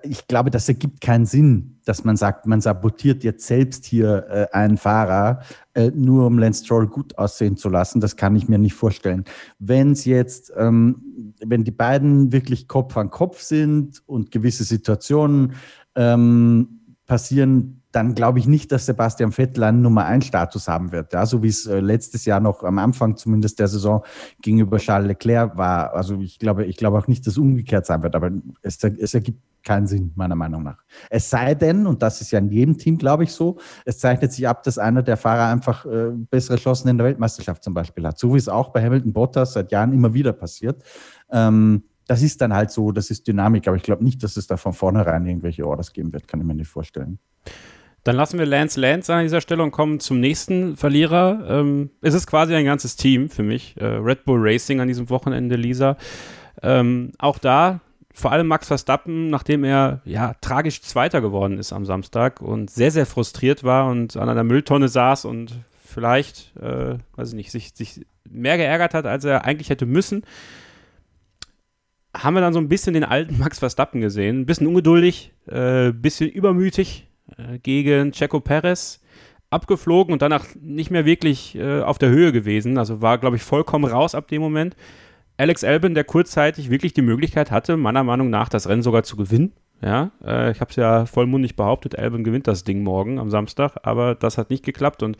ich 0.03 0.27
glaube, 0.27 0.51
das 0.51 0.67
ergibt 0.67 1.01
keinen 1.01 1.25
Sinn, 1.25 1.79
dass 1.85 2.03
man 2.03 2.17
sagt, 2.17 2.45
man 2.45 2.61
sabotiert 2.61 3.23
jetzt 3.23 3.47
selbst 3.47 3.85
hier 3.85 4.27
äh, 4.29 4.55
einen 4.55 4.77
Fahrer, 4.77 5.41
äh, 5.73 5.91
nur 5.93 6.27
um 6.27 6.37
Lance 6.37 6.63
Stroll 6.65 6.87
gut 6.87 7.17
aussehen 7.17 7.57
zu 7.57 7.69
lassen. 7.69 7.99
Das 7.99 8.15
kann 8.15 8.35
ich 8.35 8.47
mir 8.47 8.57
nicht 8.57 8.73
vorstellen. 8.73 9.23
Wenn 9.57 9.93
es 9.93 10.05
jetzt, 10.05 10.51
ähm, 10.55 11.33
wenn 11.43 11.63
die 11.63 11.71
beiden 11.71 12.31
wirklich 12.31 12.67
Kopf 12.67 12.97
an 12.97 13.09
Kopf 13.09 13.41
sind 13.41 14.03
und 14.05 14.31
gewisse 14.31 14.63
Situationen 14.63 15.53
ähm, 15.95 16.95
passieren, 17.05 17.78
dann 17.91 18.13
glaube 18.13 18.39
ich 18.39 18.47
nicht, 18.47 18.71
dass 18.71 18.85
Sebastian 18.85 19.31
Vettel 19.31 19.63
einen 19.63 19.81
Nummer 19.81 20.05
1 20.05 20.25
Status 20.25 20.67
haben 20.67 20.91
wird. 20.91 21.13
Ja, 21.13 21.25
so 21.25 21.41
wie 21.41 21.47
es 21.47 21.65
äh, 21.65 21.79
letztes 21.79 22.25
Jahr 22.25 22.39
noch 22.39 22.63
am 22.63 22.77
Anfang 22.77 23.17
zumindest 23.17 23.59
der 23.59 23.67
Saison 23.67 24.03
gegenüber 24.41 24.77
Charles 24.77 25.07
Leclerc 25.07 25.57
war. 25.57 25.93
Also 25.93 26.19
ich 26.19 26.37
glaube, 26.37 26.65
ich 26.65 26.77
glaube 26.77 26.99
auch 26.99 27.07
nicht, 27.07 27.25
dass 27.25 27.33
es 27.33 27.37
umgekehrt 27.37 27.85
sein 27.85 28.03
wird, 28.03 28.15
aber 28.15 28.31
es, 28.61 28.83
es 28.83 29.13
ergibt 29.13 29.41
keinen 29.63 29.87
Sinn, 29.87 30.11
meiner 30.15 30.35
Meinung 30.35 30.63
nach. 30.63 30.77
Es 31.09 31.29
sei 31.29 31.55
denn, 31.55 31.85
und 31.85 32.01
das 32.01 32.21
ist 32.21 32.31
ja 32.31 32.39
in 32.39 32.49
jedem 32.49 32.77
Team, 32.77 32.97
glaube 32.97 33.23
ich, 33.23 33.31
so, 33.31 33.57
es 33.85 33.99
zeichnet 33.99 34.31
sich 34.31 34.47
ab, 34.47 34.63
dass 34.63 34.77
einer 34.77 35.03
der 35.03 35.17
Fahrer 35.17 35.51
einfach 35.51 35.85
äh, 35.85 36.11
bessere 36.29 36.57
Chancen 36.57 36.89
in 36.89 36.97
der 36.97 37.07
Weltmeisterschaft 37.07 37.63
zum 37.63 37.73
Beispiel 37.73 38.05
hat. 38.05 38.17
So 38.17 38.33
wie 38.33 38.37
es 38.37 38.47
auch 38.47 38.69
bei 38.69 38.83
Hamilton 38.83 39.13
Bottas 39.13 39.53
seit 39.53 39.71
Jahren 39.71 39.93
immer 39.93 40.13
wieder 40.13 40.33
passiert. 40.33 40.83
Ähm, 41.31 41.83
das 42.07 42.23
ist 42.23 42.41
dann 42.41 42.53
halt 42.53 42.71
so, 42.71 42.91
das 42.91 43.11
ist 43.11 43.27
Dynamik, 43.27 43.67
aber 43.67 43.77
ich 43.77 43.83
glaube 43.83 44.03
nicht, 44.03 44.23
dass 44.23 44.35
es 44.35 44.47
da 44.47 44.57
von 44.57 44.73
vornherein 44.73 45.25
irgendwelche 45.27 45.67
Orders 45.67 45.93
geben 45.93 46.11
wird, 46.11 46.27
kann 46.27 46.39
ich 46.39 46.45
mir 46.45 46.55
nicht 46.55 46.69
vorstellen. 46.69 47.19
Dann 48.03 48.15
lassen 48.15 48.39
wir 48.39 48.45
Lance 48.45 48.79
Lance 48.79 49.13
an 49.13 49.23
dieser 49.23 49.41
Stelle 49.41 49.63
und 49.63 49.71
kommen 49.71 49.99
zum 49.99 50.19
nächsten 50.19 50.77
Verlierer. 50.77 51.45
Ähm, 51.47 51.89
es 52.01 52.13
ist 52.13 52.27
quasi 52.27 52.55
ein 52.55 52.65
ganzes 52.65 52.95
Team 52.95 53.29
für 53.29 53.43
mich. 53.43 53.75
Äh, 53.77 53.85
Red 53.85 54.25
Bull 54.25 54.39
Racing 54.41 54.79
an 54.79 54.87
diesem 54.87 55.09
Wochenende, 55.09 55.55
Lisa. 55.55 55.97
Ähm, 56.61 57.11
auch 57.17 57.37
da 57.37 57.81
vor 58.11 58.31
allem 58.31 58.47
Max 58.47 58.67
Verstappen, 58.67 59.29
nachdem 59.29 59.63
er 59.63 60.01
ja 60.03 60.33
tragisch 60.41 60.81
Zweiter 60.81 61.21
geworden 61.21 61.57
ist 61.57 61.71
am 61.71 61.85
Samstag 61.85 62.41
und 62.41 62.69
sehr, 62.69 62.91
sehr 62.91 63.05
frustriert 63.05 63.63
war 63.63 63.89
und 63.89 64.17
an 64.17 64.29
einer 64.29 64.43
Mülltonne 64.43 64.87
saß 64.87 65.25
und 65.25 65.59
vielleicht, 65.85 66.55
äh, 66.57 66.97
weiß 67.15 67.29
ich 67.29 67.35
nicht, 67.35 67.51
sich, 67.51 67.71
sich 67.73 68.05
mehr 68.29 68.57
geärgert 68.57 68.93
hat, 68.93 69.05
als 69.05 69.23
er 69.23 69.45
eigentlich 69.45 69.69
hätte 69.69 69.85
müssen, 69.85 70.23
haben 72.15 72.33
wir 72.33 72.41
dann 72.41 72.53
so 72.53 72.59
ein 72.59 72.69
bisschen 72.69 72.93
den 72.93 73.03
alten 73.03 73.37
Max 73.37 73.59
Verstappen 73.59 74.01
gesehen. 74.01 74.41
Ein 74.41 74.45
bisschen 74.45 74.67
ungeduldig, 74.67 75.31
ein 75.47 75.89
äh, 75.89 75.93
bisschen 75.93 76.29
übermütig, 76.29 77.07
gegen 77.63 78.11
Checo 78.11 78.39
Perez 78.39 79.01
abgeflogen 79.49 80.13
und 80.13 80.21
danach 80.21 80.45
nicht 80.61 80.91
mehr 80.91 81.05
wirklich 81.05 81.55
äh, 81.55 81.81
auf 81.81 81.97
der 81.97 82.09
Höhe 82.09 82.31
gewesen. 82.31 82.77
Also 82.77 83.01
war, 83.01 83.17
glaube 83.17 83.35
ich, 83.35 83.41
vollkommen 83.41 83.85
raus 83.85 84.15
ab 84.15 84.27
dem 84.27 84.41
Moment. 84.41 84.75
Alex 85.37 85.63
Albon, 85.63 85.95
der 85.95 86.03
kurzzeitig 86.03 86.69
wirklich 86.69 86.93
die 86.93 87.01
Möglichkeit 87.01 87.49
hatte, 87.49 87.77
meiner 87.77 88.03
Meinung 88.03 88.29
nach 88.29 88.49
das 88.49 88.67
Rennen 88.67 88.83
sogar 88.83 89.03
zu 89.03 89.15
gewinnen. 89.15 89.53
Ja, 89.81 90.11
äh, 90.23 90.51
ich 90.51 90.59
habe 90.59 90.69
es 90.69 90.75
ja 90.75 91.05
vollmundig 91.05 91.55
behauptet, 91.55 91.97
Albon 91.97 92.25
gewinnt 92.25 92.47
das 92.47 92.65
Ding 92.65 92.83
morgen 92.83 93.17
am 93.17 93.29
Samstag, 93.29 93.77
aber 93.83 94.13
das 94.13 94.37
hat 94.37 94.49
nicht 94.49 94.65
geklappt 94.65 95.03
und 95.03 95.17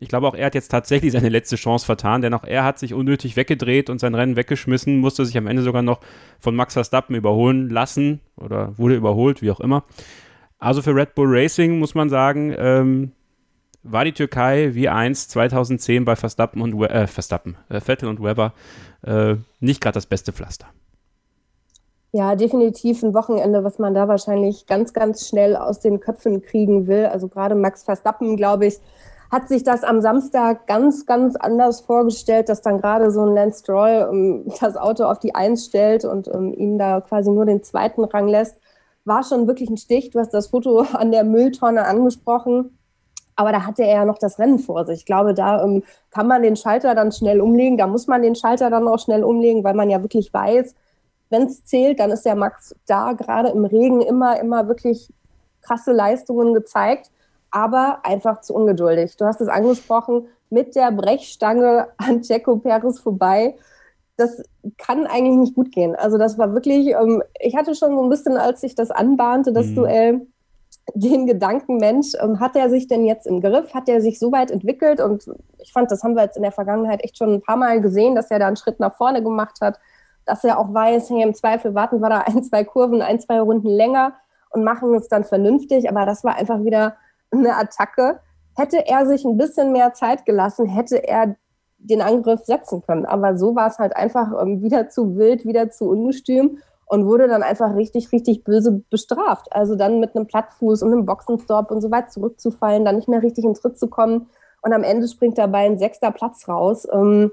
ich 0.00 0.08
glaube 0.08 0.26
auch, 0.28 0.34
er 0.34 0.46
hat 0.46 0.54
jetzt 0.54 0.68
tatsächlich 0.68 1.12
seine 1.18 1.28
letzte 1.28 1.56
Chance 1.56 1.84
vertan, 1.84 2.22
denn 2.22 2.32
auch 2.32 2.44
er 2.44 2.64
hat 2.64 2.78
sich 2.78 2.94
unnötig 2.94 3.36
weggedreht 3.36 3.90
und 3.90 3.98
sein 3.98 4.14
Rennen 4.14 4.36
weggeschmissen, 4.36 4.98
musste 4.98 5.26
sich 5.26 5.36
am 5.36 5.46
Ende 5.46 5.62
sogar 5.62 5.82
noch 5.82 6.00
von 6.40 6.56
Max 6.56 6.72
Verstappen 6.72 7.14
überholen 7.14 7.68
lassen 7.68 8.20
oder 8.36 8.72
wurde 8.78 8.96
überholt, 8.96 9.42
wie 9.42 9.50
auch 9.50 9.60
immer. 9.60 9.84
Also 10.58 10.82
für 10.82 10.94
Red 10.94 11.14
Bull 11.14 11.28
Racing 11.28 11.78
muss 11.78 11.94
man 11.94 12.10
sagen, 12.10 12.54
ähm, 12.56 13.12
war 13.82 14.04
die 14.04 14.12
Türkei 14.12 14.74
wie 14.74 14.88
einst 14.88 15.30
2010 15.30 16.04
bei 16.04 16.16
Verstappen 16.16 16.60
und 16.62 16.78
We 16.78 16.90
äh, 16.90 17.06
Verstappen, 17.06 17.56
äh, 17.68 17.80
Vettel 17.80 18.08
und 18.08 18.22
Weber 18.22 18.52
äh, 19.02 19.36
nicht 19.60 19.80
gerade 19.80 19.94
das 19.94 20.06
beste 20.06 20.32
Pflaster. 20.32 20.66
Ja, 22.10 22.34
definitiv 22.36 23.02
ein 23.02 23.14
Wochenende, 23.14 23.64
was 23.64 23.78
man 23.78 23.94
da 23.94 24.08
wahrscheinlich 24.08 24.66
ganz, 24.66 24.94
ganz 24.94 25.28
schnell 25.28 25.54
aus 25.56 25.80
den 25.80 26.00
Köpfen 26.00 26.42
kriegen 26.42 26.86
will. 26.86 27.06
Also 27.06 27.28
gerade 27.28 27.54
Max 27.54 27.84
Verstappen, 27.84 28.36
glaube 28.36 28.66
ich, 28.66 28.78
hat 29.30 29.48
sich 29.48 29.62
das 29.62 29.84
am 29.84 30.00
Samstag 30.00 30.66
ganz, 30.66 31.04
ganz 31.04 31.36
anders 31.36 31.82
vorgestellt, 31.82 32.48
dass 32.48 32.62
dann 32.62 32.80
gerade 32.80 33.10
so 33.10 33.22
ein 33.22 33.34
Lance 33.34 33.60
Stroll 33.60 34.08
um, 34.10 34.16
ähm, 34.16 34.52
das 34.60 34.76
Auto 34.76 35.04
auf 35.04 35.18
die 35.18 35.34
Eins 35.34 35.66
stellt 35.66 36.04
und 36.04 36.28
um, 36.28 36.46
ähm, 36.46 36.54
ihm 36.54 36.78
da 36.78 37.02
quasi 37.02 37.30
nur 37.30 37.44
den 37.44 37.62
zweiten 37.62 38.04
Rang 38.04 38.26
lässt. 38.26 38.56
War 39.04 39.22
schon 39.22 39.46
wirklich 39.46 39.70
ein 39.70 39.76
Stich. 39.76 40.10
Du 40.10 40.18
hast 40.18 40.34
das 40.34 40.48
Foto 40.48 40.80
an 40.92 41.12
der 41.12 41.24
Mülltonne 41.24 41.84
angesprochen. 41.84 42.78
Aber 43.36 43.52
da 43.52 43.64
hatte 43.64 43.84
er 43.84 43.98
ja 43.98 44.04
noch 44.04 44.18
das 44.18 44.38
Rennen 44.38 44.58
vor 44.58 44.84
sich. 44.84 45.00
Ich 45.00 45.06
glaube, 45.06 45.32
da 45.32 45.62
ähm, 45.62 45.84
kann 46.10 46.26
man 46.26 46.42
den 46.42 46.56
Schalter 46.56 46.94
dann 46.94 47.12
schnell 47.12 47.40
umlegen. 47.40 47.78
Da 47.78 47.86
muss 47.86 48.08
man 48.08 48.22
den 48.22 48.34
Schalter 48.34 48.68
dann 48.68 48.88
auch 48.88 48.98
schnell 48.98 49.22
umlegen, 49.22 49.62
weil 49.62 49.74
man 49.74 49.90
ja 49.90 50.02
wirklich 50.02 50.34
weiß, 50.34 50.74
wenn 51.30 51.42
es 51.42 51.64
zählt, 51.64 52.00
dann 52.00 52.10
ist 52.10 52.24
der 52.24 52.34
Max 52.34 52.74
da 52.86 53.12
gerade 53.12 53.50
im 53.50 53.64
Regen 53.64 54.00
immer, 54.00 54.40
immer 54.40 54.66
wirklich 54.66 55.12
krasse 55.60 55.92
Leistungen 55.92 56.54
gezeigt 56.54 57.10
aber 57.50 58.00
einfach 58.02 58.40
zu 58.40 58.54
ungeduldig. 58.54 59.16
Du 59.16 59.24
hast 59.24 59.40
es 59.40 59.48
angesprochen, 59.48 60.28
mit 60.50 60.74
der 60.76 60.90
Brechstange 60.92 61.88
an 61.96 62.22
Checo 62.22 62.56
Perez 62.56 63.00
vorbei. 63.00 63.56
Das 64.18 64.42
kann 64.76 65.06
eigentlich 65.06 65.36
nicht 65.36 65.54
gut 65.54 65.72
gehen. 65.72 65.96
Also 65.96 66.18
das 66.18 66.36
war 66.36 66.52
wirklich, 66.52 66.88
ähm, 66.88 67.22
ich 67.40 67.56
hatte 67.56 67.74
schon 67.74 67.96
so 67.96 68.02
ein 68.02 68.10
bisschen, 68.10 68.36
als 68.36 68.62
ich 68.62 68.74
das 68.74 68.90
anbahnte, 68.90 69.52
das 69.52 69.66
mhm. 69.68 69.74
Duell, 69.74 70.26
den 70.94 71.26
Gedanken, 71.26 71.76
Mensch, 71.76 72.12
ähm, 72.20 72.40
hat 72.40 72.56
er 72.56 72.70
sich 72.70 72.88
denn 72.88 73.04
jetzt 73.04 73.26
im 73.26 73.40
Griff? 73.40 73.74
Hat 73.74 73.88
er 73.88 74.00
sich 74.00 74.18
so 74.18 74.32
weit 74.32 74.50
entwickelt? 74.50 75.00
Und 75.00 75.30
ich 75.58 75.72
fand, 75.72 75.90
das 75.90 76.02
haben 76.02 76.14
wir 76.14 76.22
jetzt 76.24 76.36
in 76.36 76.42
der 76.42 76.52
Vergangenheit 76.52 77.02
echt 77.04 77.18
schon 77.18 77.34
ein 77.34 77.42
paar 77.42 77.56
Mal 77.56 77.80
gesehen, 77.80 78.14
dass 78.14 78.30
er 78.30 78.38
da 78.38 78.46
einen 78.46 78.56
Schritt 78.56 78.80
nach 78.80 78.96
vorne 78.96 79.22
gemacht 79.22 79.60
hat, 79.60 79.78
dass 80.24 80.44
er 80.44 80.58
auch 80.58 80.72
weiß, 80.72 81.10
hey, 81.10 81.22
im 81.22 81.34
Zweifel 81.34 81.74
warten 81.74 82.00
wir 82.00 82.08
da 82.08 82.18
ein, 82.26 82.42
zwei 82.42 82.64
Kurven, 82.64 83.02
ein, 83.02 83.20
zwei 83.20 83.40
Runden 83.40 83.68
länger 83.68 84.14
und 84.50 84.64
machen 84.64 84.94
es 84.94 85.08
dann 85.08 85.24
vernünftig. 85.24 85.88
Aber 85.88 86.06
das 86.06 86.24
war 86.24 86.36
einfach 86.36 86.64
wieder 86.64 86.96
eine 87.30 87.56
Attacke. 87.56 88.20
Hätte 88.56 88.86
er 88.86 89.06
sich 89.06 89.24
ein 89.24 89.36
bisschen 89.36 89.72
mehr 89.72 89.92
Zeit 89.92 90.26
gelassen, 90.26 90.66
hätte 90.66 91.06
er 91.06 91.36
den 91.78 92.02
Angriff 92.02 92.40
setzen 92.44 92.82
können. 92.82 93.06
Aber 93.06 93.36
so 93.36 93.54
war 93.54 93.68
es 93.68 93.78
halt 93.78 93.96
einfach 93.96 94.32
ähm, 94.42 94.62
wieder 94.62 94.88
zu 94.88 95.16
wild, 95.16 95.44
wieder 95.44 95.70
zu 95.70 95.88
ungestüm 95.88 96.58
und 96.86 97.06
wurde 97.06 97.28
dann 97.28 97.42
einfach 97.42 97.76
richtig, 97.76 98.12
richtig 98.12 98.44
böse 98.44 98.82
bestraft. 98.90 99.52
Also 99.52 99.76
dann 99.76 100.00
mit 100.00 100.16
einem 100.16 100.26
Plattfuß 100.26 100.82
und 100.82 100.92
einem 100.92 101.06
Boxenstopp 101.06 101.70
und 101.70 101.80
so 101.80 101.90
weit 101.90 102.10
zurückzufallen, 102.10 102.84
dann 102.84 102.96
nicht 102.96 103.08
mehr 103.08 103.22
richtig 103.22 103.44
in 103.44 103.54
Tritt 103.54 103.78
zu 103.78 103.88
kommen. 103.88 104.28
Und 104.62 104.72
am 104.72 104.82
Ende 104.82 105.06
springt 105.06 105.38
dabei 105.38 105.66
ein 105.66 105.78
sechster 105.78 106.10
Platz 106.10 106.48
raus. 106.48 106.86
Ähm, 106.90 107.30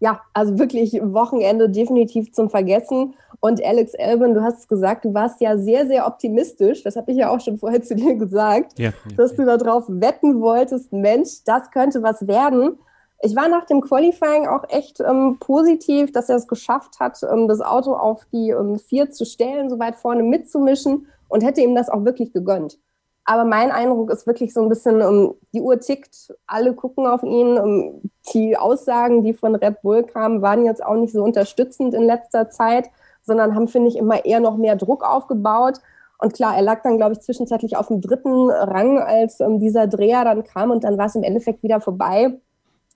ja, 0.00 0.20
also 0.32 0.58
wirklich 0.58 0.94
Wochenende 1.02 1.68
definitiv 1.68 2.32
zum 2.32 2.48
Vergessen. 2.48 3.14
Und 3.40 3.64
Alex 3.64 3.94
Albin, 3.94 4.34
du 4.34 4.42
hast 4.42 4.60
es 4.60 4.68
gesagt, 4.68 5.04
du 5.04 5.14
warst 5.14 5.40
ja 5.40 5.56
sehr, 5.56 5.86
sehr 5.86 6.06
optimistisch. 6.06 6.82
Das 6.82 6.96
habe 6.96 7.10
ich 7.10 7.18
ja 7.18 7.30
auch 7.30 7.40
schon 7.40 7.58
vorher 7.58 7.82
zu 7.82 7.94
dir 7.94 8.14
gesagt, 8.16 8.78
ja, 8.78 8.90
ja, 8.90 8.92
dass 9.16 9.34
du 9.34 9.44
darauf 9.44 9.84
wetten 9.88 10.40
wolltest, 10.40 10.92
Mensch, 10.92 11.44
das 11.44 11.70
könnte 11.70 12.02
was 12.02 12.26
werden. 12.26 12.78
Ich 13.22 13.36
war 13.36 13.48
nach 13.48 13.66
dem 13.66 13.82
Qualifying 13.82 14.46
auch 14.46 14.64
echt 14.68 15.00
ähm, 15.00 15.36
positiv, 15.40 16.10
dass 16.12 16.30
er 16.30 16.36
es 16.36 16.48
geschafft 16.48 17.00
hat, 17.00 17.22
ähm, 17.22 17.48
das 17.48 17.60
Auto 17.60 17.94
auf 17.94 18.24
die 18.32 18.50
ähm, 18.50 18.78
vier 18.78 19.10
zu 19.10 19.26
stellen, 19.26 19.68
so 19.68 19.78
weit 19.78 19.96
vorne 19.96 20.22
mitzumischen 20.22 21.06
und 21.28 21.44
hätte 21.44 21.60
ihm 21.60 21.74
das 21.74 21.90
auch 21.90 22.04
wirklich 22.04 22.32
gegönnt. 22.32 22.78
Aber 23.24 23.44
mein 23.44 23.70
Eindruck 23.70 24.10
ist 24.10 24.26
wirklich 24.26 24.52
so 24.52 24.62
ein 24.62 24.68
bisschen, 24.68 25.02
um, 25.02 25.34
die 25.52 25.60
Uhr 25.60 25.78
tickt, 25.78 26.34
alle 26.46 26.74
gucken 26.74 27.06
auf 27.06 27.22
ihn. 27.22 27.58
Um, 27.58 28.10
die 28.34 28.56
Aussagen, 28.56 29.22
die 29.22 29.34
von 29.34 29.54
Red 29.54 29.82
Bull 29.82 30.02
kamen, 30.02 30.42
waren 30.42 30.64
jetzt 30.64 30.84
auch 30.84 30.96
nicht 30.96 31.12
so 31.12 31.22
unterstützend 31.22 31.94
in 31.94 32.02
letzter 32.02 32.50
Zeit, 32.50 32.90
sondern 33.22 33.54
haben, 33.54 33.68
finde 33.68 33.88
ich, 33.88 33.96
immer 33.96 34.24
eher 34.24 34.40
noch 34.40 34.56
mehr 34.56 34.76
Druck 34.76 35.04
aufgebaut. 35.04 35.78
Und 36.18 36.34
klar, 36.34 36.56
er 36.56 36.62
lag 36.62 36.82
dann, 36.82 36.96
glaube 36.96 37.12
ich, 37.12 37.20
zwischenzeitlich 37.20 37.76
auf 37.76 37.88
dem 37.88 38.00
dritten 38.00 38.50
Rang, 38.50 38.98
als 38.98 39.40
um, 39.40 39.60
dieser 39.60 39.86
Dreher 39.86 40.24
dann 40.24 40.42
kam 40.42 40.70
und 40.70 40.84
dann 40.84 40.98
war 40.98 41.06
es 41.06 41.14
im 41.14 41.22
Endeffekt 41.22 41.62
wieder 41.62 41.80
vorbei. 41.80 42.40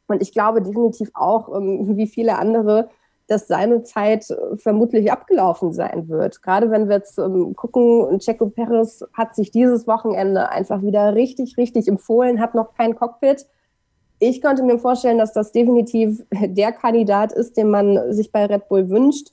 Und 0.07 0.23
ich 0.23 0.33
glaube 0.33 0.63
definitiv 0.63 1.11
auch, 1.15 1.49
um, 1.49 1.97
wie 1.97 2.07
viele 2.07 2.39
andere, 2.39 2.89
dass 3.27 3.49
seine 3.49 3.83
Zeit 3.83 4.31
äh, 4.31 4.57
vermutlich 4.57 5.11
abgelaufen 5.11 5.73
sein 5.73 6.09
wird. 6.09 6.43
Gerade 6.43 6.71
wenn 6.71 6.89
wir 6.89 6.97
jetzt 6.97 7.19
ähm, 7.19 7.55
gucken, 7.57 8.19
Checo 8.19 8.51
Perez 8.51 9.05
hat 9.13 9.35
sich 9.35 9.51
dieses 9.51 9.87
Wochenende 9.87 10.51
einfach 10.51 10.83
wieder 10.83 11.15
richtig, 11.15 11.57
richtig 11.57 11.89
empfohlen, 11.89 12.41
hat 12.41 12.55
noch 12.55 12.75
kein 12.75 12.95
Cockpit. 12.95 13.47
Ich 14.19 14.41
könnte 14.41 14.63
mir 14.63 14.79
vorstellen, 14.79 15.19
dass 15.19 15.33
das 15.33 15.53
definitiv 15.53 16.25
der 16.31 16.73
Kandidat 16.73 17.33
ist, 17.33 17.57
den 17.57 17.71
man 17.71 18.13
sich 18.13 18.31
bei 18.31 18.45
Red 18.47 18.69
Bull 18.69 18.91
wünscht. 18.91 19.31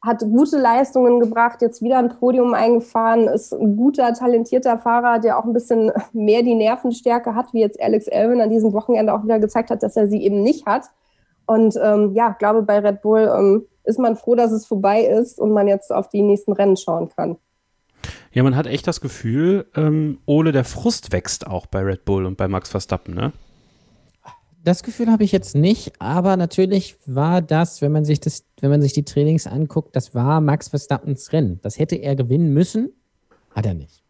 Hat 0.00 0.20
gute 0.20 0.58
Leistungen 0.58 1.18
gebracht, 1.18 1.60
jetzt 1.60 1.82
wieder 1.82 1.98
ein 1.98 2.08
Podium 2.08 2.54
eingefahren, 2.54 3.26
ist 3.26 3.52
ein 3.52 3.76
guter, 3.76 4.12
talentierter 4.12 4.78
Fahrer, 4.78 5.18
der 5.18 5.38
auch 5.38 5.44
ein 5.44 5.52
bisschen 5.52 5.90
mehr 6.12 6.42
die 6.42 6.54
Nervenstärke 6.54 7.34
hat, 7.34 7.52
wie 7.52 7.60
jetzt 7.60 7.80
Alex 7.80 8.06
Elvin 8.06 8.40
an 8.40 8.50
diesem 8.50 8.72
Wochenende 8.72 9.12
auch 9.12 9.24
wieder 9.24 9.38
gezeigt 9.38 9.70
hat, 9.70 9.82
dass 9.82 9.96
er 9.96 10.06
sie 10.06 10.22
eben 10.22 10.42
nicht 10.42 10.66
hat. 10.66 10.84
Und 11.46 11.76
ähm, 11.82 12.12
ja, 12.14 12.36
glaube 12.38 12.62
bei 12.62 12.78
Red 12.78 13.02
Bull 13.02 13.32
ähm, 13.34 13.66
ist 13.84 13.98
man 13.98 14.16
froh, 14.16 14.34
dass 14.34 14.52
es 14.52 14.66
vorbei 14.66 15.02
ist 15.02 15.40
und 15.40 15.52
man 15.52 15.66
jetzt 15.66 15.90
auf 15.90 16.08
die 16.08 16.22
nächsten 16.22 16.52
Rennen 16.52 16.76
schauen 16.76 17.08
kann. 17.08 17.38
Ja, 18.32 18.42
man 18.42 18.54
hat 18.54 18.66
echt 18.66 18.86
das 18.86 19.00
Gefühl, 19.00 19.66
ähm, 19.74 20.18
Ole, 20.26 20.52
der 20.52 20.64
Frust 20.64 21.12
wächst 21.12 21.46
auch 21.46 21.66
bei 21.66 21.80
Red 21.80 22.04
Bull 22.04 22.26
und 22.26 22.36
bei 22.36 22.46
Max 22.46 22.68
Verstappen, 22.68 23.14
ne? 23.14 23.32
Das 24.68 24.82
Gefühl 24.82 25.10
habe 25.10 25.24
ich 25.24 25.32
jetzt 25.32 25.54
nicht, 25.54 25.92
aber 25.98 26.36
natürlich 26.36 26.98
war 27.06 27.40
das, 27.40 27.80
wenn 27.80 27.90
man 27.90 28.04
sich 28.04 28.20
das, 28.20 28.44
wenn 28.60 28.68
man 28.68 28.82
sich 28.82 28.92
die 28.92 29.02
Trainings 29.02 29.46
anguckt, 29.46 29.96
das 29.96 30.14
war 30.14 30.42
Max 30.42 30.68
Verstappens 30.68 31.32
Rennen. 31.32 31.58
Das 31.62 31.78
hätte 31.78 31.96
er 31.96 32.14
gewinnen 32.14 32.52
müssen, 32.52 32.92
hat 33.54 33.64
er 33.64 33.72
nicht. 33.72 34.02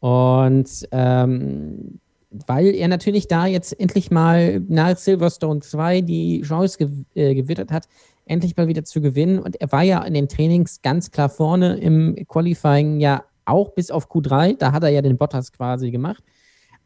Und 0.00 0.88
ähm, 0.90 2.00
weil 2.30 2.68
er 2.68 2.88
natürlich 2.88 3.28
da 3.28 3.44
jetzt 3.44 3.78
endlich 3.78 4.10
mal 4.10 4.58
nach 4.68 4.96
Silverstone 4.96 5.60
2 5.60 6.00
die 6.00 6.40
Chance 6.46 6.78
gew 6.78 7.04
äh, 7.14 7.34
gewittert 7.34 7.70
hat, 7.70 7.88
endlich 8.24 8.56
mal 8.56 8.68
wieder 8.68 8.84
zu 8.84 9.02
gewinnen. 9.02 9.38
Und 9.38 9.60
er 9.60 9.70
war 9.70 9.82
ja 9.82 10.02
in 10.02 10.14
den 10.14 10.30
Trainings 10.30 10.80
ganz 10.80 11.10
klar 11.10 11.28
vorne 11.28 11.76
im 11.76 12.16
Qualifying 12.26 13.00
ja 13.00 13.22
auch 13.44 13.74
bis 13.74 13.90
auf 13.90 14.10
Q3. 14.10 14.56
Da 14.56 14.72
hat 14.72 14.82
er 14.82 14.88
ja 14.88 15.02
den 15.02 15.18
Bottas 15.18 15.52
quasi 15.52 15.90
gemacht. 15.90 16.24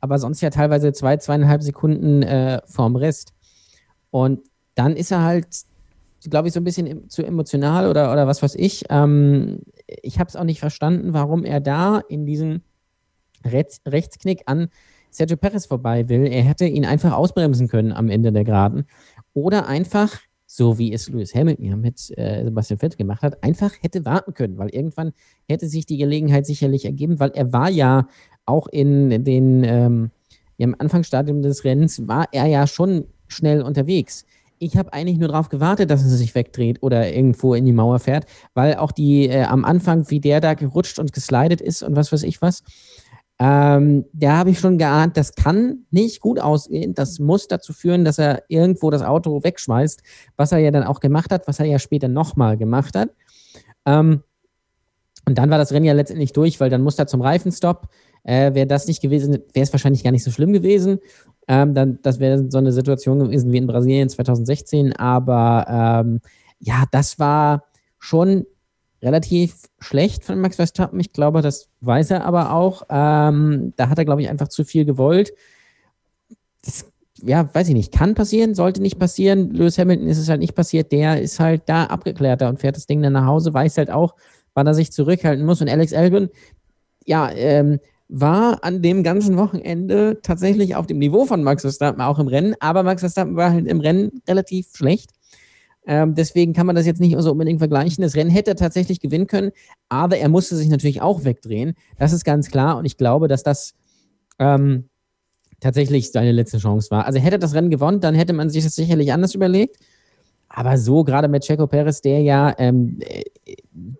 Aber 0.02 0.18
sonst 0.18 0.42
ja 0.42 0.50
teilweise 0.50 0.92
zwei, 0.92 1.16
zweieinhalb 1.16 1.62
Sekunden 1.62 2.22
äh, 2.22 2.60
vorm 2.66 2.96
Rest. 2.96 3.32
Und 4.10 4.40
dann 4.74 4.96
ist 4.96 5.12
er 5.12 5.22
halt, 5.22 5.46
glaube 6.28 6.48
ich, 6.48 6.54
so 6.54 6.60
ein 6.60 6.64
bisschen 6.64 7.08
zu 7.08 7.22
emotional 7.24 7.88
oder, 7.88 8.12
oder 8.12 8.26
was 8.26 8.42
weiß 8.42 8.56
ich. 8.56 8.84
Ähm, 8.90 9.60
ich 9.86 10.18
habe 10.18 10.28
es 10.28 10.36
auch 10.36 10.44
nicht 10.44 10.60
verstanden, 10.60 11.14
warum 11.14 11.44
er 11.44 11.60
da 11.60 12.02
in 12.08 12.26
diesen 12.26 12.62
Rechts 13.44 13.80
Rechtsknick 13.86 14.42
an 14.46 14.68
Sergio 15.10 15.36
Perez 15.36 15.66
vorbei 15.66 16.08
will. 16.08 16.26
Er 16.26 16.42
hätte 16.42 16.66
ihn 16.66 16.84
einfach 16.84 17.12
ausbremsen 17.12 17.68
können 17.68 17.92
am 17.92 18.08
Ende 18.08 18.32
der 18.32 18.44
Geraden. 18.44 18.86
Oder 19.34 19.66
einfach, 19.68 20.18
so 20.46 20.78
wie 20.78 20.92
es 20.92 21.08
Lewis 21.08 21.34
Hamilton 21.34 21.64
ja 21.64 21.76
mit 21.76 22.10
äh, 22.18 22.44
Sebastian 22.44 22.78
Vettel 22.78 22.96
gemacht 22.96 23.22
hat, 23.22 23.42
einfach 23.42 23.72
hätte 23.80 24.04
warten 24.04 24.34
können, 24.34 24.58
weil 24.58 24.70
irgendwann 24.70 25.12
hätte 25.48 25.68
sich 25.68 25.86
die 25.86 25.96
Gelegenheit 25.96 26.46
sicherlich 26.46 26.84
ergeben, 26.84 27.20
weil 27.20 27.30
er 27.30 27.52
war 27.52 27.70
ja 27.70 28.08
auch 28.46 28.66
in 28.68 29.24
den, 29.24 29.64
ähm, 29.64 30.10
im 30.58 30.76
Anfangsstadium 30.78 31.42
des 31.42 31.64
Rennens, 31.64 32.06
war 32.06 32.26
er 32.32 32.46
ja 32.46 32.66
schon 32.66 33.06
schnell 33.28 33.62
unterwegs. 33.62 34.24
Ich 34.58 34.76
habe 34.76 34.92
eigentlich 34.92 35.18
nur 35.18 35.28
darauf 35.28 35.48
gewartet, 35.48 35.90
dass 35.90 36.02
er 36.02 36.08
sich 36.08 36.34
wegdreht 36.34 36.82
oder 36.82 37.12
irgendwo 37.12 37.54
in 37.54 37.64
die 37.64 37.72
Mauer 37.72 37.98
fährt, 37.98 38.26
weil 38.54 38.76
auch 38.76 38.92
die 38.92 39.28
äh, 39.28 39.42
am 39.42 39.64
Anfang, 39.64 40.08
wie 40.10 40.20
der 40.20 40.40
da 40.40 40.54
gerutscht 40.54 40.98
und 40.98 41.12
geslidet 41.12 41.60
ist 41.60 41.82
und 41.82 41.96
was 41.96 42.12
weiß 42.12 42.22
ich 42.22 42.40
was, 42.42 42.62
ähm, 43.44 44.04
da 44.12 44.36
habe 44.36 44.50
ich 44.50 44.60
schon 44.60 44.78
geahnt, 44.78 45.16
das 45.16 45.34
kann 45.34 45.84
nicht 45.90 46.20
gut 46.20 46.38
ausgehen. 46.38 46.94
Das 46.94 47.18
muss 47.18 47.48
dazu 47.48 47.72
führen, 47.72 48.04
dass 48.04 48.18
er 48.18 48.44
irgendwo 48.46 48.88
das 48.90 49.02
Auto 49.02 49.42
wegschmeißt, 49.42 50.00
was 50.36 50.52
er 50.52 50.58
ja 50.58 50.70
dann 50.70 50.84
auch 50.84 51.00
gemacht 51.00 51.32
hat, 51.32 51.48
was 51.48 51.58
er 51.58 51.66
ja 51.66 51.80
später 51.80 52.06
nochmal 52.06 52.56
gemacht 52.56 52.94
hat. 52.94 53.10
Ähm, 53.84 54.22
und 55.26 55.38
dann 55.38 55.50
war 55.50 55.58
das 55.58 55.72
Rennen 55.72 55.86
ja 55.86 55.92
letztendlich 55.92 56.32
durch, 56.32 56.60
weil 56.60 56.70
dann 56.70 56.82
musste 56.82 57.02
er 57.02 57.06
zum 57.08 57.20
Reifenstopp. 57.20 57.88
Äh, 58.24 58.54
wäre 58.54 58.66
das 58.66 58.86
nicht 58.86 59.02
gewesen, 59.02 59.32
wäre 59.32 59.64
es 59.64 59.72
wahrscheinlich 59.72 60.04
gar 60.04 60.12
nicht 60.12 60.24
so 60.24 60.30
schlimm 60.30 60.52
gewesen. 60.52 61.00
Ähm, 61.48 61.74
dann, 61.74 61.98
das 62.02 62.20
wäre 62.20 62.50
so 62.50 62.58
eine 62.58 62.72
Situation 62.72 63.18
gewesen 63.18 63.52
wie 63.52 63.58
in 63.58 63.66
Brasilien 63.66 64.08
2016. 64.08 64.94
Aber 64.94 65.66
ähm, 65.68 66.20
ja, 66.60 66.84
das 66.92 67.18
war 67.18 67.64
schon 67.98 68.46
relativ 69.02 69.56
schlecht 69.80 70.24
von 70.24 70.40
Max 70.40 70.56
Verstappen. 70.56 71.00
Ich 71.00 71.12
glaube, 71.12 71.42
das 71.42 71.68
weiß 71.80 72.12
er 72.12 72.24
aber 72.24 72.52
auch. 72.52 72.82
Ähm, 72.88 73.72
da 73.76 73.88
hat 73.88 73.98
er, 73.98 74.04
glaube 74.04 74.22
ich, 74.22 74.28
einfach 74.28 74.48
zu 74.48 74.64
viel 74.64 74.84
gewollt. 74.84 75.32
Das, 76.64 76.86
ja, 77.20 77.52
weiß 77.52 77.68
ich 77.68 77.74
nicht, 77.74 77.92
kann 77.92 78.14
passieren, 78.14 78.54
sollte 78.54 78.80
nicht 78.80 78.98
passieren. 78.98 79.50
Lewis 79.50 79.78
Hamilton 79.78 80.06
ist 80.06 80.18
es 80.18 80.28
halt 80.28 80.40
nicht 80.40 80.54
passiert. 80.54 80.92
Der 80.92 81.20
ist 81.20 81.40
halt 81.40 81.62
da 81.66 81.84
abgeklärter 81.84 82.48
und 82.48 82.60
fährt 82.60 82.76
das 82.76 82.86
Ding 82.86 83.02
dann 83.02 83.12
nach 83.12 83.26
Hause, 83.26 83.52
weiß 83.52 83.78
halt 83.78 83.90
auch, 83.90 84.14
wann 84.54 84.66
er 84.66 84.74
sich 84.74 84.92
zurückhalten 84.92 85.44
muss. 85.44 85.60
Und 85.60 85.68
Alex 85.68 85.92
Albon, 85.92 86.28
ja, 87.04 87.30
ähm, 87.32 87.80
war 88.14 88.62
an 88.62 88.82
dem 88.82 89.02
ganzen 89.02 89.38
Wochenende 89.38 90.20
tatsächlich 90.22 90.76
auf 90.76 90.86
dem 90.86 90.98
Niveau 90.98 91.24
von 91.24 91.42
Max 91.42 91.62
Verstappen, 91.62 92.02
auch 92.02 92.18
im 92.18 92.28
Rennen. 92.28 92.54
Aber 92.60 92.82
Max 92.82 93.00
Verstappen 93.00 93.36
war 93.36 93.52
halt 93.52 93.66
im 93.66 93.80
Rennen 93.80 94.22
relativ 94.28 94.68
schlecht. 94.74 95.10
Ähm, 95.86 96.14
deswegen 96.14 96.52
kann 96.52 96.66
man 96.66 96.76
das 96.76 96.84
jetzt 96.84 97.00
nicht 97.00 97.16
so 97.18 97.32
unbedingt 97.32 97.58
vergleichen. 97.58 98.02
Das 98.02 98.14
Rennen 98.14 98.30
hätte 98.30 98.50
er 98.50 98.56
tatsächlich 98.56 99.00
gewinnen 99.00 99.26
können, 99.26 99.50
aber 99.88 100.18
er 100.18 100.28
musste 100.28 100.56
sich 100.56 100.68
natürlich 100.68 101.00
auch 101.00 101.24
wegdrehen. 101.24 101.72
Das 101.98 102.12
ist 102.12 102.24
ganz 102.24 102.50
klar. 102.50 102.76
Und 102.76 102.84
ich 102.84 102.98
glaube, 102.98 103.28
dass 103.28 103.42
das 103.42 103.74
ähm, 104.38 104.90
tatsächlich 105.60 106.12
seine 106.12 106.32
letzte 106.32 106.58
Chance 106.58 106.90
war. 106.90 107.06
Also 107.06 107.18
hätte 107.18 107.38
das 107.38 107.54
Rennen 107.54 107.70
gewonnen, 107.70 108.00
dann 108.00 108.14
hätte 108.14 108.34
man 108.34 108.50
sich 108.50 108.62
das 108.62 108.76
sicherlich 108.76 109.12
anders 109.12 109.34
überlegt. 109.34 109.78
Aber 110.50 110.76
so, 110.76 111.02
gerade 111.02 111.28
mit 111.28 111.44
Checo 111.44 111.66
Perez, 111.66 112.02
der 112.02 112.20
ja, 112.20 112.54
ähm, 112.58 112.98
äh, 113.00 113.22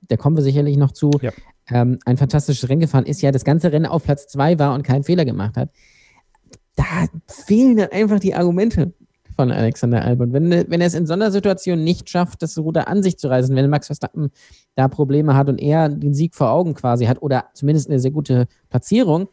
da 0.03 0.19
kommen 0.19 0.37
wir 0.37 0.43
sicherlich 0.43 0.77
noch 0.77 0.93
zu, 0.93 1.11
ja. 1.23 1.33
Ähm, 1.71 1.99
ein 2.05 2.17
fantastisches 2.17 2.69
Rennen 2.69 2.81
gefahren 2.81 3.07
ist, 3.07 3.23
ja 3.23 3.31
das 3.31 3.45
ganze 3.45 3.73
Rennen 3.73 3.87
auf 3.87 4.05
Platz 4.05 4.27
zwei 4.27 4.59
war 4.59 4.75
und 4.75 4.83
keinen 4.83 5.05
Fehler 5.05 5.25
gemacht 5.25 5.57
hat. 5.57 5.71
Da 6.77 7.07
fehlen 7.29 7.77
dann 7.77 7.91
einfach 7.91 8.19
die 8.19 8.35
Argumente 8.35 8.93
von 9.37 9.51
Alexander 9.51 10.05
Albon. 10.05 10.33
Wenn, 10.33 10.51
wenn 10.51 10.81
er 10.81 10.87
es 10.87 10.95
in 10.95 11.07
so 11.07 11.13
einer 11.13 11.31
Situation 11.31 11.83
nicht 11.83 12.09
schafft, 12.11 12.43
das 12.43 12.59
Ruder 12.59 12.89
an 12.89 13.03
sich 13.03 13.19
zu 13.19 13.29
reißen, 13.29 13.55
wenn 13.55 13.71
Max 13.71 13.87
Verstappen 13.87 14.31
da 14.75 14.89
Probleme 14.89 15.35
hat 15.35 15.49
und 15.49 15.61
er 15.61 15.89
den 15.89 16.15
Sieg 16.15 16.35
vor 16.35 16.51
Augen 16.51 16.75
quasi 16.75 17.07
hat 17.07 17.23
oder 17.23 17.47
zumindest 17.55 17.89
eine 17.89 17.99
sehr 17.99 18.11
gute 18.11 18.47
Platzierung 18.69 19.29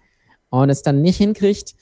und 0.50 0.70
es 0.70 0.82
dann 0.82 1.02
nicht 1.02 1.18
hinkriegt, 1.18 1.76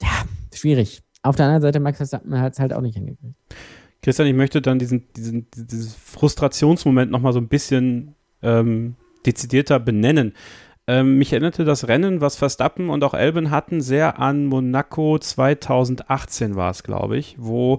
ja, 0.00 0.08
schwierig. 0.54 1.02
Auf 1.22 1.36
der 1.36 1.46
anderen 1.46 1.62
Seite, 1.62 1.80
Max 1.80 1.98
Verstappen 1.98 2.38
hat 2.40 2.54
es 2.54 2.58
halt 2.58 2.72
auch 2.72 2.80
nicht 2.80 2.96
hingekriegt. 2.96 3.34
Christian, 4.02 4.26
ich 4.26 4.34
möchte 4.34 4.60
dann 4.60 4.78
diesen, 4.78 5.06
diesen, 5.14 5.46
diesen 5.54 5.90
Frustrationsmoment 5.90 7.10
nochmal 7.12 7.32
so 7.32 7.38
ein 7.38 7.48
bisschen 7.48 8.16
ähm, 8.42 8.96
dezidierter 9.26 9.78
benennen. 9.78 10.34
Ähm, 10.86 11.18
mich 11.18 11.32
erinnerte 11.32 11.64
das 11.64 11.86
Rennen, 11.86 12.20
was 12.20 12.36
Verstappen 12.36 12.90
und 12.90 13.04
auch 13.04 13.14
Elben 13.14 13.50
hatten, 13.50 13.80
sehr 13.80 14.18
an 14.18 14.46
Monaco 14.46 15.18
2018 15.18 16.56
war 16.56 16.70
es, 16.70 16.82
glaube 16.82 17.16
ich, 17.16 17.36
wo 17.38 17.78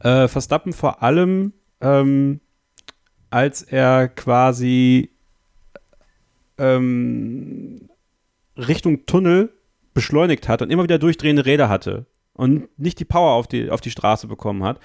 äh, 0.00 0.28
Verstappen 0.28 0.72
vor 0.72 1.02
allem, 1.02 1.52
ähm, 1.80 2.40
als 3.30 3.62
er 3.62 4.08
quasi 4.08 5.10
ähm, 6.58 7.88
Richtung 8.56 9.04
Tunnel 9.06 9.52
beschleunigt 9.92 10.48
hat 10.48 10.62
und 10.62 10.70
immer 10.70 10.84
wieder 10.84 10.98
durchdrehende 10.98 11.44
Räder 11.44 11.68
hatte 11.68 12.06
und 12.34 12.68
nicht 12.78 13.00
die 13.00 13.04
Power 13.04 13.32
auf 13.32 13.48
die, 13.48 13.70
auf 13.70 13.80
die 13.80 13.90
Straße 13.90 14.28
bekommen 14.28 14.62
hat. 14.62 14.78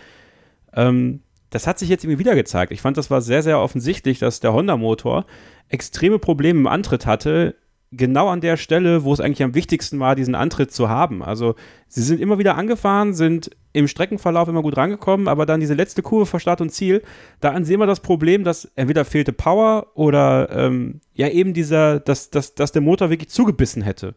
Ähm, 0.74 1.22
das 1.50 1.66
hat 1.68 1.80
sich 1.80 1.90
jetzt 1.90 2.04
irgendwie 2.04 2.20
wieder 2.20 2.36
gezeigt. 2.36 2.72
Ich 2.72 2.82
fand, 2.82 2.98
das 2.98 3.10
war 3.10 3.22
sehr, 3.22 3.42
sehr 3.42 3.60
offensichtlich, 3.60 4.20
dass 4.20 4.40
der 4.40 4.54
Honda-Motor 4.54 5.26
extreme 5.70 6.20
Probleme 6.20 6.60
im 6.60 6.68
Antritt 6.68 7.06
hatte, 7.06 7.56
genau 7.92 8.28
an 8.28 8.42
der 8.42 8.58
Stelle, 8.58 9.04
wo 9.04 9.14
es 9.14 9.20
eigentlich 9.20 9.44
am 9.44 9.56
wichtigsten 9.56 10.00
war, 10.00 10.16
diesen 10.16 10.36
Antritt 10.36 10.72
zu 10.72 10.90
haben. 10.90 11.24
Also 11.24 11.56
sie 11.88 12.04
sind 12.04 12.22
immer 12.22 12.38
wieder 12.38 12.56
angefahren, 12.56 13.14
sind 13.14 13.50
im 13.74 13.88
Streckenverlauf 13.88 14.48
immer 14.48 14.62
gut 14.62 14.78
rangekommen, 14.78 15.28
aber 15.28 15.46
dann 15.46 15.60
diese 15.60 15.74
letzte 15.74 16.02
Kurve 16.02 16.26
vor 16.26 16.40
Start 16.40 16.62
und 16.62 16.72
Ziel, 16.72 17.02
da 17.40 17.60
sehen 17.64 17.80
wir 17.80 17.88
das 17.88 18.00
Problem, 18.00 18.44
dass 18.44 18.66
entweder 18.76 19.06
fehlte 19.06 19.34
Power 19.34 19.88
oder 19.96 20.50
ähm, 20.52 21.02
ja 21.14 21.30
eben 21.30 21.54
dieser, 21.54 22.00
dass, 22.00 22.30
dass, 22.30 22.56
dass 22.56 22.72
der 22.72 22.82
Motor 22.82 23.10
wirklich 23.10 23.30
zugebissen 23.30 23.82
hätte. 23.82 24.16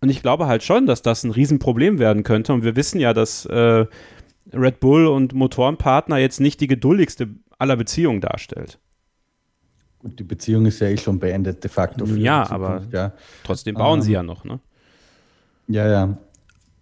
Und 0.00 0.08
ich 0.08 0.22
glaube 0.22 0.46
halt 0.46 0.62
schon, 0.62 0.86
dass 0.86 1.02
das 1.02 1.24
ein 1.24 1.30
Riesenproblem 1.30 1.98
werden 1.98 2.22
könnte. 2.22 2.52
Und 2.52 2.64
wir 2.64 2.74
wissen 2.74 3.00
ja, 3.00 3.12
dass 3.12 3.44
äh, 3.46 3.86
Red 4.52 4.80
Bull 4.80 5.06
und 5.06 5.34
Motorenpartner 5.34 6.16
jetzt 6.16 6.40
nicht 6.40 6.60
die 6.60 6.66
geduldigste 6.68 7.28
aller 7.58 7.76
Beziehungen 7.76 8.20
darstellt. 8.20 8.78
Gut, 10.00 10.18
die 10.18 10.24
Beziehung 10.24 10.66
ist 10.66 10.80
ja 10.80 10.88
eh 10.88 10.96
schon 10.96 11.18
beendet, 11.18 11.62
de 11.62 11.70
facto. 11.70 12.06
ja, 12.06 12.50
aber 12.50 12.82
ja. 12.90 13.12
trotzdem 13.44 13.74
bauen 13.74 13.98
ähm, 13.98 14.02
sie 14.02 14.12
ja 14.12 14.22
noch, 14.22 14.44
ne? 14.44 14.58
Ja, 15.68 15.88
ja. 15.88 16.18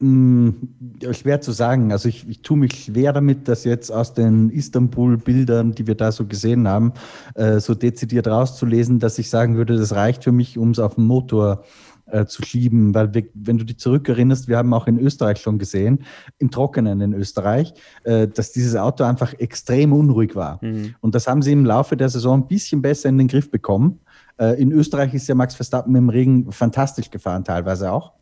Hm, 0.01 0.69
schwer 1.11 1.41
zu 1.41 1.51
sagen. 1.51 1.91
Also 1.91 2.09
ich, 2.09 2.29
ich 2.29 2.43
tue 2.43 2.57
mich 2.57 2.85
schwer 2.85 3.13
damit, 3.13 3.49
dass 3.49 3.65
jetzt 3.65 3.91
aus 3.91 4.15
den 4.15 4.51
Istanbul-Bildern, 4.51 5.73
die 5.73 5.89
wir 5.89 5.97
da 5.97 6.13
so 6.13 6.25
gesehen 6.25 6.69
haben, 6.69 6.93
äh, 7.35 7.59
so 7.59 7.75
dezidiert 7.75 8.29
rauszulesen, 8.29 9.01
dass 9.01 9.19
ich 9.19 9.29
sagen 9.29 9.57
würde, 9.57 9.77
das 9.77 9.93
reicht 9.97 10.23
für 10.23 10.31
mich, 10.31 10.57
um 10.57 10.71
es 10.71 10.79
auf 10.79 10.95
den 10.95 11.05
Motor 11.05 11.65
äh, 11.65 11.88
äh, 12.11 12.27
zu 12.27 12.43
schieben, 12.43 12.95
weil 12.95 13.15
wir, 13.15 13.25
wenn 13.35 13.59
du 13.59 13.65
dich 13.65 13.79
zurückerinnerst, 13.79 14.49
wir 14.49 14.57
haben 14.57 14.73
auch 14.75 14.87
in 14.87 14.99
Österreich 14.99 15.41
schon 15.41 15.59
gesehen, 15.59 16.05
im 16.39 16.51
Trockenen 16.51 17.01
in 17.01 17.13
Österreich, 17.15 17.75
äh, 18.05 18.29
dass 18.29 18.53
dieses 18.53 18.77
Auto 18.77 19.05
einfach 19.05 19.35
extrem 19.35 19.93
unruhig 19.93 20.35
war. 20.35 20.59
Mhm. 20.63 20.95
Und 21.01 21.15
das 21.15 21.27
haben 21.27 21.43
sie 21.43 21.53
im 21.53 21.65
Laufe 21.65 21.97
der 21.97 22.09
Saison 22.09 22.41
ein 22.41 22.49
bisschen 22.49 22.83
besser 22.83 23.09
in 23.09 23.19
den 23.19 23.29
Griff 23.29 23.51
bekommen. 23.51 24.01
Äh, 24.39 24.61
in 24.61 24.73
Österreich 24.73 25.15
ist 25.15 25.29
ja 25.29 25.35
Max 25.35 25.55
Verstappen 25.55 25.95
im 25.95 26.09
Regen 26.09 26.51
fantastisch 26.53 27.11
gefahren, 27.11 27.45
teilweise 27.45 27.93
auch. 27.93 28.13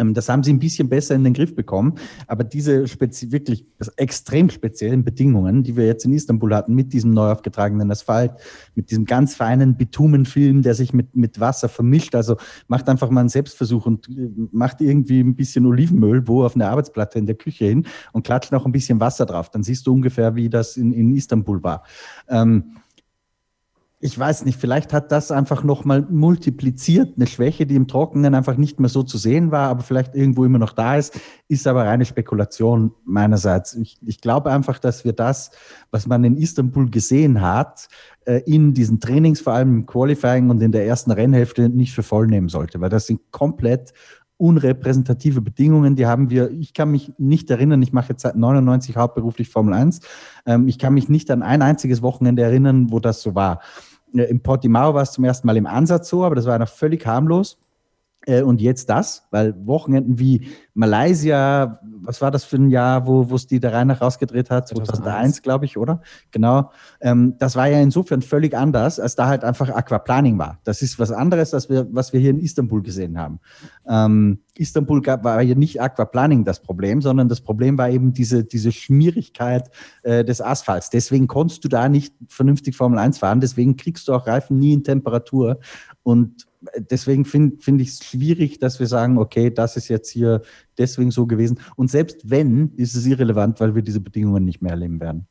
Ähm, 0.00 0.14
das 0.14 0.28
haben 0.28 0.42
sie 0.42 0.52
ein 0.52 0.58
bisschen 0.58 0.88
besser 0.88 1.14
in 1.14 1.24
den 1.24 1.34
Griff 1.34 1.54
bekommen. 1.54 1.94
Aber 2.26 2.44
diese 2.44 2.84
wirklich 2.84 3.66
extrem 3.96 4.50
speziellen 4.50 5.04
Bedingungen, 5.04 5.62
die 5.62 5.76
wir 5.76 5.86
jetzt 5.86 6.04
in 6.04 6.12
Istanbul 6.12 6.54
hatten, 6.54 6.74
mit 6.74 6.92
diesem 6.92 7.12
neu 7.12 7.30
aufgetragenen 7.30 7.90
Asphalt, 7.90 8.32
mit 8.74 8.90
diesem 8.90 9.04
ganz 9.04 9.34
feinen 9.34 9.76
Bitumenfilm, 9.76 10.62
der 10.62 10.74
sich 10.74 10.92
mit, 10.92 11.14
mit 11.14 11.38
Wasser 11.38 11.68
vermischt, 11.68 12.14
also 12.14 12.36
macht 12.68 12.88
einfach 12.88 13.10
mal 13.10 13.20
einen 13.20 13.28
Selbstversuch 13.28 13.86
und 13.86 14.08
äh, 14.08 14.30
macht 14.52 14.80
irgendwie 14.80 15.20
ein 15.20 15.36
bisschen 15.36 15.66
Olivenöl, 15.66 16.26
wo 16.26 16.44
auf 16.44 16.54
eine 16.54 16.68
Arbeitsplatte 16.68 17.18
in 17.18 17.26
der 17.26 17.36
Küche 17.36 17.66
hin 17.66 17.86
und 18.12 18.24
klatscht 18.24 18.52
noch 18.52 18.66
ein 18.66 18.72
bisschen 18.72 19.00
Wasser 19.00 19.26
drauf. 19.26 19.50
Dann 19.50 19.62
siehst 19.62 19.86
du 19.86 19.92
ungefähr, 19.92 20.34
wie 20.34 20.48
das 20.48 20.76
in, 20.76 20.92
in 20.92 21.14
Istanbul 21.14 21.62
war. 21.62 21.84
Ähm, 22.28 22.76
ich 24.02 24.18
weiß 24.18 24.46
nicht, 24.46 24.58
vielleicht 24.58 24.94
hat 24.94 25.12
das 25.12 25.30
einfach 25.30 25.62
nochmal 25.62 26.06
multipliziert, 26.08 27.12
eine 27.16 27.26
Schwäche, 27.26 27.66
die 27.66 27.76
im 27.76 27.86
Trockenen 27.86 28.34
einfach 28.34 28.56
nicht 28.56 28.80
mehr 28.80 28.88
so 28.88 29.02
zu 29.02 29.18
sehen 29.18 29.50
war, 29.50 29.68
aber 29.68 29.82
vielleicht 29.82 30.14
irgendwo 30.14 30.46
immer 30.46 30.58
noch 30.58 30.72
da 30.72 30.96
ist, 30.96 31.20
ist 31.48 31.66
aber 31.66 31.84
reine 31.84 32.06
Spekulation 32.06 32.92
meinerseits. 33.04 33.74
Ich, 33.74 33.98
ich 34.06 34.22
glaube 34.22 34.50
einfach, 34.50 34.78
dass 34.78 35.04
wir 35.04 35.12
das, 35.12 35.50
was 35.90 36.06
man 36.06 36.24
in 36.24 36.38
Istanbul 36.38 36.88
gesehen 36.90 37.42
hat, 37.42 37.88
äh, 38.24 38.40
in 38.46 38.72
diesen 38.72 39.00
Trainings, 39.00 39.42
vor 39.42 39.52
allem 39.52 39.80
im 39.80 39.86
Qualifying 39.86 40.48
und 40.48 40.62
in 40.62 40.72
der 40.72 40.86
ersten 40.86 41.10
Rennhälfte 41.10 41.68
nicht 41.68 41.92
für 41.92 42.02
voll 42.02 42.26
nehmen 42.26 42.48
sollte, 42.48 42.80
weil 42.80 42.88
das 42.88 43.06
sind 43.06 43.20
komplett 43.32 43.92
unrepräsentative 44.38 45.42
Bedingungen, 45.42 45.96
die 45.96 46.06
haben 46.06 46.30
wir, 46.30 46.50
ich 46.50 46.72
kann 46.72 46.90
mich 46.90 47.12
nicht 47.18 47.50
erinnern, 47.50 47.82
ich 47.82 47.92
mache 47.92 48.12
jetzt 48.12 48.22
seit 48.22 48.36
99 48.36 48.96
hauptberuflich 48.96 49.50
Formel 49.50 49.74
1, 49.74 50.00
ähm, 50.46 50.66
ich 50.66 50.78
kann 50.78 50.94
mich 50.94 51.10
nicht 51.10 51.30
an 51.30 51.42
ein 51.42 51.60
einziges 51.60 52.00
Wochenende 52.00 52.42
erinnern, 52.42 52.90
wo 52.90 53.00
das 53.00 53.20
so 53.20 53.34
war. 53.34 53.60
Äh, 54.14 54.24
Im 54.24 54.40
Portimao 54.40 54.94
war 54.94 55.02
es 55.02 55.12
zum 55.12 55.24
ersten 55.24 55.46
Mal 55.46 55.56
im 55.56 55.66
Ansatz 55.66 56.08
so, 56.08 56.24
aber 56.24 56.34
das 56.34 56.46
war 56.46 56.58
noch 56.58 56.68
völlig 56.68 57.06
harmlos. 57.06 57.58
Äh, 58.30 58.42
und 58.42 58.60
jetzt 58.60 58.88
das, 58.88 59.26
weil 59.30 59.54
Wochenenden 59.66 60.18
wie 60.18 60.46
Malaysia, 60.74 61.80
was 62.00 62.20
war 62.20 62.30
das 62.30 62.44
für 62.44 62.56
ein 62.56 62.70
Jahr, 62.70 63.06
wo 63.06 63.22
es 63.34 63.46
die 63.46 63.58
da 63.58 63.70
rein 63.70 63.88
nach 63.88 64.00
rausgedreht 64.00 64.50
hat? 64.50 64.68
2001, 64.68 64.98
2001 64.98 65.42
glaube 65.42 65.64
ich, 65.64 65.76
oder? 65.76 66.00
Genau. 66.30 66.70
Ähm, 67.00 67.34
das 67.38 67.56
war 67.56 67.66
ja 67.66 67.80
insofern 67.80 68.22
völlig 68.22 68.56
anders, 68.56 69.00
als 69.00 69.16
da 69.16 69.26
halt 69.26 69.42
einfach 69.42 69.68
Aquaplaning 69.68 70.38
war. 70.38 70.60
Das 70.62 70.80
ist 70.80 70.98
was 70.98 71.10
anderes, 71.10 71.52
als 71.52 71.68
wir, 71.68 71.88
was 71.90 72.12
wir 72.12 72.20
hier 72.20 72.30
in 72.30 72.38
Istanbul 72.38 72.82
gesehen 72.82 73.18
haben. 73.18 73.40
Ähm, 73.88 74.38
Istanbul 74.54 75.02
gab, 75.02 75.24
war 75.24 75.42
ja 75.42 75.56
nicht 75.56 75.80
Aquaplaning 75.80 76.44
das 76.44 76.62
Problem, 76.62 77.02
sondern 77.02 77.28
das 77.28 77.40
Problem 77.40 77.78
war 77.78 77.90
eben 77.90 78.12
diese, 78.12 78.44
diese 78.44 78.70
Schmierigkeit 78.70 79.70
äh, 80.02 80.24
des 80.24 80.40
Asphalts. 80.40 80.90
Deswegen 80.90 81.26
konntest 81.26 81.64
du 81.64 81.68
da 81.68 81.88
nicht 81.88 82.14
vernünftig 82.28 82.76
Formel 82.76 82.98
1 82.98 83.18
fahren. 83.18 83.40
Deswegen 83.40 83.76
kriegst 83.76 84.06
du 84.06 84.14
auch 84.14 84.26
Reifen 84.26 84.58
nie 84.58 84.72
in 84.72 84.84
Temperatur. 84.84 85.58
Und 86.02 86.46
deswegen 86.76 87.24
finde 87.24 87.56
find 87.60 87.80
ich 87.80 87.88
es 87.88 88.04
schwierig, 88.04 88.58
dass 88.58 88.80
wir 88.80 88.86
sagen, 88.86 89.18
okay, 89.18 89.50
das 89.50 89.76
ist 89.76 89.88
jetzt 89.88 90.10
hier 90.10 90.42
deswegen 90.78 91.10
so 91.10 91.26
gewesen. 91.26 91.60
Und 91.76 91.90
selbst 91.90 92.30
wenn, 92.30 92.72
ist 92.76 92.94
es 92.94 93.06
irrelevant, 93.06 93.60
weil 93.60 93.74
wir 93.74 93.82
diese 93.82 94.00
Bedingungen 94.00 94.44
nicht 94.44 94.62
mehr 94.62 94.72
erleben 94.72 95.00
werden. 95.00 95.26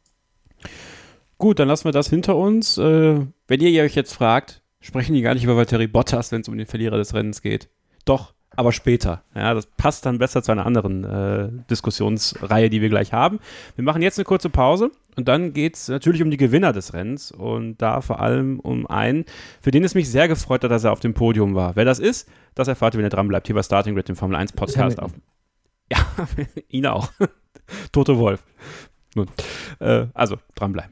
Gut, 1.38 1.60
dann 1.60 1.68
lassen 1.68 1.86
wir 1.86 1.92
das 1.92 2.10
hinter 2.10 2.36
uns. 2.36 2.78
Äh, 2.78 3.26
wenn 3.48 3.62
ihr 3.62 3.84
euch 3.84 3.96
jetzt 3.96 4.14
fragt, 4.14 4.62
sprechen 4.82 5.14
die 5.14 5.22
gar 5.22 5.34
nicht 5.34 5.44
über 5.44 5.56
Valtteri 5.56 5.88
Bottas, 5.88 6.32
wenn 6.32 6.42
es 6.42 6.50
um 6.50 6.58
den 6.58 6.68
Verlierer 6.68 6.98
des 6.98 7.14
Rennens 7.14 7.42
geht. 7.42 7.70
Doch, 8.06 8.34
aber 8.60 8.74
später. 8.74 9.24
Ja, 9.34 9.54
das 9.54 9.68
passt 9.68 10.06
dann 10.06 10.18
besser 10.18 10.44
zu 10.44 10.52
einer 10.52 10.66
anderen 10.66 11.06
äh, 11.06 11.50
Diskussionsreihe, 11.70 12.70
die 12.70 12.82
wir 12.82 12.90
gleich 12.90 13.14
haben. 13.14 13.40
Wir 13.76 13.86
machen 13.86 14.02
jetzt 14.02 14.20
eine 14.20 14.26
kurze 14.26 14.50
Pause 14.50 14.92
und 15.16 15.30
dann 15.30 15.54
geht 15.54 15.76
es 15.76 15.88
natürlich 15.88 16.22
um 16.22 16.30
die 16.30 16.36
Gewinner 16.36 16.74
des 16.74 16.94
Rennens 16.94 17.32
und 17.32 17.78
da 17.78 18.02
vor 18.02 18.20
allem 18.20 18.60
um 18.60 18.86
einen, 18.86 19.24
für 19.62 19.72
den 19.72 19.86
es 19.86 19.96
mich 19.96 20.12
sehr 20.12 20.28
gefreut 20.28 20.66
hat, 20.66 20.72
dass 20.72 20.84
er 20.84 20.92
auf 20.92 21.00
dem 21.00 21.14
Podium 21.14 21.56
war. 21.56 21.78
Wer 21.78 21.86
das 21.86 22.00
ist, 22.00 22.28
das 22.54 22.68
erfahrt 22.68 22.96
ihr, 22.96 22.98
wenn 22.98 23.06
ihr 23.06 23.10
dran 23.10 23.30
bleibt, 23.30 23.48
hier 23.48 23.56
bei 23.56 23.64
Starting 23.64 23.96
Grid, 23.96 24.10
dem 24.10 24.18
Formel 24.18 24.36
1 24.36 24.52
Podcast 24.52 25.00
auf. 25.00 25.14
Ja, 25.92 26.06
ihn 26.68 26.86
auch. 26.86 27.10
Tote 27.92 28.20
Wolf. 28.20 28.44
Nun, 29.16 29.26
äh, 29.80 30.06
also 30.14 30.38
dranbleiben. 30.54 30.92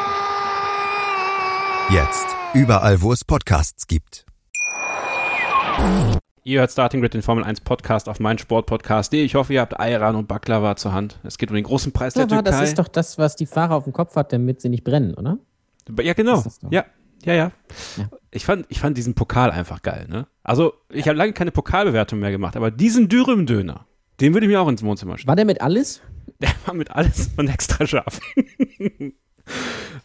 Jetzt. 1.89 2.27
Überall, 2.53 3.01
wo 3.01 3.11
es 3.11 3.23
Podcasts 3.25 3.87
gibt. 3.87 4.25
Ihr 6.43 6.59
hört 6.59 6.71
Starting 6.71 7.01
Grid, 7.01 7.13
den 7.13 7.21
Formel 7.21 7.43
1 7.43 7.61
Podcast 7.61 8.07
auf 8.09 8.19
meinen 8.19 8.37
Sportpodcast.de. 8.39 9.23
Ich 9.23 9.35
hoffe, 9.35 9.53
ihr 9.53 9.61
habt 9.61 9.79
Ayran 9.79 10.15
und 10.15 10.27
Baklava 10.27 10.75
zur 10.75 10.93
Hand. 10.93 11.19
Es 11.23 11.37
geht 11.37 11.49
um 11.49 11.55
den 11.55 11.63
großen 11.63 11.91
Preis 11.91 12.13
der 12.13 12.23
Aber 12.23 12.35
Türkei. 12.35 12.51
das 12.51 12.61
ist 12.69 12.79
doch 12.79 12.87
das, 12.87 13.17
was 13.17 13.35
die 13.35 13.45
Fahrer 13.45 13.75
auf 13.75 13.83
dem 13.85 13.93
Kopf 13.93 14.15
hat, 14.15 14.31
damit 14.33 14.61
sie 14.61 14.69
nicht 14.69 14.83
brennen, 14.83 15.13
oder? 15.13 15.37
Ja, 16.01 16.13
genau. 16.13 16.43
Ja, 16.69 16.85
ja, 17.23 17.33
ja. 17.33 17.51
Ja. 17.97 18.09
Ich, 18.31 18.45
fand, 18.45 18.65
ich 18.69 18.79
fand 18.79 18.97
diesen 18.97 19.13
Pokal 19.13 19.51
einfach 19.51 19.81
geil. 19.81 20.07
Ne? 20.09 20.27
Also, 20.43 20.73
ich 20.89 21.07
habe 21.07 21.17
lange 21.17 21.33
keine 21.33 21.51
Pokalbewertung 21.51 22.19
mehr 22.19 22.31
gemacht, 22.31 22.55
aber 22.55 22.71
diesen 22.71 23.09
Dürüm-Döner, 23.09 23.85
den 24.19 24.33
würde 24.33 24.45
ich 24.45 24.51
mir 24.51 24.61
auch 24.61 24.67
ins 24.67 24.83
Wohnzimmer 24.83 25.17
stellen. 25.17 25.27
War 25.29 25.35
der 25.35 25.45
mit 25.45 25.61
alles? 25.61 26.01
Der 26.41 26.51
war 26.65 26.73
mit 26.73 26.89
alles 26.91 27.29
von 27.35 27.47
extra 27.47 27.85
scharf. 27.85 28.19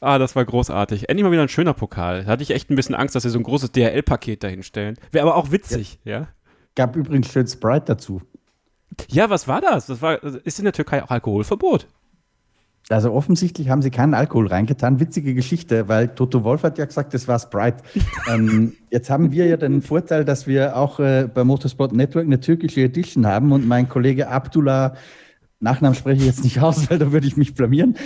ah, 0.00 0.18
das 0.18 0.36
war 0.36 0.44
großartig. 0.44 1.08
Endlich 1.08 1.24
mal 1.24 1.32
wieder 1.32 1.42
ein 1.42 1.48
schöner 1.48 1.74
Pokal. 1.74 2.24
Da 2.24 2.32
hatte 2.32 2.42
ich 2.42 2.50
echt 2.50 2.70
ein 2.70 2.76
bisschen 2.76 2.94
Angst, 2.94 3.14
dass 3.14 3.22
sie 3.22 3.30
so 3.30 3.38
ein 3.38 3.44
großes 3.44 3.72
DHL-Paket 3.72 4.42
dahinstellen. 4.42 4.96
Wäre 5.12 5.26
aber 5.26 5.36
auch 5.36 5.50
witzig, 5.50 5.98
ja. 6.04 6.28
Gab 6.74 6.96
übrigens 6.96 7.32
schön 7.32 7.46
Sprite 7.46 7.86
dazu. 7.86 8.22
Ja, 9.08 9.30
was 9.30 9.48
war 9.48 9.60
das? 9.60 9.86
Das 9.86 10.02
war, 10.02 10.22
ist 10.22 10.58
in 10.58 10.64
der 10.64 10.72
Türkei 10.72 11.02
auch 11.02 11.10
Alkoholverbot? 11.10 11.86
Also 12.88 13.12
offensichtlich 13.12 13.68
haben 13.68 13.82
sie 13.82 13.90
keinen 13.90 14.14
Alkohol 14.14 14.46
reingetan. 14.46 15.00
Witzige 15.00 15.34
Geschichte, 15.34 15.88
weil 15.88 16.08
Toto 16.08 16.44
Wolf 16.44 16.62
hat 16.62 16.78
ja 16.78 16.84
gesagt, 16.84 17.14
das 17.14 17.26
war 17.26 17.38
Sprite. 17.40 17.78
ähm, 18.28 18.74
jetzt 18.90 19.10
haben 19.10 19.32
wir 19.32 19.46
ja 19.46 19.56
den 19.56 19.82
Vorteil, 19.82 20.24
dass 20.24 20.46
wir 20.46 20.76
auch 20.76 21.00
äh, 21.00 21.28
bei 21.32 21.42
Motorsport 21.42 21.92
Network 21.92 22.26
eine 22.26 22.38
türkische 22.38 22.82
Edition 22.82 23.26
haben 23.26 23.50
und 23.50 23.66
mein 23.66 23.88
Kollege 23.88 24.28
Abdullah 24.28 24.94
Nachnamen 25.58 25.94
spreche 25.94 26.20
ich 26.20 26.26
jetzt 26.26 26.44
nicht 26.44 26.60
aus, 26.62 26.90
weil 26.90 26.98
da 26.98 27.12
würde 27.12 27.26
ich 27.26 27.36
mich 27.36 27.54
blamieren. 27.54 27.96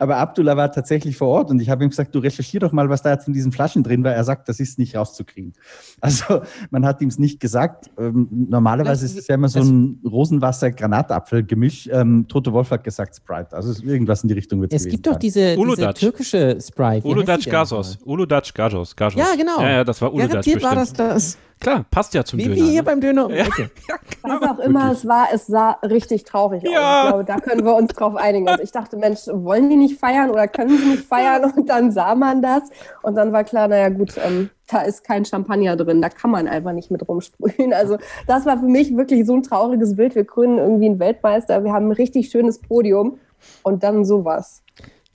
Aber 0.00 0.16
Abdullah 0.16 0.56
war 0.56 0.72
tatsächlich 0.72 1.16
vor 1.16 1.28
Ort 1.28 1.50
und 1.50 1.60
ich 1.60 1.70
habe 1.70 1.84
ihm 1.84 1.90
gesagt, 1.90 2.14
du 2.14 2.18
recherchier 2.18 2.58
doch 2.60 2.72
mal, 2.72 2.88
was 2.88 3.02
da 3.02 3.12
jetzt 3.12 3.28
in 3.28 3.32
diesen 3.32 3.52
Flaschen 3.52 3.82
drin 3.84 4.02
war. 4.02 4.12
Er 4.12 4.24
sagt, 4.24 4.48
das 4.48 4.58
ist 4.60 4.78
nicht 4.78 4.96
rauszukriegen. 4.96 5.52
Also 6.02 6.40
man 6.70 6.86
hat 6.86 7.02
ihm 7.02 7.08
es 7.08 7.18
nicht 7.18 7.40
gesagt. 7.40 7.90
Ähm, 7.98 8.26
normalerweise 8.48 9.02
Das- 9.04 9.12
ist 9.12 9.18
es 9.18 9.28
ja 9.28 9.34
immer 9.34 9.48
so 9.48 9.60
ein 9.60 10.00
Rosenwasser-Granatapfel-Gemisch. 10.04 11.88
Ähm, 11.92 12.26
Toto 12.26 12.52
Wolf 12.52 12.70
hat 12.70 12.84
gesagt 12.84 13.16
Sprite. 13.16 13.54
Also 13.54 13.70
es 13.70 13.78
ist 13.78 13.84
irgendwas 13.84 14.22
in 14.22 14.28
die 14.28 14.34
Richtung 14.34 14.60
wird 14.60 14.72
Es 14.72 14.86
gibt 14.86 15.06
doch 15.06 15.16
diese, 15.16 15.56
diese 15.56 15.94
türkische 15.94 16.58
Sprite. 16.60 17.06
Uludac 17.06 17.38
die 17.40 17.44
denn 17.44 17.52
Gazos. 17.52 17.98
Uludac 18.04 18.54
Gazos. 18.54 18.96
Gazos. 18.96 19.18
Ja, 19.20 19.34
genau. 19.36 19.60
Ja, 19.60 19.70
ja, 19.70 19.84
das 19.84 20.00
war 20.00 20.12
Uludac 20.12 20.30
Garantiert 20.30 20.62
war 20.62 20.74
das 20.74 20.90
bestimmt. 20.90 21.10
das. 21.10 21.38
Klar, 21.60 21.84
passt 21.90 22.14
ja 22.14 22.24
zum 22.24 22.38
Wie, 22.38 22.44
Döner. 22.44 22.56
wie 22.56 22.70
hier 22.70 22.80
ne? 22.80 22.82
beim 22.82 23.00
Döner 23.02 23.30
ja, 23.30 23.44
Ecke. 23.44 23.70
ja, 23.88 23.96
Was 24.22 24.42
auch 24.42 24.58
immer 24.60 24.92
es 24.92 25.06
war, 25.06 25.28
es 25.32 25.46
sah 25.46 25.72
richtig 25.82 26.24
traurig 26.24 26.66
aus. 26.66 26.72
Ja. 26.72 27.02
Ich 27.02 27.08
glaube, 27.10 27.24
da 27.24 27.38
können 27.38 27.64
wir 27.64 27.74
uns 27.74 27.92
drauf 27.92 28.16
einigen. 28.16 28.48
Also 28.48 28.62
ich 28.62 28.72
dachte, 28.72 28.96
Mensch, 28.96 29.20
wollen 29.30 29.68
die 29.68 29.76
nicht 29.76 30.00
feiern 30.00 30.30
oder 30.30 30.48
können 30.48 30.78
sie 30.78 30.86
nicht 30.86 31.04
feiern? 31.04 31.52
Und 31.54 31.68
dann 31.68 31.92
sah 31.92 32.14
man 32.14 32.40
das. 32.40 32.62
Und 33.02 33.14
dann 33.14 33.32
war 33.32 33.44
klar, 33.44 33.68
naja 33.68 33.90
gut, 33.90 34.14
ähm, 34.16 34.48
da 34.68 34.82
ist 34.82 35.04
kein 35.04 35.24
Champagner 35.24 35.76
drin, 35.76 36.00
da 36.00 36.08
kann 36.08 36.30
man 36.30 36.48
einfach 36.48 36.72
nicht 36.72 36.90
mit 36.90 37.06
rumsprühen. 37.06 37.74
Also 37.74 37.98
das 38.26 38.46
war 38.46 38.58
für 38.58 38.66
mich 38.66 38.96
wirklich 38.96 39.26
so 39.26 39.34
ein 39.34 39.42
trauriges 39.42 39.96
Bild. 39.96 40.14
Wir 40.14 40.24
krönen 40.24 40.58
irgendwie 40.58 40.86
einen 40.86 40.98
Weltmeister, 40.98 41.64
wir 41.64 41.72
haben 41.72 41.88
ein 41.88 41.92
richtig 41.92 42.30
schönes 42.30 42.58
Podium 42.60 43.18
und 43.62 43.82
dann 43.82 44.04
sowas. 44.04 44.62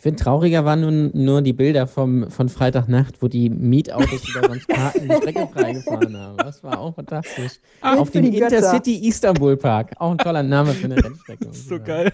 Ich 0.06 0.08
finde, 0.08 0.22
trauriger 0.22 0.66
waren 0.66 0.82
nun 0.82 1.10
nur 1.16 1.42
die 1.42 1.54
Bilder 1.54 1.88
vom, 1.88 2.30
von 2.30 2.48
Freitagnacht, 2.48 3.24
wo 3.24 3.28
die 3.28 3.50
Mietautos 3.50 4.30
über 4.30 4.48
sonst 4.48 4.68
Parken 4.70 5.10
die 5.10 5.16
Strecke 5.16 5.48
freigefahren 5.52 6.16
haben. 6.16 6.38
Das 6.38 6.64
war 6.64 6.80
auch 6.80 6.94
fantastisch. 6.94 7.54
Auf 7.82 8.10
für 8.10 8.22
dem 8.22 8.30
die. 8.30 8.38
Intercity 8.38 9.08
Istanbul 9.08 9.58
Park. 9.58 9.94
Auch 9.98 10.12
ein 10.12 10.20
toller 10.20 10.44
Name 10.44 10.74
für 10.74 10.86
eine 10.86 10.98
Rennstrecke. 11.04 11.52
So 11.52 11.80
geil. 11.80 12.14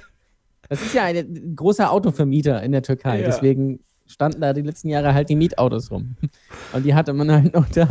Das 0.70 0.82
ist 0.82 0.94
ja 0.94 1.04
ein 1.04 1.18
ein 1.18 1.54
großer 1.54 1.92
Autovermieter 1.92 2.64
in 2.64 2.72
der 2.72 2.82
Türkei. 2.82 3.20
Ja. 3.20 3.26
Deswegen 3.26 3.82
standen 4.08 4.39
da 4.39 4.54
die 4.54 4.62
letzten 4.62 4.88
Jahre 4.88 5.14
halt 5.14 5.28
die 5.28 5.36
Mietautos 5.36 5.92
rum. 5.92 6.16
Und 6.72 6.86
die 6.86 6.96
hatte 6.96 7.12
man 7.12 7.30
halt 7.30 7.54
noch 7.54 7.68
da. 7.68 7.89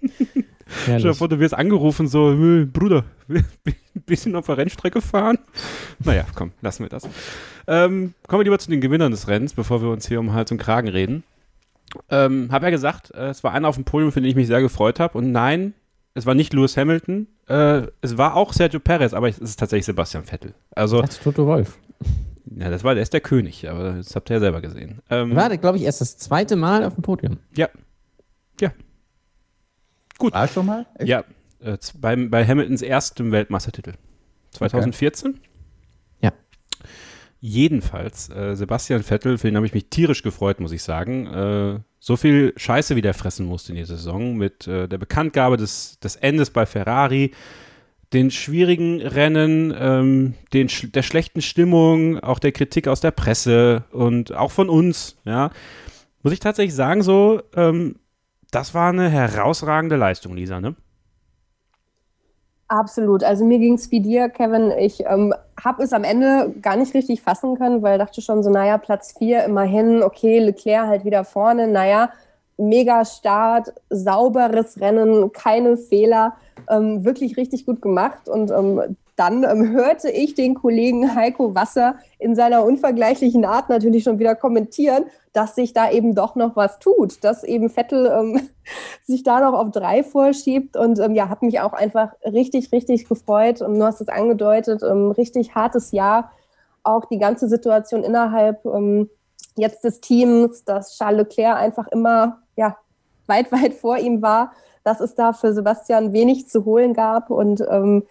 Stell 0.82 1.00
dir 1.00 1.14
vor, 1.14 1.28
du 1.28 1.38
wirst 1.38 1.54
angerufen, 1.54 2.08
so, 2.08 2.32
"Hey, 2.32 2.64
Bruder, 2.66 3.04
ein 3.28 3.44
bisschen 4.06 4.36
auf 4.36 4.46
der 4.46 4.58
Rennstrecke 4.58 5.00
fahren. 5.00 5.38
Naja, 6.04 6.24
komm, 6.34 6.52
lassen 6.60 6.84
wir 6.84 6.88
das. 6.90 7.04
Ähm, 7.66 8.14
kommen 8.26 8.40
wir 8.40 8.44
lieber 8.44 8.58
zu 8.58 8.70
den 8.70 8.80
Gewinnern 8.80 9.10
des 9.10 9.28
Rennens, 9.28 9.54
bevor 9.54 9.82
wir 9.82 9.90
uns 9.90 10.06
hier 10.08 10.20
um 10.20 10.32
Hals 10.32 10.50
und 10.52 10.58
Kragen 10.58 10.88
reden. 10.88 11.22
Ähm, 12.10 12.48
hab 12.52 12.62
ja 12.62 12.70
gesagt, 12.70 13.10
äh, 13.14 13.28
es 13.28 13.42
war 13.44 13.52
einer 13.52 13.68
auf 13.68 13.76
dem 13.76 13.84
Podium, 13.84 14.12
für 14.12 14.20
den 14.20 14.28
ich 14.28 14.36
mich 14.36 14.46
sehr 14.46 14.60
gefreut 14.60 15.00
habe. 15.00 15.16
Und 15.16 15.32
nein, 15.32 15.72
es 16.14 16.26
war 16.26 16.34
nicht 16.34 16.52
Lewis 16.52 16.76
Hamilton. 16.76 17.26
Äh, 17.48 17.82
es 18.02 18.18
war 18.18 18.34
auch 18.36 18.52
Sergio 18.52 18.78
Perez, 18.80 19.14
aber 19.14 19.28
es 19.28 19.38
ist 19.38 19.58
tatsächlich 19.58 19.86
Sebastian 19.86 20.24
Vettel. 20.24 20.54
Also, 20.74 21.00
Als 21.00 21.18
Toto 21.18 21.46
Wolf. 21.46 21.78
ja, 22.56 22.68
das 22.68 22.84
war, 22.84 22.94
der 22.94 23.02
ist 23.02 23.14
der 23.14 23.20
König, 23.22 23.68
aber 23.70 23.92
das 23.92 24.14
habt 24.14 24.28
ihr 24.30 24.34
ja 24.36 24.40
selber 24.40 24.60
gesehen. 24.60 25.00
Ähm, 25.08 25.34
War, 25.34 25.54
glaube 25.56 25.78
ich, 25.78 25.84
erst 25.84 26.02
das 26.02 26.18
zweite 26.18 26.56
Mal 26.56 26.84
auf 26.84 26.94
dem 26.94 27.02
Podium. 27.02 27.38
ja. 27.56 27.68
Ja. 28.60 28.70
Gut. 30.18 30.32
War 30.32 30.48
schon 30.48 30.66
mal? 30.66 30.86
Echt? 30.96 31.08
Ja, 31.08 31.24
äh, 31.60 31.78
beim, 31.98 32.30
bei 32.30 32.44
Hamiltons 32.44 32.82
erstem 32.82 33.32
Weltmeistertitel. 33.32 33.94
2014? 34.50 35.40
Ja. 36.20 36.32
Jedenfalls, 37.40 38.28
äh, 38.30 38.56
Sebastian 38.56 39.02
Vettel, 39.02 39.38
für 39.38 39.46
den 39.46 39.56
habe 39.56 39.66
ich 39.66 39.74
mich 39.74 39.88
tierisch 39.90 40.22
gefreut, 40.22 40.60
muss 40.60 40.72
ich 40.72 40.82
sagen. 40.82 41.26
Äh, 41.26 41.80
so 42.00 42.16
viel 42.16 42.52
Scheiße, 42.56 42.96
wie 42.96 43.02
der 43.02 43.14
fressen 43.14 43.46
musste 43.46 43.72
in 43.72 43.76
dieser 43.76 43.96
Saison, 43.96 44.36
mit 44.36 44.66
äh, 44.66 44.88
der 44.88 44.98
Bekanntgabe 44.98 45.56
des, 45.56 45.98
des 46.00 46.16
Endes 46.16 46.50
bei 46.50 46.66
Ferrari, 46.66 47.32
den 48.12 48.30
schwierigen 48.30 49.00
Rennen, 49.02 49.74
ähm, 49.78 50.34
den, 50.52 50.68
der 50.94 51.02
schlechten 51.02 51.42
Stimmung, 51.42 52.18
auch 52.18 52.38
der 52.38 52.52
Kritik 52.52 52.88
aus 52.88 53.00
der 53.00 53.10
Presse 53.10 53.84
und 53.92 54.32
auch 54.32 54.50
von 54.50 54.68
uns, 54.68 55.16
ja. 55.24 55.50
Muss 56.22 56.32
ich 56.32 56.40
tatsächlich 56.40 56.74
sagen, 56.74 57.02
so, 57.02 57.42
ähm, 57.54 57.96
das 58.50 58.74
war 58.74 58.90
eine 58.90 59.08
herausragende 59.08 59.96
Leistung, 59.96 60.34
Lisa, 60.34 60.60
ne? 60.60 60.74
Absolut. 62.68 63.24
Also 63.24 63.46
mir 63.46 63.58
ging 63.58 63.74
es 63.74 63.90
wie 63.90 64.00
dir, 64.00 64.28
Kevin. 64.28 64.70
Ich 64.78 65.04
ähm, 65.06 65.34
habe 65.62 65.82
es 65.82 65.94
am 65.94 66.04
Ende 66.04 66.54
gar 66.60 66.76
nicht 66.76 66.92
richtig 66.92 67.22
fassen 67.22 67.56
können, 67.56 67.82
weil 67.82 67.96
dachte 67.98 68.20
schon 68.20 68.42
so, 68.42 68.50
naja, 68.50 68.76
Platz 68.76 69.14
vier 69.16 69.44
immerhin, 69.44 70.02
okay, 70.02 70.38
Leclerc 70.38 70.86
halt 70.86 71.04
wieder 71.06 71.24
vorne, 71.24 71.66
naja, 71.66 72.10
mega 72.58 73.06
Start, 73.06 73.72
sauberes 73.88 74.80
Rennen, 74.80 75.32
keine 75.32 75.78
Fehler, 75.78 76.34
ähm, 76.68 77.04
wirklich 77.04 77.38
richtig 77.38 77.64
gut 77.64 77.80
gemacht. 77.80 78.28
Und 78.28 78.50
ähm, 78.50 78.96
dann 79.18 79.42
ähm, 79.42 79.72
hörte 79.72 80.10
ich 80.10 80.34
den 80.34 80.54
Kollegen 80.54 81.16
Heiko 81.16 81.52
Wasser 81.54 81.96
in 82.20 82.36
seiner 82.36 82.64
unvergleichlichen 82.64 83.44
Art 83.44 83.68
natürlich 83.68 84.04
schon 84.04 84.20
wieder 84.20 84.36
kommentieren, 84.36 85.06
dass 85.32 85.56
sich 85.56 85.72
da 85.72 85.90
eben 85.90 86.14
doch 86.14 86.36
noch 86.36 86.54
was 86.54 86.78
tut, 86.78 87.24
dass 87.24 87.42
eben 87.42 87.68
Vettel 87.68 88.06
ähm, 88.06 88.48
sich 89.04 89.24
da 89.24 89.40
noch 89.40 89.58
auf 89.58 89.72
drei 89.72 90.04
vorschiebt 90.04 90.76
und 90.76 91.00
ähm, 91.00 91.16
ja, 91.16 91.28
hat 91.28 91.42
mich 91.42 91.58
auch 91.60 91.72
einfach 91.72 92.12
richtig, 92.24 92.70
richtig 92.70 93.08
gefreut. 93.08 93.60
Und 93.60 93.78
du 93.78 93.84
hast 93.84 94.00
es 94.00 94.08
angedeutet, 94.08 94.82
ähm, 94.84 95.10
richtig 95.10 95.56
hartes 95.56 95.90
Jahr. 95.90 96.30
Auch 96.84 97.04
die 97.06 97.18
ganze 97.18 97.48
Situation 97.48 98.04
innerhalb 98.04 98.64
ähm, 98.66 99.10
jetzt 99.56 99.82
des 99.82 100.00
Teams, 100.00 100.64
dass 100.64 100.96
Charles 100.96 101.26
Leclerc 101.28 101.58
einfach 101.58 101.88
immer 101.88 102.38
ja, 102.54 102.76
weit, 103.26 103.50
weit 103.50 103.74
vor 103.74 103.98
ihm 103.98 104.22
war, 104.22 104.52
dass 104.84 105.00
es 105.00 105.14
da 105.14 105.32
für 105.32 105.52
Sebastian 105.52 106.12
wenig 106.12 106.48
zu 106.48 106.64
holen 106.64 106.94
gab 106.94 107.30
und 107.30 107.60
ähm, 107.68 108.04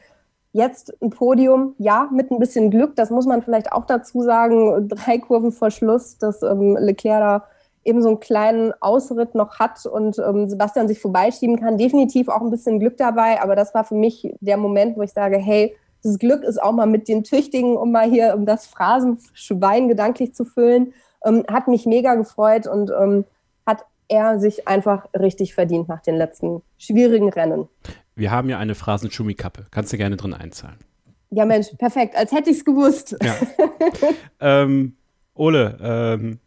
Jetzt 0.58 0.92
ein 1.04 1.12
Podium, 1.12 1.76
ja, 1.78 2.10
mit 2.12 2.32
ein 2.32 2.40
bisschen 2.40 2.72
Glück, 2.72 2.96
das 2.96 3.12
muss 3.12 3.28
man 3.28 3.44
vielleicht 3.44 3.72
auch 3.72 3.86
dazu 3.86 4.24
sagen. 4.24 4.90
Drei 4.90 5.20
Kurven 5.20 5.52
vor 5.52 5.70
Schluss, 5.70 6.18
dass 6.18 6.42
ähm, 6.42 6.76
Leclerc 6.80 7.20
da 7.20 7.44
eben 7.86 8.02
so 8.02 8.10
einen 8.10 8.20
kleinen 8.20 8.74
Ausritt 8.82 9.36
noch 9.36 9.60
hat 9.60 9.86
und 9.86 10.18
ähm, 10.18 10.50
Sebastian 10.50 10.88
sich 10.88 11.00
vorbeischieben 11.00 11.60
kann. 11.60 11.78
Definitiv 11.78 12.28
auch 12.28 12.42
ein 12.42 12.50
bisschen 12.50 12.80
Glück 12.80 12.98
dabei, 12.98 13.40
aber 13.40 13.56
das 13.56 13.76
war 13.76 13.84
für 13.84 13.94
mich 13.94 14.34
der 14.40 14.58
Moment, 14.58 14.98
wo 14.98 15.04
ich 15.04 15.12
sage, 15.12 15.38
hey, 15.38 15.76
das 16.02 16.18
Glück 16.18 16.44
ist 16.44 16.60
auch 16.60 16.72
mal 16.72 16.88
mit 16.88 17.08
den 17.08 17.24
Tüchtigen, 17.24 17.78
um 17.78 17.92
mal 17.92 18.10
hier 18.10 18.34
um 18.34 18.48
das 18.48 18.66
Phrasenschwein 18.66 19.88
gedanklich 19.88 20.34
zu 20.34 20.44
füllen. 20.44 20.92
Ähm, 21.24 21.44
hat 21.52 21.68
mich 21.68 21.86
mega 21.86 22.16
gefreut 22.16 22.66
und 22.66 22.92
ähm, 23.00 23.26
hat 23.64 23.86
er 24.08 24.40
sich 24.40 24.68
einfach 24.68 25.06
richtig 25.14 25.54
verdient 25.54 25.88
nach 25.88 26.02
den 26.02 26.16
letzten 26.16 26.64
schwierigen 26.80 27.30
Rennen. 27.30 27.70
Wir 28.18 28.32
haben 28.32 28.50
ja 28.50 28.58
eine 28.58 28.74
Phrasenschumikappe. 28.74 29.68
Kannst 29.70 29.94
du 29.94 29.98
gerne 29.98 30.18
drin 30.18 30.34
einzahlen. 30.34 30.80
Ja, 31.30 31.46
Mensch, 31.46 31.68
perfekt, 31.78 32.16
als 32.16 32.32
hätte 32.32 32.50
ich 32.50 32.58
es 32.58 32.66
gewusst. 32.66 33.16
Ja. 33.22 33.36
ähm, 34.64 34.96
Ole, 35.36 35.78
ähm, 35.80 36.40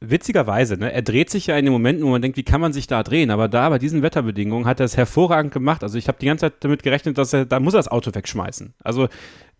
witzigerweise, 0.00 0.76
ne, 0.76 0.92
er 0.92 1.02
dreht 1.02 1.28
sich 1.28 1.48
ja 1.48 1.56
in 1.56 1.64
den 1.64 1.72
Momenten, 1.72 2.04
wo 2.04 2.10
man 2.10 2.22
denkt, 2.22 2.36
wie 2.36 2.44
kann 2.44 2.60
man 2.60 2.72
sich 2.72 2.86
da 2.86 3.02
drehen? 3.02 3.30
Aber 3.30 3.48
da, 3.48 3.68
bei 3.68 3.80
diesen 3.80 4.02
Wetterbedingungen, 4.02 4.66
hat 4.66 4.78
er 4.78 4.86
es 4.86 4.96
hervorragend 4.96 5.52
gemacht. 5.52 5.82
Also 5.82 5.98
ich 5.98 6.06
habe 6.06 6.18
die 6.20 6.26
ganze 6.26 6.46
Zeit 6.46 6.54
damit 6.60 6.84
gerechnet, 6.84 7.18
dass 7.18 7.32
er, 7.32 7.46
da 7.46 7.58
muss 7.58 7.74
er 7.74 7.78
das 7.78 7.88
Auto 7.88 8.14
wegschmeißen. 8.14 8.74
Also 8.84 9.08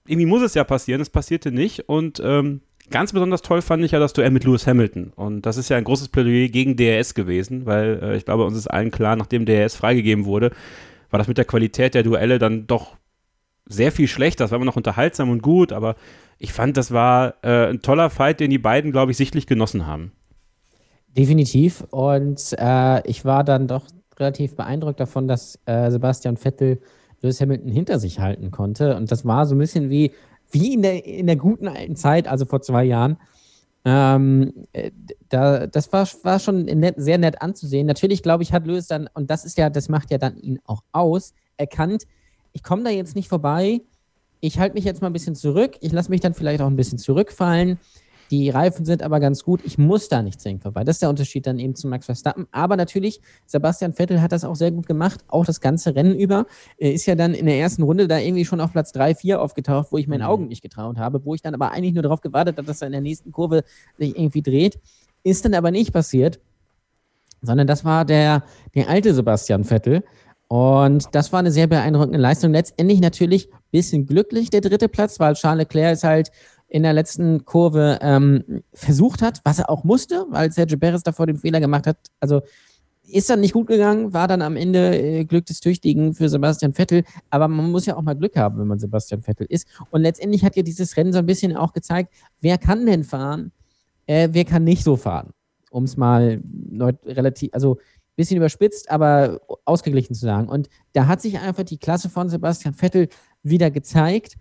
irgendwie 0.07 0.27
muss 0.27 0.43
es 0.43 0.55
ja 0.55 0.63
passieren, 0.63 1.01
es 1.01 1.11
passierte 1.11 1.51
nicht. 1.51 1.89
Und 1.89 2.23
ähm, 2.25 2.61
ganz 2.91 3.13
besonders 3.13 3.43
toll 3.43 3.63
fand 3.63 3.85
ich 3.85 3.91
ja 3.91 3.99
das 3.99 4.13
Duell 4.13 4.31
mit 4.31 4.45
Lewis 4.45 4.69
Hamilton. 4.69 5.13
Und 5.17 5.43
das 5.43 5.57
ist 5.57 5.71
ja 5.71 5.77
ein 5.77 5.85
großes 5.85 6.09
Plädoyer 6.09 6.49
gegen 6.49 6.77
DRS 6.77 7.15
gewesen, 7.15 7.67
weil 7.67 7.99
äh, 8.01 8.17
ich 8.17 8.25
glaube, 8.25 8.45
uns 8.45 8.57
ist 8.57 8.69
allen 8.69 8.93
klar, 8.93 9.17
nachdem 9.17 9.45
DRS 9.45 9.75
freigegeben 9.75 10.25
wurde, 10.25 10.53
war 11.13 11.19
das 11.19 11.29
mit 11.29 11.39
der 11.39 11.45
Qualität 11.45 11.95
der 11.95 12.03
Duelle 12.03 12.39
dann 12.39 12.67
doch 12.67 12.97
sehr 13.67 13.93
viel 13.93 14.09
schlechter. 14.09 14.45
Das 14.45 14.51
war 14.51 14.57
immer 14.57 14.65
noch 14.65 14.77
unterhaltsam 14.77 15.31
und 15.31 15.43
gut, 15.43 15.73
aber 15.73 15.95
ich 16.39 16.53
fand, 16.53 16.77
das 16.77 16.91
war 16.91 17.35
äh, 17.43 17.69
ein 17.69 17.83
toller 17.83 18.11
Fight, 18.11 18.41
den 18.41 18.51
die 18.51 18.59
beiden, 18.59 18.91
glaube 18.91 19.13
ich, 19.13 19.17
sichtlich 19.17 19.47
genossen 19.47 19.87
haben. 19.87 20.13
Definitiv. 21.09 21.83
Und 21.91 22.57
äh, 22.59 23.07
ich 23.09 23.25
war 23.25 23.45
dann 23.45 23.69
doch 23.69 23.87
relativ 24.19 24.57
beeindruckt 24.57 24.99
davon, 24.99 25.29
dass 25.29 25.59
äh, 25.67 25.91
Sebastian 25.91 26.37
Vettel 26.37 26.81
Lewis 27.21 27.41
Hamilton 27.41 27.71
hinter 27.71 27.99
sich 27.99 28.19
halten 28.19 28.51
konnte. 28.51 28.97
Und 28.97 29.13
das 29.13 29.25
war 29.25 29.47
so 29.47 29.55
ein 29.55 29.59
bisschen 29.59 29.91
wie, 29.91 30.13
wie 30.51 30.75
in 30.75 30.83
der, 30.83 31.05
in 31.07 31.27
der 31.27 31.37
guten 31.37 31.69
alten 31.69 31.97
Zeit, 31.97 32.27
also 32.27 32.45
vor 32.45 32.63
zwei 32.63 32.85
Jahren. 32.85 33.19
Ähm, 33.85 34.53
äh, 34.73 34.93
da, 35.29 35.67
das 35.67 35.93
war, 35.93 36.07
war 36.23 36.39
schon 36.39 36.65
nett, 36.65 36.95
sehr 36.99 37.19
nett 37.19 37.43
anzusehen. 37.43 37.87
Natürlich, 37.87 38.23
glaube 38.23 38.43
ich, 38.43 38.53
hat 38.53 38.67
Lewis 38.67 38.87
dann, 38.87 39.09
und 39.15 39.31
das 39.31 39.45
ist 39.45 39.59
ja, 39.59 39.71
das 39.71 39.89
macht 39.89 40.11
ja 40.11 40.19
dann 40.19 40.37
ihn 40.37 40.61
auch 40.65 40.83
aus, 40.93 41.35
erkannt, 41.57 42.05
ich 42.53 42.63
komme 42.63 42.85
da 42.85 42.91
jetzt 42.91 43.17
nicht 43.17 43.29
vorbei, 43.29 43.81
ich 44.41 44.59
halte 44.59 44.75
mich 44.75 44.85
jetzt 44.85 45.01
mal 45.01 45.09
ein 45.09 45.13
bisschen 45.13 45.35
zurück, 45.35 45.77
ich 45.81 45.93
lasse 45.93 46.11
mich 46.11 46.21
dann 46.21 46.35
vielleicht 46.35 46.61
auch 46.61 46.67
ein 46.67 46.77
bisschen 46.77 46.99
zurückfallen. 46.99 47.79
Die 48.33 48.49
Reifen 48.49 48.87
sind 48.87 49.03
aber 49.03 49.21
ganz 49.21 49.45
gut. 49.45 49.61
Ich 49.63 49.77
muss 49.77 50.09
da 50.09 50.23
nicht 50.23 50.41
zwingend 50.41 50.63
vorbei. 50.63 50.85
Das 50.85 50.97
ist 50.97 51.03
der 51.03 51.11
Unterschied 51.11 51.47
dann 51.47 51.59
eben 51.59 51.75
zu 51.75 51.87
Max 51.87 52.07
Verstappen. 52.07 52.47
Aber 52.51 52.79
natürlich, 52.79 53.21
Sebastian 53.45 53.93
Vettel 53.93 54.23
hat 54.23 54.33
das 54.33 54.43
auch 54.43 54.57
sehr 54.57 54.71
gut 54.71 54.87
gemacht, 54.87 55.21
auch 55.29 55.45
das 55.45 55.61
ganze 55.61 55.95
Rennen 55.95 56.19
über. 56.19 56.47
Er 56.79 56.95
ist 56.95 57.05
ja 57.05 57.15
dann 57.15 57.35
in 57.35 57.45
der 57.45 57.59
ersten 57.59 57.83
Runde 57.83 58.09
da 58.09 58.17
irgendwie 58.17 58.47
schon 58.47 58.63
auf 58.63 58.73
Platz 58.73 58.91
3, 58.93 59.17
4 59.17 59.43
aufgetaucht, 59.43 59.89
wo 59.93 59.99
ich 59.99 60.09
meinen 60.09 60.23
mhm. 60.23 60.29
Augen 60.29 60.49
nicht 60.49 60.63
getraut 60.63 60.97
habe, 60.97 61.23
wo 61.27 61.35
ich 61.35 61.43
dann 61.43 61.53
aber 61.53 61.73
eigentlich 61.73 61.93
nur 61.93 62.03
darauf 62.03 62.23
gewartet 62.23 62.57
habe, 62.57 62.67
dass 62.67 62.81
er 62.81 62.87
in 62.87 62.93
der 62.93 63.03
nächsten 63.03 63.33
Kurve 63.33 63.65
sich 63.99 64.17
irgendwie 64.17 64.41
dreht. 64.41 64.81
Ist 65.25 65.45
dann 65.45 65.53
aber 65.53 65.71
nicht 65.71 65.93
passiert, 65.93 66.41
sondern 67.43 67.67
das 67.67 67.85
war 67.85 68.07
der, 68.07 68.45
der 68.75 68.89
alte 68.89 69.13
Sebastian 69.13 69.65
Vettel. 69.65 70.05
Und 70.49 71.15
das 71.15 71.33
war 71.33 71.41
eine 71.41 71.51
sehr 71.51 71.67
beeindruckende 71.67 72.19
Leistung. 72.19 72.53
Letztendlich 72.53 73.01
natürlich 73.01 73.53
ein 73.53 73.59
bisschen 73.71 74.07
glücklich 74.07 74.49
der 74.49 74.63
dritte 74.63 74.89
Platz, 74.89 75.21
weil 75.21 75.35
Charles 75.35 75.65
Leclerc 75.65 75.95
ist 75.95 76.05
halt 76.05 76.31
in 76.73 76.85
der 76.85 76.95
letzten 76.95 77.45
Kurve 77.45 77.99
ähm, 78.01 78.63
versucht 78.73 79.21
hat, 79.21 79.43
was 79.45 79.59
er 79.59 79.69
auch 79.69 79.85
musste, 79.85 80.25
weil 80.31 80.51
Sergio 80.51 80.79
Perez 80.79 81.03
davor 81.03 81.27
den 81.27 81.37
Fehler 81.37 81.61
gemacht 81.61 81.87
hat. 81.87 81.99
Also 82.19 82.41
ist 83.03 83.29
dann 83.29 83.41
nicht 83.41 83.53
gut 83.53 83.67
gegangen, 83.67 84.15
war 84.15 84.27
dann 84.27 84.41
am 84.41 84.57
Ende 84.57 84.99
äh, 84.99 85.25
Glück 85.27 85.45
des 85.45 85.61
Tüchtigen 85.61 86.15
für 86.15 86.31
Sebastian 86.31 86.73
Vettel. 86.73 87.05
Aber 87.29 87.47
man 87.47 87.71
muss 87.71 87.85
ja 87.85 87.95
auch 87.95 88.01
mal 88.01 88.17
Glück 88.17 88.37
haben, 88.37 88.59
wenn 88.59 88.69
man 88.69 88.79
Sebastian 88.79 89.21
Vettel 89.21 89.47
ist. 89.51 89.69
Und 89.91 90.01
letztendlich 90.01 90.47
hat 90.47 90.57
ja 90.57 90.63
dieses 90.63 90.97
Rennen 90.97 91.13
so 91.13 91.19
ein 91.19 91.27
bisschen 91.27 91.55
auch 91.55 91.75
gezeigt, 91.75 92.11
wer 92.41 92.57
kann 92.57 92.87
denn 92.87 93.05
fahren, 93.05 93.53
äh, 94.07 94.31
wer 94.33 94.47
kann 94.47 94.65
nicht 94.65 94.83
so 94.83 94.97
fahren. 94.97 95.35
Um 95.71 95.85
es 95.85 95.99
mal 95.99 96.41
relativ, 97.05 97.51
also 97.53 97.75
ein 97.75 98.17
bisschen 98.17 98.39
überspitzt, 98.39 98.91
aber 98.91 99.43
ausgeglichen 99.67 100.15
zu 100.15 100.25
sagen. 100.25 100.49
Und 100.49 100.71
da 100.95 101.07
hat 101.07 101.21
sich 101.21 101.39
einfach 101.39 101.65
die 101.65 101.79
Klasse 101.79 102.09
von 102.09 102.31
Sebastian 102.31 102.73
Vettel 102.73 103.09
wieder 103.43 103.71
gezeigt. 103.71 104.37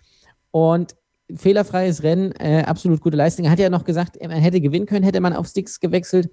Und 0.51 0.95
fehlerfreies 1.35 2.03
Rennen, 2.03 2.31
äh, 2.33 2.63
absolut 2.65 3.01
gute 3.01 3.17
Leistung. 3.17 3.45
Er 3.45 3.51
hat 3.51 3.59
ja 3.59 3.69
noch 3.69 3.83
gesagt, 3.83 4.17
man 4.21 4.31
hätte 4.31 4.61
gewinnen 4.61 4.85
können, 4.85 5.03
hätte 5.03 5.21
man 5.21 5.33
auf 5.33 5.47
Sticks 5.47 5.79
gewechselt. 5.79 6.29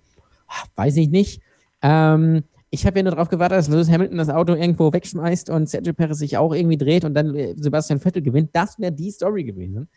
Weiß 0.76 0.96
ich 0.96 1.08
nicht. 1.08 1.42
Ähm, 1.82 2.44
ich 2.70 2.86
habe 2.86 2.98
ja 2.98 3.02
nur 3.02 3.12
darauf 3.12 3.28
gewartet, 3.28 3.58
dass 3.58 3.68
Lewis 3.68 3.90
Hamilton 3.90 4.18
das 4.18 4.28
Auto 4.28 4.54
irgendwo 4.54 4.92
wegschmeißt 4.92 5.50
und 5.50 5.68
Sergio 5.68 5.94
Perez 5.94 6.18
sich 6.18 6.36
auch 6.36 6.54
irgendwie 6.54 6.76
dreht 6.76 7.04
und 7.04 7.14
dann 7.14 7.34
äh, 7.34 7.54
Sebastian 7.56 8.00
Vettel 8.00 8.22
gewinnt. 8.22 8.50
Das 8.52 8.78
wäre 8.78 8.92
die 8.92 9.10
Story 9.10 9.44
gewesen. 9.44 9.88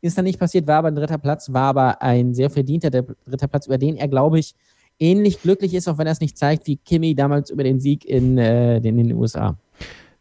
Ist 0.00 0.16
dann 0.16 0.24
nicht 0.24 0.38
passiert, 0.38 0.66
war 0.66 0.78
aber 0.78 0.88
ein 0.88 0.94
dritter 0.94 1.18
Platz, 1.18 1.52
war 1.52 1.68
aber 1.68 2.02
ein 2.02 2.32
sehr 2.32 2.48
verdienter 2.48 2.90
dritter 2.90 3.48
Platz, 3.48 3.66
über 3.66 3.78
den 3.78 3.96
er, 3.96 4.08
glaube 4.08 4.38
ich, 4.38 4.54
ähnlich 4.98 5.42
glücklich 5.42 5.74
ist, 5.74 5.88
auch 5.88 5.98
wenn 5.98 6.06
er 6.06 6.12
es 6.12 6.20
nicht 6.20 6.38
zeigt, 6.38 6.66
wie 6.66 6.76
Kimi 6.76 7.14
damals 7.14 7.50
über 7.50 7.64
den 7.64 7.80
Sieg 7.80 8.04
in, 8.04 8.38
äh, 8.38 8.76
in 8.76 8.96
den 8.96 9.12
USA. 9.12 9.58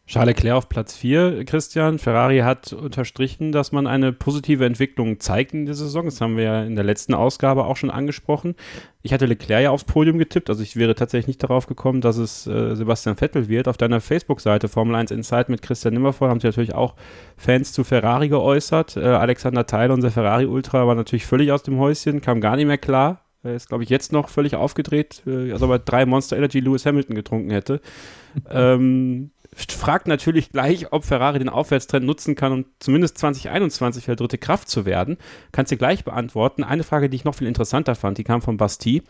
Charles 0.10 0.38
Leclerc 0.38 0.57
auf 0.57 0.70
Platz 0.70 0.95
4, 0.95 1.45
Christian. 1.45 1.99
Ferrari 1.99 2.39
hat 2.39 2.74
unterstrichen, 2.74 3.51
dass 3.51 3.72
man 3.72 3.86
eine 3.86 4.12
positive 4.12 4.66
Entwicklung 4.66 5.20
zeigt 5.20 5.53
in 5.53 5.68
dieser 5.68 5.86
Saison. 5.86 6.05
Das 6.05 6.20
haben 6.20 6.36
wir 6.36 6.45
ja 6.45 6.64
in 6.64 6.76
der 6.76 6.84
letzten 6.84 7.14
Ausgabe 7.14 7.66
auch 7.66 7.78
schon 7.78 7.91
angesprochen. 7.91 8.55
Ich 9.03 9.14
hatte 9.14 9.28
Leclerc 9.28 9.62
ja 9.62 9.70
aufs 9.70 9.84
Podium 9.84 10.18
getippt, 10.18 10.49
also 10.49 10.64
ich 10.64 10.76
wäre 10.78 10.95
tatsächlich 10.95 11.28
nicht 11.28 11.43
darauf 11.43 11.68
gekommen, 11.68 12.01
dass 12.01 12.18
es 12.18 12.47
äh, 12.47 12.76
Sebastian 12.76 13.18
Vettel 13.18 13.49
wird. 13.49 13.68
Auf 13.68 13.78
deiner 13.78 14.01
Facebook-Seite 14.01 14.68
Formel 14.68 14.95
1 14.95 15.12
Insight 15.12 15.47
mit 15.47 15.62
Christian 15.62 15.93
Nimmervoll 15.93 16.28
haben 16.28 16.39
sich 16.39 16.47
natürlich 16.49 16.74
auch 16.74 16.95
Fans 17.38 17.72
zu 17.72 17.84
Ferrari 17.84 18.30
geäußert. 18.30 18.97
Äh, 18.97 19.01
Alexander 19.01 19.68
Theil, 19.68 19.91
unser 19.91 20.10
Ferrari-Ultra, 20.10 20.88
war 20.88 20.95
natürlich 20.95 21.28
völlig 21.28 21.51
aus 21.51 21.62
dem 21.62 21.78
Häuschen, 21.78 22.22
kam 22.22 22.41
gar 22.41 22.55
nicht 22.55 22.66
mehr 22.66 22.80
klar. 22.80 23.22
Er 23.43 23.53
ist, 23.53 23.70
glaube 23.70 23.84
ich, 23.84 23.89
jetzt 23.91 24.12
noch 24.12 24.28
völlig 24.30 24.55
aufgedreht, 24.55 25.22
äh, 25.28 25.51
als 25.51 25.62
ob 25.62 25.70
er 25.70 25.78
drei 25.78 26.07
Monster 26.07 26.36
Energy 26.36 26.62
Lewis 26.62 26.88
Hamilton 26.88 27.16
getrunken 27.16 27.51
hätte. 27.51 27.80
ähm, 28.49 29.30
fragt 29.56 30.08
natürlich 30.08 30.52
gleich, 30.52 30.91
ob 30.91 31.06
Ferrari 31.06 31.39
den 31.39 31.50
Aufwärtstrend 31.50 32.06
nutzen 32.06 32.36
kann, 32.36 32.52
um 32.52 32.66
zumindest 32.80 33.18
2021 33.18 34.06
für 34.06 34.16
dritte 34.16 34.38
Kraft 34.38 34.70
zu 34.70 34.86
werden. 34.86 35.18
Kannst 35.52 35.72
du 35.72 35.78
gleich 35.78 36.04
beantworten. 36.04 36.64
Eine 36.64 36.84
Frage, 36.84 37.10
die 37.10 37.16
ich 37.16 37.26
noch 37.26 37.36
viel 37.36 37.47
interessanter 37.47 37.95
fand, 37.95 38.18
die 38.18 38.24
kam 38.24 38.41
von 38.41 38.58
Basti. 38.58 39.04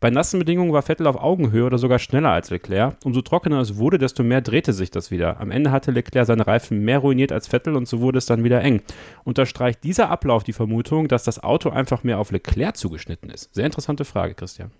Bei 0.00 0.10
nassen 0.10 0.38
Bedingungen 0.38 0.72
war 0.72 0.82
Vettel 0.82 1.08
auf 1.08 1.16
Augenhöhe 1.16 1.64
oder 1.64 1.78
sogar 1.78 1.98
schneller 1.98 2.30
als 2.30 2.50
Leclerc. 2.50 2.96
Umso 3.02 3.20
trockener 3.20 3.58
es 3.60 3.78
wurde, 3.78 3.98
desto 3.98 4.22
mehr 4.22 4.40
drehte 4.40 4.72
sich 4.72 4.92
das 4.92 5.10
wieder. 5.10 5.40
Am 5.40 5.50
Ende 5.50 5.72
hatte 5.72 5.90
Leclerc 5.90 6.26
seine 6.26 6.46
Reifen 6.46 6.84
mehr 6.84 6.98
ruiniert 6.98 7.32
als 7.32 7.48
Vettel 7.48 7.74
und 7.74 7.88
so 7.88 8.00
wurde 8.00 8.18
es 8.18 8.26
dann 8.26 8.44
wieder 8.44 8.62
eng. 8.62 8.82
Unterstreicht 9.24 9.82
dieser 9.82 10.08
Ablauf 10.08 10.44
die 10.44 10.52
Vermutung, 10.52 11.08
dass 11.08 11.24
das 11.24 11.42
Auto 11.42 11.70
einfach 11.70 12.04
mehr 12.04 12.20
auf 12.20 12.30
Leclerc 12.30 12.76
zugeschnitten 12.76 13.28
ist? 13.30 13.52
Sehr 13.54 13.66
interessante 13.66 14.04
Frage, 14.04 14.34
Christian. 14.34 14.70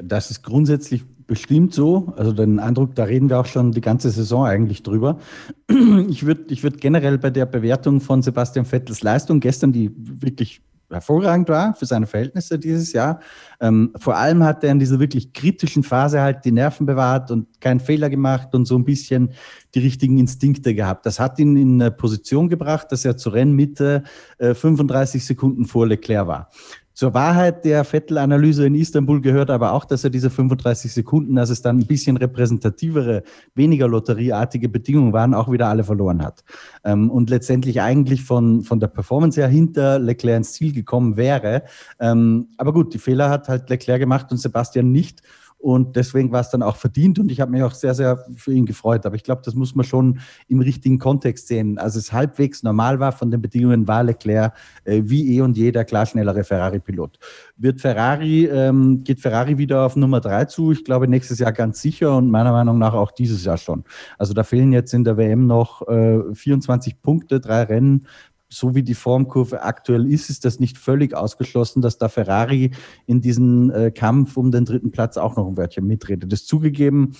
Das 0.00 0.30
ist 0.30 0.44
grundsätzlich 0.44 1.02
bestimmt 1.28 1.72
so. 1.72 2.12
Also 2.16 2.32
den 2.32 2.58
Eindruck, 2.58 2.96
da 2.96 3.04
reden 3.04 3.28
wir 3.28 3.38
auch 3.38 3.46
schon 3.46 3.70
die 3.70 3.80
ganze 3.80 4.10
Saison 4.10 4.44
eigentlich 4.44 4.82
drüber. 4.82 5.20
Ich 6.08 6.24
würde 6.26 6.44
ich 6.48 6.62
würd 6.62 6.80
generell 6.80 7.18
bei 7.18 7.30
der 7.30 7.46
Bewertung 7.46 8.00
von 8.00 8.22
Sebastian 8.22 8.64
Vettels 8.64 9.02
Leistung 9.02 9.38
gestern, 9.38 9.72
die 9.72 9.92
wirklich 9.94 10.62
hervorragend 10.90 11.48
war 11.50 11.74
für 11.74 11.84
seine 11.84 12.06
Verhältnisse 12.06 12.58
dieses 12.58 12.92
Jahr. 12.92 13.20
Ähm, 13.60 13.92
vor 13.98 14.16
allem 14.16 14.42
hat 14.42 14.64
er 14.64 14.70
in 14.70 14.78
dieser 14.78 14.98
wirklich 14.98 15.32
kritischen 15.32 15.82
Phase 15.82 16.20
halt 16.20 16.44
die 16.44 16.52
Nerven 16.52 16.86
bewahrt 16.86 17.30
und 17.30 17.60
keinen 17.60 17.80
Fehler 17.80 18.08
gemacht 18.08 18.54
und 18.54 18.64
so 18.64 18.76
ein 18.76 18.84
bisschen 18.84 19.32
die 19.74 19.80
richtigen 19.80 20.18
Instinkte 20.18 20.74
gehabt. 20.74 21.04
Das 21.04 21.20
hat 21.20 21.38
ihn 21.38 21.56
in 21.56 21.80
eine 21.80 21.90
Position 21.90 22.48
gebracht, 22.48 22.90
dass 22.90 23.04
er 23.04 23.18
zur 23.18 23.34
Rennmitte 23.34 24.02
äh, 24.38 24.54
35 24.54 25.24
Sekunden 25.24 25.66
vor 25.66 25.86
Leclerc 25.86 26.26
war. 26.26 26.50
Zur 26.98 27.14
Wahrheit 27.14 27.64
der 27.64 27.84
Vettel-Analyse 27.84 28.66
in 28.66 28.74
Istanbul 28.74 29.20
gehört 29.20 29.50
aber 29.50 29.72
auch, 29.72 29.84
dass 29.84 30.02
er 30.02 30.10
diese 30.10 30.30
35 30.30 30.92
Sekunden, 30.92 31.36
dass 31.36 31.48
es 31.48 31.62
dann 31.62 31.78
ein 31.78 31.86
bisschen 31.86 32.16
repräsentativere, 32.16 33.22
weniger 33.54 33.86
lotterieartige 33.86 34.68
Bedingungen 34.68 35.12
waren, 35.12 35.32
auch 35.32 35.48
wieder 35.48 35.68
alle 35.68 35.84
verloren 35.84 36.20
hat. 36.20 36.42
Ähm, 36.82 37.08
und 37.08 37.30
letztendlich 37.30 37.80
eigentlich 37.80 38.24
von, 38.24 38.64
von 38.64 38.80
der 38.80 38.88
Performance 38.88 39.40
her 39.40 39.46
hinter 39.46 40.00
Leclerc 40.00 40.38
ins 40.38 40.54
Ziel 40.54 40.72
gekommen 40.72 41.16
wäre. 41.16 41.62
Ähm, 42.00 42.48
aber 42.56 42.72
gut, 42.72 42.92
die 42.92 42.98
Fehler 42.98 43.30
hat 43.30 43.48
halt 43.48 43.70
Leclerc 43.70 44.00
gemacht 44.00 44.32
und 44.32 44.38
Sebastian 44.38 44.90
nicht. 44.90 45.22
Und 45.58 45.96
deswegen 45.96 46.30
war 46.30 46.40
es 46.40 46.50
dann 46.50 46.62
auch 46.62 46.76
verdient 46.76 47.18
und 47.18 47.32
ich 47.32 47.40
habe 47.40 47.50
mich 47.50 47.64
auch 47.64 47.74
sehr, 47.74 47.92
sehr 47.92 48.24
für 48.36 48.52
ihn 48.52 48.64
gefreut. 48.64 49.04
Aber 49.04 49.16
ich 49.16 49.24
glaube, 49.24 49.42
das 49.44 49.54
muss 49.54 49.74
man 49.74 49.84
schon 49.84 50.20
im 50.46 50.60
richtigen 50.60 50.98
Kontext 50.98 51.48
sehen. 51.48 51.78
Als 51.78 51.96
es 51.96 52.12
halbwegs 52.12 52.62
normal 52.62 53.00
war 53.00 53.10
von 53.10 53.32
den 53.32 53.42
Bedingungen, 53.42 53.88
war 53.88 54.04
Leclerc 54.04 54.54
äh, 54.84 55.02
wie 55.04 55.36
eh 55.36 55.40
und 55.40 55.56
je 55.56 55.72
der 55.72 55.84
klar 55.84 56.06
schnellere 56.06 56.44
Ferrari-Pilot. 56.44 57.18
Wird 57.56 57.80
Ferrari, 57.80 58.44
ähm, 58.46 59.02
geht 59.02 59.20
Ferrari 59.20 59.58
wieder 59.58 59.84
auf 59.84 59.96
Nummer 59.96 60.20
drei 60.20 60.44
zu? 60.44 60.70
Ich 60.70 60.84
glaube, 60.84 61.08
nächstes 61.08 61.40
Jahr 61.40 61.52
ganz 61.52 61.82
sicher 61.82 62.16
und 62.16 62.30
meiner 62.30 62.52
Meinung 62.52 62.78
nach 62.78 62.94
auch 62.94 63.10
dieses 63.10 63.44
Jahr 63.44 63.58
schon. 63.58 63.82
Also 64.16 64.34
da 64.34 64.44
fehlen 64.44 64.72
jetzt 64.72 64.94
in 64.94 65.02
der 65.02 65.16
WM 65.16 65.46
noch 65.46 65.86
äh, 65.88 66.20
24 66.34 67.02
Punkte, 67.02 67.40
drei 67.40 67.64
Rennen 67.64 68.06
so 68.48 68.74
wie 68.74 68.82
die 68.82 68.94
Formkurve 68.94 69.62
aktuell 69.62 70.10
ist, 70.10 70.30
ist 70.30 70.44
das 70.44 70.58
nicht 70.58 70.78
völlig 70.78 71.14
ausgeschlossen, 71.14 71.82
dass 71.82 71.98
da 71.98 72.08
Ferrari 72.08 72.70
in 73.06 73.20
diesem 73.20 73.70
äh, 73.70 73.90
Kampf 73.90 74.36
um 74.36 74.50
den 74.50 74.64
dritten 74.64 74.90
Platz 74.90 75.16
auch 75.16 75.36
noch 75.36 75.46
ein 75.46 75.56
Wörtchen 75.56 75.86
mitredet. 75.86 76.32
Das 76.32 76.46
zugegeben, 76.46 77.12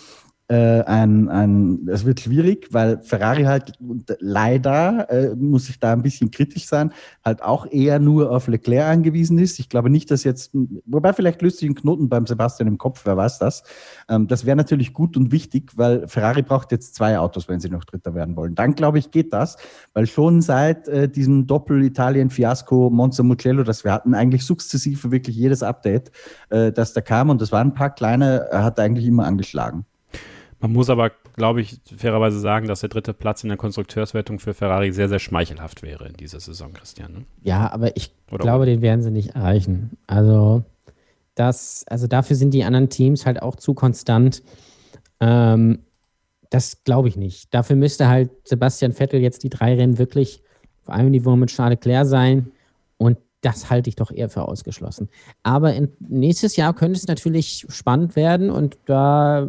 äh, 0.48 0.82
ein, 0.84 1.28
ein, 1.28 1.88
es 1.88 2.06
wird 2.06 2.20
schwierig, 2.20 2.68
weil 2.70 3.02
Ferrari 3.02 3.44
halt 3.44 3.74
leider, 4.18 5.10
äh, 5.10 5.34
muss 5.36 5.68
ich 5.68 5.78
da 5.78 5.92
ein 5.92 6.02
bisschen 6.02 6.30
kritisch 6.30 6.66
sein, 6.66 6.92
halt 7.22 7.42
auch 7.42 7.66
eher 7.70 7.98
nur 7.98 8.30
auf 8.30 8.48
Leclerc 8.48 8.88
angewiesen 8.88 9.38
ist. 9.38 9.58
Ich 9.58 9.68
glaube 9.68 9.90
nicht, 9.90 10.10
dass 10.10 10.24
jetzt, 10.24 10.52
wobei 10.86 11.12
vielleicht 11.12 11.42
löst 11.42 11.58
sich 11.58 11.68
ein 11.68 11.74
Knoten 11.74 12.08
beim 12.08 12.26
Sebastian 12.26 12.66
im 12.66 12.78
Kopf, 12.78 13.02
wer 13.04 13.18
weiß 13.18 13.38
das. 13.38 13.62
Ähm, 14.08 14.26
das 14.26 14.46
wäre 14.46 14.56
natürlich 14.56 14.94
gut 14.94 15.18
und 15.18 15.32
wichtig, 15.32 15.72
weil 15.76 16.08
Ferrari 16.08 16.40
braucht 16.40 16.72
jetzt 16.72 16.94
zwei 16.94 17.18
Autos, 17.18 17.46
wenn 17.48 17.60
sie 17.60 17.68
noch 17.68 17.84
Dritter 17.84 18.14
werden 18.14 18.34
wollen. 18.34 18.54
Dann 18.54 18.74
glaube 18.74 18.98
ich, 18.98 19.10
geht 19.10 19.34
das, 19.34 19.58
weil 19.92 20.06
schon 20.06 20.40
seit 20.40 20.88
äh, 20.88 21.10
diesem 21.10 21.46
Doppel-Italien-Fiasko 21.46 22.88
Monza 22.88 23.22
Mugello, 23.22 23.64
das 23.64 23.84
wir 23.84 23.92
hatten, 23.92 24.14
eigentlich 24.14 24.46
sukzessive 24.46 25.10
wirklich 25.10 25.36
jedes 25.36 25.62
Update, 25.62 26.10
äh, 26.48 26.72
das 26.72 26.94
da 26.94 27.02
kam 27.02 27.28
und 27.28 27.42
das 27.42 27.52
waren 27.52 27.68
ein 27.68 27.74
paar 27.74 27.94
kleine, 27.94 28.48
hat 28.50 28.80
eigentlich 28.80 29.06
immer 29.06 29.26
angeschlagen. 29.26 29.84
Man 30.60 30.72
muss 30.72 30.90
aber, 30.90 31.12
glaube 31.36 31.60
ich, 31.60 31.80
fairerweise 31.96 32.40
sagen, 32.40 32.66
dass 32.66 32.80
der 32.80 32.88
dritte 32.88 33.14
Platz 33.14 33.44
in 33.44 33.48
der 33.48 33.58
Konstrukteurswertung 33.58 34.40
für 34.40 34.54
Ferrari 34.54 34.92
sehr, 34.92 35.08
sehr 35.08 35.20
schmeichelhaft 35.20 35.82
wäre 35.82 36.08
in 36.08 36.14
dieser 36.14 36.40
Saison, 36.40 36.72
Christian. 36.72 37.12
Ne? 37.12 37.24
Ja, 37.42 37.70
aber 37.72 37.96
ich 37.96 38.12
Oder 38.30 38.42
glaube, 38.42 38.66
den 38.66 38.82
werden 38.82 39.02
sie 39.02 39.12
nicht 39.12 39.36
erreichen. 39.36 39.96
Also, 40.08 40.64
das, 41.36 41.84
also 41.88 42.08
dafür 42.08 42.34
sind 42.34 42.52
die 42.52 42.64
anderen 42.64 42.88
Teams 42.88 43.24
halt 43.24 43.40
auch 43.40 43.54
zu 43.54 43.74
konstant. 43.74 44.42
Ähm, 45.20 45.78
das 46.50 46.82
glaube 46.82 47.08
ich 47.08 47.16
nicht. 47.16 47.54
Dafür 47.54 47.76
müsste 47.76 48.08
halt 48.08 48.30
Sebastian 48.44 48.92
Vettel 48.92 49.20
jetzt 49.20 49.44
die 49.44 49.50
drei 49.50 49.76
Rennen 49.76 49.98
wirklich 49.98 50.42
auf 50.82 50.90
einem 50.90 51.10
Niveau 51.10 51.36
mit 51.36 51.50
Charles 51.50 51.78
Leclerc 51.78 52.06
sein. 52.06 52.50
Und 52.96 53.18
das 53.42 53.70
halte 53.70 53.88
ich 53.88 53.96
doch 53.96 54.10
eher 54.10 54.28
für 54.28 54.48
ausgeschlossen. 54.48 55.08
Aber 55.44 55.74
in, 55.74 55.92
nächstes 56.00 56.56
Jahr 56.56 56.74
könnte 56.74 56.98
es 56.98 57.06
natürlich 57.06 57.66
spannend 57.68 58.16
werden 58.16 58.50
und 58.50 58.76
da 58.86 59.48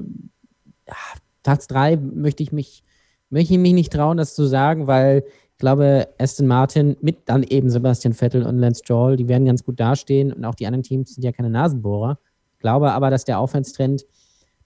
Platz 1.44 1.68
drei 1.68 1.98
möchte 1.98 2.44
ich 2.44 2.52
mich, 2.52 2.84
möchte 3.30 3.54
ich 3.54 3.60
mich 3.60 3.74
nicht 3.74 3.94
trauen, 3.94 4.18
das 4.18 4.36
zu 4.36 4.46
sagen, 4.46 4.88
weil 4.88 5.24
ich 5.52 5.58
glaube, 5.58 6.08
Aston 6.18 6.48
Martin 6.48 6.96
mit 7.02 7.18
dann 7.26 7.44
eben 7.44 7.70
Sebastian 7.70 8.14
Vettel 8.14 8.44
und 8.44 8.60
Lance 8.60 8.82
Stroll, 8.84 9.18
die 9.18 9.28
werden 9.28 9.46
ganz 9.46 9.64
gut 9.64 9.80
dastehen 9.80 10.32
und 10.32 10.46
auch 10.46 10.56
die 10.56 10.68
anderen 10.68 10.84
Teams 10.84 11.16
sind 11.16 11.24
ja 11.24 11.32
keine 11.32 11.50
Nasenbohrer. 11.50 12.20
Ich 12.54 12.60
glaube 12.60 12.92
aber, 12.92 13.10
dass 13.10 13.26
der 13.26 13.40
Aufwärtstrend 13.40 14.06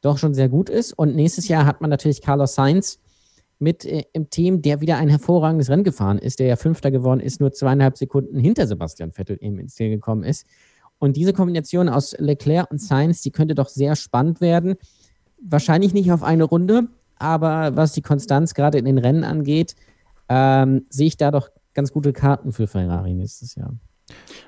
doch 0.02 0.18
schon 0.18 0.34
sehr 0.34 0.50
gut 0.50 0.70
ist 0.70 0.94
und 0.94 1.16
nächstes 1.16 1.48
Jahr 1.48 1.66
hat 1.66 1.82
man 1.82 1.90
natürlich 1.90 2.22
Carlos 2.22 2.56
Sainz 2.56 3.00
mit 3.60 3.86
äh, 3.86 4.04
im 4.14 4.30
Team, 4.30 4.62
der 4.62 4.82
wieder 4.82 4.98
ein 4.98 5.10
hervorragendes 5.10 5.70
Rennen 5.70 5.84
gefahren 5.84 6.20
ist, 6.20 6.40
der 6.40 6.48
ja 6.48 6.56
Fünfter 6.56 6.92
geworden 6.92 7.22
ist, 7.22 7.40
nur 7.40 7.52
zweieinhalb 7.54 7.98
Sekunden 7.98 8.38
hinter 8.38 8.68
Sebastian 8.68 9.12
Vettel 9.12 9.38
eben 9.42 9.58
ins 9.58 9.76
Ziel 9.76 9.90
gekommen 9.90 10.24
ist. 10.24 10.46
Und 11.00 11.18
diese 11.18 11.34
Kombination 11.34 11.90
aus 11.90 12.16
Leclerc 12.18 12.70
und 12.70 12.80
Sainz, 12.80 13.22
die 13.22 13.32
könnte 13.32 13.56
doch 13.56 13.68
sehr 13.68 13.96
spannend 13.96 14.42
werden. 14.42 14.76
Wahrscheinlich 15.46 15.94
nicht 15.94 16.12
auf 16.12 16.24
eine 16.24 16.44
Runde, 16.44 16.88
aber 17.18 17.76
was 17.76 17.94
die 17.94 18.02
Konstanz 18.02 18.54
gerade 18.54 18.78
in 18.78 18.86
den 18.86 18.98
Rennen 18.98 19.24
angeht, 19.24 19.76
ähm, 20.30 20.86
sehe 20.90 21.08
ich 21.08 21.18
da 21.18 21.32
doch 21.32 21.50
ganz 21.74 21.92
gute 21.92 22.14
Karten 22.14 22.52
für 22.52 22.68
Ferrari 22.68 23.14
nächstes 23.14 23.56
Jahr. 23.56 23.76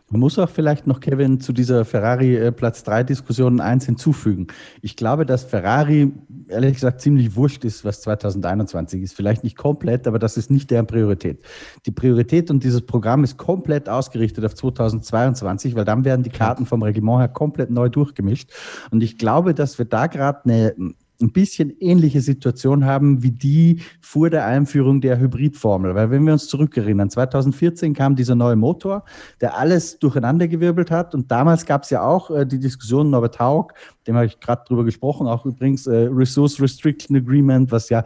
Man 0.10 0.20
muss 0.20 0.38
auch 0.38 0.49
vielleicht 0.49 0.86
noch, 0.86 0.99
Kevin, 0.99 1.39
zu 1.39 1.51
dieser 1.51 1.84
Ferrari 1.84 2.36
äh, 2.36 2.51
Platz 2.51 2.84
3 2.84 3.03
Diskussion 3.03 3.60
eins 3.60 3.86
hinzufügen. 3.86 4.47
Ich 4.82 4.95
glaube, 4.95 5.26
dass 5.26 5.43
Ferrari, 5.43 6.12
ehrlich 6.47 6.76
gesagt, 6.76 7.01
ziemlich 7.01 7.36
wurscht 7.36 7.66
ist, 7.66 7.84
was 7.84 8.01
2021 8.01 9.01
ist. 9.01 9.16
Vielleicht 9.16 9.43
nicht 9.43 9.58
komplett, 9.58 10.08
aber 10.08 10.20
das 10.20 10.38
ist 10.38 10.51
nicht 10.51 10.70
deren 10.70 10.86
Priorität. 10.86 11.43
Die 11.88 11.91
Priorität 11.91 12.51
und 12.51 12.64
dieses 12.64 12.86
Programm 12.86 13.24
ist 13.24 13.38
komplett 13.38 13.89
ausgerichtet 13.89 14.45
auf 14.45 14.53
2022, 14.53 15.74
weil 15.74 15.86
dann 15.86 16.06
werden 16.06 16.22
die 16.22 16.30
Karten 16.30 16.68
vom 16.68 16.84
Reglement 16.84 17.20
her 17.22 17.28
komplett 17.28 17.72
neu 17.72 17.89
durchgemischt. 17.89 18.51
Und 18.91 19.01
ich 19.01 19.18
glaube, 19.18 19.56
dass 19.56 19.80
wir 19.80 19.86
da 19.86 20.06
gerade 20.06 20.41
eine 20.45 20.76
ein 21.22 21.32
bisschen 21.32 21.76
ähnliche 21.80 22.22
Situation 22.22 22.86
haben 22.86 23.24
wie 23.24 23.32
die 23.32 23.82
vor 24.01 24.30
der 24.30 24.45
Einführung 24.45 25.01
der 25.01 25.20
Hybridformel. 25.20 25.95
Weil 25.95 26.11
wenn 26.11 26.26
wir 26.26 26.34
uns 26.34 26.47
zurückerinnern, 26.47 27.09
2014 27.09 27.93
kam 27.93 28.16
dieser 28.16 28.36
neue 28.36 28.55
Motor, 28.55 29.05
der 29.41 29.57
alles 29.57 29.99
durcheinandergewirbelt 29.99 30.91
hat. 30.91 31.16
Und 31.16 31.32
damals 31.32 31.66
gab 31.66 31.84
es 31.84 31.89
ja 31.89 32.03
auch 32.03 32.30
äh, 32.32 32.45
die 32.45 32.59
Diskussion, 32.59 33.09
Norbert 33.09 33.39
Haug, 33.39 33.74
dem 34.07 34.16
habe 34.16 34.26
ich 34.28 34.39
gerade 34.39 34.63
drüber 34.68 34.84
gesprochen, 34.84 35.28
auch 35.28 35.45
übrigens 35.45 35.88
äh, 35.88 36.09
Resource 36.11 36.61
Restriction 36.61 37.16
Agreement, 37.16 37.72
was 37.72 37.89
ja 37.89 38.03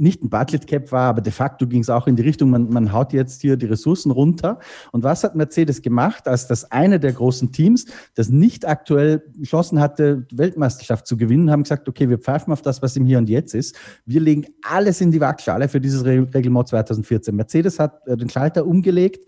nicht 0.00 0.22
ein 0.22 0.30
Budget 0.30 0.66
Cap 0.66 0.90
war, 0.92 1.08
aber 1.08 1.20
de 1.20 1.32
facto 1.32 1.66
ging 1.66 1.82
es 1.82 1.90
auch 1.90 2.06
in 2.06 2.16
die 2.16 2.22
Richtung, 2.22 2.50
man, 2.50 2.70
man 2.70 2.92
haut 2.92 3.12
jetzt 3.12 3.42
hier 3.42 3.56
die 3.56 3.66
Ressourcen 3.66 4.10
runter. 4.10 4.58
Und 4.92 5.04
was 5.04 5.22
hat 5.22 5.36
Mercedes 5.36 5.82
gemacht, 5.82 6.26
als 6.26 6.46
das 6.46 6.70
eine 6.70 6.98
der 6.98 7.12
großen 7.12 7.52
Teams, 7.52 7.86
das 8.14 8.30
nicht 8.30 8.66
aktuell 8.66 9.22
Chancen 9.44 9.80
hatte, 9.80 10.26
Weltmeisterschaft 10.32 11.06
zu 11.06 11.16
gewinnen, 11.16 11.50
haben 11.50 11.62
gesagt, 11.62 11.88
okay, 11.88 12.08
wir 12.08 12.18
pfeifen 12.18 12.52
auf 12.52 12.62
das, 12.62 12.82
was 12.82 12.96
im 12.96 13.04
Hier 13.04 13.18
und 13.18 13.28
Jetzt 13.28 13.54
ist. 13.54 13.76
Wir 14.06 14.20
legen 14.20 14.46
alles 14.62 15.00
in 15.00 15.12
die 15.12 15.20
Waagschale 15.20 15.68
für 15.68 15.80
dieses 15.80 16.04
Reglement 16.04 16.68
2014. 16.68 17.36
Mercedes 17.36 17.78
hat 17.78 18.06
äh, 18.06 18.16
den 18.16 18.30
Schalter 18.30 18.66
umgelegt 18.66 19.24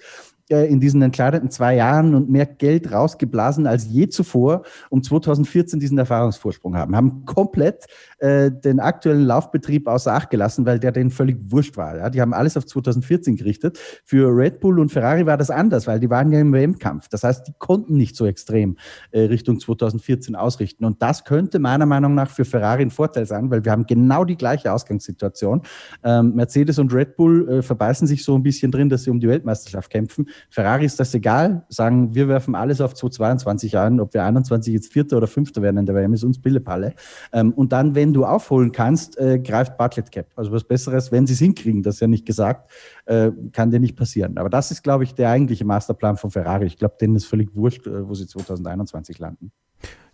in 0.48 0.80
diesen 0.80 1.00
entscheidenden 1.02 1.50
zwei 1.50 1.76
Jahren 1.76 2.14
und 2.14 2.28
mehr 2.28 2.46
Geld 2.46 2.92
rausgeblasen 2.92 3.66
als 3.66 3.86
je 3.86 4.08
zuvor, 4.08 4.62
um 4.90 5.02
2014 5.02 5.80
diesen 5.80 5.98
Erfahrungsvorsprung 5.98 6.76
haben. 6.76 6.96
Haben 6.96 7.24
komplett 7.24 7.86
äh, 8.18 8.50
den 8.50 8.80
aktuellen 8.80 9.24
Laufbetrieb 9.24 9.86
außer 9.86 10.12
Acht 10.12 10.30
gelassen, 10.30 10.66
weil 10.66 10.78
der 10.78 10.92
denen 10.92 11.10
völlig 11.10 11.38
wurscht 11.48 11.76
war. 11.76 11.96
Ja? 11.96 12.10
Die 12.10 12.20
haben 12.20 12.34
alles 12.34 12.56
auf 12.56 12.66
2014 12.66 13.36
gerichtet. 13.36 13.78
Für 14.04 14.28
Red 14.36 14.60
Bull 14.60 14.78
und 14.78 14.90
Ferrari 14.90 15.26
war 15.26 15.36
das 15.36 15.50
anders, 15.50 15.86
weil 15.86 16.00
die 16.00 16.10
waren 16.10 16.30
ja 16.32 16.40
im 16.40 16.52
WM-Kampf. 16.52 17.08
Das 17.08 17.24
heißt, 17.24 17.48
die 17.48 17.54
konnten 17.58 17.96
nicht 17.96 18.16
so 18.16 18.26
extrem 18.26 18.76
äh, 19.10 19.22
Richtung 19.22 19.58
2014 19.58 20.36
ausrichten. 20.36 20.84
Und 20.84 21.02
das 21.02 21.24
könnte 21.24 21.58
meiner 21.58 21.86
Meinung 21.86 22.14
nach 22.14 22.30
für 22.30 22.44
Ferrari 22.44 22.82
ein 22.82 22.90
Vorteil 22.90 23.26
sein, 23.26 23.50
weil 23.50 23.64
wir 23.64 23.72
haben 23.72 23.86
genau 23.86 24.24
die 24.24 24.36
gleiche 24.36 24.72
Ausgangssituation. 24.72 25.62
Ähm, 26.02 26.34
Mercedes 26.34 26.78
und 26.78 26.92
Red 26.92 27.16
Bull 27.16 27.48
äh, 27.48 27.62
verbeißen 27.62 28.06
sich 28.06 28.24
so 28.24 28.34
ein 28.34 28.42
bisschen 28.42 28.70
drin, 28.70 28.88
dass 28.88 29.04
sie 29.04 29.10
um 29.10 29.20
die 29.20 29.28
Weltmeisterschaft 29.28 29.90
kämpfen. 29.90 30.26
Ferrari 30.50 30.84
ist 30.84 30.98
das 31.00 31.14
egal, 31.14 31.64
sagen, 31.68 32.14
wir 32.14 32.28
werfen 32.28 32.54
alles 32.54 32.80
auf 32.80 32.94
2022 32.94 33.76
an, 33.78 34.00
ob 34.00 34.14
wir 34.14 34.24
21 34.24 34.72
jetzt 34.72 34.92
Vierter 34.92 35.16
oder 35.16 35.26
Fünfter 35.26 35.62
werden 35.62 35.78
in 35.78 35.86
der 35.86 35.94
WM, 35.94 36.12
ist 36.12 36.24
uns 36.24 36.40
Pillepalle. 36.40 36.94
Ähm, 37.32 37.52
und 37.52 37.72
dann, 37.72 37.94
wenn 37.94 38.12
du 38.12 38.24
aufholen 38.24 38.72
kannst, 38.72 39.18
äh, 39.18 39.38
greift 39.38 39.76
Budget 39.76 40.10
Cap. 40.10 40.26
Also 40.36 40.52
was 40.52 40.64
Besseres, 40.64 41.12
wenn 41.12 41.26
sie 41.26 41.34
es 41.34 41.38
hinkriegen, 41.38 41.82
das 41.82 41.94
ist 41.96 42.00
ja 42.00 42.06
nicht 42.06 42.26
gesagt, 42.26 42.70
äh, 43.06 43.30
kann 43.52 43.70
dir 43.70 43.80
nicht 43.80 43.96
passieren. 43.96 44.38
Aber 44.38 44.50
das 44.50 44.70
ist, 44.70 44.82
glaube 44.82 45.04
ich, 45.04 45.14
der 45.14 45.30
eigentliche 45.30 45.64
Masterplan 45.64 46.16
von 46.16 46.30
Ferrari. 46.30 46.66
Ich 46.66 46.76
glaube, 46.76 46.96
denen 47.00 47.16
ist 47.16 47.26
völlig 47.26 47.54
wurscht, 47.54 47.86
äh, 47.86 48.08
wo 48.08 48.14
sie 48.14 48.26
2021 48.26 49.18
landen. 49.18 49.52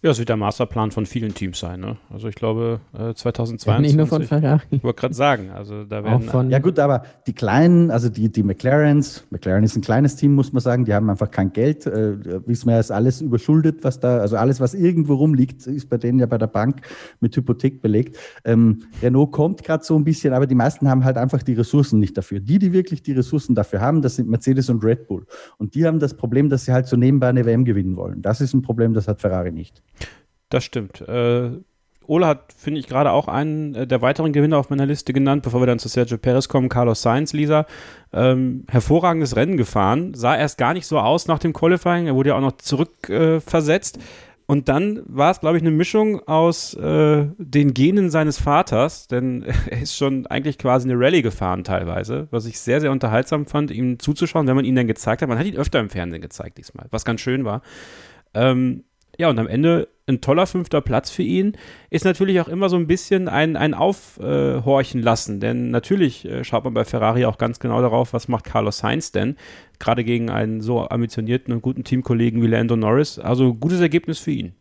Ja, 0.01 0.11
das 0.11 0.20
wird 0.20 0.28
der 0.28 0.36
Masterplan 0.36 0.93
von 0.93 1.07
vielen 1.07 1.34
Teams 1.34 1.59
sein. 1.59 1.80
Ne? 1.80 1.97
Also 2.09 2.28
ich 2.28 2.36
glaube, 2.36 2.78
äh, 2.93 3.14
2022. 3.14 3.66
Ja, 3.66 3.80
nicht 3.80 3.97
nur 3.97 4.07
von 4.07 4.22
Ferrari. 4.22 4.62
Ich 4.70 4.84
wollte 4.84 5.01
gerade 5.01 5.14
sagen, 5.14 5.51
also 5.51 5.82
da 5.82 6.05
werden. 6.05 6.22
Von, 6.22 6.51
ja 6.51 6.61
gut, 6.61 6.78
aber 6.78 7.03
die 7.26 7.32
kleinen, 7.32 7.91
also 7.91 8.09
die, 8.09 8.30
die 8.30 8.45
McLarens, 8.45 9.24
McLaren 9.30 9.64
ist 9.64 9.74
ein 9.74 9.80
kleines 9.80 10.14
Team, 10.14 10.36
muss 10.36 10.53
man 10.53 10.61
sagen, 10.61 10.84
die 10.84 10.95
haben 10.95 11.11
einfach 11.11 11.32
kein 11.32 11.53
Geld. 11.53 11.84
Äh, 11.86 12.47
wissen 12.47 12.68
wir, 12.68 12.78
ist 12.78 12.93
alles 12.93 13.20
überschuldet, 13.20 13.82
was 13.82 13.99
da, 13.99 14.18
also 14.18 14.36
alles, 14.36 14.61
was 14.61 14.72
irgendwo 14.74 15.14
rumliegt, 15.14 15.66
ist 15.66 15.91
bei 15.91 15.97
denen 15.97 16.20
ja 16.20 16.26
bei 16.26 16.39
der 16.39 16.47
Bank 16.47 16.82
mit 17.18 17.34
Hypothek 17.34 17.82
belegt. 17.82 18.16
Ähm, 18.45 18.84
Renault 19.03 19.32
kommt 19.32 19.64
gerade 19.64 19.82
so 19.82 19.97
ein 19.97 20.05
bisschen, 20.05 20.32
aber 20.32 20.47
die 20.47 20.55
meisten 20.55 20.89
haben 20.89 21.05
halt 21.05 21.18
einfach 21.18 21.43
die 21.43 21.55
Ressourcen 21.55 21.99
nicht 21.99 22.16
dafür. 22.16 22.39
Die, 22.39 22.61
die 22.61 22.72
wirklich 22.79 23.03
die 23.03 23.12
Ressourcen 23.12 23.55
dafür 23.55 23.81
haben, 23.81 24.01
das 24.01 24.16
sind 24.16 24.29
Mercedes 24.29 24.70
und 24.70 24.83
Red 24.85 25.09
Bull. 25.09 25.26
Und 25.59 25.74
die 25.74 25.85
haben 25.85 25.99
das 25.99 26.14
Problem, 26.14 26.49
dass 26.49 26.64
sie 26.64 26.72
halt 26.72 26.87
so 26.87 26.97
nebenbei 26.97 27.29
eine 27.29 27.45
WM 27.45 27.64
gewinnen 27.64 27.97
wollen. 27.97 28.22
Das 28.22 28.41
ist 28.41 28.55
ein 28.55 28.62
Problem, 28.62 28.95
das 28.95 29.09
hat 29.09 29.20
Ferrari 29.20 29.53
nicht. 29.53 29.83
Das 30.49 30.64
stimmt. 30.64 31.03
Äh, 31.03 31.51
Ola 32.07 32.29
hat, 32.29 32.55
finde 32.57 32.81
ich, 32.81 32.87
gerade 32.87 33.11
auch 33.11 33.29
einen 33.29 33.74
äh, 33.74 33.87
der 33.87 34.01
weiteren 34.01 34.33
Gewinner 34.33 34.57
auf 34.57 34.70
meiner 34.70 34.87
Liste 34.87 35.12
genannt, 35.12 35.43
bevor 35.43 35.61
wir 35.61 35.66
dann 35.66 35.79
zu 35.79 35.89
Sergio 35.89 36.16
Perez 36.16 36.49
kommen, 36.49 36.70
Carlos 36.70 37.03
Sainz, 37.03 37.35
Lisa. 37.35 37.66
Ähm, 38.12 38.64
hervorragendes 38.68 39.37
Rennen 39.37 39.59
gefahren, 39.59 40.14
sah 40.14 40.35
erst 40.35 40.57
gar 40.57 40.72
nicht 40.72 40.87
so 40.87 40.99
aus 40.99 41.29
nach 41.29 41.39
dem 41.39 41.53
Qualifying, 41.53 42.07
er 42.07 42.14
wurde 42.14 42.31
ja 42.31 42.37
auch 42.37 42.41
noch 42.41 42.57
zurückversetzt. 42.57 43.99
Äh, 43.99 44.01
und 44.51 44.70
dann 44.70 45.03
war 45.05 45.30
es, 45.30 45.40
glaube 45.40 45.59
ich, 45.59 45.62
eine 45.62 45.70
Mischung 45.70 46.26
aus 46.26 46.72
äh, 46.72 47.26
den 47.36 47.74
Genen 47.74 48.09
seines 48.09 48.40
Vaters, 48.40 49.07
denn 49.07 49.42
er 49.70 49.82
ist 49.82 49.94
schon 49.94 50.26
eigentlich 50.26 50.57
quasi 50.57 50.90
eine 50.90 50.99
Rallye 50.99 51.20
gefahren 51.20 51.64
teilweise, 51.64 52.28
was 52.30 52.46
ich 52.46 52.59
sehr, 52.59 52.80
sehr 52.80 52.90
unterhaltsam 52.90 53.44
fand, 53.44 53.70
ihm 53.70 53.99
zuzuschauen, 53.99 54.46
wenn 54.46 54.57
man 54.57 54.64
ihn 54.64 54.74
dann 54.74 54.86
gezeigt 54.86 55.20
hat. 55.20 55.28
Man 55.28 55.38
hat 55.38 55.44
ihn 55.44 55.59
öfter 55.59 55.80
im 55.80 55.90
Fernsehen 55.90 56.22
gezeigt 56.22 56.57
diesmal, 56.57 56.86
was 56.90 57.05
ganz 57.05 57.20
schön 57.20 57.44
war. 57.44 57.61
Ähm, 58.32 58.84
ja, 59.18 59.28
und 59.28 59.38
am 59.38 59.49
Ende 59.49 59.88
ein 60.07 60.22
toller 60.22 60.46
fünfter 60.46 60.80
Platz 60.80 61.11
für 61.11 61.24
ihn 61.24 61.53
ist 61.90 62.05
natürlich 62.07 62.40
auch 62.40 62.49
immer 62.49 62.70
so 62.70 62.76
ein 62.76 62.86
bisschen 62.86 63.28
ein, 63.28 63.57
ein 63.57 63.74
Aufhorchen 63.74 65.03
lassen, 65.03 65.40
denn 65.40 65.70
natürlich 65.70 66.24
äh, 66.24 66.42
schaut 66.44 66.64
man 66.64 66.72
bei 66.72 66.84
Ferrari 66.84 67.26
auch 67.26 67.36
ganz 67.36 67.59
genau 67.59 67.82
darauf, 67.82 68.14
was 68.14 68.28
macht 68.28 68.44
Carlos 68.44 68.78
Sainz 68.78 69.12
denn, 69.12 69.36
gerade 69.79 70.05
gegen 70.05 70.31
einen 70.31 70.61
so 70.61 70.81
ambitionierten 70.81 71.55
und 71.55 71.62
guten 71.62 71.85
Teamkollegen 71.85 72.43
wie 72.43 72.47
Lando 72.47 72.76
Norris. 72.76 73.18
Also 73.18 73.55
gutes 73.55 73.81
Ergebnis 73.81 74.18
für 74.18 74.33
ihn. 74.33 74.55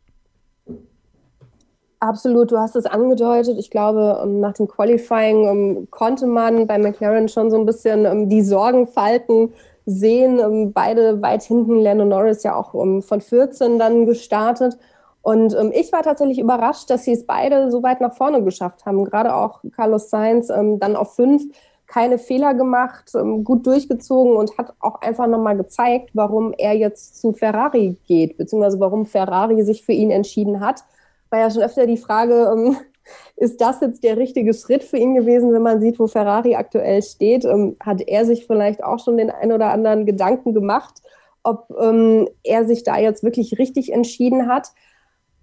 Absolut, 2.00 2.52
du 2.52 2.60
hast 2.60 2.76
es 2.76 2.86
angedeutet. 2.86 3.58
Ich 3.58 3.72
glaube, 3.72 4.20
ähm, 4.24 4.40
nach 4.40 4.54
dem 4.54 4.68
Qualifying 4.68 5.48
ähm, 5.48 5.88
konnte 5.90 6.28
man 6.28 6.68
bei 6.68 6.78
McLaren 6.78 7.28
schon 7.28 7.50
so 7.50 7.58
ein 7.58 7.66
bisschen 7.66 8.06
ähm, 8.06 8.30
die 8.30 8.44
Sorgenfalten 8.44 9.52
sehen. 9.88 10.74
Beide 10.74 11.22
weit 11.24 11.42
hinten, 11.42 11.80
Lando 11.80 12.06
Norris 12.06 12.44
ja 12.44 12.56
auch 12.56 12.72
von 12.72 13.22
14 13.22 13.80
dann 13.80 14.06
gestartet. 14.06 14.78
Und 15.22 15.56
ich 15.74 15.92
war 15.92 16.04
tatsächlich 16.04 16.40
überrascht, 16.40 16.90
dass 16.90 17.04
sie 17.04 17.12
es 17.12 17.26
beide 17.26 17.70
so 17.70 17.84
weit 17.84 18.00
nach 18.00 18.14
vorne 18.14 18.44
geschafft 18.44 18.86
haben. 18.86 19.04
Gerade 19.04 19.36
auch 19.36 19.62
Carlos 19.76 20.10
Sainz 20.10 20.48
dann 20.48 20.96
auf 20.96 21.16
fünf 21.16 21.44
keine 21.88 22.18
Fehler 22.18 22.54
gemacht, 22.54 23.14
gut 23.44 23.66
durchgezogen 23.66 24.36
und 24.36 24.58
hat 24.58 24.74
auch 24.80 25.02
einfach 25.02 25.26
nochmal 25.26 25.56
gezeigt, 25.56 26.12
warum 26.14 26.54
er 26.58 26.74
jetzt 26.74 27.20
zu 27.20 27.32
Ferrari 27.32 27.98
geht, 28.06 28.38
beziehungsweise 28.38 28.80
warum 28.80 29.06
Ferrari 29.06 29.64
sich 29.64 29.84
für 29.84 29.94
ihn 29.94 30.12
entschieden 30.12 30.60
hat. 30.60 30.84
War 31.30 31.40
ja 31.40 31.50
schon 31.50 31.64
öfter 31.64 31.88
die 31.88 31.98
Frage, 31.98 32.52
ähm, 32.54 32.78
ist 33.38 33.62
das 33.62 33.80
jetzt 33.80 34.04
der 34.04 34.18
richtige 34.18 34.54
Schritt 34.54 34.84
für 34.84 34.98
ihn 34.98 35.16
gewesen, 35.16 35.54
wenn 35.54 35.62
man 35.62 35.80
sieht, 35.80 35.98
wo 35.98 36.08
Ferrari 36.08 36.56
aktuell 36.56 37.02
steht? 37.02 37.46
Ähm, 37.46 37.78
hat 37.80 38.02
er 38.02 38.26
sich 38.26 38.46
vielleicht 38.46 38.84
auch 38.84 39.00
schon 39.00 39.16
den 39.16 39.32
ein 39.32 39.54
oder 39.54 39.72
anderen 39.72 40.06
Gedanken 40.06 40.54
gemacht, 40.54 41.02
ob 41.44 41.74
ähm, 41.80 42.28
er 42.44 42.66
sich 42.66 42.84
da 42.84 42.98
jetzt 42.98 43.24
wirklich 43.24 43.58
richtig 43.58 43.94
entschieden 43.94 44.48
hat? 44.48 44.72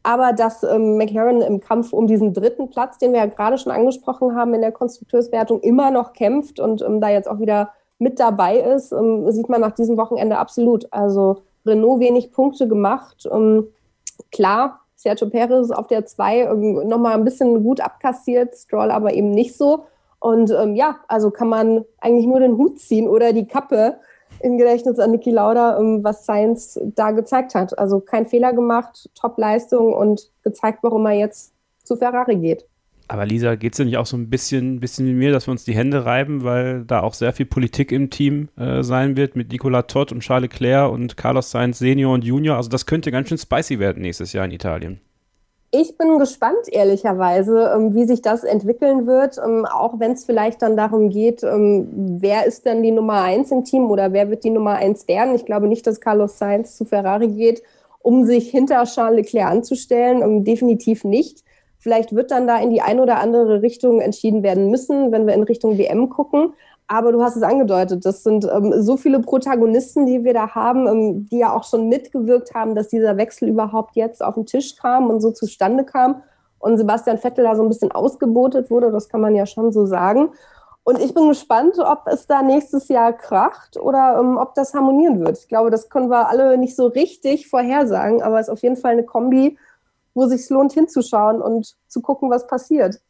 Aber 0.05 0.35
dass 0.35 0.63
ähm, 0.63 0.99
McLaren 0.99 1.41
im 1.41 1.61
Kampf 1.61 1.93
um 1.93 2.07
diesen 2.07 2.35
dritten 2.35 2.69
Platz, 2.69 2.99
den 2.99 3.13
wir 3.13 3.21
ja 3.21 3.27
gerade 3.27 3.57
schon 3.59 3.73
angesprochen 3.73 4.37
haben 4.37 4.55
in 4.55 4.61
der 4.61 4.71
Konstrukteurswertung, 4.71 5.61
immer 5.63 5.91
noch 5.91 6.13
kämpft 6.13 6.61
und 6.61 6.83
ähm, 6.83 7.01
da 7.01 7.09
jetzt 7.09 7.29
auch 7.29 7.41
wieder 7.41 7.71
mit 7.99 8.21
dabei 8.21 8.59
ist, 8.59 8.93
ähm, 8.93 9.31
sieht 9.33 9.49
man 9.49 9.63
nach 9.63 9.73
diesem 9.73 9.97
Wochenende 9.97 10.37
absolut. 10.37 10.93
Also 10.93 11.43
Renault 11.65 12.01
wenig 12.01 12.33
Punkte 12.33 12.69
gemacht. 12.69 13.27
Ähm, 13.33 13.69
klar, 14.31 14.81
Sergio 14.95 15.31
Perez 15.31 15.71
auf 15.71 15.87
der 15.87 16.05
2 16.05 16.41
ähm, 16.41 16.87
nochmal 16.87 17.15
ein 17.15 17.25
bisschen 17.25 17.65
gut 17.65 17.81
abkassiert, 17.81 18.55
Stroll 18.55 18.91
aber 18.91 19.15
eben 19.15 19.31
nicht 19.31 19.57
so. 19.57 19.87
Und 20.21 20.51
ähm, 20.51 20.75
ja, 20.75 20.97
also 21.09 21.31
kann 21.31 21.49
man 21.49 21.87
eigentlich 21.99 22.27
nur 22.27 22.41
den 22.41 22.59
Hut 22.59 22.79
ziehen 22.79 23.09
oder 23.09 23.33
die 23.33 23.47
Kappe 23.47 23.97
im 24.41 24.59
Gedächtnis 24.59 24.99
an 24.99 25.11
Niki 25.11 25.31
Lauda, 25.31 25.79
ähm, 25.79 26.03
was 26.03 26.25
Science 26.25 26.81
da 26.95 27.11
gezeigt 27.11 27.55
hat. 27.55 27.79
Also 27.79 28.01
kein 28.01 28.27
Fehler 28.27 28.53
gemacht, 28.53 29.09
Top-Leistung 29.15 29.93
und 29.93 30.31
gezeigt, 30.43 30.79
warum 30.83 31.07
er 31.07 31.13
jetzt 31.13 31.53
zu 31.83 31.97
Ferrari 31.97 32.37
geht. 32.37 32.67
Aber 33.07 33.27
Lisa, 33.27 33.55
geht 33.55 33.75
es 33.75 33.77
denn 33.77 33.87
nicht 33.87 33.99
auch 33.99 34.07
so 34.07 34.17
ein 34.17 34.31
bisschen, 34.31 34.81
bisschen 34.81 35.07
wie 35.07 35.13
mir, 35.13 35.31
dass 35.31 35.47
wir 35.47 35.53
uns 35.53 35.65
die 35.65 35.75
Hände 35.75 36.07
reiben, 36.07 36.43
weil 36.43 36.85
da 36.85 37.01
auch 37.01 37.13
sehr 37.13 37.35
viel 37.35 37.45
Politik 37.45 37.93
im 37.93 38.09
Team 38.09 38.49
äh, 38.57 38.83
sein 38.83 39.17
wird 39.17 39.37
mit 39.37 39.53
Nicola 39.53 39.83
Todd 39.83 40.11
und 40.11 40.21
Charles 40.21 40.51
Leclerc 40.51 40.91
und 40.91 41.17
Carlos 41.17 41.51
Sainz 41.51 41.79
Senior 41.79 42.15
und 42.15 42.25
Junior? 42.25 42.57
Also 42.57 42.71
das 42.71 42.87
könnte 42.87 43.11
ganz 43.11 43.29
schön 43.29 43.39
spicy 43.39 43.79
werden 43.79 44.03
nächstes 44.03 44.33
Jahr 44.33 44.47
in 44.47 44.53
Italien. 44.53 45.01
Ich 45.77 45.99
bin 45.99 46.21
gespannt, 46.21 46.69
ehrlicherweise, 46.71 47.73
ähm, 47.75 47.97
wie 47.97 48.05
sich 48.05 48.23
das 48.23 48.45
entwickeln 48.45 49.09
wird, 49.09 49.39
ähm, 49.45 49.67
auch 49.67 49.99
wenn 49.99 50.13
es 50.13 50.25
vielleicht 50.25 50.63
dann 50.63 50.77
darum 50.77 51.11
geht, 51.11 51.43
ähm, 51.43 51.89
wer 52.21 52.47
ist 52.47 52.65
denn 52.65 52.85
die 52.85 52.93
Nummer 52.93 53.23
eins 53.23 53.51
im 53.51 53.65
Team 53.65 53.91
oder 53.91 54.13
wer 54.13 54.31
wird 54.31 54.45
die 54.45 54.51
Nummer 54.51 54.75
eins 54.75 55.09
werden. 55.09 55.35
Ich 55.35 55.47
glaube 55.47 55.67
nicht, 55.67 55.85
dass 55.89 56.01
Carlos 56.01 56.39
Sainz 56.39 56.77
zu 56.77 56.85
Ferrari 56.85 57.27
geht, 57.27 57.65
um 58.03 58.25
sich 58.25 58.51
hinter 58.51 58.85
Charles 58.85 59.17
Leclerc 59.17 59.51
anzustellen. 59.51 60.45
Definitiv 60.45 61.03
nicht. 61.03 61.43
Vielleicht 61.81 62.15
wird 62.15 62.31
dann 62.31 62.47
da 62.47 62.59
in 62.59 62.71
die 62.71 62.81
eine 62.81 63.03
oder 63.03 63.19
andere 63.19 63.61
Richtung 63.61 64.01
entschieden 64.01 64.45
werden 64.45 64.71
müssen, 64.71 65.11
wenn 65.11 65.27
wir 65.27 65.35
in 65.35 65.43
Richtung 65.43 65.77
WM 65.77 66.09
gucken. 66.09 66.53
Aber 66.87 67.13
du 67.13 67.23
hast 67.23 67.37
es 67.37 67.43
angedeutet, 67.43 68.05
das 68.05 68.23
sind 68.23 68.45
ähm, 68.45 68.75
so 68.83 68.97
viele 68.97 69.21
Protagonisten, 69.21 70.05
die 70.05 70.23
wir 70.23 70.35
da 70.35 70.55
haben, 70.55 70.87
ähm, 70.87 71.27
die 71.27 71.39
ja 71.39 71.53
auch 71.53 71.65
schon 71.65 71.89
mitgewirkt 71.89 72.55
haben, 72.55 72.75
dass 72.75 72.89
dieser 72.89 73.17
Wechsel 73.17 73.49
überhaupt 73.49 73.97
jetzt 73.97 74.23
auf 74.23 74.35
den 74.35 74.45
Tisch 74.45 74.77
kam 74.77 75.09
und 75.09 75.21
so 75.21 75.31
zustande 75.31 75.85
kam. 75.85 76.23
Und 76.59 76.77
Sebastian 76.77 77.19
Vettel 77.19 77.45
da 77.45 77.57
so 77.57 77.63
ein 77.63 77.69
bisschen 77.69 77.91
ausgebotet 77.91 78.71
wurde, 78.71 78.91
das 78.91 79.09
kann 79.09 79.21
man 79.21 79.35
ja 79.35 79.47
schon 79.47 79.73
so 79.73 79.87
sagen. 79.87 80.31
Und 80.83 80.99
ich 80.99 81.15
bin 81.15 81.29
gespannt, 81.29 81.79
ob 81.79 82.07
es 82.07 82.27
da 82.27 82.43
nächstes 82.43 82.89
Jahr 82.89 83.15
kracht 83.15 83.79
oder 83.79 84.19
ähm, 84.21 84.37
ob 84.37 84.55
das 84.55 84.75
harmonieren 84.75 85.25
wird. 85.25 85.39
Ich 85.39 85.49
glaube, 85.49 85.71
das 85.71 85.89
können 85.89 86.11
wir 86.11 86.29
alle 86.29 86.59
nicht 86.59 86.77
so 86.77 86.87
richtig 86.87 87.49
vorhersagen, 87.49 88.23
aber 88.23 88.39
es 88.39 88.49
ist 88.49 88.53
auf 88.53 88.63
jeden 88.63 88.77
Fall 88.77 88.93
eine 88.93 89.05
Kombi, 89.05 89.57
wo 90.13 90.27
sich 90.27 90.49
lohnt 90.51 90.75
hinzuschauen 90.75 91.41
und 91.41 91.75
zu 91.89 92.03
gucken, 92.03 92.29
was 92.29 92.47
passiert. 92.47 93.01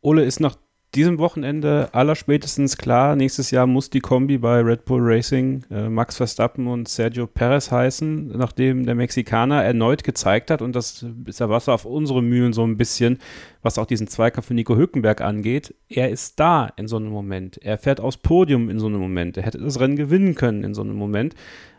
Ole 0.00 0.24
ist 0.24 0.38
nach 0.38 0.54
diesem 0.96 1.18
Wochenende 1.18 1.90
allerspätestens 1.92 2.76
klar, 2.76 3.14
nächstes 3.14 3.50
Jahr 3.50 3.66
muss 3.66 3.90
die 3.90 4.00
Kombi 4.00 4.38
bei 4.38 4.60
Red 4.60 4.84
Bull 4.84 5.00
Racing 5.02 5.64
äh, 5.70 5.88
Max 5.88 6.16
Verstappen 6.16 6.66
und 6.66 6.88
Sergio 6.88 7.26
Perez 7.26 7.70
heißen, 7.70 8.28
nachdem 8.36 8.86
der 8.86 8.94
Mexikaner 8.94 9.62
erneut 9.62 10.02
gezeigt 10.02 10.50
hat, 10.50 10.62
und 10.62 10.74
das 10.74 11.06
ist 11.26 11.38
ja 11.38 11.48
Wasser 11.48 11.74
auf 11.74 11.84
unsere 11.84 12.22
Mühlen 12.22 12.52
so 12.52 12.64
ein 12.64 12.76
bisschen, 12.76 13.18
was 13.62 13.78
auch 13.78 13.86
diesen 13.86 14.08
Zweikampf 14.08 14.46
für 14.46 14.54
Nico 14.54 14.74
Hülkenberg 14.74 15.20
angeht. 15.20 15.74
Er 15.88 16.10
ist 16.10 16.40
da 16.40 16.72
in 16.76 16.88
so 16.88 16.96
einem 16.96 17.10
Moment. 17.10 17.58
Er 17.62 17.78
fährt 17.78 18.00
aufs 18.00 18.16
Podium 18.16 18.68
in 18.70 18.80
so 18.80 18.86
einem 18.86 19.00
Moment. 19.00 19.36
Er 19.36 19.44
hätte 19.44 19.58
das 19.58 19.78
Rennen 19.78 19.96
gewinnen 19.96 20.34
können 20.34 20.64
in 20.64 20.74
so 20.74 20.82
einem 20.82 20.96
Moment. 20.96 21.34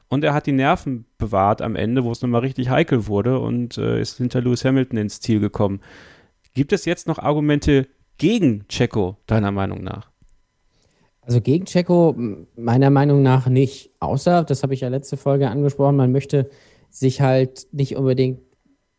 Und 0.10 0.24
er 0.24 0.34
hat 0.34 0.46
die 0.46 0.54
Nerven 0.54 1.06
bewahrt 1.18 1.62
am 1.62 1.76
Ende, 1.76 2.04
wo 2.04 2.12
es 2.12 2.22
nochmal 2.22 2.42
richtig 2.42 2.70
heikel 2.70 3.08
wurde 3.08 3.40
und 3.40 3.78
äh, 3.78 4.00
ist 4.00 4.18
hinter 4.18 4.42
Lewis 4.42 4.64
Hamilton 4.64 5.00
ins 5.00 5.20
Ziel 5.20 5.40
gekommen. 5.40 5.82
Gibt 6.54 6.72
es 6.72 6.86
jetzt 6.86 7.08
noch 7.08 7.20
Argumente 7.20 7.88
gegen 8.18 8.68
Checo, 8.68 9.18
deiner 9.26 9.52
Meinung 9.52 9.84
nach? 9.84 10.12
Also 11.22 11.42
gegen 11.42 11.66
Checo 11.66 12.16
meiner 12.56 12.90
Meinung 12.90 13.22
nach 13.22 13.48
nicht. 13.48 13.92
Außer, 14.00 14.44
das 14.44 14.64
habe 14.64 14.74
ich 14.74 14.82
ja 14.82 14.88
letzte 14.88 15.18
Folge 15.18 15.50
angesprochen, 15.50 15.98
man 15.98 16.12
möchte 16.12 16.50
sich 16.90 17.22
halt 17.22 17.68
nicht 17.72 17.96
unbedingt 17.98 18.40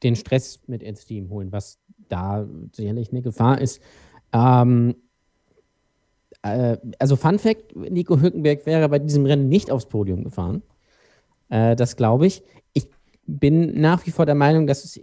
den 0.02 0.14
Stress 0.14 0.60
mit 0.66 0.82
ins 0.82 1.06
Team 1.06 1.30
holen, 1.30 1.52
was 1.52 1.78
da 2.08 2.46
sicherlich 2.72 3.10
eine 3.10 3.22
Gefahr 3.22 3.60
ist. 3.60 3.80
Ähm, 4.32 4.94
äh, 6.42 6.76
also 6.98 7.16
Fun 7.16 7.38
Fact, 7.38 7.74
Nico 7.74 8.20
Hülkenberg 8.20 8.66
wäre 8.66 8.88
bei 8.88 8.98
diesem 8.98 9.26
Rennen 9.26 9.48
nicht 9.48 9.70
aufs 9.70 9.86
Podium 9.86 10.24
gefahren. 10.24 10.62
Äh, 11.48 11.76
das 11.76 11.96
glaube 11.96 12.26
ich. 12.26 12.42
Ich 12.72 12.86
bin 13.26 13.80
nach 13.80 14.06
wie 14.06 14.10
vor 14.10 14.26
der 14.26 14.34
Meinung, 14.34 14.66
dass 14.66 14.84
es 14.84 15.00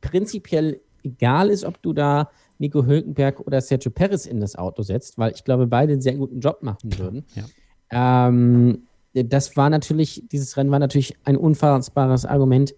prinzipiell 0.00 0.80
egal 1.02 1.50
ist, 1.50 1.64
ob 1.64 1.82
du 1.82 1.92
da 1.92 2.30
Nico 2.58 2.84
Hülkenberg 2.84 3.40
oder 3.40 3.60
Sergio 3.60 3.90
Perez 3.90 4.26
in 4.26 4.40
das 4.40 4.56
Auto 4.56 4.82
setzt, 4.82 5.18
weil 5.18 5.32
ich 5.32 5.44
glaube, 5.44 5.66
beide 5.66 5.92
einen 5.92 6.02
sehr 6.02 6.14
guten 6.14 6.40
Job 6.40 6.62
machen 6.62 6.98
würden. 6.98 7.24
Ja. 7.34 8.24
Ähm, 8.34 8.82
das 9.12 9.56
war 9.56 9.70
natürlich, 9.70 10.24
dieses 10.30 10.56
Rennen 10.56 10.70
war 10.70 10.78
natürlich 10.78 11.16
ein 11.24 11.36
unfassbares 11.36 12.24
Argument 12.26 12.74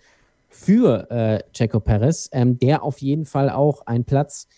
für 0.48 1.10
äh, 1.10 1.40
Checo 1.52 1.80
Perez, 1.80 2.28
ähm, 2.32 2.58
der 2.58 2.82
auf 2.82 2.98
jeden 2.98 3.24
Fall 3.24 3.50
auch 3.50 3.86
einen 3.86 4.04
Platz 4.04 4.48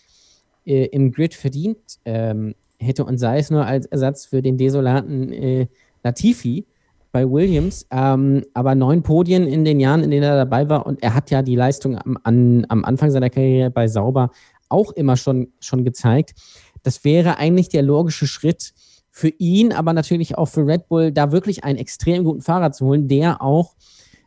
äh, 0.65 0.85
im 0.87 1.11
Grid 1.11 1.33
verdient 1.33 1.99
ähm, 2.05 2.55
hätte 2.79 3.05
und 3.05 3.17
sei 3.17 3.39
es 3.39 3.49
nur 3.49 3.65
als 3.65 3.85
Ersatz 3.85 4.25
für 4.25 4.41
den 4.41 4.57
desolaten 4.57 5.31
äh, 5.31 5.67
Latifi, 6.03 6.65
bei 7.13 7.29
Williams, 7.29 7.85
ähm, 7.91 8.43
aber 8.55 8.73
neun 8.73 9.03
Podien 9.03 9.45
in 9.47 9.63
den 9.63 9.79
Jahren, 9.79 10.03
in 10.03 10.09
denen 10.09 10.23
er 10.23 10.35
dabei 10.35 10.67
war. 10.67 10.87
Und 10.87 11.01
er 11.03 11.13
hat 11.13 11.29
ja 11.29 11.43
die 11.43 11.55
Leistung 11.55 11.95
am, 11.95 12.17
an, 12.23 12.65
am 12.69 12.83
Anfang 12.83 13.11
seiner 13.11 13.29
Karriere 13.29 13.69
bei 13.69 13.87
Sauber 13.87 14.31
auch 14.73 14.91
immer 14.91 15.15
schon, 15.15 15.53
schon 15.59 15.85
gezeigt. 15.85 16.33
Das 16.81 17.03
wäre 17.03 17.37
eigentlich 17.37 17.69
der 17.69 17.83
logische 17.83 18.27
Schritt 18.27 18.73
für 19.09 19.29
ihn, 19.29 19.71
aber 19.71 19.93
natürlich 19.93 20.37
auch 20.37 20.47
für 20.47 20.65
Red 20.65 20.87
Bull, 20.87 21.11
da 21.11 21.31
wirklich 21.31 21.63
einen 21.63 21.77
extrem 21.77 22.23
guten 22.23 22.41
Fahrer 22.41 22.71
zu 22.71 22.85
holen, 22.87 23.07
der 23.07 23.41
auch 23.41 23.75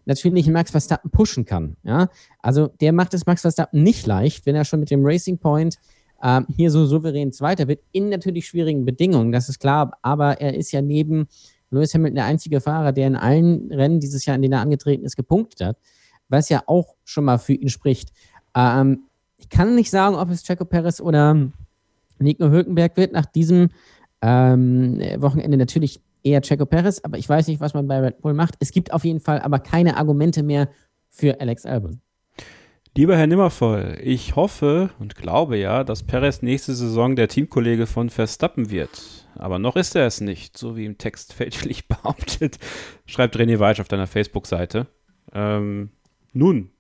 natürlich 0.05 0.47
Max 0.47 0.71
Verstappen 0.71 1.11
pushen 1.11 1.45
kann. 1.45 1.77
Ja? 1.83 2.09
Also 2.41 2.69
der 2.81 2.93
macht 2.93 3.13
es 3.13 3.27
Max 3.27 3.43
Verstappen 3.43 3.83
nicht 3.83 4.07
leicht, 4.07 4.47
wenn 4.47 4.55
er 4.55 4.65
schon 4.65 4.81
mit 4.81 4.91
dem 4.91 5.05
Racing 5.05 5.39
Point 5.39 5.79
ähm, 6.23 6.47
hier 6.57 6.71
so 6.71 6.87
souverän 6.87 7.33
Zweiter 7.33 7.69
wird, 7.69 7.81
in 7.93 8.09
natürlich 8.09 8.47
schwierigen 8.47 8.85
Bedingungen, 8.85 9.33
das 9.33 9.49
ist 9.49 9.59
klar, 9.59 9.99
aber 10.03 10.41
er 10.41 10.55
ist 10.55 10.73
ja 10.73 10.81
neben 10.81 11.27
Lewis 11.71 11.93
Hamilton 11.93 12.15
der 12.15 12.25
einzige 12.25 12.61
Fahrer, 12.61 12.93
der 12.93 13.09
in 13.09 13.17
allen 13.17 13.73
Rennen 13.73 14.01
dieses 14.01 14.25
Jahr, 14.25 14.37
in 14.37 14.43
denen 14.43 14.55
er 14.55 14.61
angetreten 14.61 15.05
ist, 15.05 15.17
gepunktet 15.17 15.67
hat, 15.67 15.79
was 16.29 16.49
ja 16.49 16.63
auch 16.67 16.95
schon 17.05 17.25
mal 17.25 17.39
für 17.39 17.55
ihn 17.55 17.69
spricht. 17.69 18.13
Ähm, 18.55 19.06
ich 19.39 19.49
kann 19.49 19.75
nicht 19.75 19.91
sagen, 19.91 20.17
ob 20.17 20.31
es 20.31 20.43
Checo 20.43 20.65
Perez 20.65 21.01
oder 21.01 21.51
Nico 22.19 22.51
Hülkenberg 22.51 22.97
wird 22.97 23.13
nach 23.13 23.27
diesem 23.27 23.69
ähm, 24.23 24.99
Wochenende 25.19 25.57
natürlich 25.57 26.01
eher 26.23 26.41
Checo 26.43 26.67
Perez, 26.67 27.01
aber 27.03 27.19
ich 27.19 27.29
weiß 27.29 27.47
nicht, 27.47 27.61
was 27.61 27.75
man 27.75 27.87
bei 27.87 28.01
Red 28.01 28.21
Bull 28.21 28.35
macht. 28.35 28.55
Es 28.61 28.73
gibt 28.73 28.93
auf 28.93 29.05
jeden 29.05 29.21
Fall 29.21 29.41
aber 29.41 29.59
keine 29.59 29.97
Argumente 29.97 30.43
mehr 30.43 30.69
für 31.09 31.41
Alex 31.41 31.67
Albon. 31.67 32.01
Lieber 32.97 33.17
Herr 33.17 33.27
Nimmervoll, 33.27 33.99
ich 34.03 34.37
hoffe 34.37 34.89
und 34.99 35.17
glaube 35.17 35.59
ja, 35.59 35.85
dass 35.85 36.03
Perez 36.03 36.41
nächste 36.41 36.75
Saison 36.75 37.15
der 37.15 37.29
Teamkollege 37.29 37.87
von 37.87 38.09
Verstappen 38.09 38.71
wird. 38.71 39.27
Aber 39.35 39.59
noch 39.59 39.77
ist 39.77 39.95
er 39.97 40.07
es 40.07 40.23
nicht, 40.23 40.57
so 40.57 40.77
wie 40.77 40.87
im 40.87 40.97
Text 40.97 41.35
fälschlich 41.35 41.89
behauptet, 41.89 42.59
schreibt 43.05 43.37
René 43.37 43.59
Weisch 43.59 43.81
auf 43.81 43.89
deiner 43.89 44.07
Facebook-Seite. 44.07 44.87
Ähm, 45.35 45.91
nun, 46.33 46.71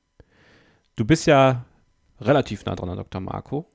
du 0.96 1.04
bist 1.04 1.26
ja 1.26 1.66
relativ 2.20 2.64
nah 2.64 2.74
dran 2.74 2.90
an 2.90 2.96
Dr. 2.96 3.20
Marco. 3.20 3.66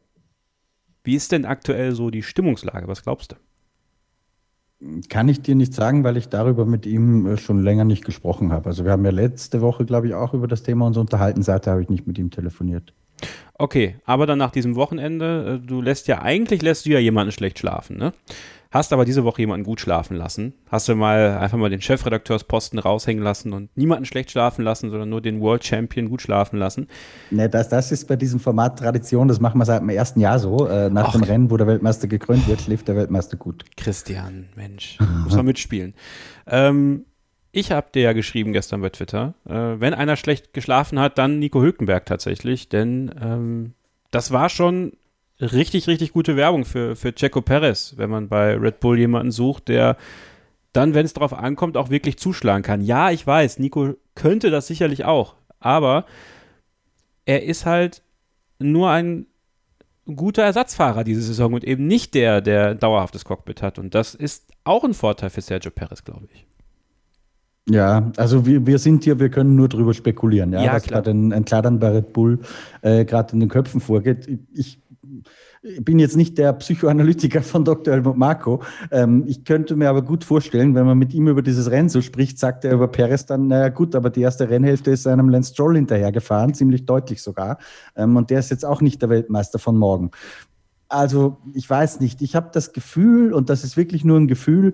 Wie 1.03 1.15
ist 1.15 1.31
denn 1.31 1.45
aktuell 1.45 1.93
so 1.93 2.09
die 2.09 2.23
Stimmungslage? 2.23 2.87
Was 2.87 3.03
glaubst 3.03 3.33
du? 3.33 3.35
Kann 5.09 5.29
ich 5.29 5.41
dir 5.41 5.55
nicht 5.55 5.73
sagen, 5.73 6.03
weil 6.03 6.17
ich 6.17 6.29
darüber 6.29 6.65
mit 6.65 6.87
ihm 6.87 7.27
äh, 7.27 7.37
schon 7.37 7.61
länger 7.61 7.83
nicht 7.83 8.03
gesprochen 8.03 8.51
habe. 8.51 8.69
Also 8.69 8.83
wir 8.83 8.91
haben 8.91 9.05
ja 9.05 9.11
letzte 9.11 9.61
Woche, 9.61 9.85
glaube 9.85 10.07
ich, 10.07 10.15
auch 10.15 10.33
über 10.33 10.47
das 10.47 10.63
Thema 10.63 10.87
uns 10.87 10.97
unterhalten. 10.97 11.43
Seither 11.43 11.73
habe 11.73 11.83
ich 11.83 11.89
nicht 11.89 12.07
mit 12.07 12.17
ihm 12.17 12.31
telefoniert. 12.31 12.93
Okay, 13.53 13.97
aber 14.05 14.25
dann 14.25 14.39
nach 14.39 14.49
diesem 14.49 14.75
Wochenende, 14.75 15.61
äh, 15.63 15.67
du 15.67 15.81
lässt 15.81 16.07
ja, 16.07 16.23
eigentlich 16.23 16.63
lässt 16.63 16.87
du 16.87 16.89
ja 16.89 16.99
jemanden 16.99 17.31
schlecht 17.31 17.59
schlafen, 17.59 17.97
ne? 17.97 18.13
Hast 18.71 18.93
aber 18.93 19.03
diese 19.03 19.25
Woche 19.25 19.41
jemanden 19.41 19.65
gut 19.65 19.81
schlafen 19.81 20.15
lassen. 20.15 20.53
Hast 20.69 20.87
du 20.87 20.95
mal 20.95 21.37
einfach 21.37 21.57
mal 21.57 21.69
den 21.69 21.81
Chefredakteursposten 21.81 22.79
raushängen 22.79 23.21
lassen 23.21 23.51
und 23.51 23.69
niemanden 23.75 24.05
schlecht 24.05 24.31
schlafen 24.31 24.63
lassen, 24.63 24.89
sondern 24.89 25.09
nur 25.09 25.19
den 25.19 25.41
World 25.41 25.65
Champion 25.65 26.07
gut 26.07 26.21
schlafen 26.21 26.57
lassen. 26.57 26.87
Ne, 27.31 27.49
das, 27.49 27.67
das 27.67 27.91
ist 27.91 28.07
bei 28.07 28.15
diesem 28.15 28.39
Format 28.39 28.79
Tradition, 28.79 29.27
das 29.27 29.41
machen 29.41 29.59
wir 29.59 29.65
seit 29.65 29.81
dem 29.81 29.89
ersten 29.89 30.21
Jahr 30.21 30.39
so. 30.39 30.67
Äh, 30.67 30.89
nach 30.89 31.09
Och. 31.09 31.11
dem 31.11 31.23
Rennen, 31.23 31.51
wo 31.51 31.57
der 31.57 31.67
Weltmeister 31.67 32.07
gekrönt 32.07 32.47
wird, 32.47 32.61
schläft 32.61 32.87
der 32.87 32.95
Weltmeister 32.95 33.35
gut. 33.35 33.65
Christian, 33.75 34.47
Mensch, 34.55 34.97
muss 35.25 35.35
man 35.35 35.45
mitspielen. 35.45 35.93
Ähm, 36.47 37.05
ich 37.51 37.73
habe 37.73 37.87
dir 37.93 38.03
ja 38.03 38.13
geschrieben 38.13 38.53
gestern 38.53 38.79
bei 38.79 38.89
Twitter, 38.89 39.33
äh, 39.45 39.53
wenn 39.53 39.93
einer 39.93 40.15
schlecht 40.15 40.53
geschlafen 40.53 40.97
hat, 40.97 41.17
dann 41.17 41.39
Nico 41.39 41.61
Hülkenberg 41.61 42.05
tatsächlich, 42.05 42.69
denn 42.69 43.13
ähm, 43.21 43.73
das 44.11 44.31
war 44.31 44.47
schon 44.47 44.93
richtig, 45.41 45.87
richtig 45.87 46.13
gute 46.13 46.35
Werbung 46.35 46.65
für, 46.65 46.95
für 46.95 47.13
Checo 47.13 47.41
Perez, 47.41 47.95
wenn 47.97 48.09
man 48.09 48.29
bei 48.29 48.55
Red 48.55 48.79
Bull 48.79 48.99
jemanden 48.99 49.31
sucht, 49.31 49.67
der 49.67 49.97
dann, 50.73 50.93
wenn 50.93 51.05
es 51.05 51.13
darauf 51.13 51.33
ankommt, 51.33 51.75
auch 51.75 51.89
wirklich 51.89 52.17
zuschlagen 52.17 52.63
kann. 52.63 52.81
Ja, 52.81 53.11
ich 53.11 53.25
weiß, 53.25 53.59
Nico 53.59 53.95
könnte 54.15 54.49
das 54.49 54.67
sicherlich 54.67 55.05
auch, 55.05 55.35
aber 55.59 56.05
er 57.25 57.43
ist 57.43 57.65
halt 57.65 58.01
nur 58.59 58.89
ein 58.89 59.27
guter 60.15 60.43
Ersatzfahrer 60.43 61.03
diese 61.03 61.21
Saison 61.21 61.53
und 61.53 61.63
eben 61.63 61.87
nicht 61.87 62.13
der, 62.13 62.41
der 62.41 62.75
dauerhaftes 62.75 63.25
Cockpit 63.25 63.61
hat. 63.61 63.79
Und 63.79 63.95
das 63.95 64.15
ist 64.15 64.47
auch 64.63 64.83
ein 64.83 64.93
Vorteil 64.93 65.29
für 65.29 65.41
Sergio 65.41 65.71
Perez, 65.71 66.03
glaube 66.03 66.27
ich. 66.33 66.45
Ja, 67.69 68.11
also 68.17 68.45
wir, 68.45 68.65
wir 68.65 68.79
sind 68.79 69.03
hier, 69.03 69.19
wir 69.19 69.29
können 69.29 69.55
nur 69.55 69.69
drüber 69.69 69.93
spekulieren, 69.93 70.51
ja, 70.51 70.63
ja 70.63 70.73
was 70.73 70.83
gerade 70.83 71.11
in, 71.11 71.31
in 71.31 71.45
Kladern 71.45 71.79
bei 71.79 71.89
Red 71.89 72.11
Bull 72.11 72.39
äh, 72.81 73.05
gerade 73.05 73.33
in 73.33 73.39
den 73.39 73.49
Köpfen 73.49 73.79
vorgeht. 73.79 74.27
Ich 74.27 74.39
ich 74.51 74.81
bin 75.79 75.99
jetzt 75.99 76.17
nicht 76.17 76.37
der 76.37 76.53
Psychoanalytiker 76.53 77.41
von 77.41 77.65
Dr. 77.65 77.93
Helmut 77.93 78.17
Marko. 78.17 78.63
Ähm, 78.91 79.23
ich 79.27 79.43
könnte 79.45 79.75
mir 79.75 79.89
aber 79.89 80.01
gut 80.01 80.23
vorstellen, 80.23 80.75
wenn 80.75 80.85
man 80.85 80.97
mit 80.97 81.13
ihm 81.13 81.27
über 81.27 81.41
dieses 81.41 81.69
Rennen 81.69 81.89
so 81.89 82.01
spricht, 82.01 82.39
sagt 82.39 82.65
er 82.65 82.73
über 82.73 82.87
Perez 82.87 83.25
dann, 83.25 83.47
naja 83.47 83.69
gut, 83.69 83.95
aber 83.95 84.09
die 84.09 84.21
erste 84.21 84.49
Rennhälfte 84.49 84.91
ist 84.91 85.07
einem 85.07 85.29
Lance 85.29 85.53
Stroll 85.53 85.75
hinterhergefahren, 85.75 86.53
ziemlich 86.53 86.85
deutlich 86.85 87.21
sogar. 87.21 87.57
Ähm, 87.95 88.15
und 88.15 88.29
der 88.29 88.39
ist 88.39 88.49
jetzt 88.49 88.65
auch 88.65 88.81
nicht 88.81 89.01
der 89.01 89.09
Weltmeister 89.09 89.59
von 89.59 89.77
morgen. 89.77 90.11
Also 90.89 91.37
ich 91.53 91.69
weiß 91.69 92.01
nicht, 92.01 92.21
ich 92.21 92.35
habe 92.35 92.49
das 92.51 92.73
Gefühl, 92.73 93.33
und 93.33 93.49
das 93.49 93.63
ist 93.63 93.77
wirklich 93.77 94.03
nur 94.03 94.19
ein 94.19 94.27
Gefühl, 94.27 94.73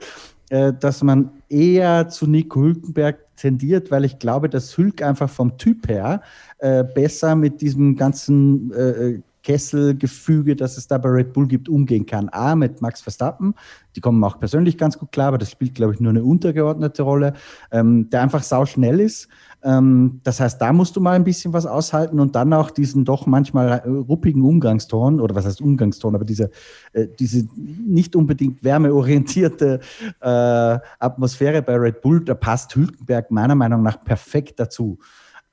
äh, 0.49 0.73
dass 0.73 1.03
man 1.03 1.31
eher 1.49 2.07
zu 2.09 2.25
Nico 2.25 2.61
Hülkenberg 2.61 3.17
tendiert, 3.35 3.91
weil 3.91 4.05
ich 4.05 4.17
glaube, 4.17 4.49
dass 4.49 4.77
Hülk 4.77 5.01
einfach 5.01 5.29
vom 5.29 5.57
Typ 5.57 5.87
her 5.87 6.21
äh, 6.57 6.83
besser 6.83 7.35
mit 7.35 7.61
diesem 7.61 7.95
ganzen 7.95 8.73
äh, 8.73 9.19
Kesselgefüge, 9.47 10.57
das 10.57 10.77
es 10.77 10.87
da 10.87 10.97
bei 10.97 11.07
Red 11.07 11.31
Bull 11.31 11.47
gibt, 11.47 11.69
umgehen 11.69 12.05
kann. 12.05 12.27
A, 12.33 12.53
mit 12.53 12.81
Max 12.81 12.99
Verstappen, 12.99 13.53
die 13.95 14.01
kommen 14.01 14.21
auch 14.25 14.41
persönlich 14.41 14.77
ganz 14.77 14.99
gut 14.99 15.13
klar, 15.13 15.29
aber 15.29 15.37
das 15.37 15.51
spielt, 15.51 15.73
glaube 15.73 15.93
ich, 15.93 16.01
nur 16.01 16.09
eine 16.09 16.21
untergeordnete 16.21 17.01
Rolle, 17.01 17.31
ähm, 17.71 18.09
der 18.09 18.23
einfach 18.23 18.43
sau 18.43 18.65
schnell 18.65 18.99
ist. 18.99 19.29
Ähm, 19.63 20.19
das 20.25 20.41
heißt, 20.41 20.61
da 20.61 20.73
musst 20.73 20.97
du 20.97 20.99
mal 20.99 21.13
ein 21.13 21.23
bisschen 21.23 21.53
was 21.53 21.65
aushalten 21.65 22.19
und 22.19 22.35
dann 22.35 22.51
auch 22.51 22.71
diesen 22.71 23.05
doch 23.05 23.25
manchmal 23.25 23.77
ruppigen 23.87 24.43
Umgangston, 24.43 25.21
oder 25.21 25.33
was 25.33 25.45
heißt 25.45 25.61
Umgangston, 25.61 26.13
aber 26.13 26.25
diese, 26.25 26.51
äh, 26.91 27.07
diese 27.17 27.47
nicht 27.55 28.17
unbedingt 28.17 28.65
wärmeorientierte 28.65 29.79
äh, 30.19 30.27
Atmosphäre 30.99 31.61
bei 31.61 31.77
Red 31.77 32.01
Bull, 32.01 32.25
da 32.25 32.33
passt 32.35 32.75
Hülkenberg 32.75 33.31
meiner 33.31 33.55
Meinung 33.55 33.81
nach 33.81 34.03
perfekt 34.03 34.59
dazu. 34.59 34.99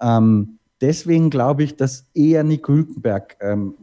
Ähm, 0.00 0.58
deswegen 0.80 1.30
glaube 1.30 1.62
ich, 1.62 1.76
dass 1.76 2.06
eher 2.12 2.42
Nico 2.42 2.72
Hülkenberg 2.72 3.36
ähm, 3.40 3.74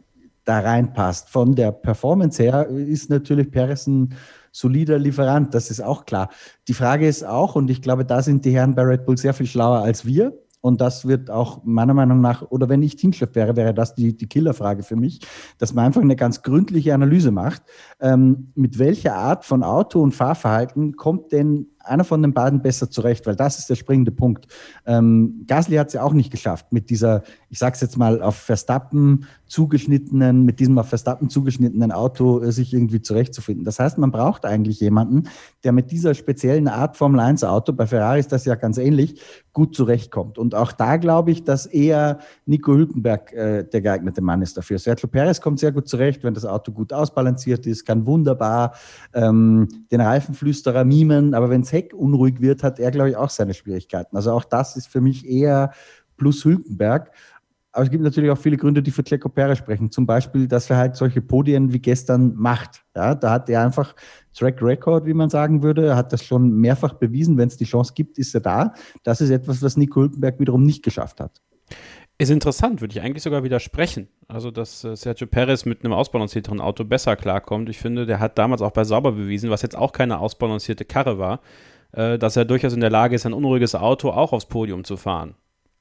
da 0.44 0.60
reinpasst. 0.60 1.28
Von 1.28 1.54
der 1.54 1.72
Performance 1.72 2.42
her 2.42 2.66
ist 2.68 3.10
natürlich 3.10 3.50
Perez 3.50 3.86
ein 3.86 4.14
solider 4.52 4.98
Lieferant, 4.98 5.54
das 5.54 5.70
ist 5.70 5.82
auch 5.82 6.04
klar. 6.04 6.28
Die 6.68 6.74
Frage 6.74 7.08
ist 7.08 7.24
auch, 7.24 7.54
und 7.54 7.70
ich 7.70 7.82
glaube, 7.82 8.04
da 8.04 8.22
sind 8.22 8.44
die 8.44 8.54
Herren 8.54 8.74
bei 8.74 8.82
Red 8.82 9.06
Bull 9.06 9.16
sehr 9.16 9.34
viel 9.34 9.46
schlauer 9.46 9.78
als 9.78 10.04
wir. 10.04 10.38
Und 10.60 10.80
das 10.80 11.08
wird 11.08 11.28
auch 11.28 11.64
meiner 11.64 11.92
Meinung 11.92 12.20
nach, 12.20 12.42
oder 12.50 12.68
wenn 12.68 12.84
ich 12.84 12.94
Teamchef 12.94 13.34
wäre, 13.34 13.56
wäre 13.56 13.74
das 13.74 13.96
die, 13.96 14.16
die 14.16 14.28
Killerfrage 14.28 14.84
für 14.84 14.94
mich, 14.94 15.18
dass 15.58 15.74
man 15.74 15.86
einfach 15.86 16.02
eine 16.02 16.14
ganz 16.14 16.42
gründliche 16.42 16.94
Analyse 16.94 17.32
macht. 17.32 17.62
Ähm, 18.00 18.52
mit 18.54 18.78
welcher 18.78 19.16
Art 19.16 19.44
von 19.44 19.64
Auto 19.64 20.00
und 20.00 20.12
Fahrverhalten 20.12 20.94
kommt 20.94 21.32
denn 21.32 21.66
einer 21.84 22.04
von 22.04 22.22
den 22.22 22.32
beiden 22.32 22.62
besser 22.62 22.90
zurecht, 22.90 23.26
weil 23.26 23.36
das 23.36 23.58
ist 23.58 23.70
der 23.70 23.74
springende 23.74 24.12
Punkt. 24.12 24.46
Ähm, 24.86 25.44
Gasly 25.46 25.76
hat 25.76 25.88
es 25.88 25.94
ja 25.94 26.02
auch 26.02 26.12
nicht 26.12 26.30
geschafft, 26.30 26.72
mit 26.72 26.90
dieser, 26.90 27.22
ich 27.48 27.58
sag's 27.58 27.80
jetzt 27.80 27.96
mal, 27.96 28.22
auf 28.22 28.36
Verstappen 28.36 29.26
zugeschnittenen, 29.46 30.44
mit 30.44 30.60
diesem 30.60 30.78
auf 30.78 30.88
Verstappen 30.88 31.28
zugeschnittenen 31.28 31.92
Auto 31.92 32.40
äh, 32.40 32.52
sich 32.52 32.72
irgendwie 32.72 33.02
zurechtzufinden. 33.02 33.64
Das 33.64 33.78
heißt, 33.78 33.98
man 33.98 34.10
braucht 34.10 34.46
eigentlich 34.46 34.80
jemanden, 34.80 35.24
der 35.62 35.72
mit 35.72 35.90
dieser 35.90 36.14
speziellen 36.14 36.68
Art 36.68 36.96
Formel 36.96 37.20
1 37.20 37.44
Auto, 37.44 37.72
bei 37.72 37.86
Ferrari 37.86 38.20
ist 38.20 38.32
das 38.32 38.44
ja 38.46 38.54
ganz 38.54 38.78
ähnlich, 38.78 39.20
gut 39.52 39.74
zurechtkommt. 39.74 40.38
Und 40.38 40.54
auch 40.54 40.72
da 40.72 40.96
glaube 40.96 41.30
ich, 41.30 41.44
dass 41.44 41.66
eher 41.66 42.18
Nico 42.46 42.72
Hülkenberg 42.72 43.32
äh, 43.32 43.64
der 43.64 43.82
geeignete 43.82 44.22
Mann 44.22 44.40
ist 44.40 44.56
dafür. 44.56 44.78
Sergio 44.78 45.08
Perez 45.08 45.40
kommt 45.40 45.58
sehr 45.58 45.72
gut 45.72 45.86
zurecht, 45.86 46.24
wenn 46.24 46.32
das 46.32 46.46
Auto 46.46 46.72
gut 46.72 46.92
ausbalanciert 46.92 47.66
ist, 47.66 47.84
kann 47.84 48.06
wunderbar 48.06 48.72
ähm, 49.12 49.68
den 49.90 50.00
Reifenflüsterer 50.00 50.84
mimen, 50.84 51.34
aber 51.34 51.50
wenn 51.50 51.62
Heck 51.72 51.94
unruhig 51.94 52.40
wird, 52.40 52.62
hat 52.62 52.78
er, 52.78 52.90
glaube 52.90 53.10
ich, 53.10 53.16
auch 53.16 53.30
seine 53.30 53.54
Schwierigkeiten. 53.54 54.16
Also 54.16 54.32
auch 54.32 54.44
das 54.44 54.76
ist 54.76 54.88
für 54.88 55.00
mich 55.00 55.26
eher 55.26 55.72
plus 56.16 56.44
Hülkenberg. 56.44 57.10
Aber 57.74 57.84
es 57.84 57.90
gibt 57.90 58.04
natürlich 58.04 58.30
auch 58.30 58.38
viele 58.38 58.58
Gründe, 58.58 58.82
die 58.82 58.90
für 58.90 59.02
Checo 59.02 59.30
Perez 59.30 59.56
sprechen. 59.56 59.90
Zum 59.90 60.04
Beispiel, 60.04 60.46
dass 60.46 60.68
er 60.68 60.76
halt 60.76 60.94
solche 60.94 61.22
Podien 61.22 61.72
wie 61.72 61.78
gestern 61.78 62.34
macht. 62.34 62.84
Ja, 62.94 63.14
da 63.14 63.30
hat 63.30 63.48
er 63.48 63.64
einfach 63.64 63.94
Track 64.34 64.60
Record, 64.62 65.06
wie 65.06 65.14
man 65.14 65.30
sagen 65.30 65.62
würde. 65.62 65.86
Er 65.86 65.96
hat 65.96 66.12
das 66.12 66.22
schon 66.22 66.52
mehrfach 66.52 66.92
bewiesen. 66.94 67.38
Wenn 67.38 67.48
es 67.48 67.56
die 67.56 67.64
Chance 67.64 67.94
gibt, 67.94 68.18
ist 68.18 68.34
er 68.34 68.42
da. 68.42 68.74
Das 69.04 69.22
ist 69.22 69.30
etwas, 69.30 69.62
was 69.62 69.78
Nico 69.78 70.02
Hülkenberg 70.02 70.38
wiederum 70.38 70.64
nicht 70.64 70.84
geschafft 70.84 71.18
hat. 71.20 71.40
Ist 72.18 72.30
interessant, 72.30 72.80
würde 72.80 72.96
ich 72.96 73.02
eigentlich 73.02 73.22
sogar 73.22 73.42
widersprechen. 73.42 74.08
Also, 74.28 74.50
dass 74.50 74.84
äh, 74.84 74.96
Sergio 74.96 75.26
Perez 75.26 75.64
mit 75.64 75.84
einem 75.84 75.92
ausbalancierteren 75.92 76.60
Auto 76.60 76.84
besser 76.84 77.16
klarkommt. 77.16 77.68
Ich 77.68 77.78
finde, 77.78 78.06
der 78.06 78.20
hat 78.20 78.38
damals 78.38 78.62
auch 78.62 78.70
bei 78.70 78.84
Sauber 78.84 79.12
bewiesen, 79.12 79.50
was 79.50 79.62
jetzt 79.62 79.76
auch 79.76 79.92
keine 79.92 80.18
ausbalancierte 80.18 80.84
Karre 80.84 81.18
war, 81.18 81.40
äh, 81.92 82.18
dass 82.18 82.36
er 82.36 82.44
durchaus 82.44 82.74
in 82.74 82.80
der 82.80 82.90
Lage 82.90 83.16
ist, 83.16 83.26
ein 83.26 83.32
unruhiges 83.32 83.74
Auto 83.74 84.10
auch 84.10 84.32
aufs 84.32 84.46
Podium 84.46 84.84
zu 84.84 84.96
fahren. 84.96 85.34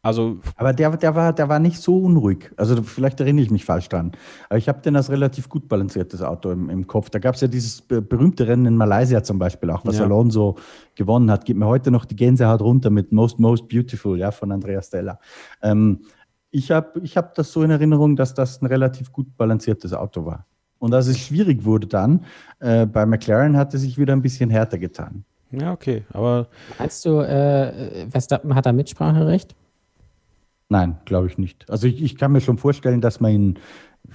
Also 0.03 0.39
aber 0.55 0.73
der, 0.73 0.97
der, 0.97 1.13
war, 1.13 1.31
der 1.31 1.47
war 1.47 1.59
nicht 1.59 1.77
so 1.77 1.95
unruhig. 1.99 2.51
Also 2.57 2.81
vielleicht 2.81 3.19
erinnere 3.19 3.43
ich 3.43 3.51
mich 3.51 3.65
falsch 3.65 3.87
dran. 3.87 4.13
Aber 4.49 4.57
ich 4.57 4.67
habe 4.67 4.81
den 4.81 4.95
als 4.95 5.11
relativ 5.11 5.47
gut 5.47 5.67
balanciertes 5.67 6.23
Auto 6.23 6.49
im, 6.49 6.71
im 6.71 6.87
Kopf. 6.87 7.11
Da 7.11 7.19
gab 7.19 7.35
es 7.35 7.41
ja 7.41 7.47
dieses 7.47 7.81
berühmte 7.81 8.47
Rennen 8.47 8.65
in 8.65 8.77
Malaysia 8.77 9.21
zum 9.21 9.37
Beispiel 9.37 9.69
auch, 9.69 9.85
was 9.85 9.99
ja. 9.99 10.05
Alonso 10.05 10.57
gewonnen 10.95 11.29
hat. 11.29 11.45
Gibt 11.45 11.59
mir 11.59 11.67
heute 11.67 11.91
noch 11.91 12.05
die 12.05 12.15
Gänsehaut 12.15 12.61
runter 12.61 12.89
mit 12.89 13.11
Most 13.11 13.39
Most 13.39 13.67
Beautiful 13.67 14.17
ja, 14.17 14.31
von 14.31 14.51
Andrea 14.51 14.81
Stella. 14.81 15.19
Ähm, 15.61 15.99
ich 16.51 16.71
habe 16.71 16.99
ich 17.01 17.17
hab 17.17 17.33
das 17.35 17.51
so 17.51 17.63
in 17.63 17.71
Erinnerung, 17.71 18.15
dass 18.15 18.33
das 18.33 18.61
ein 18.61 18.65
relativ 18.65 19.11
gut 19.11 19.35
balanciertes 19.37 19.93
Auto 19.93 20.25
war. 20.25 20.45
Und 20.79 20.93
als 20.93 21.07
es 21.07 21.19
schwierig 21.19 21.63
wurde 21.63 21.87
dann, 21.87 22.25
äh, 22.59 22.85
bei 22.85 23.05
McLaren 23.05 23.55
hat 23.55 23.73
es 23.73 23.81
sich 23.81 23.97
wieder 23.97 24.13
ein 24.13 24.21
bisschen 24.21 24.49
härter 24.49 24.77
getan. 24.77 25.23
Ja, 25.51 25.71
okay. 25.71 26.03
Aber 26.13 26.47
Meinst 26.79 27.05
du, 27.05 27.19
äh, 27.19 28.09
Verstappen 28.09 28.55
hat 28.55 28.65
da 28.65 28.71
Mitspracherecht? 28.71 29.55
Nein, 30.69 30.97
glaube 31.05 31.27
ich 31.27 31.37
nicht. 31.37 31.69
Also 31.69 31.87
ich, 31.87 32.01
ich, 32.01 32.17
kann 32.17 32.31
mir 32.31 32.39
schon 32.39 32.57
vorstellen, 32.57 33.01
dass 33.01 33.19
man 33.19 33.31
ihn 33.31 33.59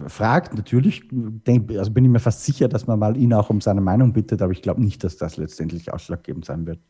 fragt. 0.07 0.55
Natürlich, 0.55 1.03
denk, 1.11 1.71
also 1.77 1.91
bin 1.91 2.05
ich 2.05 2.11
mir 2.11 2.19
fast 2.19 2.45
sicher, 2.45 2.69
dass 2.69 2.87
man 2.87 2.99
mal 2.99 3.17
ihn 3.17 3.35
auch 3.35 3.51
um 3.51 3.61
seine 3.61 3.83
Meinung 3.83 4.15
bittet, 4.15 4.41
aber 4.41 4.53
ich 4.53 4.63
glaube 4.63 4.83
nicht, 4.83 5.05
dass 5.05 5.19
das 5.19 5.37
letztendlich 5.37 5.93
ausschlaggebend 5.93 6.47
sein 6.47 6.67
wird. 6.67 6.81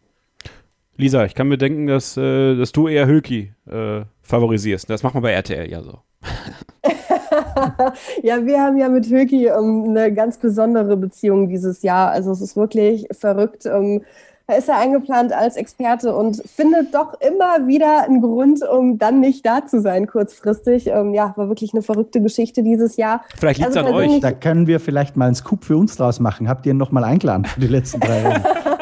Lisa, 0.96 1.24
ich 1.24 1.34
kann 1.34 1.48
mir 1.48 1.58
denken, 1.58 1.86
dass, 1.86 2.16
äh, 2.16 2.56
dass 2.56 2.72
du 2.72 2.88
eher 2.88 3.06
Hülki 3.06 3.52
äh, 3.70 4.02
favorisierst. 4.22 4.88
Das 4.88 5.02
macht 5.02 5.14
man 5.14 5.22
bei 5.22 5.32
RTL 5.32 5.70
ja 5.70 5.82
so. 5.82 5.98
ja, 8.22 8.44
wir 8.44 8.60
haben 8.60 8.78
ja 8.78 8.88
mit 8.88 9.06
Hülki 9.06 9.46
ähm, 9.46 9.84
eine 9.88 10.12
ganz 10.12 10.38
besondere 10.38 10.96
Beziehung 10.96 11.48
dieses 11.48 11.82
Jahr. 11.82 12.10
Also 12.10 12.32
es 12.32 12.40
ist 12.40 12.56
wirklich 12.56 13.06
verrückt. 13.12 13.66
Ähm, 13.66 14.02
da 14.48 14.54
ist 14.54 14.68
er 14.68 14.78
eingeplant 14.78 15.32
als 15.32 15.56
Experte 15.56 16.14
und 16.14 16.40
findet 16.46 16.94
doch 16.94 17.20
immer 17.20 17.66
wieder 17.66 18.04
einen 18.04 18.22
Grund, 18.22 18.62
um 18.62 18.96
dann 18.96 19.18
nicht 19.18 19.44
da 19.44 19.66
zu 19.66 19.80
sein, 19.80 20.06
kurzfristig. 20.06 20.86
Ähm, 20.86 21.14
ja, 21.14 21.32
war 21.36 21.48
wirklich 21.48 21.74
eine 21.74 21.82
verrückte 21.82 22.22
Geschichte 22.22 22.62
dieses 22.62 22.96
Jahr. 22.96 23.22
Vielleicht 23.36 23.58
liegt 23.58 23.70
es 23.70 23.76
also 23.76 23.88
an 23.88 23.94
euch. 23.96 24.20
Da 24.20 24.30
können 24.30 24.68
wir 24.68 24.78
vielleicht 24.78 25.16
mal 25.16 25.26
einen 25.26 25.34
Scoop 25.34 25.64
für 25.64 25.76
uns 25.76 25.96
draus 25.96 26.20
machen. 26.20 26.48
Habt 26.48 26.64
ihr 26.64 26.74
ihn 26.74 26.78
nochmal 26.78 27.02
eingeladen 27.02 27.44
für 27.44 27.60
die 27.60 27.66
letzten 27.66 27.98
drei 27.98 28.24
Wochen? 28.24 28.44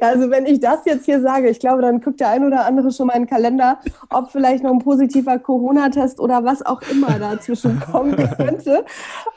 also 0.00 0.30
wenn 0.30 0.46
ich 0.46 0.60
das 0.60 0.84
jetzt 0.84 1.04
hier 1.04 1.20
sage, 1.20 1.48
ich 1.48 1.60
glaube, 1.60 1.82
dann 1.82 2.00
guckt 2.00 2.20
der 2.20 2.30
ein 2.30 2.44
oder 2.44 2.64
andere 2.64 2.90
schon 2.92 3.06
mal 3.06 3.14
in 3.14 3.22
den 3.22 3.28
Kalender, 3.28 3.78
ob 4.10 4.30
vielleicht 4.30 4.62
noch 4.62 4.72
ein 4.72 4.78
positiver 4.78 5.38
Corona-Test 5.38 6.20
oder 6.20 6.44
was 6.44 6.64
auch 6.64 6.82
immer 6.90 7.18
dazwischen 7.18 7.80
kommen 7.92 8.16
könnte. 8.36 8.84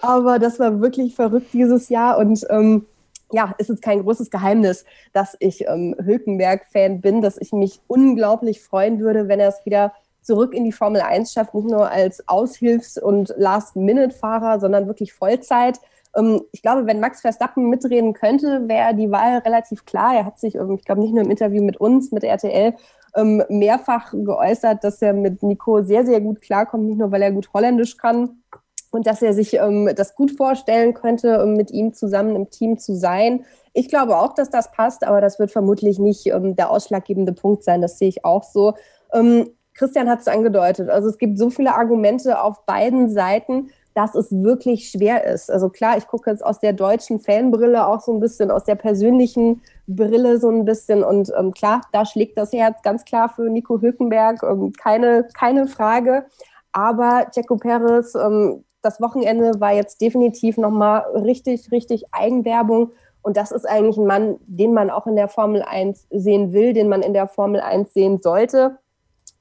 Aber 0.01 0.39
das 0.39 0.59
war 0.59 0.81
wirklich 0.81 1.15
verrückt 1.15 1.53
dieses 1.53 1.89
Jahr 1.89 2.17
und 2.17 2.45
ähm, 2.49 2.85
ja, 3.31 3.53
ist 3.57 3.69
es 3.69 3.81
kein 3.81 4.03
großes 4.03 4.29
Geheimnis, 4.29 4.85
dass 5.11 5.35
ich 5.39 5.67
ähm, 5.67 5.95
Hülkenberg-Fan 6.03 7.01
bin, 7.01 7.21
dass 7.21 7.37
ich 7.37 7.51
mich 7.51 7.79
unglaublich 7.87 8.61
freuen 8.61 8.99
würde, 8.99 9.27
wenn 9.27 9.39
er 9.39 9.49
es 9.49 9.65
wieder 9.65 9.91
zurück 10.21 10.53
in 10.53 10.63
die 10.63 10.71
Formel 10.71 11.01
1 11.01 11.33
schafft, 11.33 11.53
nicht 11.53 11.67
nur 11.67 11.89
als 11.89 12.27
Aushilfs- 12.27 12.97
und 12.97 13.33
Last-Minute-Fahrer, 13.37 14.59
sondern 14.59 14.87
wirklich 14.87 15.13
Vollzeit. 15.13 15.79
Ähm, 16.15 16.41
ich 16.51 16.61
glaube, 16.61 16.85
wenn 16.85 16.99
Max 16.99 17.21
Verstappen 17.21 17.69
mitreden 17.69 18.13
könnte, 18.13 18.67
wäre 18.67 18.95
die 18.95 19.11
Wahl 19.11 19.39
relativ 19.39 19.85
klar. 19.85 20.15
Er 20.15 20.25
hat 20.25 20.39
sich, 20.39 20.55
ähm, 20.55 20.75
ich 20.79 20.85
glaube, 20.85 21.01
nicht 21.01 21.13
nur 21.13 21.23
im 21.23 21.31
Interview 21.31 21.63
mit 21.63 21.77
uns, 21.77 22.11
mit 22.11 22.23
RTL, 22.23 22.73
ähm, 23.15 23.43
mehrfach 23.49 24.11
geäußert, 24.11 24.83
dass 24.83 25.01
er 25.01 25.13
mit 25.13 25.43
Nico 25.43 25.83
sehr, 25.83 26.05
sehr 26.05 26.21
gut 26.21 26.41
klarkommt, 26.41 26.85
nicht 26.85 26.97
nur, 26.97 27.11
weil 27.11 27.21
er 27.21 27.31
gut 27.31 27.53
Holländisch 27.53 27.97
kann, 27.97 28.43
und 28.91 29.07
dass 29.07 29.23
er 29.23 29.33
sich 29.33 29.57
das 29.95 30.13
gut 30.13 30.29
vorstellen 30.29 30.93
könnte, 30.93 31.43
mit 31.47 31.71
ihm 31.71 31.95
zusammen 31.95 32.35
im 32.35 32.51
Team 32.51 32.77
zu 32.77 32.95
sein. 32.95 33.43
Ich 33.73 33.89
glaube 33.89 34.17
auch, 34.17 34.35
dass 34.35 34.51
das 34.51 34.71
passt, 34.71 35.03
aber 35.03 35.19
das 35.19 35.39
wird 35.39 35.49
vermutlich 35.49 35.97
nicht 35.97 36.25
der 36.25 36.69
ausschlaggebende 36.69 37.33
Punkt 37.33 37.63
sein. 37.63 37.81
Das 37.81 37.97
sehe 37.97 38.07
ich 38.09 38.23
auch 38.23 38.43
so. 38.43 38.75
Christian 39.73 40.07
hat 40.07 40.19
es 40.19 40.27
angedeutet. 40.27 40.89
Also 40.89 41.09
es 41.09 41.17
gibt 41.17 41.39
so 41.39 41.49
viele 41.49 41.73
Argumente 41.73 42.39
auf 42.39 42.67
beiden 42.67 43.09
Seiten, 43.09 43.71
dass 43.93 44.15
es 44.15 44.31
wirklich 44.31 44.89
schwer 44.89 45.25
ist. 45.25 45.51
Also 45.51 45.69
klar, 45.69 45.97
ich 45.97 46.07
gucke 46.07 46.29
jetzt 46.29 46.43
aus 46.43 46.59
der 46.59 46.73
deutschen 46.73 47.19
Fanbrille 47.19 47.87
auch 47.87 48.01
so 48.01 48.13
ein 48.13 48.19
bisschen, 48.19 48.51
aus 48.51 48.63
der 48.63 48.75
persönlichen 48.75 49.61
Brille 49.87 50.39
so 50.39 50.49
ein 50.49 50.65
bisschen. 50.65 51.03
Und 51.03 51.31
ähm, 51.37 51.51
klar, 51.51 51.81
da 51.91 52.05
schlägt 52.05 52.37
das 52.37 52.53
Herz 52.53 52.81
ganz 52.81 53.05
klar 53.05 53.29
für 53.29 53.49
Nico 53.49 53.81
Hülkenberg, 53.81 54.43
ähm, 54.43 54.73
keine, 54.73 55.27
keine 55.33 55.67
Frage. 55.67 56.25
Aber 56.71 57.27
Checo 57.31 57.57
Perez, 57.57 58.15
ähm, 58.15 58.63
das 58.81 58.99
Wochenende 58.99 59.59
war 59.59 59.73
jetzt 59.73 60.01
definitiv 60.01 60.57
nochmal 60.57 61.01
richtig, 61.15 61.71
richtig 61.71 62.05
Eigenwerbung. 62.11 62.91
Und 63.21 63.37
das 63.37 63.51
ist 63.51 63.67
eigentlich 63.67 63.97
ein 63.97 64.05
Mann, 64.05 64.35
den 64.41 64.73
man 64.73 64.89
auch 64.89 65.07
in 65.07 65.15
der 65.15 65.29
Formel 65.29 65.61
1 65.61 66.07
sehen 66.11 66.51
will, 66.51 66.73
den 66.73 66.89
man 66.89 67.01
in 67.01 67.13
der 67.13 67.27
Formel 67.27 67.61
1 67.61 67.93
sehen 67.93 68.19
sollte. 68.21 68.77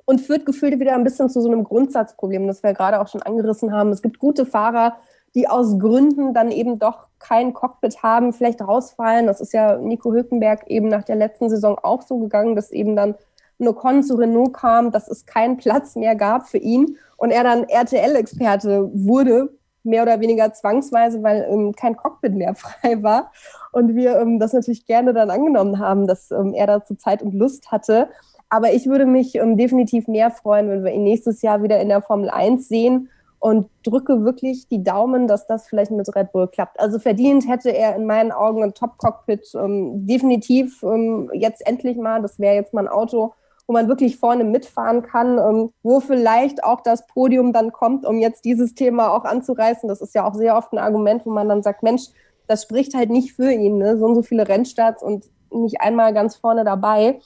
Und 0.05 0.21
führt 0.21 0.47
gefühlt 0.47 0.79
wieder 0.81 0.95
ein 0.95 1.05
bisschen 1.05 1.31
zu 1.31 1.41
so 1.41 1.49
einem 1.49 1.65
Grundsatzproblem, 1.65 2.47
das 2.47 2.63
wir 2.63 2.75
gerade 2.75 3.01
auch 3.01 3.09
schon 3.09 3.23
angerissen 3.23 3.73
haben. 3.73 3.91
Es 3.91 4.03
gibt 4.03 4.19
gute 4.19 4.45
Fahrer, 4.47 4.97
die 5.35 5.49
aus 5.49 5.79
Gründen 5.79 6.35
dann 6.35 6.51
eben 6.51 6.79
doch 6.79 7.07
kein 7.19 7.55
Cockpit 7.55 8.03
haben, 8.03 8.33
vielleicht 8.33 8.61
rausfallen. 8.61 9.27
Das 9.27 9.41
ist 9.41 9.53
ja 9.53 9.79
Nico 9.79 10.13
Hülkenberg 10.13 10.69
eben 10.69 10.89
nach 10.89 11.05
der 11.05 11.17
letzten 11.17 11.49
Saison 11.49 11.79
auch 11.83 12.03
so 12.03 12.19
gegangen, 12.19 12.57
dass 12.57 12.71
eben 12.71 12.97
dann 12.97 13.15
ein 13.61 13.69
Ocon 13.69 14.03
zu 14.03 14.17
Renault 14.17 14.55
kam, 14.55 14.91
dass 14.91 15.09
es 15.09 15.25
keinen 15.25 15.57
Platz 15.57 15.95
mehr 15.95 16.17
gab 16.17 16.49
für 16.49 16.59
ihn 16.59 16.97
und 17.17 17.31
er 17.31 17.45
dann 17.45 17.65
RTL-Experte 17.65 18.91
wurde, 18.93 19.51
mehr 19.85 20.03
oder 20.03 20.21
weniger 20.21 20.53
zwangsweise, 20.53 21.23
weil 21.23 21.47
ähm, 21.51 21.73
kein 21.75 21.97
Cockpit 21.97 22.35
mehr 22.35 22.55
frei 22.57 23.03
war. 23.03 23.33
Und 23.73 23.95
wir 23.95 24.19
ähm, 24.19 24.39
das 24.39 24.53
natürlich 24.53 24.87
gerne 24.87 25.13
dann 25.13 25.31
angenommen 25.31 25.79
haben, 25.79 26.07
dass 26.07 26.31
ähm, 26.31 26.55
er 26.55 26.67
dazu 26.67 26.95
Zeit 26.95 27.23
und 27.23 27.35
Lust 27.35 27.71
hatte. 27.71 28.09
Aber 28.53 28.75
ich 28.75 28.87
würde 28.87 29.07
mich 29.07 29.35
ähm, 29.37 29.57
definitiv 29.57 30.09
mehr 30.09 30.31
freuen, 30.31 30.69
wenn 30.69 30.85
wir 30.85 30.93
ihn 30.93 31.05
nächstes 31.05 31.41
Jahr 31.41 31.63
wieder 31.63 31.81
in 31.81 31.89
der 31.89 32.03
Formel 32.03 32.29
1 32.29 32.69
sehen 32.69 33.09
und 33.39 33.71
drücke 33.83 34.27
wirklich 34.27 34.69
die 34.69 34.85
Daumen, 34.85 35.27
dass 35.27 35.47
das 35.47 35.67
vielleicht 35.67 35.91
mit 35.91 36.15
Red 36.15 36.33
Bull 36.33 36.49
klappt. 36.49 36.79
Also 36.79 36.99
verdient 36.99 37.49
hätte 37.49 37.71
er 37.71 37.97
in 37.97 38.05
meinen 38.05 38.31
Augen 38.31 38.63
ein 38.63 38.75
Top-Cockpit 38.75 39.55
ähm, 39.55 40.07
definitiv 40.07 40.83
ähm, 40.83 41.31
jetzt 41.33 41.67
endlich 41.67 41.97
mal. 41.97 42.21
Das 42.21 42.39
wäre 42.39 42.55
jetzt 42.55 42.75
mal 42.75 42.83
ein 42.87 42.93
Auto, 42.93 43.33
wo 43.67 43.73
man 43.73 43.89
wirklich 43.89 44.19
vorne 44.19 44.45
mitfahren 44.45 45.01
kann, 45.01 45.39
ähm, 45.39 45.71
wo 45.83 46.01
vielleicht 46.01 46.63
auch 46.63 46.83
das 46.83 47.07
Podium 47.07 47.55
dann 47.55 47.73
kommt, 47.73 48.05
um 48.05 48.19
jetzt 48.19 48.45
dieses 48.45 48.75
Thema 48.75 49.15
auch 49.15 49.25
anzureißen. 49.25 49.89
Das 49.89 50.03
ist 50.03 50.15
ja 50.15 50.29
auch 50.29 50.35
sehr 50.35 50.59
oft 50.59 50.75
ein 50.75 50.79
Argument, 50.79 51.25
wo 51.25 51.31
man 51.31 51.49
dann 51.49 51.63
sagt, 51.63 51.83
Mensch, 51.83 52.09
das 52.49 52.65
spricht 52.65 52.93
halt 52.93 53.09
nicht 53.09 53.33
für 53.33 53.51
ihn, 53.51 53.79
ne? 53.79 53.97
so 53.97 54.05
und 54.05 54.15
so 54.15 54.23
viele 54.23 54.47
Rennstarts 54.47 55.03
und 55.03 55.25
nicht 55.51 55.81
einmal 55.81 56.13
ganz 56.13 56.37
vorne 56.37 56.65
dabei. 56.65 57.19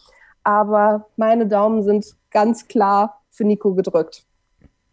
Aber 0.47 1.09
meine 1.17 1.49
Daumen 1.49 1.83
sind 1.83 2.15
ganz 2.31 2.69
klar 2.69 3.21
für 3.31 3.45
Nico 3.45 3.75
gedrückt. 3.75 4.25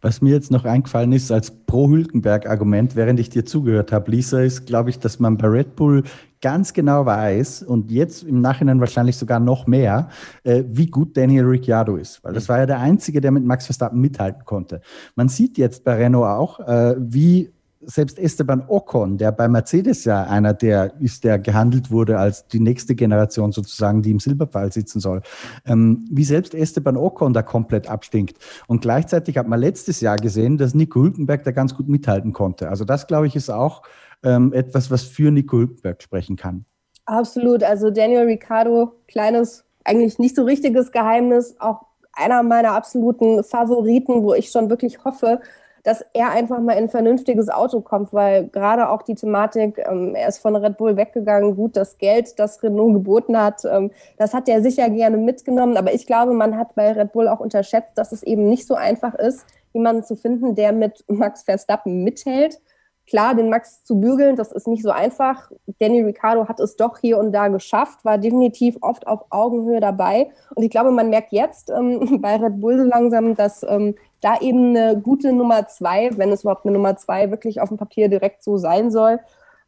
Was 0.00 0.20
mir 0.20 0.34
jetzt 0.34 0.50
noch 0.50 0.64
eingefallen 0.64 1.12
ist 1.12 1.30
als 1.30 1.52
Pro-Hülkenberg-Argument, 1.52 2.96
während 2.96 3.20
ich 3.20 3.30
dir 3.30 3.44
zugehört 3.44 3.92
habe, 3.92 4.10
Lisa, 4.10 4.40
ist, 4.40 4.66
glaube 4.66 4.90
ich, 4.90 4.98
dass 4.98 5.20
man 5.20 5.38
bei 5.38 5.46
Red 5.46 5.76
Bull 5.76 6.02
ganz 6.42 6.72
genau 6.72 7.06
weiß 7.06 7.62
und 7.62 7.92
jetzt 7.92 8.24
im 8.24 8.40
Nachhinein 8.40 8.80
wahrscheinlich 8.80 9.16
sogar 9.16 9.38
noch 9.38 9.68
mehr, 9.68 10.08
äh, 10.42 10.64
wie 10.66 10.88
gut 10.88 11.16
Daniel 11.16 11.44
Ricciardo 11.44 11.96
ist. 11.96 12.22
Weil 12.24 12.34
das 12.34 12.48
war 12.48 12.58
ja 12.58 12.66
der 12.66 12.80
Einzige, 12.80 13.20
der 13.20 13.30
mit 13.30 13.44
Max 13.44 13.64
Verstappen 13.64 14.00
mithalten 14.00 14.44
konnte. 14.44 14.80
Man 15.14 15.28
sieht 15.28 15.56
jetzt 15.56 15.84
bei 15.84 15.94
Renault 15.94 16.26
auch, 16.26 16.60
äh, 16.60 16.96
wie 16.98 17.53
selbst 17.86 18.18
Esteban 18.18 18.64
Ocon, 18.68 19.18
der 19.18 19.32
bei 19.32 19.48
Mercedes 19.48 20.04
ja 20.04 20.24
einer 20.24 20.54
der 20.54 20.94
ist, 21.00 21.24
der 21.24 21.38
gehandelt 21.38 21.90
wurde 21.90 22.18
als 22.18 22.46
die 22.46 22.60
nächste 22.60 22.94
Generation 22.94 23.52
sozusagen, 23.52 24.02
die 24.02 24.10
im 24.10 24.20
Silberpfeil 24.20 24.72
sitzen 24.72 25.00
soll, 25.00 25.22
ähm, 25.66 26.06
wie 26.10 26.24
selbst 26.24 26.54
Esteban 26.54 26.96
Ocon 26.96 27.32
da 27.32 27.42
komplett 27.42 27.88
abstinkt. 27.88 28.38
Und 28.66 28.82
gleichzeitig 28.82 29.38
hat 29.38 29.48
man 29.48 29.60
letztes 29.60 30.00
Jahr 30.00 30.16
gesehen, 30.16 30.58
dass 30.58 30.74
Nico 30.74 31.02
Hülkenberg 31.02 31.44
da 31.44 31.50
ganz 31.50 31.74
gut 31.74 31.88
mithalten 31.88 32.32
konnte. 32.32 32.68
Also 32.68 32.84
das, 32.84 33.06
glaube 33.06 33.26
ich, 33.26 33.36
ist 33.36 33.50
auch 33.50 33.82
ähm, 34.22 34.52
etwas, 34.52 34.90
was 34.90 35.02
für 35.02 35.30
Nico 35.30 35.58
Hülkenberg 35.58 36.02
sprechen 36.02 36.36
kann. 36.36 36.64
Absolut. 37.06 37.62
Also 37.62 37.90
Daniel 37.90 38.24
Ricciardo, 38.24 38.92
kleines, 39.08 39.64
eigentlich 39.84 40.18
nicht 40.18 40.36
so 40.36 40.44
richtiges 40.44 40.92
Geheimnis, 40.92 41.56
auch 41.58 41.82
einer 42.12 42.42
meiner 42.42 42.72
absoluten 42.72 43.42
Favoriten, 43.44 44.22
wo 44.22 44.34
ich 44.34 44.50
schon 44.50 44.70
wirklich 44.70 45.04
hoffe, 45.04 45.40
dass 45.84 46.04
er 46.14 46.30
einfach 46.30 46.58
mal 46.60 46.72
in 46.72 46.84
ein 46.84 46.88
vernünftiges 46.88 47.50
Auto 47.50 47.80
kommt, 47.80 48.12
weil 48.12 48.48
gerade 48.48 48.88
auch 48.88 49.02
die 49.02 49.14
Thematik, 49.14 49.78
ähm, 49.86 50.14
er 50.14 50.28
ist 50.28 50.38
von 50.38 50.56
Red 50.56 50.78
Bull 50.78 50.96
weggegangen, 50.96 51.54
gut, 51.54 51.76
das 51.76 51.98
Geld, 51.98 52.38
das 52.38 52.62
Renault 52.62 52.94
geboten 52.94 53.38
hat, 53.38 53.64
ähm, 53.64 53.90
das 54.16 54.34
hat 54.34 54.48
er 54.48 54.62
sicher 54.62 54.88
gerne 54.90 55.18
mitgenommen, 55.18 55.76
aber 55.76 55.94
ich 55.94 56.06
glaube, 56.06 56.32
man 56.32 56.56
hat 56.58 56.74
bei 56.74 56.90
Red 56.92 57.12
Bull 57.12 57.28
auch 57.28 57.40
unterschätzt, 57.40 57.96
dass 57.96 58.12
es 58.12 58.22
eben 58.22 58.48
nicht 58.48 58.66
so 58.66 58.74
einfach 58.74 59.14
ist, 59.14 59.46
jemanden 59.74 60.04
zu 60.04 60.16
finden, 60.16 60.54
der 60.54 60.72
mit 60.72 61.04
Max 61.08 61.42
Verstappen 61.42 62.02
mithält. 62.02 62.60
Klar, 63.06 63.34
den 63.34 63.50
Max 63.50 63.84
zu 63.84 64.00
bügeln, 64.00 64.34
das 64.34 64.50
ist 64.50 64.66
nicht 64.66 64.82
so 64.82 64.90
einfach. 64.90 65.50
Danny 65.78 66.00
Ricciardo 66.02 66.48
hat 66.48 66.58
es 66.58 66.76
doch 66.76 66.98
hier 66.98 67.18
und 67.18 67.32
da 67.32 67.48
geschafft, 67.48 68.02
war 68.04 68.16
definitiv 68.16 68.78
oft 68.80 69.06
auf 69.06 69.26
Augenhöhe 69.28 69.80
dabei. 69.80 70.30
Und 70.54 70.62
ich 70.62 70.70
glaube, 70.70 70.90
man 70.90 71.10
merkt 71.10 71.32
jetzt 71.32 71.70
ähm, 71.70 72.18
bei 72.22 72.36
Red 72.36 72.60
Bull 72.60 72.78
so 72.78 72.84
langsam, 72.84 73.34
dass 73.34 73.62
ähm, 73.62 73.94
da 74.22 74.38
eben 74.40 74.74
eine 74.74 74.98
gute 74.98 75.34
Nummer 75.34 75.66
zwei, 75.66 76.10
wenn 76.16 76.32
es 76.32 76.42
überhaupt 76.42 76.64
eine 76.64 76.72
Nummer 76.72 76.96
zwei 76.96 77.30
wirklich 77.30 77.60
auf 77.60 77.68
dem 77.68 77.76
Papier 77.76 78.08
direkt 78.08 78.42
so 78.42 78.56
sein 78.56 78.90
soll, 78.90 79.20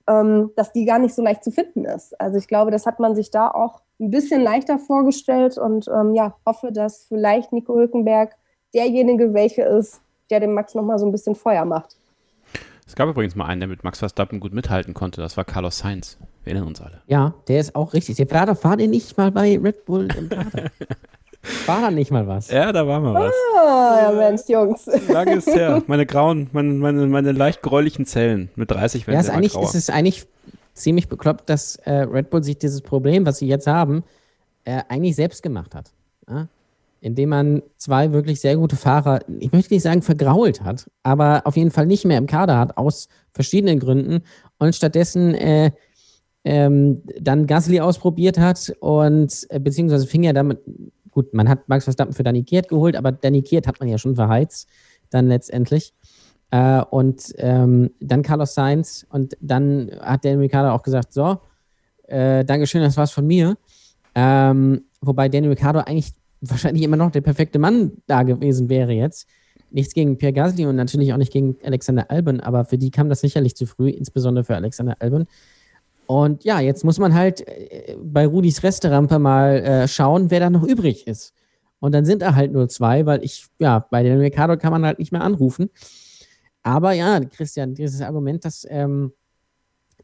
ähm, 0.08 0.52
dass 0.56 0.72
die 0.72 0.86
gar 0.86 0.98
nicht 0.98 1.14
so 1.14 1.22
leicht 1.22 1.44
zu 1.44 1.50
finden 1.50 1.84
ist. 1.84 2.18
Also 2.18 2.38
ich 2.38 2.48
glaube, 2.48 2.70
das 2.70 2.86
hat 2.86 3.00
man 3.00 3.14
sich 3.14 3.30
da 3.30 3.50
auch 3.50 3.82
ein 4.00 4.10
bisschen 4.10 4.40
leichter 4.40 4.78
vorgestellt 4.78 5.58
und 5.58 5.88
ähm, 5.88 6.14
ja, 6.14 6.36
hoffe, 6.46 6.72
dass 6.72 7.04
vielleicht 7.04 7.52
Nico 7.52 7.74
Hülkenberg 7.74 8.34
derjenige 8.74 9.34
welche 9.34 9.62
ist, 9.62 10.00
der 10.30 10.40
dem 10.40 10.54
Max 10.54 10.74
nochmal 10.74 10.98
so 10.98 11.06
ein 11.06 11.12
bisschen 11.12 11.34
Feuer 11.34 11.66
macht. 11.66 11.96
Es 12.86 12.94
gab 12.94 13.08
übrigens 13.08 13.34
mal 13.34 13.46
einen, 13.46 13.60
der 13.60 13.68
mit 13.68 13.82
Max 13.82 13.98
Verstappen 13.98 14.38
gut 14.38 14.52
mithalten 14.52 14.94
konnte. 14.94 15.20
Das 15.20 15.36
war 15.36 15.44
Carlos 15.44 15.78
Sainz. 15.78 16.18
Wir 16.44 16.52
erinnern 16.52 16.68
uns 16.68 16.80
alle. 16.80 17.02
Ja, 17.08 17.34
der 17.48 17.58
ist 17.58 17.74
auch 17.74 17.92
richtig. 17.94 18.16
Der 18.16 18.26
Prater 18.26 18.54
fahrt 18.54 18.80
ihr 18.80 18.88
nicht 18.88 19.16
mal 19.18 19.32
bei 19.32 19.58
Red 19.58 19.84
Bull 19.84 20.08
im 20.16 20.28
Prater. 20.28 20.70
War 21.66 21.80
da 21.80 21.90
nicht 21.90 22.10
mal 22.10 22.26
was? 22.26 22.50
Ja, 22.50 22.72
da 22.72 22.86
war 22.86 22.98
mal 22.98 23.14
was. 23.14 23.32
Ah, 23.56 23.98
ja 24.02 24.12
Mensch, 24.12 24.42
Jungs. 24.48 24.86
Lange 25.08 25.36
ist 25.36 25.46
her. 25.46 25.80
Meine 25.86 26.04
grauen, 26.04 26.48
meine, 26.50 26.72
meine, 26.72 27.06
meine 27.06 27.30
leicht 27.30 27.62
gräulichen 27.62 28.04
Zellen. 28.04 28.50
Mit 28.56 28.70
30 28.72 29.06
werden 29.06 29.14
ja, 29.14 29.20
ist 29.20 29.30
eigentlich, 29.30 29.52
grauer. 29.52 29.64
Es 29.64 29.76
ist 29.76 29.90
eigentlich 29.90 30.26
ziemlich 30.74 31.08
bekloppt, 31.08 31.48
dass 31.48 31.76
äh, 31.76 31.92
Red 31.92 32.30
Bull 32.30 32.42
sich 32.42 32.58
dieses 32.58 32.80
Problem, 32.80 33.26
was 33.26 33.38
sie 33.38 33.46
jetzt 33.46 33.68
haben, 33.68 34.02
äh, 34.64 34.82
eigentlich 34.88 35.14
selbst 35.14 35.42
gemacht 35.42 35.74
hat. 35.74 35.92
Ja? 36.28 36.48
Indem 37.01 37.28
man 37.28 37.62
zwei 37.77 38.12
wirklich 38.12 38.40
sehr 38.40 38.56
gute 38.56 38.77
Fahrer, 38.77 39.20
ich 39.39 39.52
möchte 39.52 39.74
nicht 39.74 39.82
sagen 39.82 40.02
vergrault 40.02 40.62
hat, 40.62 40.90
aber 41.02 41.43
auf 41.44 41.56
jeden 41.56 41.70
Fall 41.70 41.86
nicht 41.86 42.05
mehr 42.05 42.18
im 42.18 42.27
Kader 42.27 42.59
hat, 42.59 42.77
aus 42.77 43.09
verschiedenen 43.32 43.78
Gründen. 43.78 44.23
Und 44.59 44.74
stattdessen 44.74 45.35
äh, 45.35 45.70
ähm, 46.44 47.02
dann 47.20 47.47
Gasly 47.47 47.81
ausprobiert 47.81 48.39
hat 48.39 48.73
und 48.81 49.47
äh, 49.51 49.60
beziehungsweise 49.60 50.06
fing 50.06 50.24
er 50.24 50.32
damit 50.32 50.60
Gut, 51.16 51.32
man 51.32 51.48
hat 51.48 51.66
Max 51.66 51.85
Verstappen 51.85 52.12
für 52.12 52.24
Danny 52.24 52.44
Kiert 52.44 52.68
geholt, 52.68 52.94
aber 52.94 53.10
Danny 53.10 53.40
Kiert 53.40 53.66
hat 53.66 53.81
man 53.81 53.89
ja 53.89 53.97
schon 53.97 54.16
verheizt, 54.16 54.68
dann 55.09 55.28
letztendlich. 55.28 55.94
Äh, 56.51 56.82
und 56.90 57.32
ähm, 57.39 57.90
dann 58.01 58.20
Carlos 58.23 58.52
Sainz 58.52 59.06
und 59.09 59.35
dann 59.40 59.90
hat 59.98 60.27
Daniel 60.27 60.40
Ricciardo 60.40 60.74
auch 60.74 60.82
gesagt, 60.82 61.14
so, 61.14 61.39
äh, 62.02 62.44
Dankeschön, 62.44 62.82
das 62.82 62.98
war's 62.98 63.12
von 63.12 63.27
mir. 63.27 63.56
Ähm, 64.14 64.85
wobei 65.01 65.31
Daniel 65.31 65.52
Ricciardo 65.52 65.78
eigentlich 65.78 66.12
wahrscheinlich 66.51 66.82
immer 66.82 66.97
noch 66.97 67.10
der 67.10 67.20
perfekte 67.20 67.59
Mann 67.59 67.93
da 68.06 68.23
gewesen 68.23 68.68
wäre 68.68 68.93
jetzt. 68.93 69.28
Nichts 69.70 69.94
gegen 69.94 70.16
Pierre 70.16 70.32
Gasly 70.32 70.66
und 70.66 70.77
natürlich 70.77 71.12
auch 71.12 71.18
nicht 71.18 71.32
gegen 71.32 71.56
Alexander 71.64 72.10
Albon, 72.10 72.40
aber 72.40 72.64
für 72.64 72.78
die 72.78 72.90
kam 72.90 73.09
das 73.09 73.20
sicherlich 73.20 73.56
zu 73.56 73.66
früh, 73.66 73.90
insbesondere 73.90 74.44
für 74.44 74.55
Alexander 74.55 74.97
Albon. 75.01 75.27
Und 76.06 76.44
ja, 76.44 76.60
jetzt 76.60 76.85
muss 76.85 76.98
man 76.98 77.14
halt 77.14 77.47
äh, 77.47 77.97
bei 78.01 78.27
Rudis 78.27 78.62
Resterampe 78.62 79.18
mal 79.18 79.56
äh, 79.56 79.89
schauen, 79.89 80.31
wer 80.31 80.40
da 80.40 80.51
noch 80.51 80.62
übrig 80.62 81.06
ist. 81.06 81.35
Und 81.81 81.93
dann 81.93 82.05
sind 82.05 82.23
da 82.23 82.35
halt 82.35 82.52
nur 82.52 82.68
zwei, 82.68 83.06
weil 83.06 83.24
ich, 83.24 83.47
ja, 83.59 83.81
bei 83.90 84.02
den 84.02 84.18
Mercado 84.18 84.56
kann 84.56 84.73
man 84.73 84.85
halt 84.85 84.98
nicht 84.98 85.12
mehr 85.12 85.20
anrufen. 85.20 85.68
Aber 86.62 86.93
ja, 86.93 87.20
Christian, 87.20 87.74
dieses 87.74 88.01
Argument, 88.01 88.44
dass 88.44 88.66
ähm, 88.68 89.12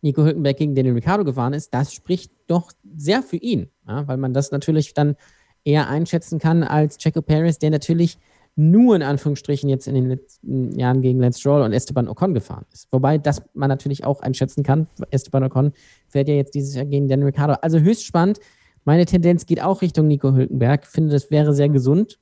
Nico 0.01 0.23
Hülkenberg 0.25 0.57
gegen 0.57 0.75
Daniel 0.75 0.95
Ricciardo 0.95 1.25
gefahren 1.25 1.55
ist, 1.55 1.73
das 1.73 1.93
spricht 1.93 2.33
doch 2.47 2.73
sehr 2.97 3.23
für 3.23 3.37
ihn, 3.37 3.71
ja, 3.87 4.07
weil 4.07 4.17
man 4.17 4.35
das 4.35 4.51
natürlich 4.51 4.95
dann 4.95 5.17
eher 5.65 5.89
einschätzen 5.89 6.39
kann 6.39 6.63
als 6.63 6.99
Checo 6.99 7.23
Paris, 7.23 7.59
der 7.59 7.71
natürlich 7.71 8.19
nur 8.55 8.95
in 8.95 9.03
Anführungsstrichen 9.03 9.69
jetzt 9.71 9.89
in 9.89 9.95
den 9.95 10.09
letzten 10.09 10.79
Jahren 10.79 11.01
gegen 11.01 11.21
Lance 11.21 11.41
Stroll 11.41 11.63
und 11.63 11.73
Esteban 11.73 12.09
Ocon 12.09 12.35
gefahren 12.35 12.67
ist. 12.73 12.87
Wobei 12.91 13.17
das 13.17 13.43
man 13.55 13.69
natürlich 13.69 14.05
auch 14.05 14.21
einschätzen 14.21 14.63
kann. 14.63 14.89
Esteban 15.11 15.45
Ocon 15.45 15.73
fährt 16.09 16.29
ja 16.29 16.35
jetzt 16.35 16.55
dieses 16.55 16.75
Jahr 16.75 16.85
gegen 16.85 17.09
Dan 17.09 17.23
Ricciardo. 17.23 17.55
Also 17.63 17.79
höchst 17.79 18.05
spannend. 18.05 18.41
Meine 18.85 19.07
Tendenz 19.07 19.47
geht 19.47 19.63
auch 19.63 19.81
Richtung 19.81 20.07
Nico 20.07 20.33
Hülkenberg. 20.33 20.87
Finde, 20.87 21.13
das 21.13 21.31
wäre 21.31 21.55
sehr 21.55 21.69
gesund, 21.71 22.19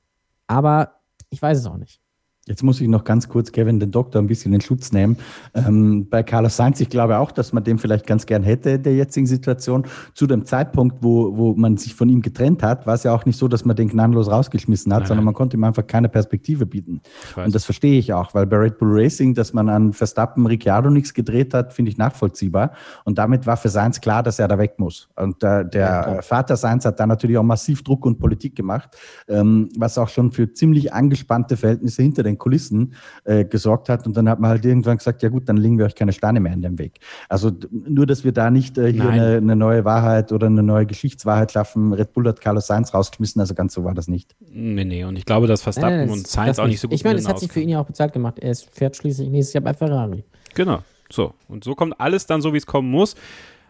aber 0.47 1.01
ich 1.29 1.41
weiß 1.41 1.57
es 1.57 1.65
auch 1.65 1.77
nicht. 1.77 1.99
Jetzt 2.47 2.63
muss 2.63 2.81
ich 2.81 2.87
noch 2.87 3.03
ganz 3.03 3.29
kurz 3.29 3.51
Kevin 3.51 3.79
den 3.79 3.91
Doktor 3.91 4.19
ein 4.19 4.25
bisschen 4.25 4.51
in 4.51 4.61
Schutz 4.61 4.91
nehmen. 4.91 5.17
Ähm, 5.53 6.09
bei 6.09 6.23
Carlos 6.23 6.57
Sainz, 6.57 6.79
ich 6.79 6.89
glaube 6.89 7.19
auch, 7.19 7.31
dass 7.31 7.53
man 7.53 7.63
den 7.63 7.77
vielleicht 7.77 8.07
ganz 8.07 8.25
gern 8.25 8.41
hätte 8.41 8.71
in 8.71 8.83
der 8.83 8.95
jetzigen 8.95 9.27
Situation. 9.27 9.85
Zu 10.15 10.25
dem 10.25 10.43
Zeitpunkt, 10.45 10.97
wo, 11.01 11.37
wo 11.37 11.53
man 11.53 11.77
sich 11.77 11.93
von 11.93 12.09
ihm 12.09 12.23
getrennt 12.23 12.63
hat, 12.63 12.87
war 12.87 12.95
es 12.95 13.03
ja 13.03 13.13
auch 13.13 13.25
nicht 13.25 13.37
so, 13.37 13.47
dass 13.47 13.63
man 13.63 13.75
den 13.75 13.89
gnadenlos 13.89 14.27
rausgeschmissen 14.27 14.91
hat, 14.91 15.01
nein, 15.01 15.07
sondern 15.07 15.25
man 15.25 15.35
konnte 15.35 15.55
ihm 15.55 15.63
einfach 15.63 15.85
keine 15.85 16.09
Perspektive 16.09 16.65
bieten. 16.65 17.01
Und 17.35 17.53
das 17.53 17.63
verstehe 17.63 17.99
ich 17.99 18.11
auch, 18.11 18.33
weil 18.33 18.47
bei 18.47 18.57
Red 18.57 18.79
Bull 18.79 18.89
Racing, 18.91 19.35
dass 19.35 19.53
man 19.53 19.69
an 19.69 19.93
Verstappen 19.93 20.47
Ricciardo 20.47 20.89
nichts 20.89 21.13
gedreht 21.13 21.53
hat, 21.53 21.73
finde 21.73 21.91
ich 21.91 21.99
nachvollziehbar. 21.99 22.71
Und 23.05 23.19
damit 23.19 23.45
war 23.45 23.55
für 23.55 23.69
Sainz 23.69 24.01
klar, 24.01 24.23
dass 24.23 24.39
er 24.39 24.47
da 24.47 24.57
weg 24.57 24.79
muss. 24.79 25.09
Und 25.15 25.43
äh, 25.43 25.63
der 25.69 26.15
ja, 26.15 26.21
Vater 26.23 26.57
Sainz 26.57 26.85
hat 26.85 26.99
da 26.99 27.05
natürlich 27.05 27.37
auch 27.37 27.43
massiv 27.43 27.83
Druck 27.83 28.03
und 28.03 28.17
Politik 28.17 28.55
gemacht, 28.55 28.97
ähm, 29.27 29.69
was 29.77 29.99
auch 29.99 30.09
schon 30.09 30.31
für 30.31 30.51
ziemlich 30.51 30.91
angespannte 30.91 31.55
Verhältnisse 31.55 32.01
hinter 32.01 32.23
den 32.23 32.30
den 32.31 32.37
Kulissen 32.37 32.93
äh, 33.23 33.45
gesorgt 33.45 33.89
hat. 33.89 34.07
Und 34.07 34.17
dann 34.17 34.29
hat 34.29 34.39
man 34.39 34.49
halt 34.49 34.65
irgendwann 34.65 34.97
gesagt, 34.97 35.23
ja 35.23 35.29
gut, 35.29 35.47
dann 35.49 35.57
legen 35.57 35.77
wir 35.77 35.85
euch 35.85 35.95
keine 35.95 36.13
Steine 36.13 36.39
mehr 36.39 36.53
in 36.53 36.61
den 36.61 36.79
Weg. 36.79 36.99
Also 37.29 37.51
nur, 37.71 38.05
dass 38.05 38.23
wir 38.23 38.31
da 38.31 38.49
nicht 38.49 38.77
äh, 38.77 38.91
hier 38.91 39.09
eine, 39.09 39.37
eine, 39.37 39.55
neue 39.55 39.85
Wahrheit 39.85 40.31
oder 40.31 40.47
eine 40.47 40.63
neue 40.63 40.85
Geschichtswahrheit 40.85 41.51
schaffen. 41.51 41.93
Red 41.93 42.13
Bull 42.13 42.27
hat 42.27 42.41
Carlos 42.41 42.67
Sainz 42.67 42.93
rausgeschmissen, 42.93 43.39
also 43.41 43.53
ganz 43.53 43.73
so 43.73 43.83
war 43.83 43.93
das 43.93 44.07
nicht. 44.07 44.35
Nee, 44.39 44.85
nee, 44.85 45.03
und 45.03 45.17
ich 45.17 45.25
glaube, 45.25 45.47
dass 45.47 45.61
Verstappen 45.61 46.07
äh, 46.07 46.11
und 46.11 46.27
Sainz 46.27 46.59
auch 46.59 46.67
nicht 46.67 46.79
so 46.79 46.87
gut 46.87 46.95
Ich 46.95 47.03
meine, 47.03 47.17
das 47.17 47.27
hat 47.27 47.39
sich 47.39 47.51
für 47.51 47.61
ihn 47.61 47.69
ja 47.69 47.79
auch 47.79 47.85
bezahlt 47.85 48.13
gemacht. 48.13 48.39
Er 48.39 48.55
fährt 48.55 48.95
schließlich 48.95 49.29
nächstes 49.29 49.53
Jahr 49.53 49.63
bei 49.63 49.73
Ferrari. 49.73 50.23
Genau. 50.55 50.79
So, 51.11 51.33
und 51.47 51.63
so 51.63 51.75
kommt 51.75 51.99
alles 51.99 52.25
dann 52.25 52.41
so, 52.41 52.53
wie 52.53 52.57
es 52.57 52.65
kommen 52.65 52.89
muss. 52.89 53.15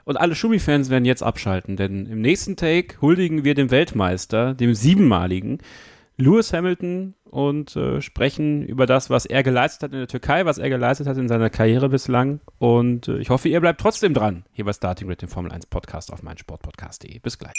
Und 0.04 0.18
alle 0.18 0.36
Schumi-Fans 0.36 0.90
werden 0.90 1.06
jetzt 1.06 1.22
abschalten, 1.22 1.78
denn 1.78 2.08
im 2.08 2.22
nächsten 2.22 2.56
Take 2.56 3.00
huldigen 3.02 3.44
wir 3.44 3.54
dem 3.54 3.70
Weltmeister, 3.70 4.56
dem 4.56 4.74
siebenmaligen 4.74 5.60
Lewis 6.18 6.54
Hamilton 6.54 7.16
und 7.24 7.76
äh, 7.76 8.02
sprechen 8.02 8.64
über 8.64 8.86
das, 8.86 9.10
was 9.10 9.26
er 9.26 9.44
geleistet 9.44 9.84
hat 9.84 9.94
in 9.94 10.00
der 10.00 10.08
Türkei, 10.08 10.46
was 10.46 10.58
er 10.58 10.70
geleistet 10.70 11.08
hat 11.08 11.18
in 11.18 11.28
seiner 11.28 11.50
Karriere 11.50 11.90
bislang. 11.90 12.42
Und 12.60 13.08
äh, 13.08 13.18
ich 13.18 13.30
hoffe, 13.30 13.50
ihr 13.50 13.62
bleibt 13.62 13.82
trotzdem 13.82 14.14
dran 14.14 14.44
hier 14.52 14.66
bei 14.66 14.74
Starting 14.74 15.08
Grid, 15.08 15.22
dem 15.22 15.30
Formel 15.30 15.52
1 15.52 15.66
Podcast 15.68 16.12
auf 16.14 16.22
meinsportpodcast.de. 16.24 17.20
Bis 17.20 17.40
gleich. 17.40 17.54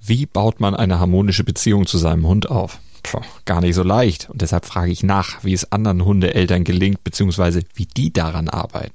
Wie 0.00 0.26
baut 0.26 0.60
man 0.60 0.74
eine 0.74 0.98
harmonische 0.98 1.44
Beziehung 1.44 1.86
zu 1.86 1.98
seinem 1.98 2.26
Hund 2.26 2.50
auf? 2.50 2.78
Puh, 3.02 3.20
gar 3.44 3.60
nicht 3.60 3.74
so 3.74 3.82
leicht. 3.82 4.28
Und 4.30 4.42
deshalb 4.42 4.64
frage 4.64 4.90
ich 4.90 5.02
nach, 5.02 5.44
wie 5.44 5.52
es 5.52 5.70
anderen 5.72 6.04
Hundeeltern 6.04 6.64
gelingt, 6.64 7.04
beziehungsweise 7.04 7.62
wie 7.74 7.86
die 7.86 8.12
daran 8.12 8.48
arbeiten. 8.48 8.94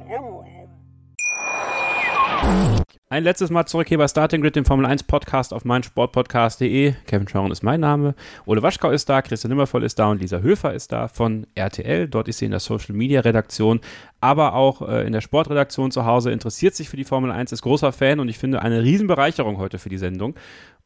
Ein 3.11 3.25
letztes 3.25 3.49
Mal 3.49 3.65
zurück 3.65 3.89
hier 3.89 3.97
bei 3.97 4.07
Starting 4.07 4.39
Grid, 4.39 4.55
dem 4.55 4.63
Formel 4.63 4.85
1 4.85 5.03
Podcast 5.03 5.53
auf 5.53 5.65
meinsportpodcast.de. 5.65 6.93
Kevin 7.07 7.27
Schauren 7.27 7.51
ist 7.51 7.61
mein 7.61 7.81
Name. 7.81 8.15
Ole 8.45 8.63
Waschkau 8.63 8.89
ist 8.89 9.09
da, 9.09 9.21
Christian 9.21 9.49
Nimmervoll 9.49 9.83
ist 9.83 9.99
da 9.99 10.09
und 10.09 10.21
Lisa 10.21 10.39
Höfer 10.39 10.73
ist 10.73 10.93
da 10.93 11.09
von 11.09 11.45
RTL. 11.53 12.07
Dort 12.07 12.29
ist 12.29 12.37
sie 12.37 12.45
in 12.45 12.51
der 12.51 12.61
Social 12.61 12.95
Media 12.95 13.19
Redaktion, 13.19 13.81
aber 14.21 14.53
auch 14.53 14.87
äh, 14.87 15.05
in 15.05 15.11
der 15.11 15.19
Sportredaktion 15.19 15.91
zu 15.91 16.05
Hause, 16.05 16.31
interessiert 16.31 16.73
sich 16.73 16.87
für 16.87 16.95
die 16.95 17.03
Formel 17.03 17.31
1, 17.31 17.51
ist 17.51 17.63
großer 17.63 17.91
Fan 17.91 18.21
und 18.21 18.29
ich 18.29 18.37
finde 18.37 18.61
eine 18.61 18.81
Riesenbereicherung 18.81 19.57
heute 19.57 19.77
für 19.77 19.89
die 19.89 19.97
Sendung. 19.97 20.35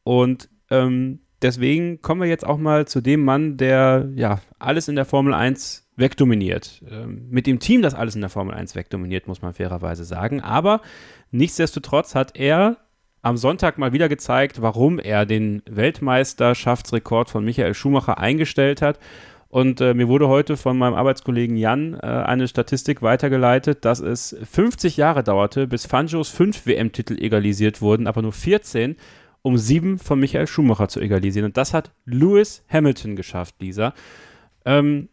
Und 0.02 0.50
ähm, 0.72 1.20
deswegen 1.44 2.02
kommen 2.02 2.22
wir 2.22 2.28
jetzt 2.28 2.48
auch 2.48 2.58
mal 2.58 2.88
zu 2.88 3.02
dem 3.02 3.24
Mann, 3.24 3.58
der 3.58 4.10
ja 4.16 4.42
alles 4.58 4.88
in 4.88 4.96
der 4.96 5.06
Formel 5.06 5.36
1 5.36 5.86
wegdominiert. 5.96 6.84
Ähm, 6.90 7.28
mit 7.30 7.46
dem 7.46 7.60
Team, 7.60 7.84
das 7.84 7.94
alles 7.94 8.16
in 8.16 8.22
der 8.22 8.32
Formel 8.32 8.56
1 8.56 8.76
wegdominiert, 8.76 9.28
muss 9.28 9.44
man 9.44 9.54
fairerweise 9.54 10.04
sagen. 10.04 10.42
Aber 10.42 10.82
Nichtsdestotrotz 11.32 12.16
hat 12.16 12.36
er 12.36 12.78
am 13.22 13.38
Sonntag 13.38 13.80
mal 13.80 13.92
wieder 13.92 14.08
gezeigt, 14.08 14.62
warum 14.62 15.00
er 15.00 15.26
den 15.26 15.64
Weltmeisterschaftsrekord 15.68 17.30
von 17.30 17.44
Michael 17.44 17.74
Schumacher 17.74 18.20
eingestellt 18.20 18.84
hat. 18.84 19.00
Und 19.50 19.82
äh, 19.82 19.94
mir 19.94 20.08
wurde 20.08 20.28
heute 20.28 20.58
von 20.58 20.78
meinem 20.78 20.94
Arbeitskollegen 20.94 21.58
Jan 21.58 21.96
äh, 21.96 22.06
eine 22.06 22.48
Statistik 22.48 23.02
weitergeleitet, 23.02 23.86
dass 23.86 24.00
es 24.00 24.36
50 24.52 24.98
Jahre 24.98 25.24
dauerte, 25.24 25.66
bis 25.66 25.86
Fangos 25.86 26.30
fünf 26.30 26.68
WM-Titel 26.68 27.18
egalisiert 27.18 27.82
wurden, 27.82 28.06
aber 28.06 28.22
nur 28.22 28.34
14, 28.34 28.96
um 29.42 29.58
sieben 29.58 29.98
von 29.98 30.20
Michael 30.20 30.46
Schumacher 30.46 30.88
zu 30.88 31.00
egalisieren. 31.00 31.46
Und 31.46 31.58
das 31.58 31.74
hat 31.74 31.92
Lewis 32.06 32.64
Hamilton 32.70 33.16
geschafft, 33.16 33.56
Lisa. 33.60 33.94
Ähm, 34.66 35.10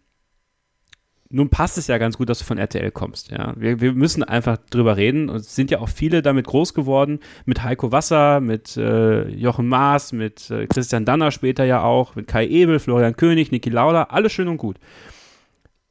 nun 1.33 1.49
passt 1.49 1.79
es 1.79 1.87
ja 1.87 1.99
ganz 1.99 2.19
gut, 2.19 2.29
dass 2.29 2.39
du 2.39 2.45
von 2.45 2.59
RTL 2.59 2.91
kommst. 2.91 3.31
Ja, 3.31 3.55
wir, 3.57 3.81
wir 3.81 3.93
müssen 3.95 4.23
einfach 4.23 4.59
drüber 4.71 4.97
reden. 4.97 5.31
Und 5.31 5.37
es 5.37 5.57
sind 5.57 5.71
ja 5.71 5.81
auch 5.81 5.89
viele 5.89 6.23
damit 6.23 6.47
groß 6.47 6.75
geworden, 6.75 7.21
mit 7.47 7.63
Heiko 7.63 7.91
Wasser, 7.91 8.41
mit 8.41 8.77
äh, 8.77 9.29
Jochen 9.29 9.67
Maas, 9.67 10.13
mit 10.13 10.51
äh, 10.51 10.67
Christian 10.67 11.05
Danner 11.05 11.31
später 11.31 11.65
ja 11.65 11.83
auch, 11.83 12.15
mit 12.15 12.27
Kai 12.27 12.47
Ebel, 12.47 12.79
Florian 12.79 13.17
König, 13.17 13.51
Niki 13.51 13.71
Lauda, 13.71 14.05
alles 14.05 14.33
schön 14.33 14.49
und 14.49 14.59
gut. 14.59 14.77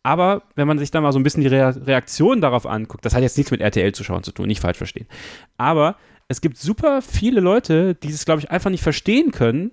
Aber 0.03 0.43
wenn 0.55 0.67
man 0.67 0.79
sich 0.79 0.91
da 0.91 1.01
mal 1.01 1.11
so 1.11 1.19
ein 1.19 1.23
bisschen 1.23 1.41
die 1.41 1.47
Re 1.47 1.75
Reaktion 1.85 2.41
darauf 2.41 2.65
anguckt, 2.65 3.05
das 3.05 3.13
hat 3.13 3.21
jetzt 3.21 3.37
nichts 3.37 3.51
mit 3.51 3.61
RTL-Zuschauern 3.61 4.23
zu 4.23 4.31
tun, 4.31 4.47
nicht 4.47 4.61
falsch 4.61 4.77
verstehen. 4.77 5.07
Aber 5.57 5.95
es 6.27 6.41
gibt 6.41 6.57
super 6.57 7.01
viele 7.01 7.41
Leute, 7.41 7.95
die 7.95 8.09
es, 8.09 8.25
glaube 8.25 8.41
ich, 8.41 8.49
einfach 8.49 8.69
nicht 8.69 8.83
verstehen 8.83 9.31
können, 9.31 9.71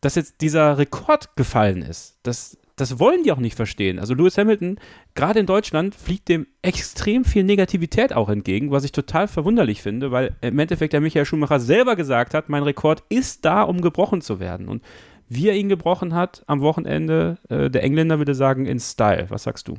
dass 0.00 0.14
jetzt 0.14 0.40
dieser 0.40 0.78
Rekord 0.78 1.36
gefallen 1.36 1.82
ist. 1.82 2.18
Dass 2.22 2.58
das 2.80 2.98
wollen 2.98 3.22
die 3.22 3.32
auch 3.32 3.38
nicht 3.38 3.56
verstehen. 3.56 3.98
Also 3.98 4.14
Lewis 4.14 4.38
Hamilton, 4.38 4.78
gerade 5.14 5.40
in 5.40 5.46
Deutschland, 5.46 5.94
fliegt 5.94 6.28
dem 6.28 6.46
extrem 6.62 7.24
viel 7.24 7.44
Negativität 7.44 8.12
auch 8.12 8.28
entgegen, 8.28 8.70
was 8.70 8.84
ich 8.84 8.92
total 8.92 9.28
verwunderlich 9.28 9.82
finde, 9.82 10.10
weil 10.10 10.36
im 10.40 10.58
Endeffekt 10.58 10.92
der 10.92 11.00
Michael 11.00 11.24
Schumacher 11.24 11.60
selber 11.60 11.96
gesagt 11.96 12.34
hat, 12.34 12.48
mein 12.48 12.62
Rekord 12.62 13.02
ist 13.08 13.44
da, 13.44 13.62
um 13.62 13.80
gebrochen 13.80 14.20
zu 14.20 14.40
werden. 14.40 14.68
Und 14.68 14.82
wie 15.28 15.48
er 15.48 15.54
ihn 15.54 15.68
gebrochen 15.68 16.14
hat 16.14 16.42
am 16.46 16.60
Wochenende, 16.60 17.38
äh, 17.48 17.70
der 17.70 17.84
Engländer 17.84 18.18
würde 18.18 18.34
sagen, 18.34 18.66
in 18.66 18.80
Style. 18.80 19.26
Was 19.28 19.44
sagst 19.44 19.68
du? 19.68 19.74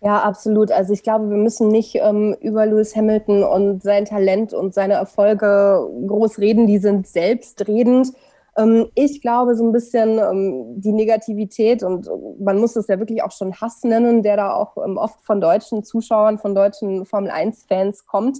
Ja, 0.00 0.22
absolut. 0.22 0.70
Also 0.70 0.92
ich 0.92 1.02
glaube, 1.02 1.28
wir 1.28 1.36
müssen 1.36 1.68
nicht 1.68 1.96
ähm, 1.96 2.36
über 2.40 2.66
Lewis 2.66 2.94
Hamilton 2.94 3.42
und 3.42 3.82
sein 3.82 4.04
Talent 4.04 4.54
und 4.54 4.72
seine 4.72 4.94
Erfolge 4.94 5.86
groß 6.06 6.38
reden. 6.38 6.66
Die 6.66 6.78
sind 6.78 7.06
selbstredend. 7.06 8.12
Ähm, 8.58 8.88
ich 8.94 9.22
glaube 9.22 9.54
so 9.54 9.64
ein 9.64 9.72
bisschen 9.72 10.18
ähm, 10.18 10.80
die 10.80 10.92
Negativität 10.92 11.82
und 11.82 12.10
man 12.40 12.58
muss 12.58 12.76
es 12.76 12.88
ja 12.88 12.98
wirklich 12.98 13.22
auch 13.22 13.30
schon 13.30 13.54
Hass 13.54 13.84
nennen, 13.84 14.22
der 14.22 14.36
da 14.36 14.52
auch 14.52 14.76
ähm, 14.84 14.96
oft 14.96 15.20
von 15.22 15.40
deutschen 15.40 15.84
Zuschauern, 15.84 16.38
von 16.38 16.54
deutschen 16.54 17.06
Formel-1-Fans 17.06 18.06
kommt, 18.06 18.38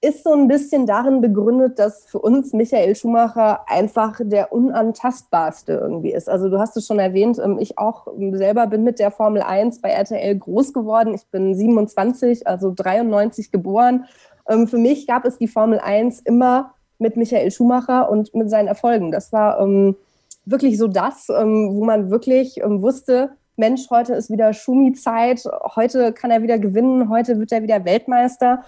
ist 0.00 0.22
so 0.22 0.32
ein 0.32 0.46
bisschen 0.46 0.86
darin 0.86 1.20
begründet, 1.20 1.80
dass 1.80 2.06
für 2.06 2.20
uns 2.20 2.52
Michael 2.52 2.94
Schumacher 2.94 3.68
einfach 3.68 4.20
der 4.22 4.52
unantastbarste 4.52 5.72
irgendwie 5.72 6.12
ist. 6.12 6.28
Also 6.28 6.48
du 6.48 6.60
hast 6.60 6.76
es 6.76 6.86
schon 6.86 7.00
erwähnt, 7.00 7.40
ich 7.58 7.76
auch 7.76 8.06
selber 8.34 8.68
bin 8.68 8.84
mit 8.84 9.00
der 9.00 9.10
Formel 9.10 9.42
1 9.42 9.80
bei 9.80 9.88
RTL 9.90 10.38
groß 10.38 10.72
geworden. 10.72 11.12
Ich 11.12 11.26
bin 11.26 11.56
27, 11.56 12.46
also 12.46 12.72
93 12.72 13.50
geboren. 13.50 14.04
Für 14.46 14.78
mich 14.78 15.08
gab 15.08 15.24
es 15.24 15.38
die 15.38 15.48
Formel 15.48 15.80
1 15.80 16.20
immer 16.20 16.72
mit 17.00 17.16
Michael 17.16 17.50
Schumacher 17.50 18.10
und 18.10 18.34
mit 18.34 18.50
seinen 18.50 18.68
Erfolgen. 18.68 19.10
Das 19.10 19.32
war 19.32 19.60
ähm, 19.60 19.96
wirklich 20.44 20.78
so 20.78 20.86
das, 20.86 21.28
ähm, 21.28 21.70
wo 21.72 21.84
man 21.84 22.10
wirklich 22.10 22.58
ähm, 22.62 22.82
wusste, 22.82 23.30
Mensch, 23.56 23.90
heute 23.90 24.14
ist 24.14 24.30
wieder 24.30 24.54
Schumi-Zeit, 24.54 25.44
heute 25.76 26.12
kann 26.12 26.30
er 26.30 26.42
wieder 26.42 26.58
gewinnen, 26.58 27.10
heute 27.10 27.38
wird 27.38 27.52
er 27.52 27.62
wieder 27.62 27.84
Weltmeister. 27.84 28.64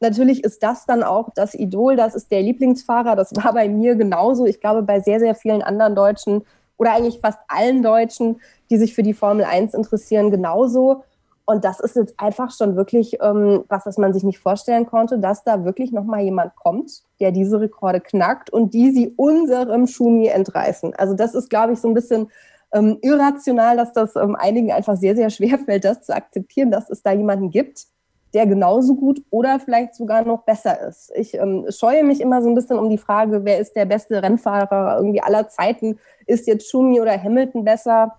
Natürlich 0.00 0.44
ist 0.44 0.62
das 0.62 0.84
dann 0.84 1.02
auch 1.02 1.30
das 1.34 1.54
Idol, 1.54 1.96
das 1.96 2.14
ist 2.14 2.30
der 2.30 2.42
Lieblingsfahrer. 2.42 3.16
Das 3.16 3.34
war 3.36 3.54
bei 3.54 3.68
mir 3.68 3.94
genauso. 3.94 4.44
Ich 4.44 4.60
glaube, 4.60 4.82
bei 4.82 5.00
sehr, 5.00 5.18
sehr 5.18 5.34
vielen 5.34 5.62
anderen 5.62 5.94
Deutschen 5.94 6.42
oder 6.76 6.92
eigentlich 6.92 7.20
fast 7.20 7.38
allen 7.48 7.82
Deutschen, 7.82 8.40
die 8.70 8.76
sich 8.76 8.94
für 8.94 9.02
die 9.02 9.14
Formel 9.14 9.44
1 9.44 9.72
interessieren, 9.74 10.30
genauso. 10.30 11.04
Und 11.46 11.64
das 11.64 11.78
ist 11.80 11.94
jetzt 11.94 12.18
einfach 12.18 12.50
schon 12.50 12.74
wirklich 12.76 13.18
ähm, 13.20 13.64
was, 13.68 13.84
was 13.84 13.98
man 13.98 14.14
sich 14.14 14.22
nicht 14.22 14.38
vorstellen 14.38 14.86
konnte, 14.86 15.18
dass 15.18 15.44
da 15.44 15.64
wirklich 15.64 15.92
nochmal 15.92 16.22
jemand 16.22 16.56
kommt, 16.56 17.02
der 17.20 17.32
diese 17.32 17.60
Rekorde 17.60 18.00
knackt 18.00 18.50
und 18.50 18.72
die 18.72 18.90
sie 18.92 19.12
unserem 19.16 19.86
Schumi 19.86 20.28
entreißen. 20.28 20.94
Also 20.94 21.14
das 21.14 21.34
ist, 21.34 21.50
glaube 21.50 21.74
ich, 21.74 21.80
so 21.80 21.88
ein 21.88 21.94
bisschen 21.94 22.30
ähm, 22.72 22.98
irrational, 23.02 23.76
dass 23.76 23.92
das 23.92 24.16
ähm, 24.16 24.36
einigen 24.36 24.72
einfach 24.72 24.96
sehr, 24.96 25.14
sehr 25.14 25.28
schwer 25.30 25.58
fällt, 25.58 25.84
das 25.84 26.02
zu 26.02 26.14
akzeptieren, 26.14 26.70
dass 26.70 26.88
es 26.88 27.02
da 27.02 27.12
jemanden 27.12 27.50
gibt, 27.50 27.86
der 28.32 28.46
genauso 28.46 28.96
gut 28.96 29.22
oder 29.30 29.60
vielleicht 29.60 29.94
sogar 29.94 30.24
noch 30.24 30.42
besser 30.42 30.88
ist. 30.88 31.12
Ich 31.14 31.34
ähm, 31.34 31.66
scheue 31.68 32.04
mich 32.04 32.20
immer 32.20 32.42
so 32.42 32.48
ein 32.48 32.54
bisschen 32.54 32.78
um 32.78 32.88
die 32.88 32.98
Frage, 32.98 33.44
wer 33.44 33.58
ist 33.58 33.76
der 33.76 33.84
beste 33.84 34.22
Rennfahrer 34.22 34.96
irgendwie 34.96 35.22
aller 35.22 35.48
Zeiten? 35.48 35.98
Ist 36.26 36.46
jetzt 36.46 36.68
Schumi 36.68 37.00
oder 37.00 37.22
Hamilton 37.22 37.64
besser? 37.64 38.16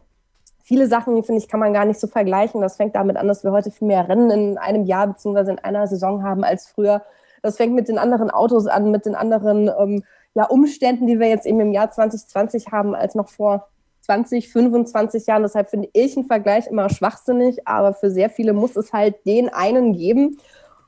Viele 0.65 0.87
Sachen, 0.87 1.23
finde 1.23 1.41
ich, 1.41 1.47
kann 1.47 1.59
man 1.59 1.73
gar 1.73 1.85
nicht 1.85 1.99
so 1.99 2.07
vergleichen. 2.07 2.59
Das 2.59 2.75
fängt 2.75 2.95
damit 2.95 3.17
an, 3.17 3.27
dass 3.27 3.43
wir 3.43 3.51
heute 3.51 3.69
viel 3.71 3.87
mehr 3.87 4.09
Rennen 4.09 4.31
in 4.31 4.57
einem 4.57 4.85
Jahr 4.85 5.07
bzw. 5.07 5.51
in 5.51 5.59
einer 5.59 5.87
Saison 5.87 6.23
haben 6.23 6.43
als 6.43 6.67
früher. 6.67 7.03
Das 7.43 7.57
fängt 7.57 7.75
mit 7.75 7.87
den 7.87 7.99
anderen 7.99 8.31
Autos 8.31 8.65
an, 8.65 8.89
mit 8.89 9.05
den 9.05 9.13
anderen 9.13 9.69
ähm, 9.79 10.03
ja, 10.33 10.45
Umständen, 10.45 11.05
die 11.05 11.19
wir 11.19 11.27
jetzt 11.27 11.45
eben 11.45 11.59
im 11.59 11.71
Jahr 11.71 11.91
2020 11.91 12.71
haben, 12.71 12.95
als 12.95 13.13
noch 13.13 13.29
vor 13.29 13.67
20, 14.01 14.51
25 14.51 15.27
Jahren. 15.27 15.43
Deshalb 15.43 15.69
finde 15.69 15.87
ich 15.93 16.17
einen 16.17 16.25
Vergleich 16.25 16.65
immer 16.65 16.89
schwachsinnig, 16.89 17.67
aber 17.67 17.93
für 17.93 18.09
sehr 18.09 18.31
viele 18.31 18.53
muss 18.53 18.75
es 18.75 18.91
halt 18.91 19.23
den 19.27 19.49
einen 19.49 19.93
geben. 19.93 20.39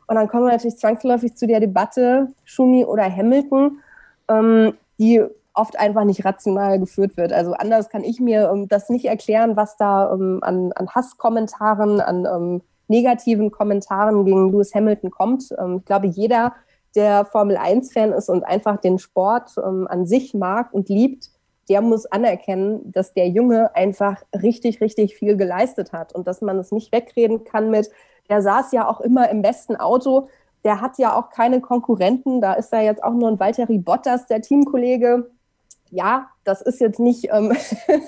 Und 0.08 0.16
dann 0.16 0.28
kommen 0.28 0.46
wir 0.46 0.54
natürlich 0.54 0.78
zwangsläufig 0.78 1.36
zu 1.36 1.46
der 1.46 1.60
Debatte 1.60 2.30
Schumi 2.46 2.84
oder 2.84 3.04
Hamilton, 3.04 3.80
ähm, 4.28 4.74
die 4.98 5.24
oft 5.58 5.78
einfach 5.80 6.04
nicht 6.04 6.24
rational 6.24 6.80
geführt 6.80 7.18
wird. 7.18 7.34
Also 7.34 7.54
anders 7.54 7.90
kann 7.90 8.04
ich 8.04 8.20
mir 8.20 8.50
ähm, 8.52 8.68
das 8.68 8.90
nicht 8.90 9.06
erklären, 9.06 9.56
was 9.56 9.78
da 9.78 10.14
ähm, 10.14 10.40
an, 10.42 10.72
an 10.74 10.90
Hasskommentaren, 10.90 12.00
an 12.00 12.26
ähm, 12.26 12.62
negativen 12.88 13.52
Kommentaren 13.52 14.26
gegen 14.26 14.52
Lewis 14.52 14.74
Hamilton 14.74 15.12
kommt. 15.12 15.54
Ähm, 15.60 15.78
ich 15.80 15.86
glaube, 15.86 16.08
jeder, 16.08 16.54
der 16.96 17.26
Formel 17.26 17.58
1-Fan 17.58 18.14
ist 18.14 18.30
und 18.30 18.44
einfach 18.44 18.78
den 18.78 19.00
Sport 19.00 19.56
ähm, 19.58 19.88
an 19.90 20.06
sich 20.06 20.34
mag 20.34 20.74
und 20.74 20.90
liebt, 20.90 21.32
der 21.70 21.82
muss 21.82 22.06
anerkennen, 22.06 22.92
dass 22.92 23.14
der 23.14 23.28
Junge 23.28 23.76
einfach 23.76 24.24
richtig, 24.34 24.80
richtig 24.80 25.16
viel 25.16 25.36
geleistet 25.36 25.92
hat 25.92 26.14
und 26.14 26.28
dass 26.28 26.42
man 26.42 26.58
es 26.60 26.72
nicht 26.72 26.92
wegreden 26.92 27.44
kann 27.44 27.70
mit, 27.70 27.90
der 28.30 28.42
saß 28.42 28.72
ja 28.72 28.88
auch 28.88 29.02
immer 29.02 29.30
im 29.30 29.42
besten 29.42 29.76
Auto, 29.76 30.30
der 30.64 30.82
hat 30.82 30.98
ja 30.98 31.16
auch 31.16 31.30
keine 31.30 31.62
Konkurrenten, 31.62 32.42
da 32.42 32.54
ist 32.54 32.70
da 32.72 32.82
jetzt 32.82 33.04
auch 33.04 33.14
nur 33.14 33.30
ein 33.30 33.40
Valtteri 33.40 33.78
Bottas, 33.78 34.28
der 34.28 34.42
Teamkollege, 34.42 35.30
ja, 35.92 36.30
das 36.44 36.62
ist 36.62 36.80
jetzt 36.80 37.00
nicht 37.00 37.30
ähm, 37.32 37.56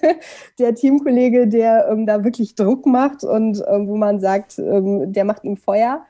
der 0.60 0.76
Teamkollege, 0.76 1.48
der 1.48 1.88
ähm, 1.90 2.06
da 2.06 2.24
wirklich 2.24 2.56
Druck 2.56 2.86
macht 2.86 3.24
und 3.24 3.64
ähm, 3.68 3.88
wo 3.88 3.96
man 3.96 4.20
sagt, 4.20 4.60
ähm, 4.60 5.12
der 5.12 5.26
macht 5.26 5.44
ihm 5.44 5.58
Feuer. 5.58 6.06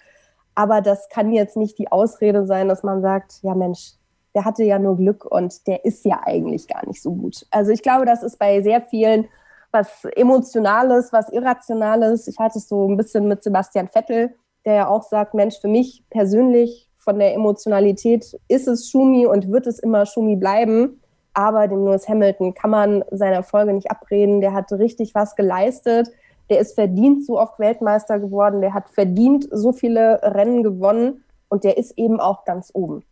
Aber 0.55 0.81
das 0.81 1.09
kann 1.09 1.31
jetzt 1.31 1.57
nicht 1.57 1.77
die 1.77 1.91
Ausrede 1.91 2.45
sein, 2.45 2.67
dass 2.67 2.83
man 2.83 3.01
sagt, 3.01 3.39
ja 3.43 3.55
Mensch, 3.55 3.93
der 4.35 4.45
hatte 4.45 4.63
ja 4.63 4.79
nur 4.79 4.97
Glück 4.97 5.25
und 5.25 5.67
der 5.67 5.85
ist 5.85 6.05
ja 6.05 6.21
eigentlich 6.25 6.67
gar 6.67 6.85
nicht 6.87 7.01
so 7.01 7.11
gut. 7.11 7.45
Also 7.51 7.71
ich 7.71 7.81
glaube, 7.81 8.05
das 8.05 8.23
ist 8.23 8.37
bei 8.37 8.61
sehr 8.61 8.81
vielen 8.81 9.27
was 9.71 10.05
Emotionales, 10.15 11.13
was 11.13 11.29
Irrationales. 11.29 12.27
Ich 12.27 12.39
halte 12.39 12.57
es 12.57 12.67
so 12.67 12.87
ein 12.87 12.97
bisschen 12.97 13.27
mit 13.27 13.43
Sebastian 13.43 13.87
Vettel, 13.87 14.35
der 14.65 14.73
ja 14.73 14.87
auch 14.87 15.03
sagt, 15.03 15.33
Mensch, 15.33 15.59
für 15.59 15.67
mich 15.67 16.03
persönlich 16.09 16.89
von 16.97 17.19
der 17.19 17.33
Emotionalität 17.33 18.37
ist 18.47 18.67
es 18.67 18.89
Schumi 18.89 19.25
und 19.25 19.51
wird 19.51 19.67
es 19.67 19.79
immer 19.79 20.05
Schumi 20.05 20.35
bleiben. 20.35 20.98
Aber 21.33 21.67
dem 21.67 21.85
Lewis 21.85 22.07
Hamilton 22.07 22.53
kann 22.53 22.71
man 22.71 23.03
seine 23.11 23.35
Erfolge 23.35 23.73
nicht 23.73 23.91
abreden. 23.91 24.41
Der 24.41 24.53
hat 24.53 24.71
richtig 24.71 25.15
was 25.15 25.35
geleistet. 25.35 26.09
Der 26.49 26.59
ist 26.59 26.75
verdient 26.75 27.25
so 27.25 27.39
oft 27.39 27.59
Weltmeister 27.59 28.19
geworden. 28.19 28.61
Der 28.61 28.73
hat 28.73 28.89
verdient 28.89 29.47
so 29.51 29.71
viele 29.71 30.19
Rennen 30.23 30.63
gewonnen. 30.63 31.23
Und 31.47 31.63
der 31.63 31.77
ist 31.77 31.97
eben 31.97 32.19
auch 32.19 32.45
ganz 32.45 32.71
oben. 32.73 33.03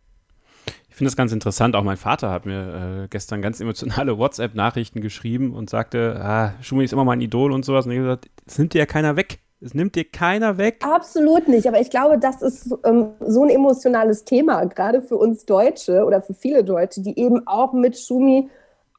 Ich 0.88 0.96
finde 0.96 1.10
das 1.10 1.16
ganz 1.16 1.32
interessant. 1.32 1.76
Auch 1.76 1.84
mein 1.84 1.96
Vater 1.96 2.30
hat 2.30 2.44
mir 2.44 3.04
äh, 3.04 3.08
gestern 3.08 3.40
ganz 3.40 3.60
emotionale 3.60 4.18
WhatsApp-Nachrichten 4.18 5.00
geschrieben 5.00 5.54
und 5.54 5.70
sagte, 5.70 6.20
ah, 6.20 6.52
Schumi 6.60 6.84
ist 6.84 6.92
immer 6.92 7.04
mein 7.04 7.20
Idol 7.20 7.52
und 7.52 7.64
sowas. 7.64 7.86
Und 7.86 7.92
ich 7.92 7.98
habe 7.98 8.08
gesagt, 8.08 8.30
das 8.44 8.58
nimmt 8.58 8.74
dir 8.74 8.78
ja 8.80 8.86
keiner 8.86 9.14
weg. 9.16 9.38
Es 9.60 9.74
nimmt 9.74 9.96
dir 9.96 10.04
keiner 10.04 10.56
weg. 10.56 10.84
Absolut 10.84 11.48
nicht. 11.48 11.66
Aber 11.66 11.80
ich 11.80 11.90
glaube, 11.90 12.18
das 12.18 12.42
ist 12.42 12.72
ähm, 12.84 13.10
so 13.20 13.42
ein 13.42 13.50
emotionales 13.50 14.24
Thema, 14.24 14.64
gerade 14.66 15.02
für 15.02 15.16
uns 15.16 15.46
Deutsche 15.46 16.04
oder 16.04 16.22
für 16.22 16.34
viele 16.34 16.62
Deutsche, 16.62 17.00
die 17.02 17.18
eben 17.18 17.46
auch 17.46 17.72
mit 17.72 17.98
Schumi 17.98 18.48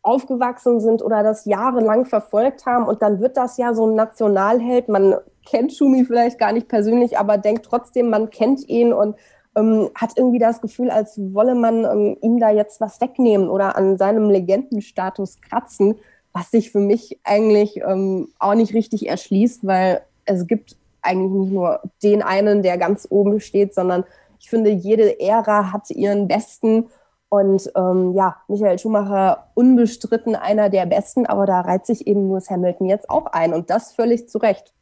aufgewachsen 0.01 0.79
sind 0.79 1.01
oder 1.01 1.23
das 1.23 1.45
jahrelang 1.45 2.05
verfolgt 2.05 2.65
haben. 2.65 2.85
Und 2.85 3.01
dann 3.01 3.19
wird 3.21 3.37
das 3.37 3.57
ja 3.57 3.73
so 3.73 3.87
ein 3.87 3.95
Nationalheld. 3.95 4.89
Man 4.89 5.15
kennt 5.45 5.73
Schumi 5.73 6.03
vielleicht 6.05 6.39
gar 6.39 6.51
nicht 6.51 6.67
persönlich, 6.67 7.17
aber 7.17 7.37
denkt 7.37 7.65
trotzdem, 7.65 8.09
man 8.09 8.29
kennt 8.29 8.67
ihn 8.67 8.91
und 8.91 9.15
ähm, 9.55 9.89
hat 9.95 10.17
irgendwie 10.17 10.39
das 10.39 10.61
Gefühl, 10.61 10.89
als 10.89 11.19
wolle 11.33 11.55
man 11.55 11.85
ähm, 11.85 12.17
ihm 12.21 12.39
da 12.39 12.49
jetzt 12.49 12.81
was 12.81 12.99
wegnehmen 13.01 13.49
oder 13.49 13.75
an 13.77 13.97
seinem 13.97 14.29
Legendenstatus 14.29 15.41
kratzen, 15.41 15.95
was 16.33 16.51
sich 16.51 16.71
für 16.71 16.79
mich 16.79 17.19
eigentlich 17.23 17.77
ähm, 17.77 18.29
auch 18.39 18.53
nicht 18.55 18.73
richtig 18.73 19.07
erschließt, 19.07 19.65
weil 19.65 20.01
es 20.29 20.47
gibt 20.47 20.77
eigentlich 21.01 21.31
nicht 21.31 21.53
nur 21.53 21.81
den 22.03 22.21
einen, 22.21 22.61
der 22.61 22.77
ganz 22.77 23.07
oben 23.09 23.39
steht, 23.39 23.73
sondern 23.73 24.03
ich 24.39 24.49
finde, 24.49 24.69
jede 24.69 25.19
Ära 25.19 25.71
hat 25.71 25.89
ihren 25.89 26.27
Besten. 26.27 26.87
Und 27.29 27.71
ähm, 27.75 28.13
ja, 28.15 28.37
Michael 28.47 28.79
Schumacher 28.79 29.49
unbestritten 29.53 30.35
einer 30.35 30.69
der 30.69 30.85
Besten, 30.85 31.25
aber 31.25 31.45
da 31.45 31.61
reiht 31.61 31.85
sich 31.85 32.07
eben 32.07 32.29
Lewis 32.29 32.49
Hamilton 32.49 32.87
jetzt 32.87 33.09
auch 33.09 33.27
ein 33.27 33.53
und 33.53 33.69
das 33.69 33.93
völlig 33.93 34.29
zu 34.29 34.39
Recht. 34.39 34.73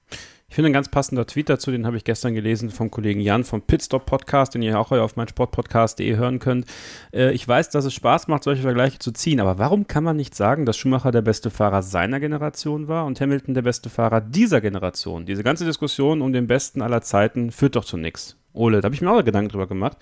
Ich 0.50 0.56
finde 0.56 0.70
ein 0.70 0.74
ganz 0.74 0.90
passender 0.90 1.28
Tweet 1.28 1.50
dazu, 1.50 1.72
den 1.72 1.86
habe 1.86 1.98
ich 1.98 2.06
gestern 2.06 2.34
gelesen 2.34 2.72
vom 2.72 2.90
Kollegen 2.90 3.20
Jan 3.20 3.44
vom 3.44 3.62
Pitstop 3.62 4.06
Podcast, 4.06 4.56
den 4.56 4.62
ihr 4.62 4.80
auch 4.80 4.92
auf 4.92 5.18
mein 5.18 5.28
Sportpodcast.de 5.28 6.16
hören 6.16 6.40
könnt. 6.40 6.66
Äh, 7.14 7.34
ich 7.34 7.46
weiß, 7.46 7.70
dass 7.70 7.86
es 7.86 7.94
Spaß 7.94 8.28
macht, 8.30 8.44
solche 8.44 8.62
Vergleiche 8.62 8.98
zu 8.98 9.12
ziehen, 9.12 9.42
aber 9.42 9.60
warum 9.60 9.88
kann 9.88 10.06
man 10.06 10.16
nicht 10.16 10.34
sagen, 10.34 10.66
dass 10.66 10.78
Schumacher 10.78 11.12
der 11.12 11.22
beste 11.22 11.50
Fahrer 11.50 11.84
seiner 11.84 12.22
Generation 12.22 12.88
war 12.88 13.06
und 13.06 13.20
Hamilton 13.20 13.56
der 13.56 13.62
beste 13.62 13.90
Fahrer 13.90 14.22
dieser 14.22 14.62
Generation? 14.62 15.26
Diese 15.26 15.44
ganze 15.44 15.66
Diskussion 15.66 16.22
um 16.22 16.32
den 16.32 16.48
Besten 16.48 16.82
aller 16.82 17.02
Zeiten 17.02 17.52
führt 17.52 17.76
doch 17.76 17.86
zu 17.86 17.98
nichts. 17.98 18.38
Ole, 18.54 18.80
da 18.80 18.86
habe 18.86 18.96
ich 18.96 19.02
mir 19.02 19.12
auch 19.12 19.24
Gedanken 19.24 19.50
drüber 19.50 19.68
gemacht. 19.68 19.98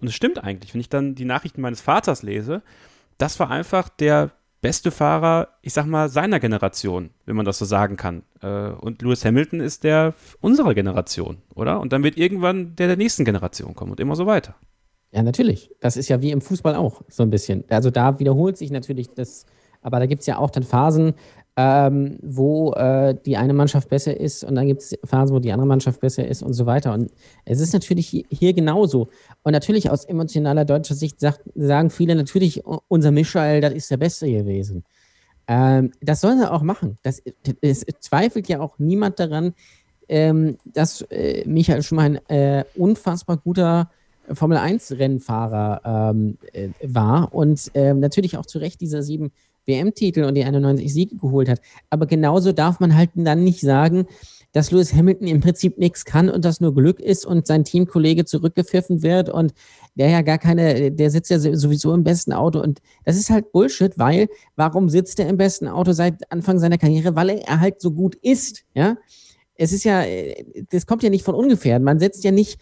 Und 0.00 0.06
es 0.08 0.14
stimmt 0.14 0.42
eigentlich, 0.42 0.72
wenn 0.72 0.80
ich 0.80 0.88
dann 0.88 1.16
die 1.16 1.24
Nachrichten 1.24 1.60
meines 1.60 1.80
Vaters 1.80 2.22
lese, 2.22 2.62
das 3.18 3.38
war 3.40 3.50
einfach 3.50 3.88
der 3.88 4.30
beste 4.60 4.90
Fahrer, 4.90 5.48
ich 5.62 5.72
sag 5.72 5.86
mal, 5.86 6.08
seiner 6.08 6.40
Generation, 6.40 7.10
wenn 7.24 7.36
man 7.36 7.46
das 7.46 7.58
so 7.58 7.64
sagen 7.64 7.96
kann. 7.96 8.22
Äh, 8.42 8.70
und 8.70 9.02
Lewis 9.02 9.24
Hamilton 9.24 9.60
ist 9.60 9.84
der 9.84 10.14
unserer 10.40 10.74
Generation, 10.74 11.38
oder? 11.54 11.80
Und 11.80 11.92
dann 11.92 12.02
wird 12.02 12.16
irgendwann 12.16 12.76
der 12.76 12.86
der 12.86 12.96
nächsten 12.96 13.24
Generation 13.24 13.74
kommen 13.74 13.92
und 13.92 14.00
immer 14.00 14.16
so 14.16 14.26
weiter. 14.26 14.54
Ja, 15.12 15.22
natürlich. 15.22 15.70
Das 15.80 15.96
ist 15.96 16.08
ja 16.08 16.22
wie 16.22 16.30
im 16.30 16.40
Fußball 16.40 16.74
auch 16.74 17.02
so 17.08 17.22
ein 17.22 17.30
bisschen. 17.30 17.64
Also 17.68 17.90
da 17.90 18.18
wiederholt 18.18 18.56
sich 18.56 18.70
natürlich 18.70 19.08
das, 19.14 19.46
aber 19.82 19.98
da 19.98 20.06
gibt 20.06 20.20
es 20.20 20.26
ja 20.26 20.38
auch 20.38 20.50
dann 20.50 20.62
Phasen, 20.62 21.14
ähm, 21.56 22.18
wo 22.22 22.72
äh, 22.72 23.14
die 23.26 23.36
eine 23.36 23.52
Mannschaft 23.52 23.88
besser 23.88 24.18
ist 24.18 24.44
und 24.44 24.54
dann 24.54 24.66
gibt 24.66 24.82
es 24.82 24.96
Phasen, 25.04 25.34
wo 25.34 25.40
die 25.40 25.52
andere 25.52 25.66
Mannschaft 25.66 26.00
besser 26.00 26.26
ist 26.26 26.42
und 26.42 26.52
so 26.52 26.66
weiter. 26.66 26.94
Und 26.94 27.10
es 27.44 27.60
ist 27.60 27.72
natürlich 27.72 28.24
hier 28.30 28.52
genauso. 28.52 29.08
Und 29.42 29.52
natürlich 29.52 29.90
aus 29.90 30.04
emotionaler 30.04 30.64
deutscher 30.64 30.94
Sicht 30.94 31.20
sagt, 31.20 31.42
sagen 31.54 31.90
viele 31.90 32.14
natürlich, 32.14 32.64
unser 32.88 33.10
Michael, 33.10 33.60
das 33.60 33.74
ist 33.74 33.90
der 33.90 33.96
Beste 33.96 34.30
gewesen. 34.30 34.84
Ähm, 35.48 35.90
das 36.00 36.20
sollen 36.20 36.38
sie 36.38 36.50
auch 36.50 36.62
machen. 36.62 36.98
Das, 37.02 37.20
es 37.60 37.84
zweifelt 37.98 38.48
ja 38.48 38.60
auch 38.60 38.78
niemand 38.78 39.18
daran, 39.18 39.54
ähm, 40.08 40.58
dass 40.64 41.02
äh, 41.10 41.44
Michael 41.46 41.82
schon 41.82 41.96
mal 41.96 42.04
ein 42.04 42.28
äh, 42.28 42.64
unfassbar 42.76 43.36
guter 43.36 43.90
Formel 44.32 44.58
1-Rennfahrer 44.58 46.10
ähm, 46.12 46.38
äh, 46.52 46.68
war 46.82 47.34
und 47.34 47.70
ähm, 47.74 48.00
natürlich 48.00 48.36
auch 48.36 48.46
zu 48.46 48.58
Recht 48.58 48.80
dieser 48.80 49.02
sieben 49.02 49.32
WM-Titel 49.66 50.24
und 50.24 50.34
die 50.34 50.44
91 50.44 50.92
Siege 50.92 51.16
geholt 51.16 51.48
hat. 51.48 51.60
Aber 51.90 52.06
genauso 52.06 52.52
darf 52.52 52.80
man 52.80 52.96
halt 52.96 53.10
dann 53.14 53.44
nicht 53.44 53.60
sagen, 53.60 54.06
dass 54.52 54.70
Lewis 54.70 54.94
Hamilton 54.94 55.28
im 55.28 55.40
Prinzip 55.40 55.78
nichts 55.78 56.04
kann 56.04 56.28
und 56.28 56.44
das 56.44 56.60
nur 56.60 56.74
Glück 56.74 57.00
ist 57.00 57.24
und 57.24 57.46
sein 57.46 57.64
Teamkollege 57.64 58.24
zurückgepfiffen 58.24 59.02
wird 59.02 59.28
und 59.28 59.52
der 59.94 60.10
ja 60.10 60.22
gar 60.22 60.38
keine, 60.38 60.90
der 60.90 61.10
sitzt 61.10 61.30
ja 61.30 61.38
sowieso 61.38 61.94
im 61.94 62.04
besten 62.04 62.32
Auto 62.32 62.60
und 62.60 62.80
das 63.04 63.16
ist 63.16 63.30
halt 63.30 63.52
Bullshit, 63.52 63.96
weil 63.98 64.28
warum 64.56 64.88
sitzt 64.88 65.20
er 65.20 65.28
im 65.28 65.36
besten 65.36 65.68
Auto 65.68 65.92
seit 65.92 66.30
Anfang 66.32 66.58
seiner 66.58 66.78
Karriere? 66.78 67.14
Weil 67.14 67.30
er 67.30 67.60
halt 67.60 67.80
so 67.80 67.92
gut 67.92 68.16
ist, 68.16 68.64
ja. 68.74 68.96
Es 69.62 69.72
ist 69.72 69.84
ja, 69.84 70.04
das 70.70 70.86
kommt 70.86 71.02
ja 71.02 71.10
nicht 71.10 71.22
von 71.22 71.34
ungefähr. 71.34 71.78
Man 71.80 71.98
setzt 71.98 72.24
ja 72.24 72.30
nicht 72.30 72.58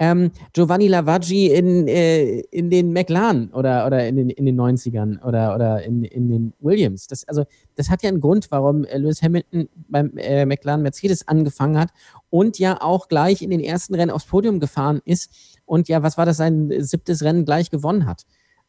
ähm, 0.00 0.30
Giovanni 0.54 0.88
Lavaggi 0.88 1.48
in, 1.52 1.86
äh, 1.86 2.40
in 2.50 2.70
den 2.70 2.92
McLaren 2.92 3.50
oder, 3.52 3.86
oder 3.86 4.08
in, 4.08 4.16
den, 4.16 4.30
in 4.30 4.46
den 4.46 4.58
90ern 4.58 5.22
oder, 5.22 5.54
oder 5.54 5.82
in, 5.84 6.04
in 6.04 6.28
den 6.28 6.52
Williams. 6.58 7.06
Das, 7.06 7.28
also, 7.28 7.44
das 7.76 7.90
hat 7.90 8.02
ja 8.02 8.08
einen 8.08 8.20
Grund, 8.20 8.50
warum 8.50 8.84
äh, 8.84 8.96
Lewis 8.96 9.20
Hamilton 9.22 9.68
beim 9.88 10.16
äh, 10.16 10.46
McLaren 10.46 10.80
Mercedes 10.80 11.28
angefangen 11.28 11.78
hat 11.78 11.90
und 12.30 12.58
ja 12.58 12.80
auch 12.80 13.08
gleich 13.08 13.42
in 13.42 13.50
den 13.50 13.60
ersten 13.60 13.94
Rennen 13.94 14.10
aufs 14.10 14.24
Podium 14.24 14.58
gefahren 14.58 15.02
ist 15.04 15.60
und 15.66 15.88
ja, 15.88 16.02
was 16.02 16.16
war 16.16 16.24
das, 16.24 16.38
sein 16.38 16.72
siebtes 16.78 17.22
Rennen 17.22 17.44
gleich 17.44 17.70
gewonnen 17.70 18.06
hat. 18.06 18.24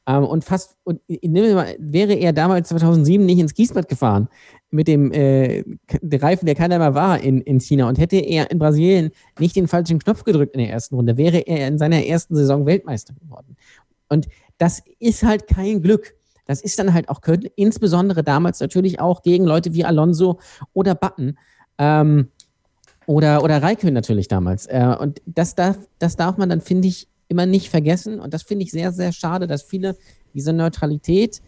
Ähm, 0.08 0.24
und 0.26 0.44
fast, 0.44 0.78
und, 0.84 1.00
mal, 1.08 1.76
wäre 1.80 2.14
er 2.14 2.34
damals 2.34 2.70
2007 2.70 3.26
nicht 3.26 3.40
ins 3.40 3.54
Kiesbad 3.54 3.88
gefahren, 3.88 4.30
mit 4.72 4.88
dem 4.88 5.12
äh, 5.12 5.64
Reifen, 6.04 6.46
der 6.46 6.56
keiner 6.56 6.80
mehr 6.80 6.96
war 6.96 7.20
in, 7.20 7.42
in 7.42 7.60
China. 7.60 7.88
Und 7.88 8.00
hätte 8.00 8.18
er 8.18 8.50
in 8.50 8.60
Brasilien 8.60 9.12
nicht 9.40 9.56
den 9.56 9.68
falschen 9.68 10.00
Knopf 10.00 10.24
gedrückt 10.24 10.56
in 10.56 10.62
der 10.62 10.72
ersten 10.72 10.96
Runde, 10.96 11.18
wäre 11.18 11.40
er 11.40 11.68
in 11.68 11.78
seiner 11.78 12.06
ersten 12.06 12.36
Saison 12.36 12.66
Weltmeister 12.66 13.14
geworden. 13.14 13.58
Und 14.10 14.28
das 14.58 14.82
ist 15.00 15.24
halt 15.24 15.48
kein 15.48 15.82
Glück. 15.82 16.16
Das 16.46 16.62
ist 16.62 16.80
dann 16.80 16.94
halt 16.94 17.08
auch, 17.10 17.22
insbesondere 17.56 18.24
damals 18.24 18.60
natürlich 18.60 19.00
auch 19.00 19.22
gegen 19.22 19.46
Leute 19.46 19.74
wie 19.74 19.86
Alonso 19.86 20.40
oder 20.74 20.96
Button. 20.96 21.38
Ähm, 21.78 22.28
oder, 23.06 23.44
oder 23.44 23.62
Raikön 23.62 23.94
natürlich 23.94 24.28
damals. 24.28 24.68
Äh, 24.68 24.96
und 25.00 25.22
das 25.26 25.56
darf, 25.56 25.78
das 26.00 26.16
darf 26.16 26.38
man 26.38 26.50
dann, 26.50 26.62
finde 26.62 26.88
ich, 26.88 27.08
immer 27.32 27.46
nicht 27.48 27.70
vergessen. 27.70 28.20
Und 28.20 28.34
das 28.34 28.44
finde 28.44 28.66
ich 28.66 28.72
sehr, 28.72 28.92
sehr 28.92 29.12
schade, 29.12 29.48
dass 29.48 29.64
viele 29.64 29.98
diese 30.34 30.54
Neutralität, 30.54 31.42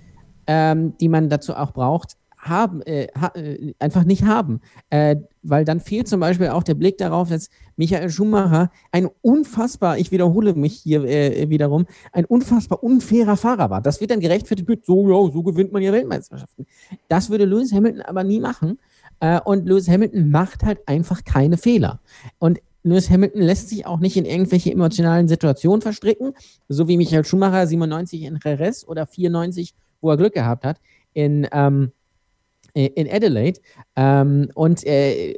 ähm, 0.48 0.94
die 1.00 1.10
man 1.10 1.30
dazu 1.30 1.56
auch 1.56 1.74
braucht, 1.74 2.18
haben, 2.38 2.82
äh, 2.82 3.08
ha, 3.20 3.32
äh, 3.36 3.74
einfach 3.80 4.04
nicht 4.04 4.24
haben. 4.24 4.62
Äh, 4.90 5.18
weil 5.44 5.66
dann 5.66 5.80
fehlt 5.80 6.08
zum 6.08 6.20
Beispiel 6.20 6.48
auch 6.50 6.64
der 6.64 6.74
Blick 6.74 6.98
darauf, 6.98 7.30
dass 7.30 7.50
Michael 7.76 8.10
Schumacher 8.10 8.72
ein 8.92 9.10
unfassbar, 9.22 9.98
ich 9.98 10.12
wiederhole 10.12 10.54
mich 10.54 10.76
hier 10.76 11.04
äh, 11.04 11.50
wiederum, 11.50 11.86
ein 12.12 12.26
unfassbar 12.26 12.84
unfairer 12.84 13.38
Fahrer 13.38 13.70
war. 13.70 13.82
Das 13.82 14.02
wird 14.02 14.12
dann 14.12 14.20
gerechtfertigt 14.20 14.68
mit, 14.68 14.86
so, 14.86 15.10
ja, 15.10 15.32
so 15.32 15.44
gewinnt 15.44 15.72
man 15.72 15.82
ja 15.82 15.92
Weltmeisterschaften. 15.92 16.66
Das 17.08 17.30
würde 17.30 17.46
Lewis 17.46 17.72
Hamilton 17.72 18.02
aber 18.02 18.24
nie 18.24 18.40
machen. 18.40 18.80
Äh, 19.20 19.40
und 19.42 19.66
Lewis 19.66 19.88
Hamilton 19.88 20.30
macht 20.30 20.64
halt 20.64 20.80
einfach 20.88 21.24
keine 21.24 21.58
Fehler. 21.58 22.00
Und 22.40 22.60
Lewis 22.84 23.10
Hamilton 23.10 23.42
lässt 23.42 23.70
sich 23.70 23.86
auch 23.86 24.00
nicht 24.00 24.18
in 24.18 24.26
irgendwelche 24.26 24.72
emotionalen 24.72 25.28
Situationen 25.28 25.82
verstricken, 25.82 26.34
so 26.68 26.88
wie 26.88 26.98
Michael 26.98 27.26
Schumacher 27.26 27.66
97 27.66 28.24
in 28.24 28.40
Jerez 28.44 28.86
oder 28.86 29.08
94, 29.08 29.74
wo 30.02 30.12
er 30.12 30.18
Glück 30.18 30.34
gehabt 30.34 30.66
hat, 30.66 30.80
in, 31.14 31.48
ähm, 31.52 31.92
in 32.74 33.08
Adelaide. 33.10 33.60
Ähm, 33.96 34.50
und 34.56 34.86
äh, 34.86 35.38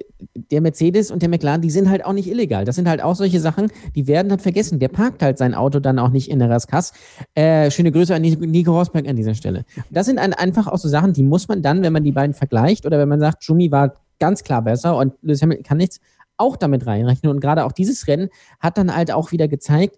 der 0.51 0.61
Mercedes 0.61 1.11
und 1.11 1.21
der 1.21 1.29
McLaren, 1.29 1.61
die 1.61 1.69
sind 1.69 1.89
halt 1.89 2.03
auch 2.03 2.13
nicht 2.13 2.29
illegal. 2.29 2.65
Das 2.65 2.75
sind 2.75 2.87
halt 2.87 3.03
auch 3.03 3.15
solche 3.15 3.39
Sachen, 3.39 3.71
die 3.95 4.07
werden 4.07 4.31
halt 4.31 4.41
vergessen. 4.41 4.79
Der 4.79 4.87
parkt 4.87 5.21
halt 5.21 5.37
sein 5.37 5.53
Auto 5.53 5.79
dann 5.79 5.99
auch 5.99 6.09
nicht 6.09 6.31
in 6.31 6.39
der 6.39 6.49
Raskas. 6.49 6.93
Äh, 7.35 7.69
schöne 7.69 7.91
Grüße 7.91 8.15
an 8.15 8.21
Nico 8.21 8.75
Rosberg 8.75 9.07
an 9.07 9.15
dieser 9.15 9.35
Stelle. 9.35 9.65
Das 9.91 10.07
sind 10.07 10.17
einfach 10.17 10.67
auch 10.67 10.77
so 10.77 10.87
Sachen, 10.87 11.13
die 11.13 11.23
muss 11.23 11.47
man 11.47 11.61
dann, 11.61 11.83
wenn 11.83 11.93
man 11.93 12.03
die 12.03 12.11
beiden 12.11 12.33
vergleicht 12.33 12.85
oder 12.85 12.97
wenn 12.97 13.09
man 13.09 13.19
sagt, 13.19 13.43
Schumi 13.43 13.71
war 13.71 13.93
ganz 14.19 14.43
klar 14.43 14.61
besser 14.61 14.97
und 14.97 15.13
Lewis 15.21 15.41
Hamilton 15.41 15.63
kann 15.63 15.77
nichts, 15.77 15.99
auch 16.37 16.55
damit 16.55 16.85
reinrechnen. 16.85 17.31
Und 17.31 17.39
gerade 17.39 17.65
auch 17.65 17.71
dieses 17.71 18.07
Rennen 18.07 18.29
hat 18.59 18.77
dann 18.77 18.95
halt 18.95 19.11
auch 19.11 19.31
wieder 19.31 19.47
gezeigt, 19.47 19.97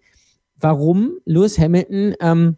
warum 0.59 1.17
Lewis 1.25 1.57
Hamilton 1.59 2.15
ähm, 2.19 2.57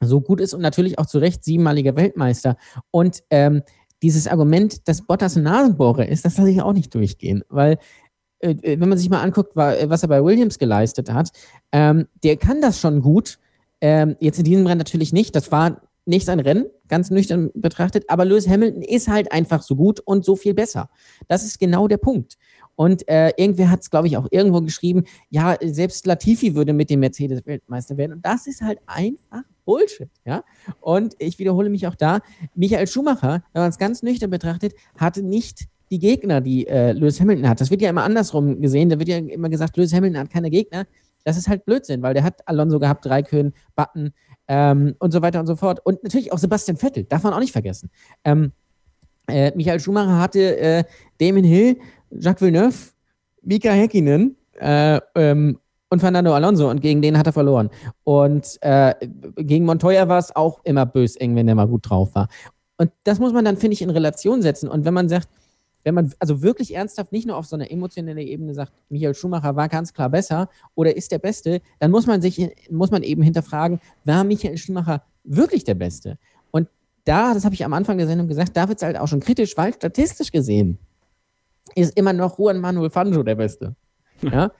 so 0.00 0.20
gut 0.20 0.40
ist 0.40 0.54
und 0.54 0.62
natürlich 0.62 0.98
auch 0.98 1.06
zu 1.06 1.18
Recht 1.18 1.44
siebenmaliger 1.44 1.96
Weltmeister. 1.96 2.56
Und 2.90 3.22
ähm, 3.30 3.62
dieses 4.02 4.26
Argument, 4.26 4.88
dass 4.88 5.06
Bottas 5.06 5.36
ein 5.36 5.42
Nasenbohrer 5.42 6.08
ist, 6.08 6.24
das 6.24 6.38
lasse 6.38 6.50
ich 6.50 6.62
auch 6.62 6.72
nicht 6.72 6.94
durchgehen, 6.94 7.44
weil 7.48 7.78
äh, 8.40 8.78
wenn 8.80 8.88
man 8.88 8.98
sich 8.98 9.10
mal 9.10 9.20
anguckt, 9.20 9.54
was 9.54 10.02
er 10.02 10.08
bei 10.08 10.24
Williams 10.24 10.58
geleistet 10.58 11.12
hat, 11.12 11.30
ähm, 11.72 12.06
der 12.22 12.36
kann 12.36 12.60
das 12.60 12.80
schon 12.80 13.02
gut. 13.02 13.38
Ähm, 13.82 14.16
jetzt 14.20 14.38
in 14.38 14.44
diesem 14.44 14.66
Rennen 14.66 14.78
natürlich 14.78 15.12
nicht. 15.12 15.34
Das 15.36 15.52
war 15.52 15.82
nicht 16.06 16.26
sein 16.26 16.40
Rennen, 16.40 16.66
ganz 16.88 17.10
nüchtern 17.10 17.50
betrachtet, 17.54 18.04
aber 18.08 18.24
Lewis 18.24 18.48
Hamilton 18.48 18.82
ist 18.82 19.08
halt 19.08 19.32
einfach 19.32 19.62
so 19.62 19.76
gut 19.76 20.00
und 20.00 20.24
so 20.24 20.34
viel 20.34 20.54
besser. 20.54 20.90
Das 21.28 21.44
ist 21.44 21.58
genau 21.58 21.88
der 21.88 21.98
Punkt. 21.98 22.36
Und 22.76 23.06
äh, 23.08 23.32
irgendwer 23.36 23.70
hat 23.70 23.80
es, 23.80 23.90
glaube 23.90 24.06
ich, 24.06 24.16
auch 24.16 24.26
irgendwo 24.30 24.60
geschrieben, 24.62 25.04
ja, 25.28 25.56
selbst 25.62 26.06
Latifi 26.06 26.54
würde 26.54 26.72
mit 26.72 26.88
dem 26.88 27.00
Mercedes 27.00 27.44
Weltmeister 27.44 27.96
werden. 27.96 28.12
Und 28.12 28.24
das 28.24 28.46
ist 28.46 28.62
halt 28.62 28.78
einfach 28.86 29.42
Bullshit, 29.64 30.10
ja. 30.24 30.42
Und 30.80 31.14
ich 31.18 31.38
wiederhole 31.38 31.68
mich 31.68 31.86
auch 31.86 31.94
da, 31.94 32.20
Michael 32.54 32.86
Schumacher, 32.86 33.42
wenn 33.52 33.62
man 33.62 33.70
es 33.70 33.78
ganz 33.78 34.02
nüchtern 34.02 34.30
betrachtet, 34.30 34.74
hatte 34.96 35.22
nicht 35.22 35.68
die 35.90 35.98
Gegner, 35.98 36.40
die 36.40 36.66
äh, 36.66 36.92
Lewis 36.92 37.20
Hamilton 37.20 37.48
hat. 37.48 37.60
Das 37.60 37.70
wird 37.70 37.82
ja 37.82 37.90
immer 37.90 38.04
andersrum 38.04 38.60
gesehen. 38.60 38.88
Da 38.88 38.98
wird 38.98 39.08
ja 39.08 39.18
immer 39.18 39.48
gesagt, 39.48 39.76
Lewis 39.76 39.92
Hamilton 39.92 40.20
hat 40.20 40.30
keine 40.30 40.50
Gegner. 40.50 40.86
Das 41.24 41.36
ist 41.36 41.48
halt 41.48 41.64
Blödsinn, 41.64 42.02
weil 42.02 42.14
der 42.14 42.22
hat 42.22 42.46
Alonso 42.48 42.78
gehabt, 42.78 43.06
Raikön, 43.06 43.52
Button 43.74 44.12
ähm, 44.48 44.94
und 44.98 45.12
so 45.12 45.20
weiter 45.20 45.40
und 45.40 45.46
so 45.46 45.56
fort. 45.56 45.80
Und 45.84 46.02
natürlich 46.02 46.32
auch 46.32 46.38
Sebastian 46.38 46.76
Vettel, 46.76 47.04
darf 47.04 47.22
man 47.24 47.34
auch 47.34 47.40
nicht 47.40 47.52
vergessen. 47.52 47.90
Ähm, 48.24 48.52
äh, 49.28 49.52
Michael 49.54 49.80
Schumacher 49.80 50.18
hatte 50.18 50.56
äh, 50.58 50.84
Damon 51.18 51.44
Hill 51.44 51.76
Jacques 52.10 52.42
Villeneuve, 52.42 52.76
Mika 53.42 53.70
Häkkinen 53.70 54.36
äh, 54.58 55.00
ähm, 55.14 55.58
und 55.88 56.00
Fernando 56.00 56.34
Alonso 56.34 56.70
und 56.70 56.80
gegen 56.80 57.02
den 57.02 57.18
hat 57.18 57.26
er 57.26 57.32
verloren. 57.32 57.70
Und 58.04 58.58
äh, 58.60 58.94
gegen 59.36 59.64
Montoya 59.64 60.08
war 60.08 60.18
es 60.18 60.34
auch 60.34 60.60
immer 60.64 60.86
bös 60.86 61.16
eng, 61.16 61.34
wenn 61.36 61.46
der 61.46 61.54
mal 61.54 61.66
gut 61.66 61.88
drauf 61.88 62.14
war. 62.14 62.28
Und 62.76 62.90
das 63.04 63.18
muss 63.18 63.32
man 63.32 63.44
dann, 63.44 63.56
finde 63.56 63.74
ich, 63.74 63.82
in 63.82 63.90
Relation 63.90 64.40
setzen. 64.40 64.68
Und 64.68 64.84
wenn 64.84 64.94
man 64.94 65.08
sagt, 65.08 65.28
wenn 65.82 65.94
man 65.94 66.12
also 66.18 66.42
wirklich 66.42 66.74
ernsthaft 66.74 67.12
nicht 67.12 67.26
nur 67.26 67.36
auf 67.36 67.46
so 67.46 67.56
einer 67.56 67.70
emotionalen 67.70 68.18
Ebene 68.18 68.54
sagt, 68.54 68.72
Michael 68.88 69.14
Schumacher 69.14 69.56
war 69.56 69.68
ganz 69.68 69.92
klar 69.92 70.10
besser 70.10 70.48
oder 70.74 70.96
ist 70.96 71.10
der 71.10 71.18
Beste, 71.18 71.62
dann 71.78 71.90
muss 71.90 72.06
man 72.06 72.20
sich, 72.20 72.50
muss 72.70 72.90
man 72.90 73.02
eben 73.02 73.22
hinterfragen, 73.22 73.80
war 74.04 74.24
Michael 74.24 74.58
Schumacher 74.58 75.02
wirklich 75.24 75.64
der 75.64 75.74
Beste? 75.74 76.18
Und 76.50 76.68
da, 77.04 77.34
das 77.34 77.44
habe 77.44 77.54
ich 77.54 77.64
am 77.64 77.72
Anfang 77.72 77.98
der 77.98 78.06
Sendung 78.06 78.28
gesagt, 78.28 78.56
da 78.56 78.68
wird 78.68 78.78
es 78.78 78.82
halt 78.82 78.98
auch 78.98 79.08
schon 79.08 79.20
kritisch, 79.20 79.56
weil 79.56 79.72
statistisch 79.72 80.30
gesehen 80.30 80.78
ist 81.74 81.96
immer 81.96 82.12
noch 82.12 82.38
Juan 82.38 82.60
Manuel 82.60 82.90
Fangio 82.90 83.22
der 83.22 83.36
Beste. 83.36 83.74
Ja? 84.22 84.52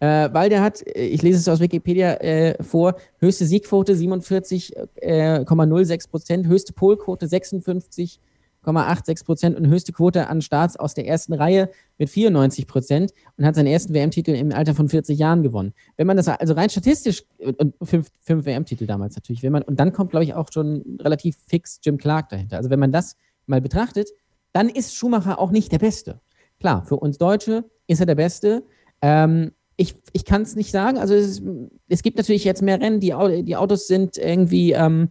äh, 0.00 0.28
weil 0.32 0.48
der 0.48 0.62
hat, 0.62 0.82
ich 0.94 1.22
lese 1.22 1.38
es 1.38 1.48
aus 1.48 1.60
Wikipedia 1.60 2.14
äh, 2.14 2.62
vor, 2.62 2.96
höchste 3.18 3.46
Siegquote 3.46 3.94
47,06 3.94 4.72
äh, 5.00 6.08
Prozent, 6.08 6.46
höchste 6.46 6.72
Polquote 6.72 7.26
56,86 7.26 9.24
Prozent 9.24 9.56
und 9.56 9.66
höchste 9.66 9.92
Quote 9.92 10.28
an 10.28 10.40
Starts 10.40 10.76
aus 10.76 10.94
der 10.94 11.06
ersten 11.06 11.34
Reihe 11.34 11.70
mit 11.98 12.10
94 12.10 12.68
Prozent 12.68 13.12
und 13.36 13.44
hat 13.44 13.56
seinen 13.56 13.66
ersten 13.66 13.92
WM-Titel 13.92 14.30
im 14.32 14.52
Alter 14.52 14.74
von 14.74 14.88
40 14.88 15.18
Jahren 15.18 15.42
gewonnen. 15.42 15.72
Wenn 15.96 16.06
man 16.06 16.16
das 16.16 16.28
also 16.28 16.54
rein 16.54 16.70
statistisch, 16.70 17.24
und 17.38 17.74
fünf, 17.82 18.08
fünf 18.20 18.46
WM-Titel 18.46 18.86
damals 18.86 19.16
natürlich, 19.16 19.42
wenn 19.42 19.52
man, 19.52 19.62
und 19.62 19.80
dann 19.80 19.92
kommt, 19.92 20.10
glaube 20.10 20.24
ich, 20.24 20.34
auch 20.34 20.48
schon 20.52 20.98
relativ 21.00 21.36
fix 21.46 21.80
Jim 21.82 21.98
Clark 21.98 22.28
dahinter. 22.28 22.56
Also 22.56 22.70
wenn 22.70 22.78
man 22.78 22.92
das 22.92 23.16
mal 23.46 23.60
betrachtet, 23.60 24.10
dann 24.52 24.68
ist 24.68 24.94
Schumacher 24.94 25.40
auch 25.40 25.50
nicht 25.50 25.72
der 25.72 25.78
Beste. 25.78 26.20
Klar, 26.60 26.84
für 26.84 26.96
uns 26.96 27.18
Deutsche 27.18 27.64
ist 27.86 28.00
er 28.00 28.06
der 28.06 28.14
Beste. 28.14 28.64
Ähm, 29.00 29.52
ich, 29.76 29.94
ich 30.12 30.24
kann 30.24 30.42
es 30.42 30.56
nicht 30.56 30.72
sagen. 30.72 30.98
Also 30.98 31.14
es, 31.14 31.40
es, 31.88 32.02
gibt 32.02 32.16
natürlich 32.16 32.44
jetzt 32.44 32.62
mehr 32.62 32.80
Rennen, 32.80 33.00
die, 33.00 33.14
die 33.44 33.56
Autos 33.56 33.86
sind 33.86 34.18
irgendwie 34.18 34.72
ähm, 34.72 35.08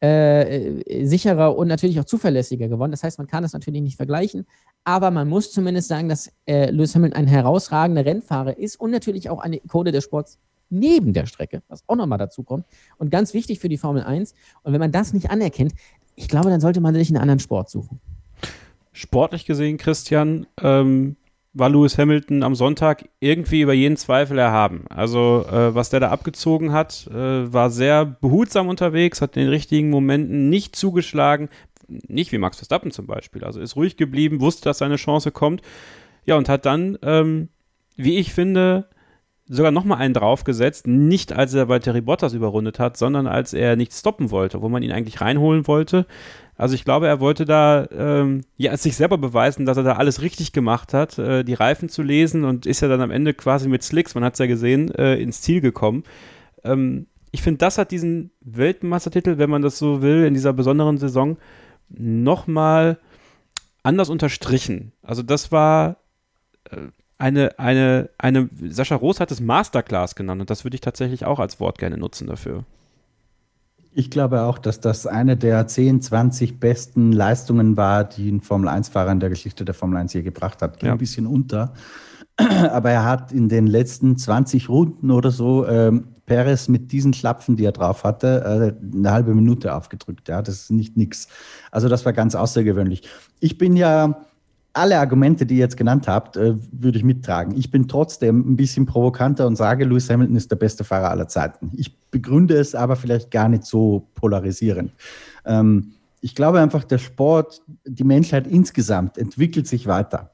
äh, 0.00 1.06
sicherer 1.06 1.56
und 1.56 1.68
natürlich 1.68 2.00
auch 2.00 2.04
zuverlässiger 2.04 2.68
geworden. 2.68 2.90
Das 2.90 3.04
heißt, 3.04 3.18
man 3.18 3.28
kann 3.28 3.44
das 3.44 3.52
natürlich 3.52 3.80
nicht 3.80 3.96
vergleichen, 3.96 4.44
aber 4.82 5.12
man 5.12 5.28
muss 5.28 5.52
zumindest 5.52 5.88
sagen, 5.88 6.08
dass 6.08 6.32
äh, 6.46 6.70
Lewis 6.70 6.94
Hamilton 6.96 7.16
ein 7.16 7.26
herausragender 7.28 8.04
Rennfahrer 8.04 8.58
ist 8.58 8.78
und 8.80 8.90
natürlich 8.90 9.30
auch 9.30 9.40
eine 9.40 9.56
Ikone 9.56 9.92
des 9.92 10.04
Sports 10.04 10.38
neben 10.68 11.12
der 11.12 11.26
Strecke, 11.26 11.62
was 11.68 11.82
auch 11.86 11.96
nochmal 11.96 12.18
dazu 12.18 12.42
kommt. 12.42 12.66
Und 12.98 13.10
ganz 13.10 13.34
wichtig 13.34 13.60
für 13.60 13.68
die 13.68 13.78
Formel 13.78 14.02
1. 14.02 14.34
Und 14.64 14.72
wenn 14.72 14.80
man 14.80 14.92
das 14.92 15.12
nicht 15.12 15.30
anerkennt, 15.30 15.72
ich 16.16 16.28
glaube, 16.28 16.50
dann 16.50 16.60
sollte 16.60 16.80
man 16.80 16.94
sich 16.94 17.08
einen 17.08 17.18
anderen 17.18 17.38
Sport 17.38 17.70
suchen 17.70 18.00
sportlich 18.92 19.44
gesehen, 19.44 19.78
Christian, 19.78 20.46
ähm, 20.60 21.16
war 21.54 21.70
Lewis 21.70 21.98
Hamilton 21.98 22.42
am 22.42 22.54
Sonntag 22.54 23.08
irgendwie 23.20 23.62
über 23.62 23.72
jeden 23.72 23.96
Zweifel 23.96 24.38
erhaben. 24.38 24.84
Also 24.90 25.44
äh, 25.50 25.74
was 25.74 25.90
der 25.90 26.00
da 26.00 26.10
abgezogen 26.10 26.72
hat, 26.72 27.08
äh, 27.10 27.52
war 27.52 27.70
sehr 27.70 28.04
behutsam 28.04 28.68
unterwegs, 28.68 29.20
hat 29.20 29.36
in 29.36 29.42
den 29.42 29.50
richtigen 29.50 29.90
Momenten 29.90 30.48
nicht 30.48 30.76
zugeschlagen, 30.76 31.48
nicht 31.88 32.32
wie 32.32 32.38
Max 32.38 32.58
Verstappen 32.58 32.90
zum 32.90 33.06
Beispiel. 33.06 33.44
Also 33.44 33.60
ist 33.60 33.76
ruhig 33.76 33.96
geblieben, 33.96 34.40
wusste, 34.40 34.64
dass 34.64 34.78
seine 34.78 34.96
Chance 34.96 35.32
kommt. 35.32 35.62
Ja, 36.26 36.36
und 36.36 36.48
hat 36.48 36.66
dann, 36.66 36.98
ähm, 37.02 37.48
wie 37.96 38.18
ich 38.18 38.32
finde, 38.32 38.88
sogar 39.48 39.72
nochmal 39.72 39.98
einen 39.98 40.14
draufgesetzt, 40.14 40.86
nicht 40.86 41.32
als 41.32 41.54
er 41.54 41.66
bei 41.66 41.78
Terry 41.78 42.00
Bottas 42.00 42.34
überrundet 42.34 42.78
hat, 42.78 42.96
sondern 42.96 43.26
als 43.26 43.54
er 43.54 43.76
nicht 43.76 43.92
stoppen 43.92 44.30
wollte, 44.30 44.60
wo 44.60 44.68
man 44.68 44.82
ihn 44.82 44.92
eigentlich 44.92 45.20
reinholen 45.20 45.66
wollte. 45.66 46.06
Also 46.56 46.74
ich 46.74 46.84
glaube, 46.84 47.06
er 47.06 47.20
wollte 47.20 47.44
da 47.44 47.86
ähm, 47.90 48.42
ja 48.56 48.76
sich 48.76 48.96
selber 48.96 49.16
beweisen, 49.16 49.64
dass 49.64 49.76
er 49.76 49.84
da 49.84 49.92
alles 49.92 50.22
richtig 50.22 50.52
gemacht 50.52 50.92
hat, 50.92 51.18
äh, 51.18 51.44
die 51.44 51.54
Reifen 51.54 51.88
zu 51.88 52.02
lesen 52.02 52.44
und 52.44 52.66
ist 52.66 52.80
ja 52.80 52.88
dann 52.88 53.00
am 53.00 53.10
Ende 53.10 53.32
quasi 53.32 53.68
mit 53.68 53.82
Slicks, 53.82 54.14
man 54.14 54.24
hat 54.24 54.34
es 54.34 54.40
ja 54.40 54.46
gesehen, 54.46 54.92
äh, 54.94 55.14
ins 55.16 55.40
Ziel 55.40 55.60
gekommen. 55.60 56.02
Ähm, 56.64 57.06
ich 57.30 57.42
finde, 57.42 57.58
das 57.58 57.78
hat 57.78 57.90
diesen 57.90 58.32
Weltmeistertitel, 58.40 59.38
wenn 59.38 59.50
man 59.50 59.62
das 59.62 59.78
so 59.78 60.02
will, 60.02 60.24
in 60.24 60.34
dieser 60.34 60.52
besonderen 60.52 60.98
Saison 60.98 61.36
nochmal 61.88 62.98
anders 63.82 64.10
unterstrichen. 64.10 64.92
Also 65.02 65.22
das 65.22 65.52
war 65.52 65.96
äh, 66.70 66.88
eine, 67.18 67.58
eine, 67.58 68.10
eine, 68.16 68.48
Sascha 68.68 68.94
Roos 68.94 69.20
hat 69.20 69.30
es 69.30 69.40
Masterclass 69.40 70.14
genannt 70.14 70.40
und 70.40 70.50
das 70.50 70.64
würde 70.64 70.76
ich 70.76 70.80
tatsächlich 70.80 71.24
auch 71.24 71.40
als 71.40 71.60
Wort 71.60 71.78
gerne 71.78 71.98
nutzen 71.98 72.28
dafür. 72.28 72.64
Ich 73.92 74.10
glaube 74.10 74.42
auch, 74.42 74.58
dass 74.58 74.80
das 74.80 75.06
eine 75.08 75.36
der 75.36 75.66
10, 75.66 76.00
20 76.00 76.60
besten 76.60 77.10
Leistungen 77.10 77.76
war, 77.76 78.04
die 78.04 78.30
ein 78.30 78.40
Formel-1-Fahrer 78.40 79.10
in 79.10 79.18
der 79.18 79.30
Geschichte 79.30 79.64
der 79.64 79.74
Formel 79.74 79.98
1 79.98 80.12
je 80.12 80.22
gebracht 80.22 80.62
hat. 80.62 80.74
Geht 80.74 80.84
ja. 80.84 80.92
ein 80.92 80.98
bisschen 80.98 81.26
unter. 81.26 81.72
Aber 82.36 82.90
er 82.90 83.04
hat 83.04 83.32
in 83.32 83.48
den 83.48 83.66
letzten 83.66 84.16
20 84.16 84.68
Runden 84.68 85.10
oder 85.10 85.32
so 85.32 85.66
ähm, 85.66 86.14
Perez 86.26 86.68
mit 86.68 86.92
diesen 86.92 87.12
Schlapfen, 87.12 87.56
die 87.56 87.64
er 87.64 87.72
drauf 87.72 88.04
hatte, 88.04 88.76
äh, 88.78 88.96
eine 88.96 89.10
halbe 89.10 89.34
Minute 89.34 89.74
aufgedrückt. 89.74 90.28
Ja, 90.28 90.42
das 90.42 90.54
ist 90.54 90.70
nicht 90.70 90.96
nix. 90.96 91.26
Also 91.72 91.88
das 91.88 92.04
war 92.04 92.12
ganz 92.12 92.36
außergewöhnlich. 92.36 93.02
Ich 93.40 93.58
bin 93.58 93.76
ja 93.76 94.20
alle 94.78 94.98
Argumente, 94.98 95.44
die 95.44 95.54
ihr 95.54 95.60
jetzt 95.60 95.76
genannt 95.76 96.06
habt, 96.06 96.36
äh, 96.36 96.54
würde 96.72 96.98
ich 96.98 97.04
mittragen. 97.04 97.56
Ich 97.56 97.70
bin 97.70 97.88
trotzdem 97.88 98.40
ein 98.52 98.56
bisschen 98.56 98.86
provokanter 98.86 99.46
und 99.46 99.56
sage, 99.56 99.84
Lewis 99.84 100.08
Hamilton 100.08 100.36
ist 100.36 100.50
der 100.50 100.56
beste 100.56 100.84
Fahrer 100.84 101.10
aller 101.10 101.28
Zeiten. 101.28 101.70
Ich 101.74 101.98
begründe 102.10 102.54
es 102.54 102.74
aber 102.74 102.96
vielleicht 102.96 103.30
gar 103.30 103.48
nicht 103.48 103.64
so 103.64 104.08
polarisierend. 104.14 104.92
Ähm, 105.44 105.94
ich 106.20 106.34
glaube 106.34 106.60
einfach, 106.60 106.84
der 106.84 106.98
Sport, 106.98 107.60
die 107.84 108.04
Menschheit 108.04 108.46
insgesamt 108.46 109.18
entwickelt 109.18 109.66
sich 109.66 109.86
weiter. 109.86 110.30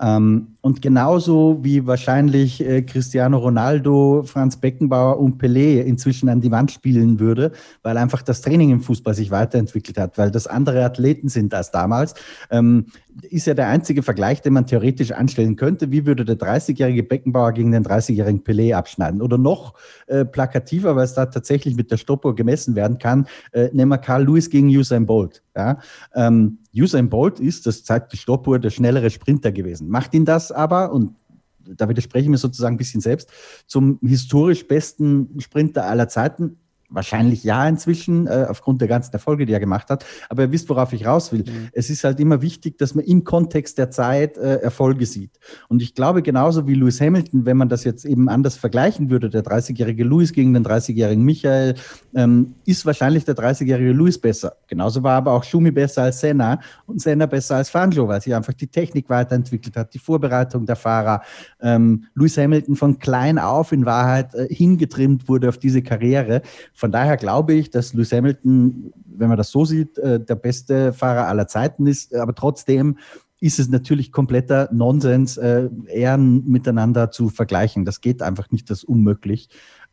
Ähm, 0.00 0.48
und 0.60 0.82
genauso 0.82 1.58
wie 1.62 1.86
wahrscheinlich 1.86 2.64
äh, 2.64 2.82
Cristiano 2.82 3.38
Ronaldo, 3.38 4.24
Franz 4.24 4.56
Beckenbauer 4.56 5.18
und 5.18 5.40
Pelé 5.40 5.82
inzwischen 5.82 6.28
an 6.28 6.40
die 6.40 6.50
Wand 6.50 6.72
spielen 6.72 7.20
würde, 7.20 7.52
weil 7.82 7.96
einfach 7.96 8.22
das 8.22 8.40
Training 8.40 8.70
im 8.70 8.80
Fußball 8.80 9.14
sich 9.14 9.30
weiterentwickelt 9.30 9.98
hat, 9.98 10.18
weil 10.18 10.30
das 10.30 10.46
andere 10.46 10.84
Athleten 10.84 11.28
sind 11.28 11.54
als 11.54 11.70
damals, 11.70 12.14
ähm, 12.50 12.86
ist 13.22 13.46
ja 13.46 13.54
der 13.54 13.68
einzige 13.68 14.02
Vergleich, 14.02 14.42
den 14.42 14.54
man 14.54 14.66
theoretisch 14.66 15.12
anstellen 15.12 15.54
könnte. 15.54 15.92
Wie 15.92 16.06
würde 16.06 16.24
der 16.24 16.36
30-jährige 16.36 17.04
Beckenbauer 17.04 17.52
gegen 17.52 17.70
den 17.70 17.84
30-jährigen 17.84 18.42
Pelé 18.42 18.74
abschneiden? 18.74 19.22
Oder 19.22 19.38
noch 19.38 19.74
äh, 20.06 20.24
plakativer, 20.24 20.96
weil 20.96 21.04
es 21.04 21.14
da 21.14 21.26
tatsächlich 21.26 21.76
mit 21.76 21.92
der 21.92 21.98
Stoppuhr 21.98 22.34
gemessen 22.34 22.74
werden 22.74 22.98
kann, 22.98 23.26
äh, 23.52 23.68
nehmen 23.72 23.90
wir 23.90 23.98
Carl 23.98 24.24
Lewis 24.24 24.50
gegen 24.50 24.68
Usain 24.68 25.06
Bolt. 25.06 25.42
Ja? 25.56 25.78
Ähm, 26.14 26.58
Usain 26.74 27.08
Bolt 27.08 27.40
ist, 27.40 27.66
das 27.66 27.84
zeigt 27.84 28.12
die 28.12 28.16
Stoppuhr, 28.16 28.58
der 28.58 28.70
schnellere 28.70 29.10
Sprinter 29.10 29.52
gewesen. 29.52 29.88
Macht 29.88 30.14
ihn 30.14 30.24
das 30.24 30.50
aber, 30.50 30.92
und 30.92 31.14
da 31.58 31.88
widerspreche 31.88 32.24
ich 32.24 32.30
mir 32.30 32.38
sozusagen 32.38 32.74
ein 32.74 32.78
bisschen 32.78 33.00
selbst, 33.00 33.30
zum 33.66 33.98
historisch 34.02 34.66
besten 34.66 35.40
Sprinter 35.40 35.86
aller 35.86 36.08
Zeiten? 36.08 36.58
Wahrscheinlich 36.90 37.42
ja 37.44 37.66
inzwischen, 37.68 38.26
äh, 38.26 38.46
aufgrund 38.48 38.80
der 38.80 38.88
ganzen 38.88 39.12
Erfolge, 39.12 39.46
die 39.46 39.52
er 39.52 39.60
gemacht 39.60 39.90
hat. 39.90 40.04
Aber 40.28 40.42
ihr 40.42 40.52
wisst, 40.52 40.68
worauf 40.68 40.92
ich 40.92 41.06
raus 41.06 41.32
will. 41.32 41.40
Mhm. 41.40 41.68
Es 41.72 41.90
ist 41.90 42.04
halt 42.04 42.20
immer 42.20 42.42
wichtig, 42.42 42.78
dass 42.78 42.94
man 42.94 43.04
im 43.04 43.24
Kontext 43.24 43.78
der 43.78 43.90
Zeit 43.90 44.36
äh, 44.36 44.56
Erfolge 44.56 45.06
sieht. 45.06 45.32
Und 45.68 45.82
ich 45.82 45.94
glaube, 45.94 46.22
genauso 46.22 46.66
wie 46.66 46.74
Lewis 46.74 47.00
Hamilton, 47.00 47.46
wenn 47.46 47.56
man 47.56 47.68
das 47.68 47.84
jetzt 47.84 48.04
eben 48.04 48.28
anders 48.28 48.56
vergleichen 48.56 49.10
würde, 49.10 49.30
der 49.30 49.42
30-jährige 49.42 50.04
Lewis 50.04 50.32
gegen 50.32 50.54
den 50.54 50.64
30-jährigen 50.64 51.24
Michael, 51.24 51.74
ähm, 52.14 52.54
ist 52.64 52.86
wahrscheinlich 52.86 53.24
der 53.24 53.34
30-jährige 53.34 53.92
Lewis 53.92 54.18
besser. 54.18 54.56
Genauso 54.66 55.02
war 55.02 55.16
aber 55.16 55.32
auch 55.32 55.44
Schumi 55.44 55.70
besser 55.70 56.04
als 56.04 56.20
Senna 56.20 56.60
und 56.86 57.00
Senna 57.00 57.26
besser 57.26 57.56
als 57.56 57.70
Fangio, 57.70 58.06
weil 58.06 58.20
sich 58.20 58.34
einfach 58.34 58.52
die 58.52 58.66
Technik 58.66 59.08
weiterentwickelt 59.08 59.76
hat, 59.76 59.94
die 59.94 59.98
Vorbereitung 59.98 60.66
der 60.66 60.76
Fahrer. 60.76 61.22
Ähm, 61.60 62.04
Lewis 62.14 62.36
Hamilton 62.36 62.76
von 62.76 62.98
klein 62.98 63.38
auf 63.38 63.72
in 63.72 63.86
Wahrheit 63.86 64.34
äh, 64.34 64.46
hingetrimmt 64.52 65.28
wurde 65.28 65.48
auf 65.48 65.58
diese 65.58 65.82
Karriere 65.82 66.42
von 66.74 66.90
daher 66.90 67.16
glaube 67.16 67.54
ich, 67.54 67.70
dass 67.70 67.94
Lewis 67.94 68.12
Hamilton, 68.12 68.92
wenn 69.06 69.28
man 69.28 69.36
das 69.36 69.50
so 69.50 69.64
sieht, 69.64 69.96
äh, 69.98 70.18
der 70.18 70.34
beste 70.34 70.92
Fahrer 70.92 71.28
aller 71.28 71.46
Zeiten 71.46 71.86
ist. 71.86 72.14
Aber 72.14 72.34
trotzdem 72.34 72.98
ist 73.40 73.58
es 73.58 73.68
natürlich 73.68 74.10
kompletter 74.10 74.68
Nonsens, 74.72 75.36
äh, 75.36 75.68
Ehren 75.86 76.44
miteinander 76.48 77.10
zu 77.10 77.28
vergleichen. 77.28 77.84
Das 77.84 78.00
geht 78.00 78.22
einfach 78.22 78.50
nicht, 78.50 78.70
das 78.70 78.78
ist 78.78 78.84
unmöglich 78.84 79.48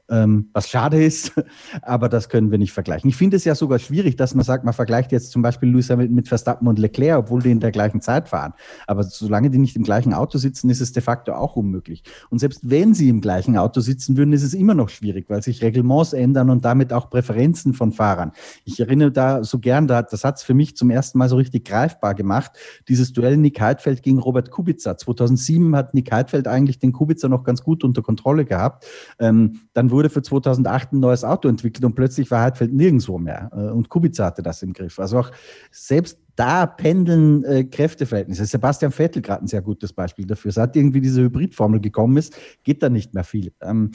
was 0.07 0.69
schade 0.69 1.03
ist, 1.03 1.33
aber 1.81 2.09
das 2.09 2.27
können 2.27 2.51
wir 2.51 2.57
nicht 2.57 2.73
vergleichen. 2.73 3.09
Ich 3.09 3.15
finde 3.15 3.37
es 3.37 3.45
ja 3.45 3.55
sogar 3.55 3.79
schwierig, 3.79 4.17
dass 4.17 4.35
man 4.35 4.43
sagt, 4.43 4.65
man 4.65 4.73
vergleicht 4.73 5.11
jetzt 5.11 5.31
zum 5.31 5.41
Beispiel 5.41 5.69
Lewis 5.69 5.89
Hamilton 5.89 6.15
mit 6.15 6.27
Verstappen 6.27 6.67
und 6.67 6.79
Leclerc, 6.79 7.19
obwohl 7.19 7.41
die 7.41 7.51
in 7.51 7.59
der 7.59 7.71
gleichen 7.71 8.01
Zeit 8.01 8.27
fahren. 8.27 8.53
Aber 8.87 9.03
solange 9.03 9.49
die 9.49 9.57
nicht 9.57 9.75
im 9.75 9.83
gleichen 9.83 10.13
Auto 10.13 10.37
sitzen, 10.37 10.69
ist 10.69 10.81
es 10.81 10.91
de 10.91 11.01
facto 11.01 11.33
auch 11.33 11.55
unmöglich. 11.55 12.03
Und 12.29 12.39
selbst 12.39 12.69
wenn 12.69 12.93
sie 12.93 13.09
im 13.09 13.21
gleichen 13.21 13.57
Auto 13.57 13.79
sitzen 13.79 14.17
würden, 14.17 14.33
ist 14.33 14.43
es 14.43 14.53
immer 14.53 14.73
noch 14.73 14.89
schwierig, 14.89 15.29
weil 15.29 15.41
sich 15.41 15.61
Reglements 15.61 16.13
ändern 16.13 16.49
und 16.49 16.65
damit 16.65 16.91
auch 16.91 17.09
Präferenzen 17.09 17.73
von 17.73 17.91
Fahrern. 17.91 18.31
Ich 18.65 18.79
erinnere 18.79 19.11
da 19.11 19.43
so 19.43 19.59
gern, 19.59 19.87
das 19.87 20.23
hat 20.23 20.37
es 20.37 20.43
für 20.43 20.53
mich 20.53 20.75
zum 20.75 20.89
ersten 20.89 21.17
Mal 21.17 21.29
so 21.29 21.37
richtig 21.37 21.65
greifbar 21.65 22.15
gemacht, 22.15 22.51
dieses 22.87 23.13
Duell 23.13 23.37
Nick 23.37 23.61
Heidfeld 23.61 24.03
gegen 24.03 24.19
Robert 24.19 24.51
Kubica. 24.51 24.97
2007 24.97 25.75
hat 25.75 25.93
Nick 25.93 26.11
Heidfeld 26.11 26.47
eigentlich 26.47 26.79
den 26.79 26.91
Kubica 26.91 27.27
noch 27.27 27.43
ganz 27.43 27.63
gut 27.63 27.83
unter 27.83 28.01
Kontrolle 28.01 28.45
gehabt. 28.45 28.85
Ähm, 29.19 29.61
dann 29.73 29.91
wurde 29.91 30.00
wurde 30.01 30.09
für 30.09 30.23
2008 30.23 30.93
ein 30.93 30.99
neues 30.99 31.23
Auto 31.23 31.47
entwickelt 31.47 31.85
und 31.85 31.93
plötzlich 31.93 32.31
war 32.31 32.41
Heidfeld 32.41 32.73
nirgendwo 32.73 33.19
mehr. 33.19 33.51
Äh, 33.53 33.71
und 33.71 33.89
Kubica 33.89 34.25
hatte 34.25 34.41
das 34.41 34.63
im 34.63 34.73
Griff. 34.73 34.97
Also 34.97 35.19
auch 35.19 35.31
selbst 35.69 36.17
da 36.35 36.65
pendeln 36.65 37.43
äh, 37.43 37.63
Kräfteverhältnisse. 37.65 38.45
Sebastian 38.45 38.91
Vettel 38.91 39.21
gerade 39.21 39.43
ein 39.43 39.47
sehr 39.47 39.61
gutes 39.61 39.93
Beispiel 39.93 40.25
dafür. 40.25 40.51
Seit 40.51 40.75
irgendwie 40.75 41.01
diese 41.01 41.21
Hybridformel 41.21 41.79
gekommen 41.79 42.17
ist, 42.17 42.35
geht 42.63 42.81
da 42.81 42.89
nicht 42.89 43.13
mehr 43.13 43.23
viel. 43.23 43.53
Ähm, 43.61 43.91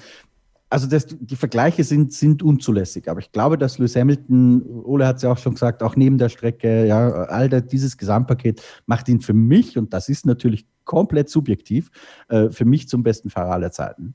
also 0.70 0.86
das, 0.86 1.06
die 1.08 1.36
Vergleiche 1.36 1.82
sind, 1.82 2.12
sind 2.12 2.42
unzulässig. 2.42 3.08
Aber 3.08 3.18
ich 3.18 3.32
glaube, 3.32 3.58
dass 3.58 3.78
Lewis 3.78 3.96
Hamilton, 3.96 4.62
Ole 4.84 5.08
hat 5.08 5.16
es 5.16 5.22
ja 5.22 5.32
auch 5.32 5.38
schon 5.38 5.54
gesagt, 5.54 5.82
auch 5.82 5.96
neben 5.96 6.18
der 6.18 6.28
Strecke, 6.28 6.86
ja, 6.86 7.08
all 7.08 7.48
das, 7.48 7.66
dieses 7.66 7.96
Gesamtpaket 7.96 8.62
macht 8.86 9.08
ihn 9.08 9.20
für 9.20 9.34
mich, 9.34 9.76
und 9.76 9.92
das 9.92 10.08
ist 10.08 10.24
natürlich 10.24 10.66
komplett 10.84 11.30
subjektiv, 11.30 11.90
äh, 12.28 12.50
für 12.50 12.64
mich 12.64 12.88
zum 12.88 13.02
besten 13.02 13.30
Fahrer 13.30 13.52
aller 13.52 13.72
Zeiten. 13.72 14.14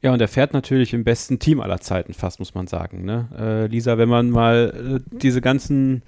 Ja, 0.00 0.12
und 0.12 0.20
er 0.20 0.28
fährt 0.28 0.52
natürlich 0.52 0.94
im 0.94 1.02
besten 1.02 1.38
Team 1.38 1.60
aller 1.60 1.80
Zeiten, 1.80 2.14
fast 2.14 2.38
muss 2.38 2.54
man 2.54 2.68
sagen. 2.68 3.04
Ne? 3.04 3.28
Äh, 3.36 3.66
Lisa, 3.66 3.98
wenn 3.98 4.08
man 4.08 4.30
mal 4.30 5.00
äh, 5.02 5.16
diese 5.16 5.40
ganzen 5.40 6.02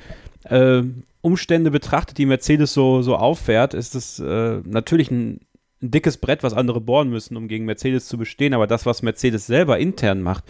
äh, 0.44 0.82
Umstände 1.22 1.70
betrachtet, 1.70 2.18
die 2.18 2.26
Mercedes 2.26 2.72
so, 2.72 3.02
so 3.02 3.16
auffährt, 3.16 3.74
ist 3.74 3.94
es 3.94 4.20
äh, 4.20 4.60
natürlich 4.64 5.10
ein, 5.10 5.40
ein, 5.82 5.90
dickes 5.90 6.18
Brett, 6.18 6.42
was 6.42 6.54
andere 6.54 6.80
bohren 6.80 7.10
müssen, 7.10 7.36
um 7.36 7.48
gegen 7.48 7.64
Mercedes 7.64 8.06
zu 8.06 8.16
bestehen. 8.16 8.54
Aber 8.54 8.66
das, 8.66 8.86
was 8.86 9.02
Mercedes 9.02 9.46
selber 9.46 9.78
intern 9.78 10.22
macht, 10.22 10.44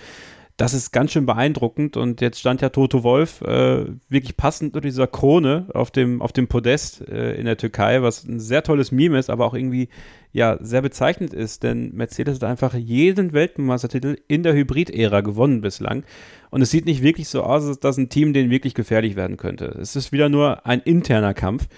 das 0.60 0.74
ist 0.74 0.92
ganz 0.92 1.12
schön 1.12 1.24
beeindruckend. 1.24 1.96
Und 1.96 2.20
jetzt 2.20 2.38
stand 2.38 2.60
ja 2.60 2.68
Toto 2.68 3.02
Wolf 3.02 3.40
äh, 3.40 3.86
wirklich 4.10 4.36
passend 4.36 4.74
unter 4.74 4.86
dieser 4.86 5.06
Krone 5.06 5.66
auf 5.72 5.90
dem, 5.90 6.20
auf 6.20 6.32
dem 6.32 6.48
Podest 6.48 7.08
äh, 7.08 7.34
in 7.36 7.46
der 7.46 7.56
Türkei, 7.56 8.02
was 8.02 8.24
ein 8.24 8.40
sehr 8.40 8.62
tolles 8.62 8.92
Meme 8.92 9.18
ist, 9.18 9.30
aber 9.30 9.46
auch 9.46 9.54
irgendwie 9.54 9.88
ja 10.32 10.58
sehr 10.60 10.82
bezeichnend 10.82 11.32
ist, 11.32 11.62
denn 11.62 11.94
Mercedes 11.94 12.36
hat 12.36 12.44
einfach 12.44 12.74
jeden 12.74 13.32
Weltmeistertitel 13.32 14.18
in 14.28 14.42
der 14.42 14.52
Hybrid-Ära 14.52 15.22
gewonnen 15.22 15.62
bislang. 15.62 16.04
Und 16.50 16.60
es 16.60 16.70
sieht 16.70 16.84
nicht 16.84 17.02
wirklich 17.02 17.28
so 17.28 17.42
aus, 17.42 17.64
als 17.66 17.80
dass 17.80 17.96
ein 17.96 18.10
Team 18.10 18.34
denen 18.34 18.50
wirklich 18.50 18.74
gefährlich 18.74 19.16
werden 19.16 19.38
könnte. 19.38 19.64
Es 19.80 19.96
ist 19.96 20.12
wieder 20.12 20.28
nur 20.28 20.66
ein 20.66 20.80
interner 20.80 21.32
Kampf. 21.32 21.68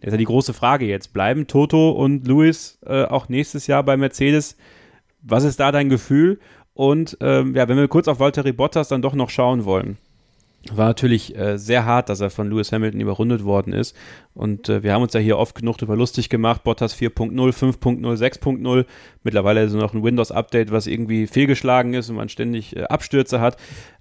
Das 0.00 0.08
ist 0.08 0.12
ja 0.12 0.18
die 0.18 0.24
große 0.24 0.54
Frage 0.54 0.86
jetzt. 0.86 1.12
Bleiben 1.12 1.46
Toto 1.46 1.90
und 1.90 2.26
Lewis 2.26 2.78
äh, 2.86 3.04
auch 3.04 3.28
nächstes 3.28 3.66
Jahr 3.66 3.82
bei 3.82 3.98
Mercedes? 3.98 4.56
Was 5.20 5.44
ist 5.44 5.60
da 5.60 5.72
dein 5.72 5.90
Gefühl? 5.90 6.38
Und 6.74 7.16
ähm, 7.20 7.54
ja, 7.54 7.68
wenn 7.68 7.76
wir 7.76 7.88
kurz 7.88 8.08
auf 8.08 8.20
Valtteri 8.20 8.52
Bottas 8.52 8.88
dann 8.88 9.02
doch 9.02 9.14
noch 9.14 9.30
schauen 9.30 9.64
wollen, 9.64 9.96
war 10.72 10.86
natürlich 10.86 11.36
äh, 11.36 11.58
sehr 11.58 11.84
hart, 11.84 12.08
dass 12.08 12.20
er 12.20 12.30
von 12.30 12.48
Lewis 12.48 12.72
Hamilton 12.72 13.00
überrundet 13.00 13.44
worden 13.44 13.72
ist. 13.72 13.94
Und 14.34 14.68
äh, 14.68 14.82
wir 14.82 14.92
haben 14.92 15.02
uns 15.02 15.12
ja 15.12 15.20
hier 15.20 15.38
oft 15.38 15.54
genug 15.54 15.78
darüber 15.78 15.96
lustig 15.96 16.28
gemacht. 16.28 16.64
Bottas 16.64 16.96
4.0, 16.96 17.32
5.0, 17.32 18.00
6.0. 18.00 18.86
Mittlerweile 19.22 19.62
ist 19.64 19.74
noch 19.74 19.94
ein 19.94 20.02
Windows-Update, 20.02 20.72
was 20.72 20.86
irgendwie 20.86 21.26
fehlgeschlagen 21.26 21.94
ist 21.94 22.08
und 22.08 22.16
man 22.16 22.28
ständig 22.28 22.76
äh, 22.76 22.84
Abstürze 22.84 23.40
hat. 23.40 23.56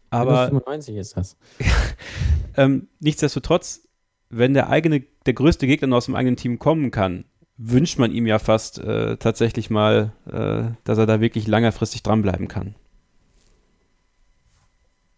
Aber 0.09 0.45
95 0.45 0.95
ist 0.95 1.17
das. 1.17 1.37
ähm, 2.57 2.87
nichtsdestotrotz, 2.99 3.87
wenn 4.29 4.53
der 4.53 4.69
eigene, 4.69 5.03
der 5.25 5.33
größte 5.33 5.67
Gegner 5.67 5.95
aus 5.95 6.05
dem 6.05 6.15
eigenen 6.15 6.37
Team 6.37 6.59
kommen 6.59 6.91
kann, 6.91 7.25
wünscht 7.57 7.99
man 7.99 8.11
ihm 8.11 8.25
ja 8.25 8.39
fast 8.39 8.79
äh, 8.79 9.17
tatsächlich 9.17 9.69
mal, 9.69 10.11
äh, 10.31 10.73
dass 10.83 10.97
er 10.97 11.05
da 11.05 11.21
wirklich 11.21 11.47
längerfristig 11.47 12.03
dranbleiben 12.03 12.47
kann. 12.47 12.75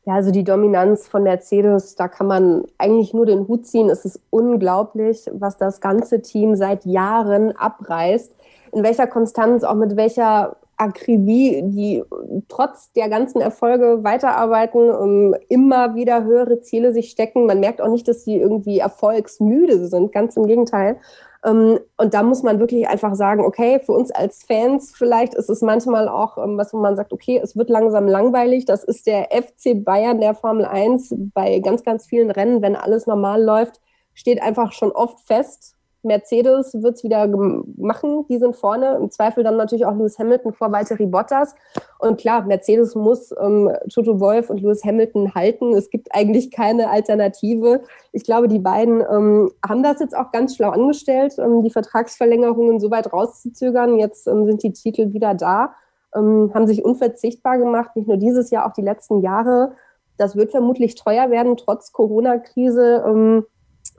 Ja, 0.06 0.14
also 0.14 0.32
die 0.32 0.44
Dominanz 0.44 1.08
von 1.08 1.24
Mercedes, 1.24 1.96
da 1.96 2.08
kann 2.08 2.28
man 2.28 2.66
eigentlich 2.78 3.14
nur 3.14 3.26
den 3.26 3.48
Hut 3.48 3.66
ziehen. 3.66 3.90
Es 3.90 4.06
ist 4.06 4.22
unglaublich, 4.30 5.28
was 5.34 5.58
das 5.58 5.82
ganze 5.82 6.22
Team 6.22 6.56
seit 6.56 6.86
Jahren 6.86 7.56
abreißt. 7.56 8.36
In 8.72 8.84
welcher 8.84 9.08
Konstanz, 9.08 9.64
auch 9.64 9.74
mit 9.74 9.96
welcher 9.96 10.58
Akribie, 10.78 11.62
die 11.64 12.04
trotz 12.50 12.92
der 12.92 13.10
ganzen 13.10 13.42
Erfolge 13.42 14.04
weiterarbeiten, 14.04 14.92
um 14.92 15.34
immer 15.48 15.96
wieder 15.96 16.24
höhere 16.24 16.62
Ziele 16.62 16.94
sich 16.94 17.10
stecken. 17.10 17.46
Man 17.46 17.60
merkt 17.60 17.82
auch 17.82 17.90
nicht, 17.90 18.08
dass 18.08 18.26
sie 18.26 18.38
irgendwie 18.38 18.80
erfolgsmüde 18.80 19.88
sind, 19.88 20.12
ganz 20.12 20.36
im 20.38 20.46
Gegenteil. 20.46 20.98
Ähm, 21.46 21.80
und 21.98 22.14
da 22.14 22.24
muss 22.24 22.44
man 22.44 22.60
wirklich 22.60 22.88
einfach 22.88 23.14
sagen, 23.16 23.42
okay, 23.42 23.80
für 23.80 23.92
uns 23.92 24.12
als 24.12 24.44
Fans 24.44 24.94
vielleicht 24.96 25.36
ist 25.36 25.50
es 25.50 25.62
manchmal 25.62 26.08
auch 26.08 26.38
ähm, 26.38 26.58
was, 26.58 26.74
wo 26.74 26.78
man 26.78 26.96
sagt, 26.96 27.14
okay, 27.14 27.40
es 27.42 27.56
wird 27.56 27.70
langsam 27.70 28.08
langweilig. 28.08 28.66
Das 28.66 28.84
ist 28.84 29.06
der 29.06 29.30
FC 29.32 29.84
Bayern 29.84 30.20
der 30.20 30.34
Formel 30.34 30.66
1 30.66 31.14
bei 31.34 31.60
ganz, 31.60 31.84
ganz 31.84 32.08
vielen 32.08 32.32
Rennen, 32.32 32.62
wenn 32.62 32.76
alles 32.76 33.06
normal 33.06 33.44
läuft, 33.44 33.80
steht 34.14 34.42
einfach 34.42 34.72
schon 34.72 34.92
oft 34.92 35.20
fest, 35.22 35.75
Mercedes 36.06 36.74
wird 36.82 36.96
es 36.96 37.04
wieder 37.04 37.28
machen, 37.76 38.26
die 38.30 38.38
sind 38.38 38.56
vorne. 38.56 38.96
Im 38.96 39.12
Zweifel 39.12 39.44
dann 39.44 39.58
natürlich 39.58 39.86
auch 39.86 39.96
Lewis 39.96 40.18
Hamilton 40.18 40.54
vor 40.54 40.72
Valtteri 40.72 41.06
Bottas. 41.06 41.56
Und 42.00 42.20
klar, 42.20 42.44
Mercedes 42.46 42.96
muss 42.96 43.34
ähm, 43.40 43.72
Toto 43.94 44.20
Wolf 44.20 44.50
und 44.50 44.62
Lewis 44.62 44.84
Hamilton 44.86 45.34
halten. 45.36 45.74
Es 45.74 45.90
gibt 45.90 46.10
eigentlich 46.12 46.52
keine 46.52 46.90
Alternative. 46.90 47.82
Ich 48.12 48.24
glaube, 48.24 48.48
die 48.48 48.60
beiden 48.60 49.02
ähm, 49.02 49.52
haben 49.68 49.84
das 49.84 50.00
jetzt 50.00 50.16
auch 50.16 50.32
ganz 50.32 50.56
schlau 50.56 50.70
angestellt, 50.70 51.36
ähm, 51.40 51.64
die 51.64 51.72
Vertragsverlängerungen 51.72 52.80
so 52.80 52.92
weit 52.92 53.12
rauszuzögern. 53.12 53.98
Jetzt 53.98 54.28
ähm, 54.28 54.46
sind 54.46 54.64
die 54.64 54.74
Titel 54.74 55.14
wieder 55.14 55.34
da, 55.34 55.74
ähm, 56.16 56.52
haben 56.54 56.68
sich 56.68 56.86
unverzichtbar 56.86 57.58
gemacht, 57.58 57.96
nicht 57.96 58.08
nur 58.08 58.18
dieses 58.18 58.52
Jahr, 58.52 58.68
auch 58.68 58.74
die 58.74 58.82
letzten 58.82 59.22
Jahre. 59.22 59.74
Das 60.18 60.36
wird 60.36 60.52
vermutlich 60.52 60.96
teuer 60.96 61.30
werden, 61.30 61.58
trotz 61.58 61.92
Corona-Krise 61.92 63.04
ähm, 63.06 63.46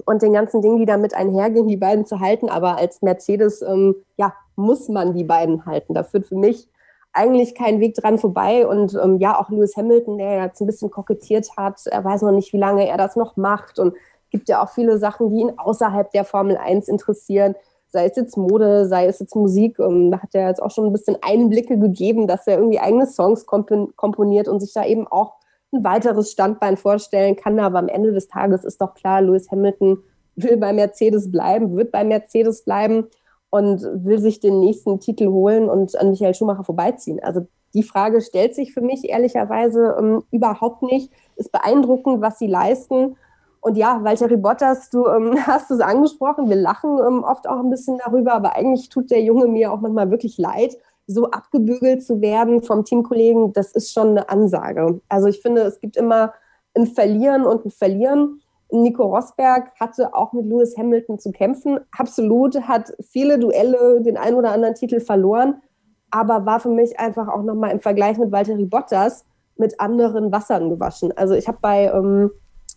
und 0.04 0.22
den 0.22 0.32
ganzen 0.32 0.62
Dingen, 0.62 0.78
die 0.78 0.86
damit 0.86 1.14
einhergehen, 1.14 1.68
die 1.68 1.76
beiden 1.76 2.04
zu 2.06 2.20
halten. 2.20 2.48
Aber 2.48 2.76
als 2.76 3.02
Mercedes, 3.02 3.62
ähm, 3.62 3.96
ja, 4.16 4.34
muss 4.56 4.88
man 4.88 5.14
die 5.14 5.24
beiden 5.24 5.66
halten. 5.66 5.94
Da 5.94 6.02
führt 6.02 6.26
für 6.26 6.36
mich 6.36 6.68
eigentlich 7.12 7.54
kein 7.54 7.80
Weg 7.80 7.94
dran 7.94 8.18
vorbei. 8.18 8.66
Und 8.66 8.94
ähm, 9.02 9.18
ja, 9.18 9.40
auch 9.40 9.50
Lewis 9.50 9.76
Hamilton, 9.76 10.18
der 10.18 10.44
jetzt 10.44 10.60
ein 10.60 10.66
bisschen 10.66 10.90
kokettiert 10.90 11.48
hat, 11.56 11.86
er 11.86 12.04
weiß 12.04 12.22
noch 12.22 12.32
nicht, 12.32 12.52
wie 12.52 12.58
lange 12.58 12.86
er 12.86 12.98
das 12.98 13.16
noch 13.16 13.36
macht. 13.36 13.78
Und 13.78 13.94
gibt 14.30 14.48
ja 14.48 14.62
auch 14.62 14.68
viele 14.68 14.98
Sachen, 14.98 15.30
die 15.30 15.40
ihn 15.40 15.52
außerhalb 15.56 16.10
der 16.10 16.24
Formel 16.24 16.56
1 16.56 16.88
interessieren. 16.88 17.54
Sei 17.88 18.06
es 18.06 18.16
jetzt 18.16 18.36
Mode, 18.36 18.86
sei 18.86 19.06
es 19.06 19.18
jetzt 19.20 19.34
Musik. 19.34 19.78
Und 19.78 20.10
da 20.10 20.22
hat 20.22 20.34
er 20.34 20.48
jetzt 20.48 20.62
auch 20.62 20.70
schon 20.70 20.86
ein 20.86 20.92
bisschen 20.92 21.16
Einblicke 21.22 21.78
gegeben, 21.78 22.26
dass 22.26 22.46
er 22.46 22.58
irgendwie 22.58 22.80
eigene 22.80 23.06
Songs 23.06 23.46
komponiert 23.46 24.48
und 24.48 24.60
sich 24.60 24.72
da 24.72 24.84
eben 24.84 25.06
auch 25.06 25.34
ein 25.72 25.84
weiteres 25.84 26.32
Standbein 26.32 26.76
vorstellen 26.76 27.36
kann. 27.36 27.58
Aber 27.58 27.78
am 27.78 27.88
Ende 27.88 28.12
des 28.12 28.28
Tages 28.28 28.64
ist 28.64 28.80
doch 28.80 28.94
klar, 28.94 29.22
Lewis 29.22 29.50
Hamilton 29.50 29.98
will 30.36 30.56
bei 30.56 30.72
Mercedes 30.72 31.30
bleiben, 31.30 31.76
wird 31.76 31.92
bei 31.92 32.04
Mercedes 32.04 32.64
bleiben 32.64 33.06
und 33.50 33.82
will 33.82 34.18
sich 34.18 34.40
den 34.40 34.60
nächsten 34.60 35.00
Titel 35.00 35.28
holen 35.28 35.68
und 35.68 35.98
an 35.98 36.10
Michael 36.10 36.34
Schumacher 36.34 36.64
vorbeiziehen. 36.64 37.20
Also 37.22 37.46
die 37.74 37.82
Frage 37.82 38.20
stellt 38.20 38.54
sich 38.54 38.72
für 38.72 38.80
mich 38.80 39.08
ehrlicherweise 39.08 39.96
ähm, 39.98 40.24
überhaupt 40.30 40.82
nicht. 40.82 41.12
Ist 41.36 41.52
beeindruckend, 41.52 42.20
was 42.20 42.38
sie 42.38 42.46
leisten. 42.46 43.16
Und 43.60 43.76
ja, 43.76 44.00
Valtteri 44.02 44.36
Bottas, 44.36 44.90
du 44.90 45.06
ähm, 45.06 45.36
hast 45.46 45.70
es 45.70 45.80
angesprochen, 45.80 46.48
wir 46.48 46.56
lachen 46.56 46.98
ähm, 46.98 47.24
oft 47.24 47.48
auch 47.48 47.58
ein 47.60 47.70
bisschen 47.70 47.98
darüber, 47.98 48.34
aber 48.34 48.56
eigentlich 48.56 48.88
tut 48.88 49.10
der 49.10 49.22
Junge 49.22 49.48
mir 49.48 49.72
auch 49.72 49.80
manchmal 49.80 50.10
wirklich 50.10 50.38
leid, 50.38 50.76
so 51.06 51.30
abgebügelt 51.30 52.04
zu 52.04 52.20
werden 52.20 52.62
vom 52.62 52.84
Teamkollegen, 52.84 53.52
das 53.52 53.72
ist 53.72 53.92
schon 53.92 54.10
eine 54.10 54.28
Ansage. 54.28 55.00
Also 55.08 55.28
ich 55.28 55.40
finde, 55.40 55.62
es 55.62 55.80
gibt 55.80 55.96
immer 55.96 56.34
ein 56.74 56.86
Verlieren 56.86 57.44
und 57.44 57.64
ein 57.64 57.70
Verlieren. 57.70 58.40
Nico 58.70 59.04
Rosberg 59.04 59.70
hatte 59.78 60.14
auch 60.14 60.32
mit 60.32 60.46
Lewis 60.46 60.76
Hamilton 60.76 61.18
zu 61.18 61.30
kämpfen. 61.30 61.78
Absolut, 61.96 62.60
hat 62.62 62.92
viele 63.00 63.38
Duelle, 63.38 64.00
den 64.02 64.16
einen 64.16 64.36
oder 64.36 64.50
anderen 64.50 64.74
Titel 64.74 65.00
verloren, 65.00 65.62
aber 66.10 66.44
war 66.46 66.58
für 66.58 66.70
mich 66.70 66.98
einfach 66.98 67.28
auch 67.28 67.42
nochmal 67.42 67.70
im 67.70 67.80
Vergleich 67.80 68.18
mit 68.18 68.32
Valtteri 68.32 68.64
Bottas 68.64 69.24
mit 69.56 69.80
anderen 69.80 70.32
Wassern 70.32 70.68
gewaschen. 70.68 71.16
Also 71.16 71.34
ich 71.34 71.48
habe 71.48 71.58
bei 71.60 71.86
ähm, 71.86 72.30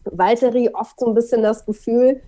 Valtteri 0.06 0.70
oft 0.74 1.00
so 1.00 1.08
ein 1.08 1.14
bisschen 1.14 1.42
das 1.42 1.66
Gefühl, 1.66 2.22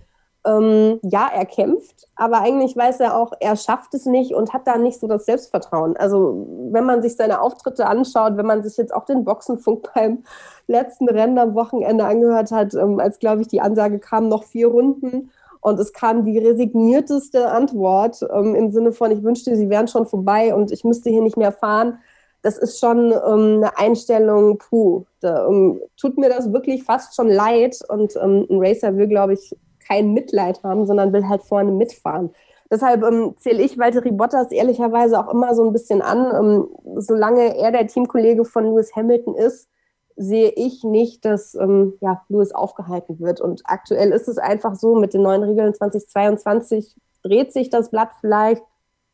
ähm, 0.44 0.98
ja, 1.02 1.30
er 1.32 1.46
kämpft, 1.46 2.08
aber 2.16 2.40
eigentlich 2.40 2.76
weiß 2.76 3.00
er 3.00 3.16
auch, 3.16 3.32
er 3.38 3.56
schafft 3.56 3.94
es 3.94 4.06
nicht 4.06 4.34
und 4.34 4.52
hat 4.52 4.66
da 4.66 4.76
nicht 4.76 4.98
so 4.98 5.06
das 5.06 5.24
Selbstvertrauen. 5.24 5.96
Also 5.96 6.46
wenn 6.70 6.84
man 6.84 7.02
sich 7.02 7.16
seine 7.16 7.40
Auftritte 7.40 7.86
anschaut, 7.86 8.36
wenn 8.36 8.46
man 8.46 8.62
sich 8.62 8.76
jetzt 8.76 8.92
auch 8.92 9.04
den 9.04 9.24
Boxenfunk 9.24 9.90
beim 9.94 10.24
letzten 10.66 11.08
Rennen 11.08 11.38
am 11.38 11.54
Wochenende 11.54 12.04
angehört 12.04 12.50
hat, 12.50 12.74
ähm, 12.74 12.98
als 12.98 13.18
glaube 13.18 13.42
ich 13.42 13.48
die 13.48 13.60
Ansage 13.60 13.98
kam, 13.98 14.28
noch 14.28 14.44
vier 14.44 14.68
Runden 14.68 15.30
und 15.62 15.78
es 15.78 15.92
kam 15.92 16.24
die 16.24 16.38
resignierteste 16.38 17.48
Antwort 17.48 18.26
ähm, 18.34 18.56
im 18.56 18.72
Sinne 18.72 18.90
von, 18.90 19.12
ich 19.12 19.22
wünschte, 19.22 19.56
sie 19.56 19.70
wären 19.70 19.86
schon 19.86 20.06
vorbei 20.06 20.54
und 20.54 20.72
ich 20.72 20.82
müsste 20.82 21.08
hier 21.08 21.22
nicht 21.22 21.36
mehr 21.36 21.52
fahren. 21.52 21.98
Das 22.42 22.58
ist 22.58 22.80
schon 22.80 23.12
ähm, 23.12 23.62
eine 23.62 23.78
Einstellung, 23.78 24.58
puh, 24.58 25.04
da, 25.20 25.46
ähm, 25.46 25.80
tut 25.96 26.18
mir 26.18 26.28
das 26.28 26.52
wirklich 26.52 26.82
fast 26.82 27.14
schon 27.14 27.28
leid. 27.28 27.78
Und 27.88 28.16
ähm, 28.16 28.44
ein 28.50 28.58
Racer 28.58 28.96
will, 28.96 29.06
glaube 29.06 29.34
ich, 29.34 29.56
kein 29.86 30.12
Mitleid 30.12 30.62
haben, 30.62 30.86
sondern 30.86 31.12
will 31.12 31.28
halt 31.28 31.42
vorne 31.42 31.70
mitfahren. 31.70 32.30
Deshalb 32.70 33.02
ähm, 33.02 33.34
zähle 33.38 33.62
ich 33.62 33.78
Valtteri 33.78 34.12
Bottas 34.12 34.50
ehrlicherweise 34.50 35.18
auch 35.18 35.32
immer 35.32 35.54
so 35.54 35.64
ein 35.64 35.72
bisschen 35.72 36.00
an. 36.00 36.32
Ähm, 36.34 36.68
solange 36.96 37.56
er 37.58 37.70
der 37.70 37.86
Teamkollege 37.86 38.44
von 38.44 38.64
Lewis 38.64 38.96
Hamilton 38.96 39.34
ist, 39.34 39.68
sehe 40.16 40.50
ich 40.56 40.82
nicht, 40.84 41.24
dass 41.24 41.54
ähm, 41.54 41.94
ja, 42.00 42.22
Lewis 42.28 42.52
aufgehalten 42.52 43.20
wird. 43.20 43.40
Und 43.40 43.62
aktuell 43.64 44.10
ist 44.12 44.28
es 44.28 44.38
einfach 44.38 44.74
so, 44.74 44.94
mit 44.94 45.14
den 45.14 45.22
neuen 45.22 45.42
Regeln 45.42 45.74
2022 45.74 46.96
dreht 47.22 47.52
sich 47.52 47.70
das 47.70 47.90
Blatt 47.90 48.10
vielleicht. 48.20 48.62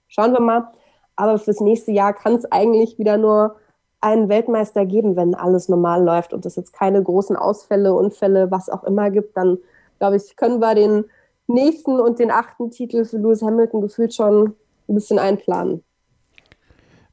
Schauen 0.06 0.32
wir 0.32 0.40
mal. 0.40 0.68
Aber 1.16 1.38
fürs 1.38 1.60
nächste 1.60 1.90
Jahr 1.90 2.12
kann 2.12 2.36
es 2.36 2.50
eigentlich 2.50 2.98
wieder 2.98 3.16
nur 3.16 3.56
einen 4.00 4.28
Weltmeister 4.28 4.86
geben, 4.86 5.16
wenn 5.16 5.34
alles 5.34 5.68
normal 5.68 6.04
läuft 6.04 6.32
und 6.32 6.46
es 6.46 6.54
jetzt 6.56 6.72
keine 6.72 7.02
großen 7.02 7.36
Ausfälle, 7.36 7.92
Unfälle, 7.94 8.50
was 8.50 8.70
auch 8.70 8.84
immer 8.84 9.10
gibt. 9.10 9.36
Dann, 9.36 9.58
glaube 9.98 10.16
ich, 10.16 10.36
können 10.36 10.60
wir 10.60 10.74
den 10.74 11.04
nächsten 11.46 11.98
und 12.00 12.18
den 12.18 12.30
achten 12.30 12.70
Titel 12.70 13.04
für 13.04 13.18
Lewis 13.18 13.42
Hamilton 13.42 13.80
gefühlt 13.80 14.14
schon 14.14 14.54
ein 14.88 14.94
bisschen 14.94 15.18
einplanen. 15.18 15.82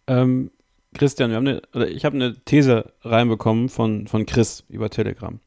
Ähm, 0.08 0.52
Christian, 0.94 1.30
wir 1.30 1.38
haben 1.38 1.48
eine, 1.48 1.62
oder 1.74 1.88
ich 1.88 2.06
habe 2.06 2.16
eine 2.16 2.36
These 2.46 2.94
reinbekommen 3.02 3.70
von, 3.70 4.08
von 4.08 4.26
Chris 4.26 4.64
über 4.70 4.90
Telegram. 4.90 5.40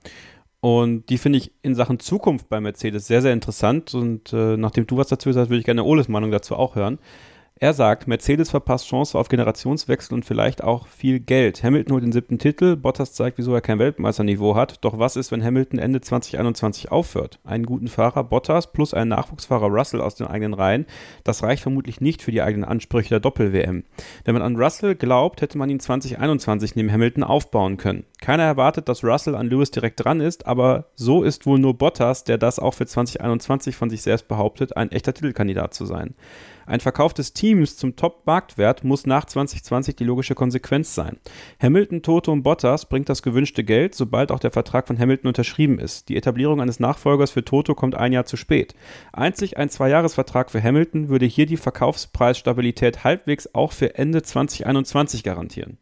Und 0.61 1.09
die 1.09 1.19
finde 1.19 1.39
ich 1.39 1.53
in 1.63 1.75
Sachen 1.75 2.01
Zukunft 2.01 2.49
bei 2.49 2.61
Mercedes 2.61 3.07
sehr, 3.07 3.23
sehr 3.23 3.33
interessant. 3.33 3.95
Und 3.95 4.33
äh, 4.33 4.57
nachdem 4.57 4.87
du 4.87 4.97
was 4.97 5.09
dazu 5.09 5.33
sagst, 5.33 5.51
würde 5.51 5.61
ich 5.61 5.65
gerne 5.65 5.85
Oles 5.85 6.09
Meinung 6.09 6.31
dazu 6.31 6.57
auch 6.57 6.75
hören. 6.75 6.99
Er 7.61 7.73
sagt, 7.73 8.07
Mercedes 8.07 8.51
verpasst 8.51 8.87
Chance 8.87 9.19
auf 9.19 9.29
Generationswechsel 9.29 10.15
und 10.15 10.25
vielleicht 10.25 10.63
auch 10.63 10.87
viel 10.87 11.19
Geld. 11.19 11.65
Hamilton 11.65 11.93
holt 11.93 12.05
den 12.05 12.13
siebten 12.13 12.39
Titel, 12.39 12.77
Bottas 12.77 13.15
zeigt, 13.15 13.37
wieso 13.37 13.53
er 13.53 13.61
kein 13.61 13.81
Weltmeisterniveau 13.81 14.55
hat. 14.55 14.85
Doch 14.85 15.01
was 15.01 15.17
ist, 15.17 15.33
wenn 15.33 15.43
Hamilton 15.43 15.81
Ende 15.81 16.01
2021 16.01 16.93
aufhört? 16.93 17.41
Einen 17.43 17.67
guten 17.67 17.89
Fahrer 17.89 18.23
Bottas 18.23 18.71
plus 18.71 18.95
einen 18.95 19.11
Nachwuchsfahrer 19.11 19.67
Russell 19.67 20.01
aus 20.01 20.15
den 20.15 20.29
eigenen 20.29 20.55
Reihen, 20.55 20.87
das 21.25 21.43
reicht 21.43 21.65
vermutlich 21.65 22.01
nicht 22.01 22.23
für 22.23 22.31
die 22.31 22.43
eigenen 22.43 22.65
Ansprüche 22.65 23.09
der 23.09 23.21
Doppel-WM. 23.21 23.83
Wenn 24.25 24.35
man 24.35 24.43
an 24.43 24.55
Russell 24.55 24.95
glaubt, 24.95 25.41
hätte 25.41 25.59
man 25.59 25.69
ihn 25.69 25.81
2021 25.81 26.77
neben 26.77 26.93
Hamilton 26.93 27.25
aufbauen 27.25 27.77
können. 27.77 28.05
Keiner 28.21 28.45
erwartet, 28.45 28.89
dass 28.89 29.03
Russell 29.03 29.35
an 29.35 29.49
Lewis 29.49 29.73
direkt 29.73 30.05
dran 30.05 30.21
ist, 30.21 30.47
aber 30.47 30.87
so 30.95 31.25
ist 31.25 31.45
wohl 31.45 31.59
nur 31.59 31.77
Bottas, 31.77 32.23
der 32.23 32.39
das 32.39 32.61
auch 32.61 32.75
für 32.75 32.87
2021 32.87 33.75
von 33.75 33.91
sich 33.91 34.03
selbst 34.03 34.29
behauptet, 34.29 34.77
ein 34.77 34.93
echter 34.93 35.13
Titelkandidat 35.13 35.75
zu 35.75 35.87
sein. 35.87 36.15
Ein 36.69 36.81
Verkauf 36.81 37.15
des 37.15 37.33
Teams 37.33 37.79
zum 37.79 37.97
Top-Marktwert 37.97 38.85
muss 38.85 39.07
nach 39.07 39.25
2020 39.25 39.97
die 39.97 40.05
logische 40.05 40.35
Konsequenz 40.35 40.95
sein. 40.95 41.17
Hamilton, 41.63 42.03
Toto 42.03 42.31
und 42.31 42.43
Bottas 42.43 42.87
bringt 42.91 43.09
das 43.09 43.23
gewünschte 43.23 43.65
Geld, 43.65 43.95
sobald 43.95 44.31
auch 44.31 44.39
der 44.39 44.51
Vertrag 44.51 44.87
von 44.87 44.99
Hamilton 44.99 45.29
unterschrieben 45.29 45.79
ist. 45.79 46.11
Die 46.11 46.17
Etablierung 46.17 46.61
eines 46.61 46.79
Nachfolgers 46.79 47.31
für 47.31 47.43
Toto 47.43 47.75
kommt 47.75 47.95
ein 47.95 48.13
Jahr 48.13 48.27
zu 48.27 48.37
spät. 48.37 48.75
Einzig 49.15 49.57
ein 49.57 49.71
Zweijahresvertrag 49.71 50.51
für 50.51 50.63
Hamilton 50.63 51.09
würde 51.09 51.25
hier 51.25 51.47
die 51.47 51.57
Verkaufspreisstabilität 51.57 53.03
halbwegs 53.03 53.55
auch 53.55 53.73
für 53.73 53.95
Ende 53.95 54.23
2021 54.23 55.25
garantieren. 55.25 55.79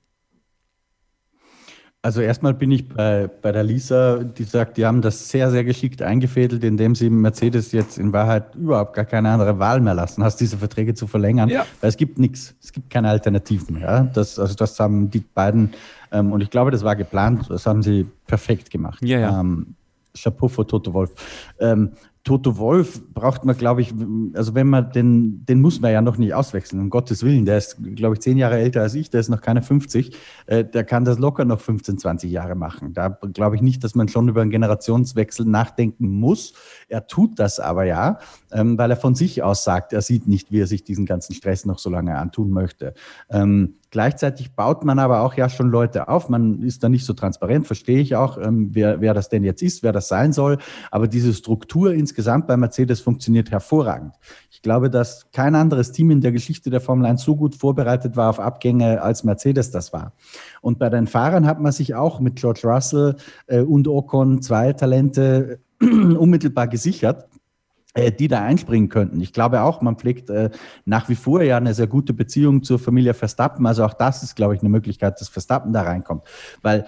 Also 2.07 2.21
erstmal 2.21 2.55
bin 2.55 2.71
ich 2.71 2.89
bei, 2.89 3.29
bei 3.43 3.51
der 3.51 3.65
Lisa, 3.65 4.19
die 4.19 4.45
sagt, 4.45 4.77
die 4.77 4.87
haben 4.87 5.03
das 5.03 5.29
sehr, 5.29 5.51
sehr 5.51 5.65
geschickt 5.65 6.03
eingefädelt, 6.03 6.63
indem 6.63 6.95
sie 6.95 7.11
Mercedes 7.11 7.73
jetzt 7.73 7.99
in 7.99 8.13
Wahrheit 8.13 8.55
überhaupt 8.55 8.95
gar 8.95 9.05
keine 9.05 9.29
andere 9.31 9.59
Wahl 9.59 9.81
mehr 9.81 9.95
lassen, 9.95 10.23
hast 10.23 10.37
diese 10.37 10.57
Verträge 10.57 10.95
zu 10.95 11.09
verlängern. 11.09 11.49
Ja. 11.49 11.67
Weil 11.81 11.89
es 11.89 11.97
gibt 11.97 12.21
nichts, 12.21 12.55
es 12.63 12.73
gibt 12.73 12.91
keine 12.91 13.09
Alternativen. 13.09 13.81
Ja? 13.81 14.03
Das, 14.05 14.39
also 14.39 14.55
das 14.55 14.79
haben 14.79 15.11
die 15.11 15.19
beiden, 15.19 15.73
ähm, 16.13 16.31
und 16.31 16.43
ich 16.43 16.51
glaube, 16.51 16.71
das 16.71 16.85
war 16.85 16.95
geplant, 16.95 17.47
das 17.49 17.67
haben 17.67 17.83
sie 17.83 18.07
perfekt 18.29 18.71
gemacht. 18.71 19.03
Ja, 19.03 19.19
ja. 19.19 19.41
Ähm, 19.41 19.75
Chapeau 20.17 20.47
vor 20.47 20.65
Toto 20.69 20.95
Wolf. 20.95 21.11
Ähm, 21.59 21.91
Toto 22.27 22.59
Wolf 22.59 23.01
braucht 23.15 23.45
man, 23.45 23.57
glaube 23.57 23.83
ich, 23.83 23.95
also 24.35 24.57
wenn 24.57 24.67
man 24.67 24.91
den, 24.91 25.47
den 25.47 25.61
muss 25.61 25.81
man 25.81 25.93
ja 25.93 26.03
noch 26.03 26.19
nicht 26.19 26.35
auswechseln, 26.35 26.83
um 26.83 26.91
Gottes 26.91 27.23
Willen. 27.23 27.47
Der 27.47 27.57
ist, 27.57 27.77
glaube 27.95 28.17
ich, 28.17 28.21
zehn 28.21 28.37
Jahre 28.37 28.59
älter 28.59 28.83
als 28.83 28.95
ich, 28.95 29.11
der 29.11 29.21
ist 29.21 29.29
noch 29.29 29.41
keine 29.41 29.63
50. 29.63 30.11
Äh, 30.47 30.65
der 30.65 30.83
kann 30.83 31.05
das 31.05 31.21
locker 31.21 31.45
noch 31.45 31.61
15, 31.61 31.99
20 31.99 32.29
Jahre 32.29 32.57
machen. 32.57 32.93
Da 32.93 33.11
glaube 33.11 33.55
ich 33.55 33.63
nicht, 33.63 33.85
dass 33.85 33.95
man 33.95 34.09
schon 34.09 34.29
über 34.29 34.43
einen 34.43 34.51
Generationswechsel 34.51 35.47
nachdenken 35.47 36.09
muss. 36.09 36.55
Er 36.89 37.07
tut 37.07 37.39
das 37.39 37.61
aber 37.61 37.85
ja, 37.85 38.19
ähm, 38.51 38.77
weil 38.77 38.91
er 38.91 38.97
von 38.97 39.15
sich 39.15 39.45
aus 39.45 39.63
sagt, 39.63 39.93
er 39.93 40.03
sieht 40.03 40.27
nicht, 40.27 40.51
wie 40.51 40.61
er 40.61 40.67
sich 40.67 40.83
diesen 40.83 41.07
ganzen 41.07 41.33
Stress 41.33 41.65
noch 41.65 41.79
so 41.79 41.91
lange 41.91 42.19
antun 42.19 42.51
möchte. 42.51 42.95
Ähm, 43.31 43.77
Gleichzeitig 43.91 44.55
baut 44.55 44.85
man 44.85 44.99
aber 44.99 45.21
auch 45.21 45.35
ja 45.35 45.49
schon 45.49 45.71
Leute 45.71 46.09
auf. 46.09 46.29
Man 46.29 46.63
ist 46.63 46.83
da 46.83 46.89
nicht 46.89 47.05
so 47.05 47.13
transparent, 47.13 47.67
verstehe 47.67 48.01
ich 48.01 48.17
auch, 48.17 48.37
ähm, 48.37 48.71
wer, 48.73 49.01
wer 49.01 49.15
das 49.15 49.29
denn 49.29 49.45
jetzt 49.45 49.63
ist, 49.63 49.83
wer 49.83 49.93
das 49.93 50.09
sein 50.09 50.33
soll. 50.33 50.59
Aber 50.91 51.07
diese 51.07 51.33
Struktur 51.33 51.93
insgesamt 51.93 52.47
bei 52.47 52.57
Mercedes 52.57 53.01
funktioniert 53.01 53.51
hervorragend. 53.51 54.15
Ich 54.51 54.61
glaube, 54.61 54.91
dass 54.91 55.31
kein 55.31 55.55
anderes 55.55 55.93
Team 55.93 56.11
in 56.11 56.21
der 56.21 56.33
Geschichte 56.33 56.69
der 56.69 56.81
Formel 56.81 57.07
1 57.07 57.23
so 57.23 57.37
gut 57.37 57.55
vorbereitet 57.55 58.17
war 58.17 58.31
auf 58.31 58.41
Abgänge, 58.41 59.01
als 59.03 59.23
Mercedes 59.23 59.71
das 59.71 59.93
war. 59.93 60.13
Und 60.61 60.79
bei 60.79 60.91
den 60.91 61.07
Fahrern 61.07 61.47
hat 61.47 61.61
man 61.61 61.73
sich 61.73 61.95
auch 61.95 62.19
mit 62.19 62.37
George 62.37 62.63
Russell 62.65 63.17
äh, 63.47 63.61
und 63.61 63.87
Ocon 63.87 64.43
zwei 64.43 64.73
Talente 64.73 65.61
unmittelbar 65.81 66.67
gesichert 66.67 67.29
die 67.97 68.29
da 68.29 68.43
einspringen 68.43 68.89
könnten. 68.89 69.21
Ich 69.21 69.33
glaube 69.33 69.63
auch, 69.63 69.81
man 69.83 69.97
pflegt 69.97 70.31
äh, 70.31 70.51
nach 70.85 71.09
wie 71.09 71.15
vor 71.15 71.43
ja 71.43 71.57
eine 71.57 71.75
sehr 71.75 71.87
gute 71.87 72.13
Beziehung 72.13 72.63
zur 72.63 72.79
Familie 72.79 73.15
Verstappen. 73.15 73.67
Also 73.67 73.85
auch 73.85 73.95
das 73.95 74.23
ist, 74.23 74.37
glaube 74.37 74.55
ich, 74.55 74.61
eine 74.61 74.69
Möglichkeit, 74.69 75.21
dass 75.21 75.29
Verstappen 75.29 75.73
da 75.73 75.83
reinkommt. 75.83 76.23
Weil 76.63 76.87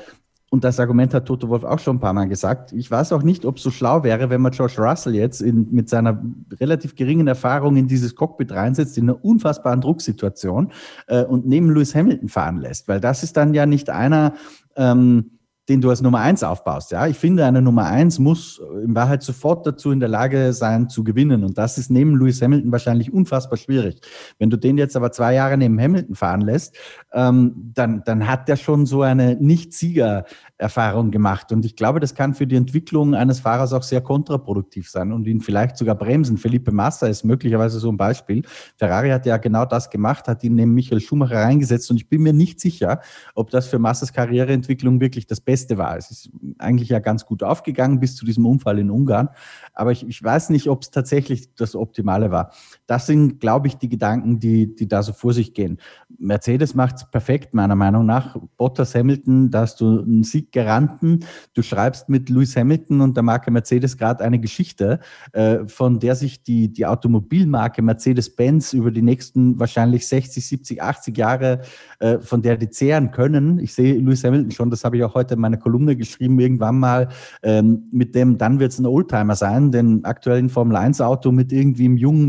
und 0.50 0.64
das 0.64 0.80
Argument 0.80 1.12
hat 1.12 1.26
Toto 1.26 1.48
Wolf 1.50 1.62
auch 1.62 1.78
schon 1.78 1.96
ein 1.96 2.00
paar 2.00 2.14
Mal 2.14 2.26
gesagt. 2.26 2.72
Ich 2.72 2.90
weiß 2.90 3.12
auch 3.12 3.22
nicht, 3.22 3.44
ob 3.44 3.58
es 3.58 3.62
so 3.62 3.70
schlau 3.70 4.02
wäre, 4.02 4.30
wenn 4.30 4.40
man 4.40 4.52
George 4.52 4.76
Russell 4.78 5.14
jetzt 5.14 5.42
in, 5.42 5.68
mit 5.72 5.90
seiner 5.90 6.22
relativ 6.58 6.94
geringen 6.94 7.26
Erfahrung 7.26 7.76
in 7.76 7.86
dieses 7.86 8.14
Cockpit 8.14 8.52
reinsetzt, 8.52 8.96
in 8.96 9.10
einer 9.10 9.22
unfassbaren 9.22 9.82
Drucksituation 9.82 10.72
äh, 11.06 11.22
und 11.24 11.46
neben 11.46 11.70
Lewis 11.70 11.94
Hamilton 11.94 12.30
fahren 12.30 12.60
lässt. 12.60 12.88
Weil 12.88 13.00
das 13.00 13.22
ist 13.22 13.36
dann 13.36 13.52
ja 13.52 13.66
nicht 13.66 13.90
einer, 13.90 14.34
ähm, 14.76 15.37
den 15.68 15.80
du 15.80 15.90
als 15.90 16.00
Nummer 16.00 16.20
eins 16.20 16.42
aufbaust. 16.42 16.90
Ja, 16.92 17.06
ich 17.06 17.16
finde, 17.16 17.44
eine 17.44 17.60
Nummer 17.60 17.84
eins 17.84 18.18
muss 18.18 18.60
in 18.84 18.94
Wahrheit 18.94 19.22
sofort 19.22 19.66
dazu 19.66 19.90
in 19.90 20.00
der 20.00 20.08
Lage 20.08 20.52
sein, 20.52 20.88
zu 20.88 21.04
gewinnen. 21.04 21.44
Und 21.44 21.58
das 21.58 21.78
ist 21.78 21.90
neben 21.90 22.18
Lewis 22.18 22.40
Hamilton 22.40 22.72
wahrscheinlich 22.72 23.12
unfassbar 23.12 23.58
schwierig. 23.58 24.00
Wenn 24.38 24.50
du 24.50 24.56
den 24.56 24.78
jetzt 24.78 24.96
aber 24.96 25.12
zwei 25.12 25.34
Jahre 25.34 25.58
neben 25.58 25.80
Hamilton 25.80 26.14
fahren 26.14 26.40
lässt, 26.40 26.76
ähm, 27.12 27.72
dann, 27.74 28.02
dann 28.04 28.26
hat 28.26 28.48
der 28.48 28.56
schon 28.56 28.86
so 28.86 29.02
eine 29.02 29.36
Nicht-Sieger- 29.36 30.24
Erfahrung 30.58 31.12
gemacht. 31.12 31.52
Und 31.52 31.64
ich 31.64 31.76
glaube, 31.76 32.00
das 32.00 32.16
kann 32.16 32.34
für 32.34 32.46
die 32.46 32.56
Entwicklung 32.56 33.14
eines 33.14 33.38
Fahrers 33.38 33.72
auch 33.72 33.84
sehr 33.84 34.00
kontraproduktiv 34.00 34.90
sein 34.90 35.12
und 35.12 35.26
ihn 35.28 35.40
vielleicht 35.40 35.76
sogar 35.76 35.94
bremsen. 35.94 36.36
Felipe 36.36 36.72
Massa 36.72 37.06
ist 37.06 37.24
möglicherweise 37.24 37.78
so 37.78 37.90
ein 37.90 37.96
Beispiel. 37.96 38.42
Ferrari 38.76 39.10
hat 39.10 39.24
ja 39.24 39.36
genau 39.36 39.64
das 39.64 39.88
gemacht, 39.88 40.26
hat 40.26 40.42
ihn 40.42 40.56
neben 40.56 40.74
Michael 40.74 41.00
Schumacher 41.00 41.36
reingesetzt 41.36 41.90
und 41.92 41.96
ich 41.96 42.08
bin 42.08 42.22
mir 42.22 42.32
nicht 42.32 42.58
sicher, 42.58 43.00
ob 43.36 43.50
das 43.50 43.68
für 43.68 43.78
Massas 43.78 44.12
Karriereentwicklung 44.12 45.00
wirklich 45.00 45.28
das 45.28 45.40
Beste 45.40 45.57
war. 45.76 45.96
Es 45.96 46.10
ist 46.10 46.30
eigentlich 46.58 46.88
ja 46.88 46.98
ganz 46.98 47.26
gut 47.26 47.42
aufgegangen 47.42 48.00
bis 48.00 48.16
zu 48.16 48.24
diesem 48.24 48.46
Unfall 48.46 48.78
in 48.78 48.90
Ungarn. 48.90 49.30
Aber 49.72 49.92
ich, 49.92 50.06
ich 50.06 50.22
weiß 50.22 50.50
nicht, 50.50 50.68
ob 50.68 50.82
es 50.82 50.90
tatsächlich 50.90 51.54
das 51.54 51.74
Optimale 51.74 52.30
war. 52.30 52.52
Das 52.88 53.06
sind, 53.06 53.38
glaube 53.38 53.66
ich, 53.66 53.76
die 53.76 53.90
Gedanken, 53.90 54.40
die, 54.40 54.74
die 54.74 54.88
da 54.88 55.02
so 55.02 55.12
vor 55.12 55.34
sich 55.34 55.52
gehen. 55.52 55.78
Mercedes 56.18 56.74
macht 56.74 56.96
es 56.96 57.10
perfekt, 57.10 57.52
meiner 57.52 57.76
Meinung 57.76 58.06
nach. 58.06 58.34
Bottas 58.56 58.94
Hamilton, 58.94 59.50
da 59.50 59.60
hast 59.60 59.82
du 59.82 60.00
einen 60.00 60.24
Sieggaranten. 60.24 61.22
Du 61.52 61.60
schreibst 61.60 62.08
mit 62.08 62.30
Lewis 62.30 62.56
Hamilton 62.56 63.02
und 63.02 63.14
der 63.14 63.22
Marke 63.22 63.50
Mercedes 63.50 63.98
gerade 63.98 64.24
eine 64.24 64.40
Geschichte, 64.40 65.00
äh, 65.32 65.66
von 65.66 66.00
der 66.00 66.16
sich 66.16 66.42
die, 66.42 66.72
die 66.72 66.86
Automobilmarke 66.86 67.82
Mercedes-Benz 67.82 68.72
über 68.72 68.90
die 68.90 69.02
nächsten 69.02 69.60
wahrscheinlich 69.60 70.06
60, 70.06 70.46
70, 70.46 70.82
80 70.82 71.18
Jahre, 71.18 71.60
äh, 71.98 72.18
von 72.20 72.40
der 72.40 72.56
die 72.56 72.70
zehren 72.70 73.10
können. 73.10 73.58
Ich 73.58 73.74
sehe 73.74 73.98
Lewis 73.98 74.24
Hamilton 74.24 74.50
schon, 74.50 74.70
das 74.70 74.82
habe 74.84 74.96
ich 74.96 75.04
auch 75.04 75.14
heute 75.14 75.34
in 75.34 75.40
meiner 75.40 75.58
Kolumne 75.58 75.94
geschrieben, 75.94 76.40
irgendwann 76.40 76.78
mal 76.78 77.08
ähm, 77.42 77.82
mit 77.92 78.14
dem, 78.14 78.38
dann 78.38 78.60
wird 78.60 78.72
es 78.72 78.78
ein 78.78 78.86
Oldtimer 78.86 79.34
sein, 79.34 79.72
den 79.72 80.06
aktuellen 80.06 80.48
Formel-1-Auto 80.48 81.32
mit 81.32 81.52
irgendwie 81.52 81.84
einem 81.84 81.98
jungen 81.98 82.28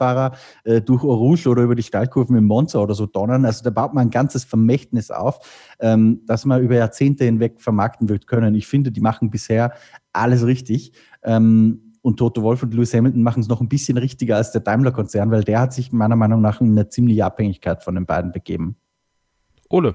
Mercedes-Fahrer 0.00 0.32
äh, 0.64 0.80
durch 0.80 1.04
Orange 1.04 1.46
oder 1.46 1.62
über 1.62 1.74
die 1.74 1.82
Steilkurven 1.82 2.36
im 2.36 2.46
Monza 2.46 2.80
oder 2.80 2.94
so 2.94 3.06
donnern. 3.06 3.44
Also 3.44 3.62
da 3.62 3.70
baut 3.70 3.94
man 3.94 4.08
ein 4.08 4.10
ganzes 4.10 4.44
Vermächtnis 4.44 5.10
auf, 5.10 5.38
ähm, 5.80 6.22
das 6.26 6.44
man 6.44 6.62
über 6.62 6.76
Jahrzehnte 6.76 7.24
hinweg 7.24 7.60
vermarkten 7.60 8.08
wird 8.08 8.26
können. 8.26 8.54
Ich 8.54 8.66
finde, 8.66 8.90
die 8.90 9.00
machen 9.00 9.30
bisher 9.30 9.72
alles 10.12 10.44
richtig. 10.46 10.92
Ähm, 11.22 11.92
und 12.02 12.16
Toto 12.16 12.42
Wolf 12.42 12.62
und 12.62 12.72
Lewis 12.72 12.94
Hamilton 12.94 13.22
machen 13.22 13.40
es 13.40 13.48
noch 13.48 13.60
ein 13.60 13.68
bisschen 13.68 13.98
richtiger 13.98 14.36
als 14.36 14.52
der 14.52 14.62
Daimler-Konzern, 14.62 15.30
weil 15.30 15.44
der 15.44 15.60
hat 15.60 15.74
sich 15.74 15.92
meiner 15.92 16.16
Meinung 16.16 16.40
nach 16.40 16.60
in 16.60 16.70
eine 16.70 16.88
ziemliche 16.88 17.26
Abhängigkeit 17.26 17.84
von 17.84 17.94
den 17.94 18.06
beiden 18.06 18.32
begeben. 18.32 18.76
Ole. 19.68 19.94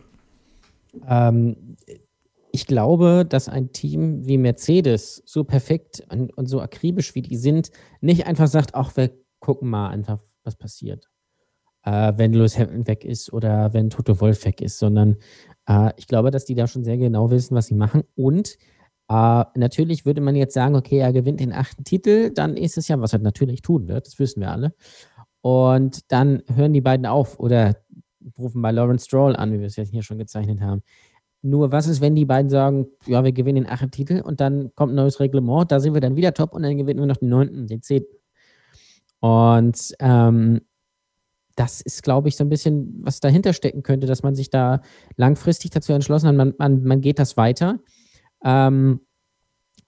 Ähm, 1.07 1.76
ich 2.52 2.68
glaube, 2.68 3.26
dass 3.27 3.49
ein 3.49 3.73
Team 3.73 4.26
wie 4.26 4.38
Mercedes 4.38 5.22
so 5.26 5.44
perfekt 5.44 6.03
und, 6.10 6.32
und, 6.38 6.45
so 6.45 6.61
akribisch 6.61 7.14
wie 7.14 7.22
die 7.22 7.36
sind, 7.36 7.69
nicht 7.99 8.27
einfach 8.27 8.48
sagt, 8.48 8.76
ach, 8.76 8.95
wir 8.95 9.11
gucken 9.46 9.70
mal 9.70 9.90
einfach, 9.90 10.20
was 10.44 10.56
passiert, 10.56 11.08
äh, 11.84 12.14
wenn 12.18 12.34
Lewis 12.34 12.58
Hamilton 12.58 12.88
weg 12.88 13.06
ist 13.06 13.32
oder 13.32 13.74
wenn 13.74 13.92
Toto 13.92 14.20
Wolf 14.20 14.44
weg 14.44 14.60
ist, 14.60 14.80
sondern 14.80 15.18
äh, 15.68 15.92
ich 15.98 16.08
glaube, 16.08 16.32
dass 16.32 16.46
die 16.46 16.56
da 16.56 16.66
schon 16.66 16.84
sehr 16.84 16.98
genau 16.98 17.30
wissen, 17.30 17.56
was 17.56 17.68
sie 17.68 17.76
machen. 17.76 18.04
Und 18.16 18.58
äh, 19.08 19.44
natürlich 19.56 20.04
würde 20.04 20.22
man 20.22 20.36
jetzt 20.36 20.56
sagen, 20.56 20.76
okay, 20.76 20.98
er 20.98 21.14
gewinnt 21.14 21.40
den 21.40 21.54
achten 21.54 21.84
Titel, 21.84 22.32
dann 22.32 22.58
ist 22.58 22.78
es 22.80 22.88
ja, 22.88 23.00
was 23.00 23.14
er 23.14 23.20
natürlich 23.20 23.62
tun 23.62 23.88
wird, 23.88 24.08
das 24.08 24.18
wissen 24.18 24.42
wir 24.42 24.52
alle. 24.52 24.74
Und 25.42 26.12
dann 26.12 26.42
hören 26.52 26.74
die 26.74 26.82
beiden 26.82 27.06
auf 27.06 27.40
oder 27.40 27.78
rufen 28.40 28.64
bei 28.64 28.72
Lawrence 28.72 29.06
Stroll 29.06 29.36
an, 29.36 29.54
wie 29.54 29.60
wir 29.60 29.68
es 29.68 29.76
jetzt 29.76 29.92
hier 29.92 30.02
schon 30.02 30.18
gezeichnet 30.18 30.60
haben. 30.60 30.82
Nur 31.44 31.72
was 31.72 31.86
ist, 31.86 32.02
wenn 32.02 32.16
die 32.16 32.26
beiden 32.26 32.50
sagen, 32.50 32.88
ja, 33.06 33.24
wir 33.24 33.32
gewinnen 33.32 33.66
den 33.66 33.72
achten 33.72 33.92
Titel 33.92 34.22
und 34.22 34.42
dann 34.42 34.74
kommt 34.74 34.94
ein 34.94 34.96
neues 34.96 35.20
Reglement, 35.20 35.72
da 35.72 35.80
sind 35.80 35.94
wir 35.94 36.02
dann 36.02 36.16
wieder 36.16 36.34
top 36.34 36.54
und 36.54 36.64
dann 36.64 36.76
gewinnen 36.76 37.00
wir 37.02 37.06
noch 37.06 37.18
den 37.18 37.30
neunten 37.30 37.68
den 37.68 37.84
zehnten. 37.84 38.16
Und 39.26 39.96
ähm, 40.02 40.62
das 41.56 41.82
ist, 41.82 42.04
glaube 42.04 42.28
ich, 42.28 42.36
so 42.36 42.44
ein 42.44 42.50
bisschen, 42.50 43.00
was 43.02 43.22
dahinter 43.22 43.54
stecken 43.54 43.82
könnte, 43.82 44.06
dass 44.06 44.22
man 44.22 44.36
sich 44.36 44.52
da 44.52 44.82
langfristig 45.16 45.72
dazu 45.72 45.94
entschlossen 45.94 46.28
hat, 46.28 46.36
man, 46.36 46.54
man, 46.60 46.84
man 46.84 47.02
geht 47.02 47.18
das 47.18 47.36
weiter 47.36 47.80
ähm, 48.44 49.00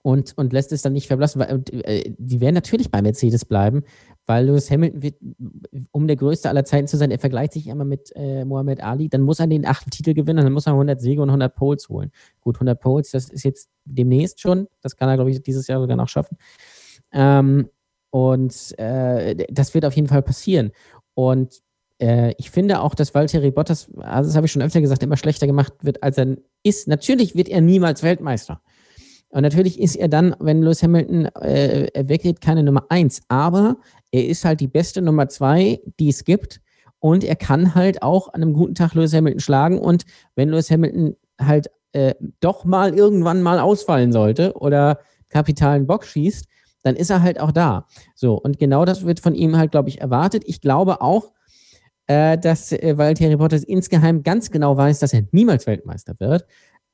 und, 0.02 0.36
und 0.40 0.54
lässt 0.54 0.72
es 0.72 0.82
dann 0.82 0.94
nicht 0.94 1.06
verblassen. 1.06 1.40
Weil, 1.40 1.64
äh, 1.84 2.16
die 2.18 2.42
werden 2.42 2.56
natürlich 2.56 2.90
bei 2.90 3.00
Mercedes 3.04 3.46
bleiben, 3.46 3.84
weil 4.26 4.48
Lewis 4.48 4.72
Hamilton 4.72 5.04
wird, 5.04 5.18
um 5.92 6.08
der 6.08 6.16
Größte 6.16 6.50
aller 6.50 6.66
Zeiten 6.66 6.88
zu 6.88 6.98
sein, 6.98 7.12
er 7.12 7.20
vergleicht 7.20 7.54
sich 7.54 7.68
immer 7.68 7.86
mit 7.86 8.12
äh, 8.16 8.44
Mohamed 8.44 8.82
Ali, 8.82 9.08
dann 9.08 9.22
muss 9.22 9.40
er 9.40 9.46
den 9.46 9.68
achten 9.68 9.92
Titel 9.92 10.16
gewinnen, 10.16 10.44
dann 10.44 10.54
muss 10.54 10.66
er 10.66 10.74
100 10.74 11.00
Siege 11.00 11.22
und 11.22 11.30
100 11.30 11.54
Poles 11.54 11.90
holen. 11.90 12.12
Gut, 12.42 12.56
100 12.56 12.80
Poles, 12.80 13.12
das 13.12 13.30
ist 13.30 13.44
jetzt 13.44 13.70
demnächst 13.86 14.42
schon, 14.42 14.68
das 14.82 14.96
kann 14.96 15.10
er, 15.10 15.16
glaube 15.16 15.30
ich, 15.30 15.44
dieses 15.44 15.68
Jahr 15.68 15.80
sogar 15.80 15.96
noch 15.96 16.10
schaffen. 16.10 16.38
Ähm, 17.12 17.70
und 18.18 18.74
äh, 18.80 19.46
das 19.52 19.76
wird 19.76 19.86
auf 19.86 19.96
jeden 19.96 20.08
Fall 20.08 20.24
passieren. 20.24 20.72
Und 21.14 21.62
äh, 22.02 22.34
ich 22.40 22.50
finde 22.50 22.82
auch, 22.82 22.96
dass 22.96 23.14
Valtteri 23.14 23.52
Bottas, 23.52 23.92
also 23.98 24.28
das 24.28 24.36
habe 24.36 24.48
ich 24.48 24.52
schon 24.52 24.64
öfter 24.64 24.82
gesagt, 24.82 25.04
immer 25.04 25.18
schlechter 25.18 25.46
gemacht 25.46 25.74
wird, 25.84 26.02
als 26.02 26.18
er 26.18 26.36
ist. 26.64 26.88
Natürlich 26.88 27.36
wird 27.36 27.48
er 27.48 27.62
niemals 27.62 28.02
Weltmeister. 28.02 28.60
Und 29.30 29.44
natürlich 29.44 29.80
ist 29.80 29.98
er 29.98 30.08
dann, 30.08 30.36
wenn 30.40 30.64
Lewis 30.64 30.82
Hamilton 30.82 31.26
äh, 31.26 31.92
weggeht, 31.96 32.42
keine 32.42 32.64
Nummer 32.64 32.88
eins. 32.90 33.22
Aber 33.28 33.78
er 34.12 34.26
ist 34.26 34.46
halt 34.46 34.62
die 34.62 34.68
beste 34.68 35.04
Nummer 35.04 35.30
zwei, 35.30 35.80
die 36.00 36.10
es 36.10 36.24
gibt. 36.24 36.60
Und 36.98 37.24
er 37.24 37.36
kann 37.36 37.76
halt 37.76 38.02
auch 38.02 38.34
an 38.34 38.42
einem 38.42 38.54
guten 38.54 38.74
Tag 38.74 38.96
Lewis 38.96 39.14
Hamilton 39.14 39.42
schlagen. 39.42 39.78
Und 39.78 40.06
wenn 40.34 40.50
Lewis 40.50 40.72
Hamilton 40.72 41.16
halt 41.40 41.68
äh, 41.92 42.16
doch 42.40 42.66
mal 42.66 42.96
irgendwann 42.96 43.44
mal 43.44 43.60
ausfallen 43.60 44.12
sollte 44.12 44.54
oder 44.54 45.02
kapitalen 45.30 45.86
Bock 45.86 46.04
schießt, 46.04 46.48
dann 46.88 46.96
ist 46.96 47.10
er 47.10 47.22
halt 47.22 47.40
auch 47.40 47.52
da. 47.52 47.86
So, 48.16 48.36
und 48.36 48.58
genau 48.58 48.86
das 48.86 49.06
wird 49.06 49.20
von 49.20 49.36
ihm 49.36 49.58
halt, 49.58 49.72
glaube 49.72 49.90
ich, 49.90 50.02
erwartet. 50.02 50.44
Ich 50.46 50.62
glaube 50.62 51.02
auch, 51.02 51.34
äh, 52.08 52.38
dass 52.38 52.72
äh, 52.72 52.98
Valtteri 52.98 53.36
Bottas 53.36 53.64
insgeheim 53.64 54.24
ganz 54.24 54.50
genau 54.50 54.78
weiß, 54.78 55.00
dass 55.00 55.14
er 55.14 55.24
niemals 55.32 55.68
Weltmeister 55.68 56.16
wird. 56.20 56.46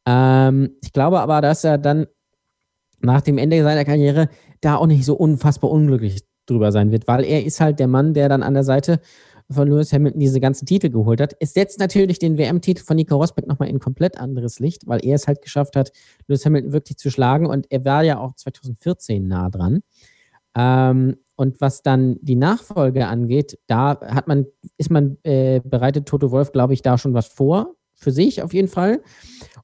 Ähm, 0.05 0.71
ich 0.81 0.91
glaube 0.91 1.21
aber, 1.21 1.39
dass 1.41 1.63
er 1.63 1.77
dann 1.77 2.07
nach 2.99 3.21
dem 3.21 3.37
Ende 3.37 3.61
seiner 3.63 3.85
Karriere 3.85 4.29
da 4.61 4.75
auch 4.75 4.87
nicht 4.87 5.05
so 5.05 5.13
unfassbar 5.15 5.69
unglücklich 5.69 6.23
drüber 6.45 6.71
sein 6.71 6.91
wird, 6.91 7.07
weil 7.07 7.23
er 7.23 7.45
ist 7.45 7.61
halt 7.61 7.79
der 7.79 7.87
Mann, 7.87 8.13
der 8.13 8.29
dann 8.29 8.43
an 8.43 8.53
der 8.53 8.63
Seite 8.63 8.99
von 9.49 9.67
Lewis 9.67 9.93
Hamilton 9.93 10.19
diese 10.19 10.39
ganzen 10.39 10.65
Titel 10.65 10.89
geholt 10.89 11.21
hat. 11.21 11.35
Es 11.39 11.53
setzt 11.53 11.79
natürlich 11.79 12.19
den 12.19 12.37
WM-Titel 12.37 12.83
von 12.83 12.95
Nico 12.95 13.15
Rosberg 13.15 13.47
nochmal 13.47 13.69
in 13.69 13.77
ein 13.77 13.79
komplett 13.79 14.17
anderes 14.17 14.59
Licht, 14.59 14.87
weil 14.87 15.05
er 15.05 15.15
es 15.15 15.27
halt 15.27 15.41
geschafft 15.41 15.75
hat, 15.75 15.91
Lewis 16.27 16.45
Hamilton 16.45 16.73
wirklich 16.73 16.97
zu 16.97 17.09
schlagen 17.09 17.47
und 17.47 17.67
er 17.69 17.83
war 17.85 18.03
ja 18.03 18.19
auch 18.19 18.33
2014 18.35 19.27
nah 19.27 19.49
dran. 19.49 19.81
Ähm, 20.55 21.17
und 21.35 21.59
was 21.61 21.81
dann 21.81 22.17
die 22.21 22.35
Nachfolge 22.35 23.07
angeht, 23.07 23.57
da 23.67 23.99
hat 24.01 24.27
man, 24.27 24.45
ist 24.77 24.91
man, 24.91 25.17
äh, 25.23 25.61
bereitet 25.63 26.07
Toto 26.07 26.31
Wolf, 26.31 26.51
glaube 26.51 26.73
ich, 26.73 26.81
da 26.81 26.97
schon 26.97 27.13
was 27.13 27.27
vor, 27.27 27.75
für 27.95 28.11
sich 28.11 28.41
auf 28.43 28.53
jeden 28.53 28.67
Fall. 28.67 29.01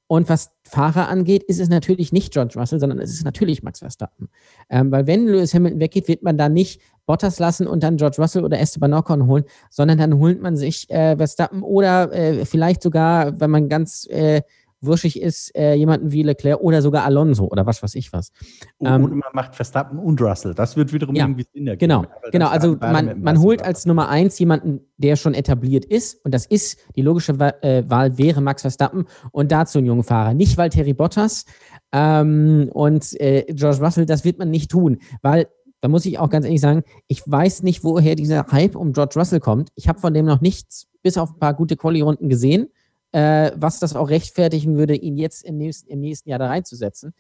Und 0.08 0.30
was 0.30 0.52
Fahrer 0.64 1.08
angeht, 1.10 1.44
ist 1.44 1.60
es 1.60 1.70
natürlich 1.70 2.12
nicht 2.12 2.34
George 2.34 2.56
Russell, 2.58 2.80
sondern 2.80 3.00
es 3.00 3.12
ist 3.12 3.24
natürlich 3.24 3.62
Max 3.62 3.80
Verstappen. 3.80 4.30
Ähm, 4.70 4.92
weil 4.92 5.06
wenn 5.06 5.28
Lewis 5.28 5.54
Hamilton 5.54 5.80
weggeht, 5.80 6.08
wird 6.08 6.24
man 6.24 6.38
da 6.38 6.50
nicht 6.50 6.82
Bottas 7.10 7.40
lassen 7.40 7.66
und 7.66 7.82
dann 7.82 7.98
George 7.98 8.18
Russell 8.20 8.44
oder 8.44 8.60
Esteban 8.60 8.94
Ocon 8.94 9.26
holen, 9.26 9.44
sondern 9.72 9.98
dann 9.98 10.20
holt 10.20 10.44
man 10.44 10.56
sich 10.56 10.88
äh, 10.92 11.18
Verstappen 11.18 11.64
oder 11.64 12.14
äh, 12.14 12.46
vielleicht 12.46 12.84
sogar, 12.84 13.40
wenn 13.40 13.50
man 13.50 13.68
ganz 13.68 14.06
äh, 14.12 14.44
wuschig 14.80 15.20
ist, 15.20 15.56
äh, 15.58 15.74
jemanden 15.74 16.12
wie 16.12 16.22
Leclerc 16.22 16.62
oder 16.62 16.84
sogar 16.84 17.06
Alonso 17.06 17.46
oder 17.46 17.66
was 17.66 17.82
weiß 17.82 17.96
ich 17.96 18.14
was. 18.14 18.32
Und, 18.78 18.88
ähm, 18.88 19.04
und 19.06 19.12
man 19.16 19.32
macht 19.34 19.56
Verstappen 19.56 19.98
und 19.98 20.22
Russell. 20.22 20.54
Das 20.54 20.78
wird 20.78 20.94
wiederum 20.94 21.16
ja, 21.16 21.24
irgendwie 21.24 21.48
Sinn 21.52 21.66
ergeben. 21.66 21.90
Genau, 21.90 22.06
genau. 22.32 22.48
Also 22.48 22.78
man, 22.80 23.20
man 23.20 23.40
holt 23.40 23.64
als 23.64 23.88
Nummer 23.88 24.10
eins 24.10 24.38
jemanden, 24.38 24.82
der 24.98 25.16
schon 25.16 25.34
etabliert 25.34 25.86
ist 25.86 26.24
und 26.24 26.32
das 26.32 26.46
ist, 26.46 26.78
die 26.96 27.02
logische 27.02 27.34
äh, 27.64 27.90
Wahl 27.90 28.20
wäre 28.20 28.40
Max 28.40 28.62
Verstappen 28.62 29.06
und 29.32 29.52
dazu 29.52 29.80
einen 29.80 29.88
jungen 29.88 30.04
Fahrer. 30.04 30.36
Nicht 30.36 30.58
Valtteri 30.58 30.94
Bottas 30.94 31.46
ähm, 31.92 32.70
und 32.72 33.20
äh, 33.20 33.46
George 33.50 33.84
Russell, 33.84 34.06
das 34.06 34.24
wird 34.24 34.38
man 34.38 34.52
nicht 34.52 34.70
tun, 34.70 35.00
weil 35.24 35.48
da 35.82 35.88
muss 35.88 36.06
ich 36.06 36.20
auch 36.20 36.30
ganz 36.30 36.46
ehrlich 36.46 36.62
sagen, 36.62 36.84
ich 37.08 37.24
weiß 37.26 37.64
nicht, 37.64 37.84
woher 37.84 38.16
dieser 38.16 38.48
Hype 38.52 38.76
um 38.76 38.94
George 38.94 39.16
Russell 39.18 39.40
kommt. 39.40 39.70
Ich 39.76 39.88
habe 39.88 40.00
von 40.00 40.14
dem 40.14 40.26
noch 40.26 40.42
nichts, 40.42 40.88
bis 41.02 41.18
auf 41.18 41.32
ein 41.32 41.40
paar 41.40 41.54
gute 41.54 41.78
Quali-Runden 41.78 42.30
gesehen 42.30 42.70
äh, 43.12 43.52
was 43.56 43.80
das 43.80 43.96
auch 43.96 44.10
rechtfertigen 44.10 44.78
würde, 44.78 44.96
ihn 44.96 45.18
jetzt 45.18 45.44
im 45.44 45.58
nächsten, 45.58 45.90
im 45.90 46.00
nächsten 46.02 46.30
Jahr 46.30 46.40
da 46.40 46.48
reinzusetzen. 46.48 47.14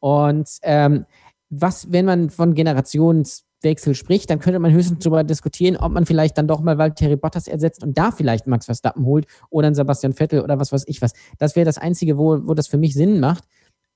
Und 0.00 0.48
ähm, 0.62 1.06
was, 1.48 1.92
wenn 1.92 2.06
man 2.06 2.30
von 2.30 2.54
Generationswechsel 2.54 3.94
spricht, 3.94 4.30
dann 4.30 4.40
könnte 4.40 4.58
man 4.58 4.72
höchstens 4.72 4.98
darüber 5.00 5.22
diskutieren, 5.22 5.76
ob 5.76 5.92
man 5.92 6.06
vielleicht 6.06 6.38
dann 6.38 6.48
doch 6.48 6.60
mal 6.60 6.78
Valtteri 6.78 7.16
Bottas 7.16 7.46
ersetzt 7.46 7.84
und 7.84 7.96
da 7.96 8.10
vielleicht 8.10 8.46
Max 8.46 8.64
Verstappen 8.66 9.04
holt 9.04 9.26
oder 9.50 9.68
einen 9.68 9.76
Sebastian 9.76 10.12
Vettel 10.12 10.40
oder 10.40 10.58
was 10.58 10.72
weiß 10.72 10.84
ich 10.86 11.02
was. 11.02 11.12
Das 11.38 11.54
wäre 11.54 11.66
das 11.66 11.78
Einzige, 11.78 12.18
wo, 12.18 12.46
wo 12.46 12.54
das 12.54 12.66
für 12.66 12.78
mich 12.78 12.94
Sinn 12.94 13.20
macht. 13.20 13.44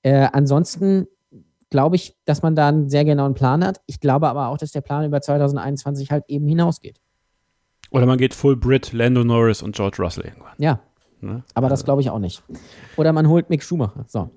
Äh, 0.03 0.29
ansonsten 0.33 1.09
glaube 1.77 1.97
ich, 1.97 2.17
dass 2.25 2.41
man 2.41 2.57
da 2.57 2.69
einen 2.69 2.89
sehr 2.89 3.05
genauen 3.05 3.35
Plan 3.35 3.63
hat. 3.63 3.83
Ich 3.85 4.01
glaube 4.01 4.29
aber 4.29 4.49
auch, 4.49 4.57
dass 4.57 4.73
der 4.73 4.81
Plan 4.81 5.05
über 5.05 5.21
2021 5.21 6.11
halt 6.11 6.25
eben 6.29 6.49
hinausgeht. 6.49 6.99
Oder 7.91 8.07
man 8.07 8.17
geht 8.17 8.33
Full 8.33 8.57
Brit, 8.57 8.95
Lando 8.95 9.25
Norris 9.25 9.63
und 9.63 9.77
George 9.77 9.99
Russell 10.03 10.25
irgendwann. 10.25 10.55
Ja, 10.57 10.81
Ne? 11.21 11.43
Aber 11.55 11.69
das 11.69 11.85
glaube 11.85 12.03
ich 12.03 12.11
auch 12.11 12.19
nicht. 12.19 12.43
Oder 12.97 13.13
man 13.13 13.29
holt 13.29 13.51
Mick 13.51 13.63
Schumacher. 13.63 14.05
So. 14.07 14.31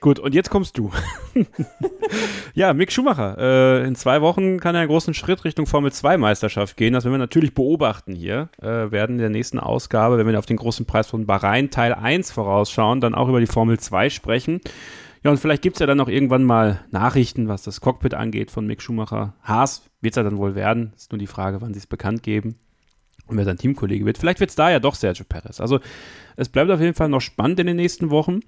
Gut, 0.00 0.18
und 0.18 0.34
jetzt 0.34 0.50
kommst 0.50 0.76
du. 0.78 0.90
ja, 2.54 2.74
Mick 2.74 2.90
Schumacher. 2.90 3.38
Äh, 3.38 3.86
in 3.86 3.94
zwei 3.94 4.20
Wochen 4.20 4.58
kann 4.58 4.74
er 4.74 4.80
einen 4.80 4.90
großen 4.90 5.14
Schritt 5.14 5.44
Richtung 5.44 5.66
Formel 5.66 5.92
2 5.92 6.18
Meisterschaft 6.18 6.76
gehen. 6.76 6.92
Das 6.92 7.04
werden 7.04 7.14
wir 7.14 7.18
natürlich 7.18 7.54
beobachten 7.54 8.14
hier. 8.14 8.48
Äh, 8.60 8.90
werden 8.90 9.12
in 9.12 9.18
der 9.18 9.30
nächsten 9.30 9.60
Ausgabe, 9.60 10.18
wenn 10.18 10.26
wir 10.26 10.36
auf 10.38 10.46
den 10.46 10.56
großen 10.56 10.86
Preis 10.86 11.06
von 11.06 11.26
Bahrain 11.26 11.70
Teil 11.70 11.94
1 11.94 12.32
vorausschauen, 12.32 13.00
dann 13.00 13.14
auch 13.14 13.28
über 13.28 13.38
die 13.38 13.46
Formel 13.46 13.78
2 13.78 14.10
sprechen. 14.10 14.60
Ja, 15.24 15.30
und 15.30 15.38
vielleicht 15.38 15.62
gibt 15.62 15.76
es 15.76 15.80
ja 15.80 15.86
dann 15.86 16.00
auch 16.00 16.08
irgendwann 16.08 16.42
mal 16.42 16.80
Nachrichten, 16.90 17.48
was 17.48 17.62
das 17.62 17.80
Cockpit 17.80 18.14
angeht 18.14 18.50
von 18.50 18.66
Mick 18.66 18.82
Schumacher. 18.82 19.34
Haas 19.42 19.82
wird 20.00 20.14
es 20.14 20.16
ja 20.16 20.24
dann 20.24 20.36
wohl 20.36 20.54
werden. 20.54 20.92
Ist 20.96 21.12
nur 21.12 21.18
die 21.18 21.28
Frage, 21.28 21.60
wann 21.60 21.74
sie 21.74 21.78
es 21.78 21.86
bekannt 21.86 22.22
geben 22.22 22.56
und 23.26 23.36
wer 23.36 23.44
sein 23.44 23.56
Teamkollege 23.56 24.04
wird. 24.04 24.18
Vielleicht 24.18 24.40
wird 24.40 24.50
es 24.50 24.56
da 24.56 24.70
ja 24.70 24.80
doch 24.80 24.96
Sergio 24.96 25.24
Perez. 25.28 25.60
Also 25.60 25.78
es 26.36 26.48
bleibt 26.48 26.70
auf 26.70 26.80
jeden 26.80 26.94
Fall 26.94 27.08
noch 27.08 27.20
spannend 27.20 27.60
in 27.60 27.68
den 27.68 27.76
nächsten 27.76 28.10
Wochen. 28.10 28.40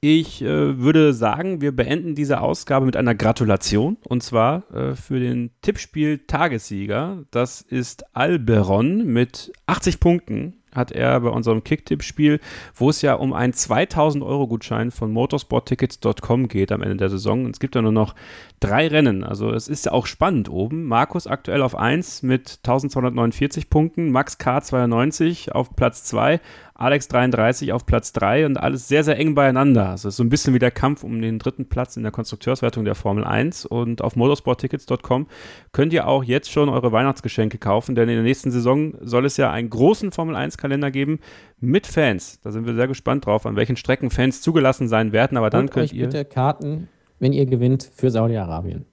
Ich 0.00 0.42
äh, 0.42 0.78
würde 0.78 1.12
sagen, 1.12 1.60
wir 1.60 1.74
beenden 1.74 2.14
diese 2.14 2.40
Ausgabe 2.40 2.86
mit 2.86 2.96
einer 2.96 3.14
Gratulation 3.14 3.96
und 4.04 4.22
zwar 4.22 4.70
äh, 4.72 4.94
für 4.94 5.18
den 5.18 5.50
Tippspiel-Tagessieger. 5.62 7.24
Das 7.30 7.62
ist 7.62 8.04
Alberon 8.14 9.06
mit 9.06 9.52
80 9.66 9.98
Punkten 9.98 10.58
hat 10.76 10.92
er 10.92 11.20
bei 11.20 11.30
unserem 11.30 11.64
Kicktipp-Spiel, 11.64 12.40
wo 12.74 12.90
es 12.90 13.02
ja 13.02 13.14
um 13.14 13.32
einen 13.32 13.52
2000 13.52 14.22
Euro 14.22 14.46
Gutschein 14.46 14.90
von 14.90 15.10
motorsporttickets.com 15.12 16.48
geht 16.48 16.72
am 16.72 16.82
Ende 16.82 16.96
der 16.96 17.08
Saison. 17.08 17.44
Und 17.44 17.52
es 17.52 17.60
gibt 17.60 17.74
ja 17.74 17.82
nur 17.82 17.92
noch 17.92 18.14
drei 18.60 18.88
Rennen. 18.88 19.24
Also 19.24 19.50
es 19.50 19.68
ist 19.68 19.86
ja 19.86 19.92
auch 19.92 20.06
spannend 20.06 20.48
oben. 20.48 20.84
Markus 20.84 21.26
aktuell 21.26 21.62
auf 21.62 21.74
1 21.74 22.22
mit 22.22 22.58
1249 22.62 23.70
Punkten, 23.70 24.10
Max 24.10 24.38
K 24.38 24.60
92 24.60 25.54
auf 25.54 25.74
Platz 25.74 26.04
2, 26.04 26.40
Alex 26.78 27.08
33 27.08 27.72
auf 27.72 27.86
Platz 27.86 28.12
3 28.12 28.44
und 28.44 28.58
alles 28.58 28.86
sehr, 28.86 29.02
sehr 29.02 29.18
eng 29.18 29.34
beieinander. 29.34 29.88
Also 29.88 30.08
es 30.08 30.14
ist 30.14 30.16
so 30.18 30.24
ein 30.24 30.28
bisschen 30.28 30.52
wie 30.52 30.58
der 30.58 30.70
Kampf 30.70 31.04
um 31.04 31.22
den 31.22 31.38
dritten 31.38 31.68
Platz 31.68 31.96
in 31.96 32.02
der 32.02 32.12
Konstrukteurswertung 32.12 32.84
der 32.84 32.94
Formel 32.94 33.24
1 33.24 33.64
und 33.64 34.02
auf 34.02 34.14
motorsporttickets.com 34.14 35.26
könnt 35.72 35.94
ihr 35.94 36.06
auch 36.06 36.22
jetzt 36.22 36.50
schon 36.50 36.68
eure 36.68 36.92
Weihnachtsgeschenke 36.92 37.56
kaufen, 37.56 37.94
denn 37.94 38.10
in 38.10 38.16
der 38.16 38.24
nächsten 38.24 38.50
Saison 38.50 38.94
soll 39.00 39.24
es 39.24 39.38
ja 39.38 39.50
einen 39.50 39.70
großen 39.70 40.12
Formel 40.12 40.36
1 40.36 40.58
Kalender 40.58 40.90
geben 40.90 41.20
mit 41.60 41.86
Fans. 41.86 42.40
Da 42.42 42.52
sind 42.52 42.66
wir 42.66 42.74
sehr 42.74 42.88
gespannt 42.88 43.24
drauf, 43.24 43.46
an 43.46 43.56
welchen 43.56 43.76
Strecken 43.76 44.10
Fans 44.10 44.42
zugelassen 44.42 44.86
sein 44.86 45.12
werden, 45.12 45.38
aber 45.38 45.48
dann 45.48 45.62
und 45.62 45.70
könnt 45.70 45.92
euch 45.92 45.96
ihr 45.96 46.06
bitte 46.06 46.26
Karten, 46.26 46.88
wenn 47.18 47.32
ihr 47.32 47.46
gewinnt, 47.46 47.90
für 47.94 48.10
Saudi-Arabien. 48.10 48.84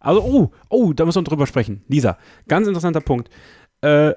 Also, 0.00 0.22
oh, 0.22 0.50
oh, 0.68 0.92
da 0.92 1.04
müssen 1.04 1.20
wir 1.20 1.24
drüber 1.24 1.46
sprechen. 1.46 1.82
Lisa, 1.88 2.18
ganz 2.48 2.66
interessanter 2.66 3.00
Punkt. 3.00 3.30
Äh, 3.82 4.14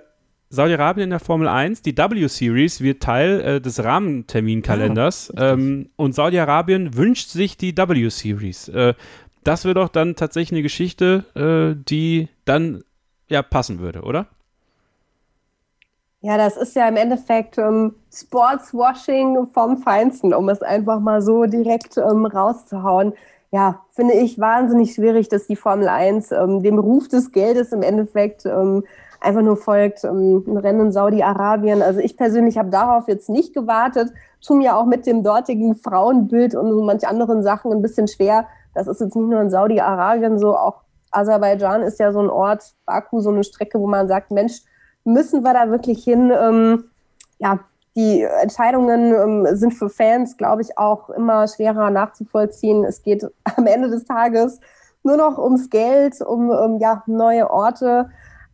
Saudi-Arabien 0.52 1.06
in 1.06 1.10
der 1.12 1.22
Formel 1.22 1.48
1, 1.48 1.82
die 1.82 1.98
W-Series 1.98 2.82
wird 2.82 3.02
Teil 3.02 3.40
äh, 3.40 3.62
des 3.62 3.82
Rahmenterminkalenders 3.82 5.32
ah, 5.38 5.54
ähm, 5.54 5.90
und 5.96 6.14
Saudi-Arabien 6.14 6.96
wünscht 6.98 7.30
sich 7.30 7.56
die 7.56 7.76
W-Series. 7.78 8.68
Äh, 8.68 8.94
das 9.46 9.64
wäre 9.64 9.76
doch 9.76 9.88
dann 9.88 10.18
tatsächlich 10.18 10.52
eine 10.52 10.62
Geschichte, 10.62 11.24
äh, 11.36 11.82
die 11.88 12.28
dann 12.44 12.84
ja 13.30 13.42
passen 13.42 13.80
würde, 13.80 14.02
oder? 14.02 14.28
Ja, 16.20 16.38
das 16.38 16.58
ist 16.58 16.76
ja 16.76 16.86
im 16.88 16.98
Endeffekt 16.98 17.58
ähm, 17.58 17.96
Sportswashing 18.14 19.48
vom 19.54 19.78
Feinsten, 19.78 20.34
um 20.34 20.50
es 20.50 20.62
einfach 20.62 21.00
mal 21.00 21.22
so 21.22 21.46
direkt 21.46 21.96
ähm, 21.98 22.26
rauszuhauen. 22.26 23.14
Ja, 23.52 23.82
finde 23.92 24.16
ich 24.16 24.38
wahnsinnig 24.38 24.96
schwierig, 24.96 25.30
dass 25.30 25.48
die 25.48 25.56
Formel 25.56 25.88
1 25.88 26.32
ähm, 26.34 26.62
dem 26.62 26.78
Ruf 26.78 27.08
des 27.08 27.32
Geldes 27.32 27.72
im 27.72 27.84
Endeffekt 27.84 28.46
ähm, 28.46 28.84
einfach 29.22 29.42
nur 29.42 29.56
folgt, 29.56 30.04
ähm, 30.04 30.44
ein 30.48 30.58
Rennen 30.58 30.88
in 30.88 30.92
Saudi-Arabien. 30.92 31.82
Also 31.82 32.00
ich 32.00 32.18
persönlich 32.18 32.58
habe 32.58 32.70
darauf 32.70 33.08
jetzt 33.08 33.30
nicht 33.30 33.54
gewartet, 33.54 34.12
tu 34.46 34.56
mir 34.56 34.76
auch 34.76 34.86
mit 34.86 35.06
dem 35.06 35.24
dortigen 35.24 35.76
Frauenbild 35.76 36.56
und 36.56 36.72
so 36.72 36.84
manch 36.84 37.08
anderen 37.08 37.44
Sachen 37.44 37.72
ein 37.72 37.82
bisschen 37.82 38.08
schwer. 38.08 38.48
Das 38.74 38.88
ist 38.88 39.00
jetzt 39.00 39.16
nicht 39.16 39.30
nur 39.30 39.42
in 39.42 39.50
Saudi-Arabien 39.50 40.40
so, 40.40 40.58
auch 40.58 40.82
Aserbaidschan 41.12 41.82
ist 41.82 42.00
ja 42.00 42.12
so 42.12 42.20
ein 42.20 42.30
Ort, 42.30 42.74
Baku 42.86 43.20
so 43.20 43.30
eine 43.30 43.44
Strecke, 43.44 43.80
wo 43.80 43.88
man 43.88 44.08
sagt, 44.08 44.32
Mensch, 44.32 44.62
müssen 45.04 45.44
wir 45.44 45.54
da 45.54 45.70
wirklich 45.70 46.04
hin? 46.04 46.32
Ähm, 46.32 46.86
ja, 47.38 47.60
die 47.96 48.22
Entscheidungen 48.22 49.14
ähm, 49.14 49.56
sind 49.56 49.74
für 49.74 49.90
Fans, 49.90 50.38
glaube 50.38 50.62
ich, 50.62 50.78
auch 50.78 51.10
immer 51.10 51.48
schwerer 51.48 51.90
nachzuvollziehen. 51.90 52.86
Es 52.86 53.04
geht 53.04 53.24
am 53.58 53.68
Ende 53.68 53.90
des 53.90 54.06
Tages 54.06 54.60
nur 55.04 55.18
noch 55.18 55.38
ums 55.38 55.70
Geld, 55.70 56.22
um, 56.22 56.50
um 56.50 56.80
ja, 56.80 57.04
neue 57.08 57.50
Orte, 57.50 58.10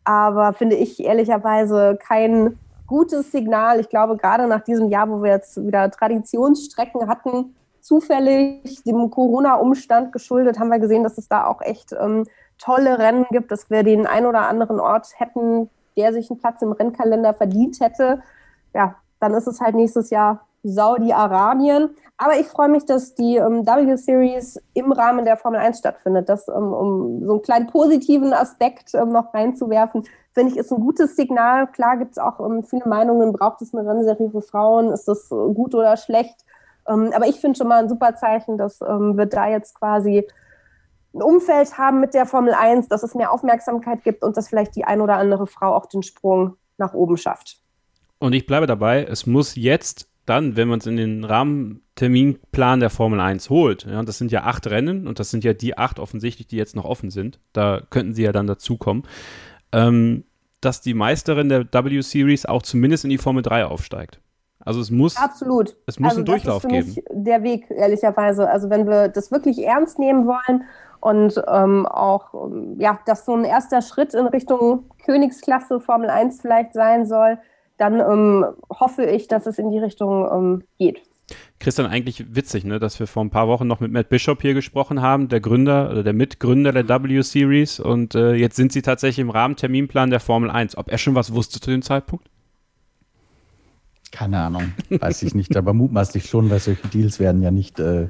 aber 0.07 0.53
finde 0.53 0.77
ich 0.77 1.03
ehrlicherweise 1.03 1.99
kein 2.01 2.57
gutes 2.88 3.29
Signal. 3.29 3.81
Ich 3.81 3.89
glaube, 3.89 4.15
gerade 4.15 4.47
nach 4.47 4.61
diesem 4.61 4.88
Jahr, 4.88 5.09
wo 5.09 5.21
wir 5.21 5.31
jetzt 5.31 5.61
wieder 5.61 5.91
Traditionsstrecken 5.91 7.09
hatten, 7.09 7.55
zufällig 7.81 8.84
dem 8.85 9.09
Corona-Umstand 9.11 10.13
geschuldet, 10.13 10.59
haben 10.59 10.69
wir 10.69 10.79
gesehen, 10.79 11.03
dass 11.03 11.17
es 11.17 11.27
da 11.27 11.45
auch 11.45 11.61
echt 11.61 11.91
ähm, 11.91 12.23
tolle 12.57 12.97
Rennen 12.97 13.25
gibt, 13.31 13.51
dass 13.51 13.69
wir 13.69 13.84
den 13.84 14.07
ein 14.07 14.25
oder 14.25 14.47
anderen 14.47 14.79
Ort 14.79 15.09
hätten, 15.17 15.69
der 15.97 16.13
sich 16.13 16.31
einen 16.31 16.39
Platz 16.39 16.61
im 16.61 16.71
Rennkalender 16.71 17.34
verdient 17.34 17.81
hätte. 17.81 18.21
Ja, 18.73 18.95
dann 19.19 19.34
ist 19.34 19.47
es 19.47 19.59
halt 19.59 19.75
nächstes 19.75 20.09
Jahr 20.09 20.47
Saudi-Arabien. 20.63 21.89
Aber 22.19 22.39
ich 22.39 22.48
freue 22.48 22.69
mich, 22.69 22.85
dass 22.85 23.14
die 23.14 23.35
ähm, 23.35 23.65
W-Series 23.65 24.60
im 24.73 24.91
Rahmen 24.91 25.23
der 25.23 25.38
Formel 25.38 25.60
1 25.60 25.77
stattfindet. 25.77 26.27
Das, 26.27 26.48
ähm, 26.48 26.73
um 26.73 27.23
so 27.23 27.34
einen 27.34 27.41
kleinen 27.44 27.68
positiven 27.68 28.34
Aspekt 28.34 28.95
ähm, 28.95 29.10
noch 29.10 29.35
reinzuwerfen, 29.35 30.03
finde 30.34 30.52
ich, 30.52 30.57
ist 30.57 30.72
ein 30.72 30.81
gutes 30.81 31.15
Signal. 31.15 31.68
Klar 31.68 31.98
gibt 31.98 32.11
es 32.11 32.18
auch 32.18 32.39
ähm, 32.39 32.64
viele 32.64 32.88
Meinungen, 32.88 33.34
braucht 33.34 33.61
es 33.61 33.73
eine 33.73 33.88
Rennserie 33.88 34.31
für 34.31 34.41
Frauen? 34.41 34.91
Ist 34.91 35.07
das 35.07 35.31
äh, 35.31 35.35
gut 35.53 35.76
oder 35.76 35.95
schlecht? 35.95 36.35
Ähm, 36.88 37.11
aber 37.15 37.27
ich 37.27 37.35
finde 37.35 37.57
schon 37.57 37.68
mal 37.68 37.84
ein 37.84 37.89
super 37.89 38.15
Zeichen, 38.15 38.57
dass 38.57 38.81
ähm, 38.81 39.15
wir 39.15 39.27
da 39.27 39.48
jetzt 39.48 39.76
quasi 39.76 40.27
ein 41.14 41.22
Umfeld 41.22 41.77
haben 41.77 41.99
mit 41.99 42.15
der 42.15 42.26
Formel 42.26 42.53
1, 42.53 42.88
dass 42.88 43.03
es 43.03 43.14
mehr 43.14 43.31
Aufmerksamkeit 43.31 44.03
gibt 44.03 44.23
und 44.23 44.38
dass 44.38 44.49
vielleicht 44.49 44.76
die 44.76 44.85
ein 44.85 45.02
oder 45.02 45.18
andere 45.18 45.45
Frau 45.45 45.76
auch 45.76 45.85
den 45.85 46.02
Sprung 46.02 46.56
nach 46.77 46.94
oben 46.94 47.18
schafft. 47.18 47.61
Und 48.19 48.34
ich 48.34 48.48
bleibe 48.48 48.65
dabei, 48.65 49.03
es 49.03 49.27
muss 49.27 49.56
jetzt 49.56 50.10
dann, 50.26 50.56
wenn 50.56 50.68
man 50.68 50.80
es 50.80 50.88
in 50.88 50.98
den 50.98 51.23
Rahmenterminplan 51.97 52.79
der 52.79 52.89
Formel 52.89 53.19
1 53.19 53.49
holt, 53.49 53.85
ja, 53.85 54.01
das 54.03 54.17
sind 54.17 54.31
ja 54.31 54.43
acht 54.43 54.67
Rennen 54.67 55.07
und 55.07 55.19
das 55.19 55.31
sind 55.31 55.43
ja 55.43 55.53
die 55.53 55.77
acht 55.77 55.99
offensichtlich, 55.99 56.47
die 56.47 56.57
jetzt 56.57 56.75
noch 56.75 56.85
offen 56.85 57.09
sind, 57.09 57.39
da 57.53 57.81
könnten 57.89 58.13
sie 58.13 58.23
ja 58.23 58.31
dann 58.31 58.47
dazukommen, 58.47 59.03
ähm, 59.71 60.23
dass 60.61 60.81
die 60.81 60.93
Meisterin 60.93 61.49
der 61.49 61.65
W-Series 61.71 62.45
auch 62.45 62.61
zumindest 62.61 63.03
in 63.03 63.09
die 63.09 63.17
Formel 63.17 63.43
3 63.43 63.65
aufsteigt. 63.65 64.19
Also 64.59 64.81
es 64.81 64.91
muss, 64.91 65.15
Absolut. 65.15 65.77
Es 65.85 65.99
muss 65.99 66.09
also 66.09 66.19
einen 66.19 66.25
Durchlauf 66.25 66.63
das 66.63 66.71
ist 66.71 66.95
für 66.95 67.01
geben. 67.01 67.23
Der 67.23 67.43
Weg, 67.43 67.69
ehrlicherweise. 67.69 68.49
Also 68.49 68.69
wenn 68.69 68.85
wir 68.87 69.07
das 69.07 69.31
wirklich 69.31 69.63
ernst 69.63 69.97
nehmen 69.97 70.27
wollen 70.27 70.63
und 70.99 71.41
ähm, 71.47 71.85
auch, 71.85 72.49
ja, 72.77 72.99
dass 73.05 73.25
so 73.25 73.35
ein 73.35 73.45
erster 73.45 73.81
Schritt 73.81 74.13
in 74.13 74.25
Richtung 74.25 74.89
Königsklasse 75.05 75.79
Formel 75.79 76.09
1 76.09 76.41
vielleicht 76.41 76.73
sein 76.73 77.05
soll, 77.05 77.37
dann 77.77 77.99
ähm, 77.99 78.45
hoffe 78.69 79.05
ich, 79.05 79.27
dass 79.27 79.45
es 79.45 79.57
in 79.59 79.69
die 79.69 79.79
Richtung 79.79 80.27
ähm, 80.29 80.63
geht. 80.77 81.01
Christian, 81.59 81.88
eigentlich 81.88 82.35
witzig, 82.35 82.65
ne, 82.65 82.79
dass 82.79 82.99
wir 82.99 83.07
vor 83.07 83.23
ein 83.23 83.31
paar 83.31 83.47
Wochen 83.47 83.65
noch 83.65 83.79
mit 83.79 83.91
Matt 83.91 84.09
Bishop 84.09 84.41
hier 84.41 84.53
gesprochen 84.53 85.01
haben, 85.01 85.27
der 85.27 85.39
Gründer 85.39 85.89
oder 85.89 86.03
der 86.03 86.13
Mitgründer 86.13 86.71
der 86.71 86.88
W-Series 86.88 87.79
und 87.79 88.13
äh, 88.13 88.35
jetzt 88.35 88.55
sind 88.55 88.71
sie 88.71 88.84
tatsächlich 88.84 89.19
im 89.19 89.31
Rahmenterminplan 89.31 90.11
der 90.11 90.19
Formel 90.19 90.51
1. 90.51 90.77
Ob 90.77 90.89
er 90.89 90.97
schon 90.99 91.15
was 91.15 91.34
wusste 91.34 91.59
zu 91.59 91.71
dem 91.71 91.81
Zeitpunkt? 91.81 92.29
Keine 94.11 94.39
Ahnung, 94.39 94.73
weiß 94.89 95.23
ich 95.23 95.34
nicht, 95.34 95.57
aber 95.57 95.73
mutmaßlich 95.73 96.29
schon, 96.29 96.49
weil 96.49 96.59
solche 96.59 96.88
Deals 96.89 97.19
werden 97.19 97.41
ja 97.41 97.51
nicht 97.51 97.79
äh, 97.79 98.07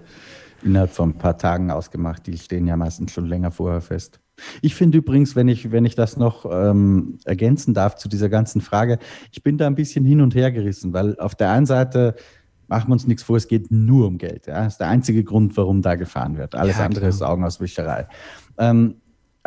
innerhalb 0.64 0.91
von 0.91 1.11
ein 1.11 1.18
paar 1.18 1.38
Tagen 1.38 1.72
ausgemacht. 1.72 2.28
Die 2.28 2.38
stehen 2.38 2.68
ja 2.68 2.76
meistens 2.76 3.14
schon 3.14 3.28
länger 3.28 3.52
vorher 3.52 3.82
fest. 3.82 4.19
Ich 4.61 4.76
finde 4.76 4.99
übrigens, 4.99 5.36
wenn 5.36 5.48
ich, 5.48 5.72
wenn 5.72 5.86
ich 5.86 5.95
das 5.95 6.18
noch 6.18 6.45
ähm, 6.49 7.18
ergänzen 7.26 7.74
darf 7.74 7.95
zu 7.95 8.07
dieser 8.07 8.30
ganzen 8.30 8.61
Frage, 8.61 8.99
ich 9.32 9.41
bin 9.41 9.57
da 9.57 9.65
ein 9.65 9.76
bisschen 9.76 10.06
hin 10.06 10.22
und 10.22 10.36
her 10.36 10.52
gerissen, 10.52 10.94
weil 10.94 11.19
auf 11.19 11.34
der 11.34 11.52
einen 11.52 11.65
Seite 11.65 12.15
machen 12.68 12.89
wir 12.89 12.94
uns 12.94 13.07
nichts 13.07 13.23
vor, 13.23 13.38
es 13.38 13.48
geht 13.48 13.72
nur 13.72 14.07
um 14.07 14.18
Geld. 14.18 14.48
Ja? 14.48 14.64
Das 14.64 14.73
ist 14.73 14.77
der 14.80 14.88
einzige 14.88 15.23
Grund, 15.23 15.56
warum 15.57 15.81
da 15.81 15.95
gefahren 15.95 16.38
wird. 16.38 16.56
Alles 16.56 16.77
ja, 16.77 16.85
andere 16.85 17.07
ist 17.07 17.22
Augenauswischerei. 17.22 18.07
Ähm, 18.57 18.95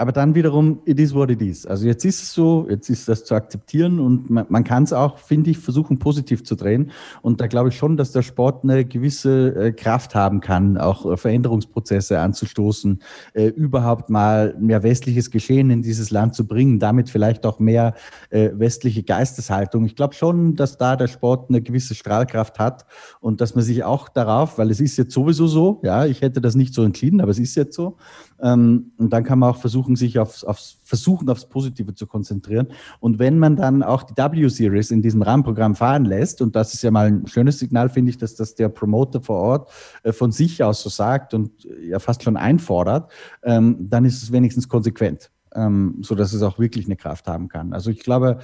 aber 0.00 0.12
dann 0.12 0.34
wiederum, 0.34 0.80
it 0.86 0.98
is 0.98 1.14
what 1.14 1.30
it 1.30 1.42
is. 1.42 1.66
Also 1.66 1.86
jetzt 1.86 2.06
ist 2.06 2.22
es 2.22 2.32
so, 2.32 2.66
jetzt 2.70 2.88
ist 2.88 3.06
das 3.06 3.24
zu 3.24 3.34
akzeptieren 3.34 4.00
und 4.00 4.30
man, 4.30 4.46
man 4.48 4.64
kann 4.64 4.84
es 4.84 4.94
auch, 4.94 5.18
finde 5.18 5.50
ich, 5.50 5.58
versuchen 5.58 5.98
positiv 5.98 6.42
zu 6.42 6.54
drehen. 6.54 6.90
Und 7.20 7.40
da 7.42 7.46
glaube 7.46 7.68
ich 7.68 7.76
schon, 7.76 7.98
dass 7.98 8.10
der 8.10 8.22
Sport 8.22 8.64
eine 8.64 8.86
gewisse 8.86 9.54
äh, 9.54 9.72
Kraft 9.72 10.14
haben 10.14 10.40
kann, 10.40 10.78
auch 10.78 11.04
äh, 11.04 11.18
Veränderungsprozesse 11.18 12.18
anzustoßen, 12.18 13.02
äh, 13.34 13.48
überhaupt 13.48 14.08
mal 14.08 14.56
mehr 14.58 14.82
westliches 14.82 15.30
Geschehen 15.30 15.68
in 15.68 15.82
dieses 15.82 16.10
Land 16.10 16.34
zu 16.34 16.46
bringen, 16.46 16.78
damit 16.78 17.10
vielleicht 17.10 17.44
auch 17.44 17.58
mehr 17.58 17.92
äh, 18.30 18.50
westliche 18.54 19.02
Geisteshaltung. 19.02 19.84
Ich 19.84 19.96
glaube 19.96 20.14
schon, 20.14 20.56
dass 20.56 20.78
da 20.78 20.96
der 20.96 21.08
Sport 21.08 21.50
eine 21.50 21.60
gewisse 21.60 21.94
Strahlkraft 21.94 22.58
hat 22.58 22.86
und 23.20 23.42
dass 23.42 23.54
man 23.54 23.64
sich 23.64 23.84
auch 23.84 24.08
darauf, 24.08 24.56
weil 24.56 24.70
es 24.70 24.80
ist 24.80 24.96
jetzt 24.96 25.12
sowieso 25.12 25.46
so, 25.46 25.80
ja, 25.84 26.06
ich 26.06 26.22
hätte 26.22 26.40
das 26.40 26.54
nicht 26.54 26.72
so 26.72 26.84
entschieden, 26.84 27.20
aber 27.20 27.32
es 27.32 27.38
ist 27.38 27.54
jetzt 27.54 27.76
so, 27.76 27.98
ähm, 28.42 28.92
und 28.96 29.12
dann 29.12 29.24
kann 29.24 29.38
man 29.38 29.50
auch 29.50 29.56
versuchen, 29.56 29.96
sich 29.96 30.18
aufs, 30.18 30.44
aufs, 30.44 30.78
versuchen, 30.82 31.28
aufs 31.28 31.48
Positive 31.48 31.94
zu 31.94 32.06
konzentrieren. 32.06 32.68
Und 33.00 33.18
wenn 33.18 33.38
man 33.38 33.56
dann 33.56 33.82
auch 33.82 34.02
die 34.02 34.16
W-Series 34.16 34.90
in 34.90 35.02
diesem 35.02 35.22
Rahmenprogramm 35.22 35.74
fahren 35.74 36.04
lässt, 36.04 36.40
und 36.42 36.56
das 36.56 36.74
ist 36.74 36.82
ja 36.82 36.90
mal 36.90 37.06
ein 37.06 37.26
schönes 37.26 37.58
Signal, 37.58 37.88
finde 37.88 38.10
ich, 38.10 38.18
dass 38.18 38.34
das 38.34 38.54
der 38.54 38.68
Promoter 38.68 39.20
vor 39.20 39.36
Ort 39.36 39.70
äh, 40.02 40.12
von 40.12 40.32
sich 40.32 40.62
aus 40.62 40.82
so 40.82 40.88
sagt 40.88 41.34
und 41.34 41.64
äh, 41.64 41.88
ja 41.88 41.98
fast 41.98 42.22
schon 42.22 42.36
einfordert, 42.36 43.10
ähm, 43.42 43.76
dann 43.80 44.04
ist 44.04 44.22
es 44.22 44.32
wenigstens 44.32 44.68
konsequent, 44.68 45.30
ähm, 45.54 45.98
so 46.02 46.14
dass 46.14 46.32
es 46.32 46.42
auch 46.42 46.58
wirklich 46.58 46.86
eine 46.86 46.96
Kraft 46.96 47.26
haben 47.26 47.48
kann. 47.48 47.72
Also 47.72 47.90
ich 47.90 48.00
glaube, 48.00 48.38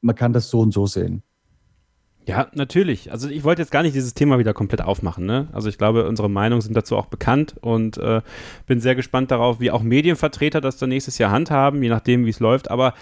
man 0.00 0.14
kann 0.14 0.32
das 0.32 0.50
so 0.50 0.60
und 0.60 0.72
so 0.72 0.86
sehen. 0.86 1.22
Ja, 2.28 2.48
natürlich. 2.52 3.10
Also 3.10 3.30
ich 3.30 3.42
wollte 3.42 3.62
jetzt 3.62 3.70
gar 3.70 3.82
nicht 3.82 3.96
dieses 3.96 4.12
Thema 4.12 4.38
wieder 4.38 4.52
komplett 4.52 4.82
aufmachen. 4.82 5.24
Ne? 5.24 5.48
Also 5.52 5.70
ich 5.70 5.78
glaube, 5.78 6.06
unsere 6.06 6.28
Meinungen 6.28 6.60
sind 6.60 6.76
dazu 6.76 6.94
auch 6.94 7.06
bekannt 7.06 7.54
und 7.62 7.96
äh, 7.96 8.20
bin 8.66 8.80
sehr 8.80 8.94
gespannt 8.94 9.30
darauf, 9.30 9.60
wie 9.60 9.70
auch 9.70 9.82
Medienvertreter 9.82 10.60
das 10.60 10.76
dann 10.76 10.90
nächstes 10.90 11.16
Jahr 11.16 11.30
handhaben, 11.30 11.82
je 11.82 11.88
nachdem, 11.88 12.26
wie 12.26 12.30
es 12.30 12.38
läuft. 12.38 12.70
Aber 12.70 12.92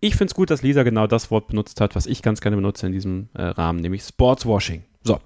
ich 0.00 0.16
finde 0.16 0.32
es 0.32 0.34
gut, 0.34 0.50
dass 0.50 0.62
Lisa 0.62 0.82
genau 0.82 1.06
das 1.06 1.30
Wort 1.30 1.48
benutzt 1.48 1.80
hat, 1.80 1.96
was 1.96 2.04
ich 2.04 2.20
ganz 2.20 2.42
gerne 2.42 2.56
benutze 2.56 2.86
in 2.86 2.92
diesem 2.92 3.30
äh, 3.32 3.42
Rahmen, 3.42 3.80
nämlich 3.80 4.02
Sportswashing. 4.02 4.84
So, 5.02 5.18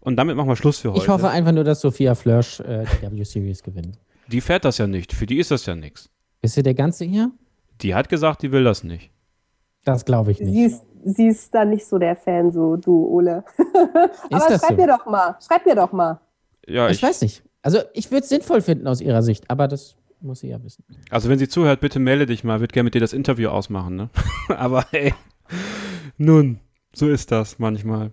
und 0.00 0.16
damit 0.16 0.36
machen 0.36 0.48
wir 0.48 0.56
Schluss 0.56 0.78
für 0.78 0.92
heute. 0.92 1.02
Ich 1.02 1.08
hoffe 1.08 1.30
einfach 1.30 1.52
nur, 1.52 1.64
dass 1.64 1.80
Sophia 1.80 2.14
Flörsch 2.14 2.60
äh, 2.60 2.84
die 3.00 3.18
W-Series 3.18 3.62
gewinnt. 3.62 3.98
Die 4.26 4.42
fährt 4.42 4.66
das 4.66 4.76
ja 4.76 4.86
nicht. 4.86 5.14
Für 5.14 5.24
die 5.24 5.38
ist 5.38 5.50
das 5.50 5.64
ja 5.64 5.74
nichts. 5.74 6.10
Ist 6.42 6.54
sie 6.54 6.62
der 6.62 6.74
Ganze 6.74 7.06
hier? 7.06 7.30
Die 7.80 7.94
hat 7.94 8.10
gesagt, 8.10 8.42
die 8.42 8.52
will 8.52 8.64
das 8.64 8.84
nicht. 8.84 9.10
Das 9.84 10.04
glaube 10.04 10.32
ich 10.32 10.40
nicht. 10.40 10.52
Sie 10.52 10.64
ist, 10.64 10.82
sie 11.04 11.26
ist 11.28 11.54
dann 11.54 11.70
nicht 11.70 11.86
so 11.86 11.98
der 11.98 12.16
Fan, 12.16 12.50
so 12.52 12.76
du, 12.76 13.06
Ole. 13.06 13.44
Aber 14.30 14.46
schreib 14.46 14.60
so? 14.60 14.74
mir 14.74 14.86
doch 14.86 15.06
mal. 15.06 15.36
Schreib 15.46 15.66
mir 15.66 15.74
doch 15.74 15.92
mal. 15.92 16.20
Ja, 16.66 16.88
ich, 16.88 16.98
ich 16.98 17.02
weiß 17.02 17.22
nicht. 17.22 17.42
Also 17.62 17.80
ich 17.92 18.10
würde 18.10 18.22
es 18.22 18.28
sinnvoll 18.28 18.60
finden 18.60 18.86
aus 18.86 19.00
ihrer 19.00 19.22
Sicht, 19.22 19.50
aber 19.50 19.68
das 19.68 19.96
muss 20.20 20.40
sie 20.40 20.48
ja 20.48 20.62
wissen. 20.62 20.84
Also 21.10 21.28
wenn 21.28 21.38
sie 21.38 21.48
zuhört, 21.48 21.80
bitte 21.80 21.98
melde 21.98 22.26
dich 22.26 22.44
mal. 22.44 22.60
Würde 22.60 22.72
gerne 22.72 22.84
mit 22.84 22.94
dir 22.94 23.00
das 23.00 23.12
Interview 23.12 23.48
ausmachen, 23.48 23.96
ne? 23.96 24.10
aber 24.48 24.84
hey, 24.90 25.12
nun, 26.16 26.60
so 26.94 27.08
ist 27.08 27.32
das 27.32 27.58
manchmal. 27.58 28.12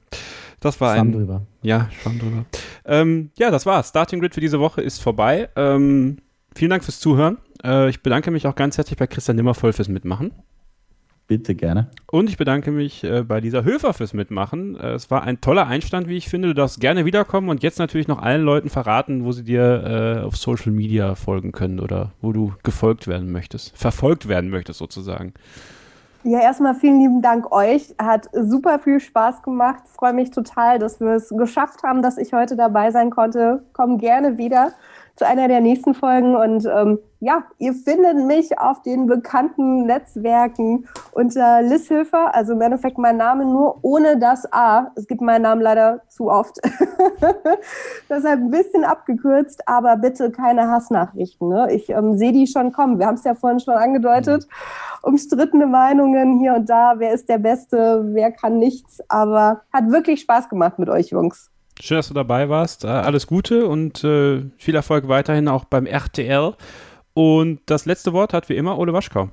Das 0.60 0.80
war 0.82 0.96
Schwamm 0.96 1.10
ein. 1.10 1.14
drüber. 1.14 1.42
Ja, 1.62 1.90
Schwamm 1.92 2.20
drüber. 2.20 2.46
Ähm, 2.86 3.32
ja, 3.38 3.52
das 3.52 3.66
war's. 3.66 3.90
Starting 3.90 4.20
Grid 4.20 4.34
für 4.34 4.42
diese 4.42 4.60
Woche 4.60 4.82
ist 4.82 5.00
vorbei. 5.00 5.50
Ähm, 5.56 6.18
vielen 6.56 6.72
Dank 6.72 6.84
fürs 6.84 7.00
Zuhören. 7.00 7.38
Äh, 7.64 7.90
ich 7.90 8.02
bedanke 8.02 8.32
mich 8.32 8.48
auch 8.48 8.56
ganz 8.56 8.78
herzlich 8.78 8.98
bei 8.98 9.08
Christian 9.08 9.36
Nimmervoll 9.36 9.74
fürs 9.74 9.90
Mitmachen. 9.90 10.32
Bitte 11.28 11.56
gerne. 11.56 11.88
Und 12.12 12.30
ich 12.30 12.38
bedanke 12.38 12.70
mich 12.70 13.04
äh, 13.04 13.24
bei 13.24 13.42
dieser 13.42 13.64
Höfer 13.64 13.94
fürs 13.94 14.14
Mitmachen. 14.14 14.80
Äh, 14.80 14.94
es 14.94 15.10
war 15.10 15.24
ein 15.24 15.42
toller 15.42 15.66
Einstand, 15.66 16.08
wie 16.08 16.18
ich 16.18 16.30
finde. 16.30 16.50
Du 16.50 16.54
darfst 16.54 16.80
gerne 16.80 17.06
wiederkommen 17.06 17.50
und 17.50 17.64
jetzt 17.64 17.80
natürlich 17.80 18.08
noch 18.08 18.22
allen 18.22 18.44
Leuten 18.44 18.70
verraten, 18.70 19.26
wo 19.26 19.32
sie 19.32 19.44
dir 19.44 20.20
äh, 20.22 20.24
auf 20.24 20.38
Social 20.38 20.72
Media 20.72 21.16
folgen 21.16 21.52
können 21.52 21.80
oder 21.80 22.12
wo 22.22 22.32
du 22.32 22.54
gefolgt 22.62 23.08
werden 23.08 23.32
möchtest, 23.32 23.76
verfolgt 23.76 24.28
werden 24.28 24.52
möchtest 24.52 24.78
sozusagen. 24.78 25.34
Ja, 26.24 26.40
erstmal 26.42 26.76
vielen 26.76 27.00
lieben 27.00 27.22
Dank 27.24 27.52
euch. 27.52 27.96
Hat 28.00 28.30
super 28.34 28.78
viel 28.78 29.00
Spaß 29.00 29.42
gemacht. 29.42 29.84
Freue 29.88 30.14
mich 30.14 30.30
total, 30.32 30.78
dass 30.78 31.00
wir 31.00 31.14
es 31.14 31.30
geschafft 31.30 31.82
haben, 31.84 32.04
dass 32.04 32.18
ich 32.18 32.34
heute 32.34 32.56
dabei 32.56 32.92
sein 32.92 33.10
konnte. 33.10 33.64
Komm 33.74 33.98
gerne 33.98 34.38
wieder 34.38 34.74
zu 35.16 35.26
einer 35.26 35.48
der 35.48 35.62
nächsten 35.62 35.94
Folgen. 35.94 36.36
Und 36.36 36.66
ähm, 36.66 37.00
ja, 37.20 37.44
ihr 37.58 37.74
findet 37.74 38.18
mich 38.18 38.60
auf 38.60 38.82
den 38.82 39.08
bekannten 39.08 39.86
Netzwerken 39.86 40.88
unter 41.14 41.62
Liz 41.62 41.88
Hilfer, 41.88 42.36
also 42.36 42.54
im 42.54 42.62
Endeffekt 42.62 42.98
mein 42.98 43.18
Name 43.18 43.46
nur 43.46 43.80
ohne 43.82 44.20
das 44.20 44.52
A. 44.52 44.92
Es 44.96 45.08
gibt 45.08 45.22
meinen 45.22 45.44
Namen 45.44 45.62
leider 45.62 46.02
zu 46.10 46.30
oft. 46.30 46.58
Deshalb 48.10 48.42
ein 48.42 48.52
bisschen 48.52 48.84
abgekürzt, 48.84 49.68
aber 49.68 49.96
bitte 49.98 50.32
keine 50.32 50.70
Hassnachrichten. 50.70 51.48
Ne? 51.48 51.72
Ich 51.72 51.90
ähm, 51.90 52.18
sehe 52.18 52.34
die 52.34 52.48
schon 52.48 52.72
kommen. 52.72 53.00
Wir 53.00 53.08
haben 53.08 53.16
es 53.16 53.24
ja 53.24 53.34
vorhin 53.34 53.60
schon 53.60 53.76
angedeutet. 53.76 54.48
Umstrittene 55.02 55.66
Meinungen 55.66 56.40
hier 56.40 56.56
und 56.56 56.70
da. 56.70 56.96
Wer 56.98 57.14
ist 57.14 57.30
der 57.30 57.38
Beste? 57.38 58.04
Wer 58.08 58.32
kann 58.32 58.60
nichts? 58.60 59.00
Aber 59.10 59.62
hat 59.72 59.90
wirklich 59.90 60.22
Spaß 60.22 60.50
gemacht 60.50 60.78
mit 60.80 60.90
euch, 60.90 61.10
Jungs. 61.10 61.52
Schön, 61.82 61.98
dass 61.98 62.08
du 62.08 62.14
dabei 62.14 62.50
warst. 62.50 62.84
Äh, 62.84 62.88
alles 62.88 63.28
Gute 63.28 63.68
und 63.68 64.04
äh, 64.04 64.44
viel 64.58 64.76
Erfolg 64.76 65.08
weiterhin 65.08 65.48
auch 65.48 65.66
beim 65.66 65.86
RTL. 65.86 66.54
Und 67.14 67.60
das 67.66 67.86
letzte 67.86 68.14
Wort 68.14 68.34
hat 68.34 68.50
wie 68.50 68.56
immer 68.56 68.78
Ole 68.78 68.94
Waschkau. 68.94 69.30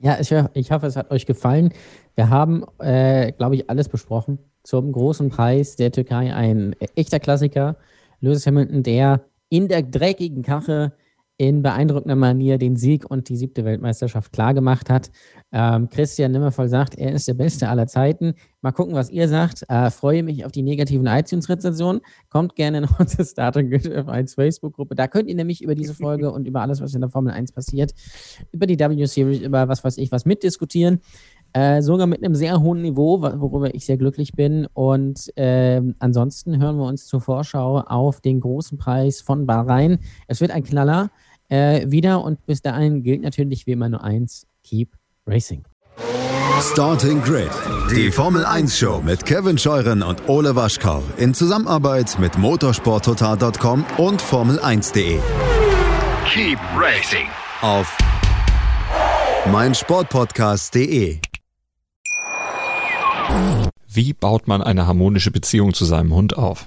Ja, 0.00 0.18
ich, 0.18 0.70
hoffe, 0.72 0.86
es 0.86 0.96
hat 0.96 1.10
euch 1.10 1.26
gefallen. 1.26 1.72
Wir 2.14 2.30
haben, 2.30 2.64
äh, 2.78 3.32
glaube 3.32 3.54
ich, 3.54 3.68
alles 3.68 3.88
besprochen 3.88 4.38
zum 4.62 4.92
großen 4.92 5.28
Preis 5.28 5.76
der 5.76 5.92
Türkei. 5.92 6.34
Ein 6.34 6.74
echter 6.94 7.20
Klassiker. 7.20 7.76
Lewis 8.20 8.46
Hamilton, 8.46 8.82
der 8.82 9.22
in 9.50 9.68
der 9.68 9.82
dreckigen 9.82 10.42
Kache 10.42 10.92
in 11.40 11.62
beeindruckender 11.62 12.16
Manier 12.16 12.58
den 12.58 12.76
Sieg 12.76 13.10
und 13.10 13.30
die 13.30 13.36
siebte 13.38 13.64
Weltmeisterschaft 13.64 14.30
klargemacht 14.30 14.90
hat. 14.90 15.10
Ähm, 15.52 15.88
Christian 15.88 16.32
Nimmervoll 16.32 16.68
sagt, 16.68 16.98
er 16.98 17.12
ist 17.14 17.28
der 17.28 17.32
Beste 17.32 17.70
aller 17.70 17.86
Zeiten. 17.86 18.34
Mal 18.60 18.72
gucken, 18.72 18.94
was 18.94 19.08
ihr 19.08 19.26
sagt. 19.26 19.64
Äh, 19.70 19.90
freue 19.90 20.22
mich 20.22 20.44
auf 20.44 20.52
die 20.52 20.60
negativen 20.60 21.06
iTunes-Rezensionen. 21.06 22.02
Kommt 22.28 22.56
gerne 22.56 22.78
in 22.78 22.88
unsere 22.98 23.24
Starter 23.24 23.64
Grid 23.64 23.90
1 23.90 24.34
Facebook-Gruppe. 24.34 24.94
Da 24.94 25.08
könnt 25.08 25.30
ihr 25.30 25.34
nämlich 25.34 25.62
über 25.62 25.74
diese 25.74 25.94
Folge 25.94 26.30
und 26.30 26.46
über 26.46 26.60
alles, 26.60 26.82
was 26.82 26.94
in 26.94 27.00
der 27.00 27.08
Formel 27.08 27.32
1 27.32 27.52
passiert, 27.52 27.94
über 28.52 28.66
die 28.66 28.78
W-Series, 28.78 29.40
über 29.40 29.66
was 29.66 29.82
weiß 29.82 29.96
ich, 29.96 30.12
was 30.12 30.26
mitdiskutieren. 30.26 31.00
Äh, 31.54 31.80
sogar 31.80 32.06
mit 32.06 32.22
einem 32.22 32.34
sehr 32.34 32.60
hohen 32.60 32.82
Niveau, 32.82 33.22
worüber 33.22 33.74
ich 33.74 33.86
sehr 33.86 33.96
glücklich 33.96 34.32
bin. 34.34 34.68
Und 34.74 35.36
äh, 35.38 35.80
ansonsten 36.00 36.60
hören 36.62 36.76
wir 36.76 36.84
uns 36.84 37.06
zur 37.06 37.22
Vorschau 37.22 37.78
auf 37.78 38.20
den 38.20 38.40
großen 38.40 38.76
Preis 38.76 39.22
von 39.22 39.46
Bahrain. 39.46 40.00
Es 40.28 40.42
wird 40.42 40.50
ein 40.50 40.64
Knaller 40.64 41.10
äh, 41.50 41.90
wieder 41.90 42.24
und 42.24 42.44
bis 42.46 42.62
dahin 42.62 43.02
gilt 43.02 43.20
natürlich 43.20 43.66
wie 43.66 43.72
immer 43.72 43.88
nur 43.88 44.02
eins: 44.02 44.46
Keep 44.64 44.88
Racing. 45.26 45.64
Starting 46.62 47.22
Grid, 47.22 47.50
die 47.90 48.10
Formel 48.10 48.44
1 48.44 48.76
Show 48.76 49.00
mit 49.02 49.24
Kevin 49.24 49.56
Scheuren 49.56 50.02
und 50.02 50.28
Ole 50.28 50.54
Waschkau 50.56 51.02
in 51.16 51.32
Zusammenarbeit 51.32 52.18
mit 52.18 52.36
motorsporttotal.com 52.36 53.84
und 53.96 54.22
Formel1.de. 54.22 55.18
Keep 56.26 56.58
Racing 56.76 57.28
auf 57.62 57.96
meinsportpodcast.de. 59.50 61.18
Wie 63.92 64.12
baut 64.12 64.46
man 64.46 64.62
eine 64.62 64.86
harmonische 64.86 65.30
Beziehung 65.30 65.72
zu 65.72 65.84
seinem 65.84 66.14
Hund 66.14 66.36
auf? 66.36 66.66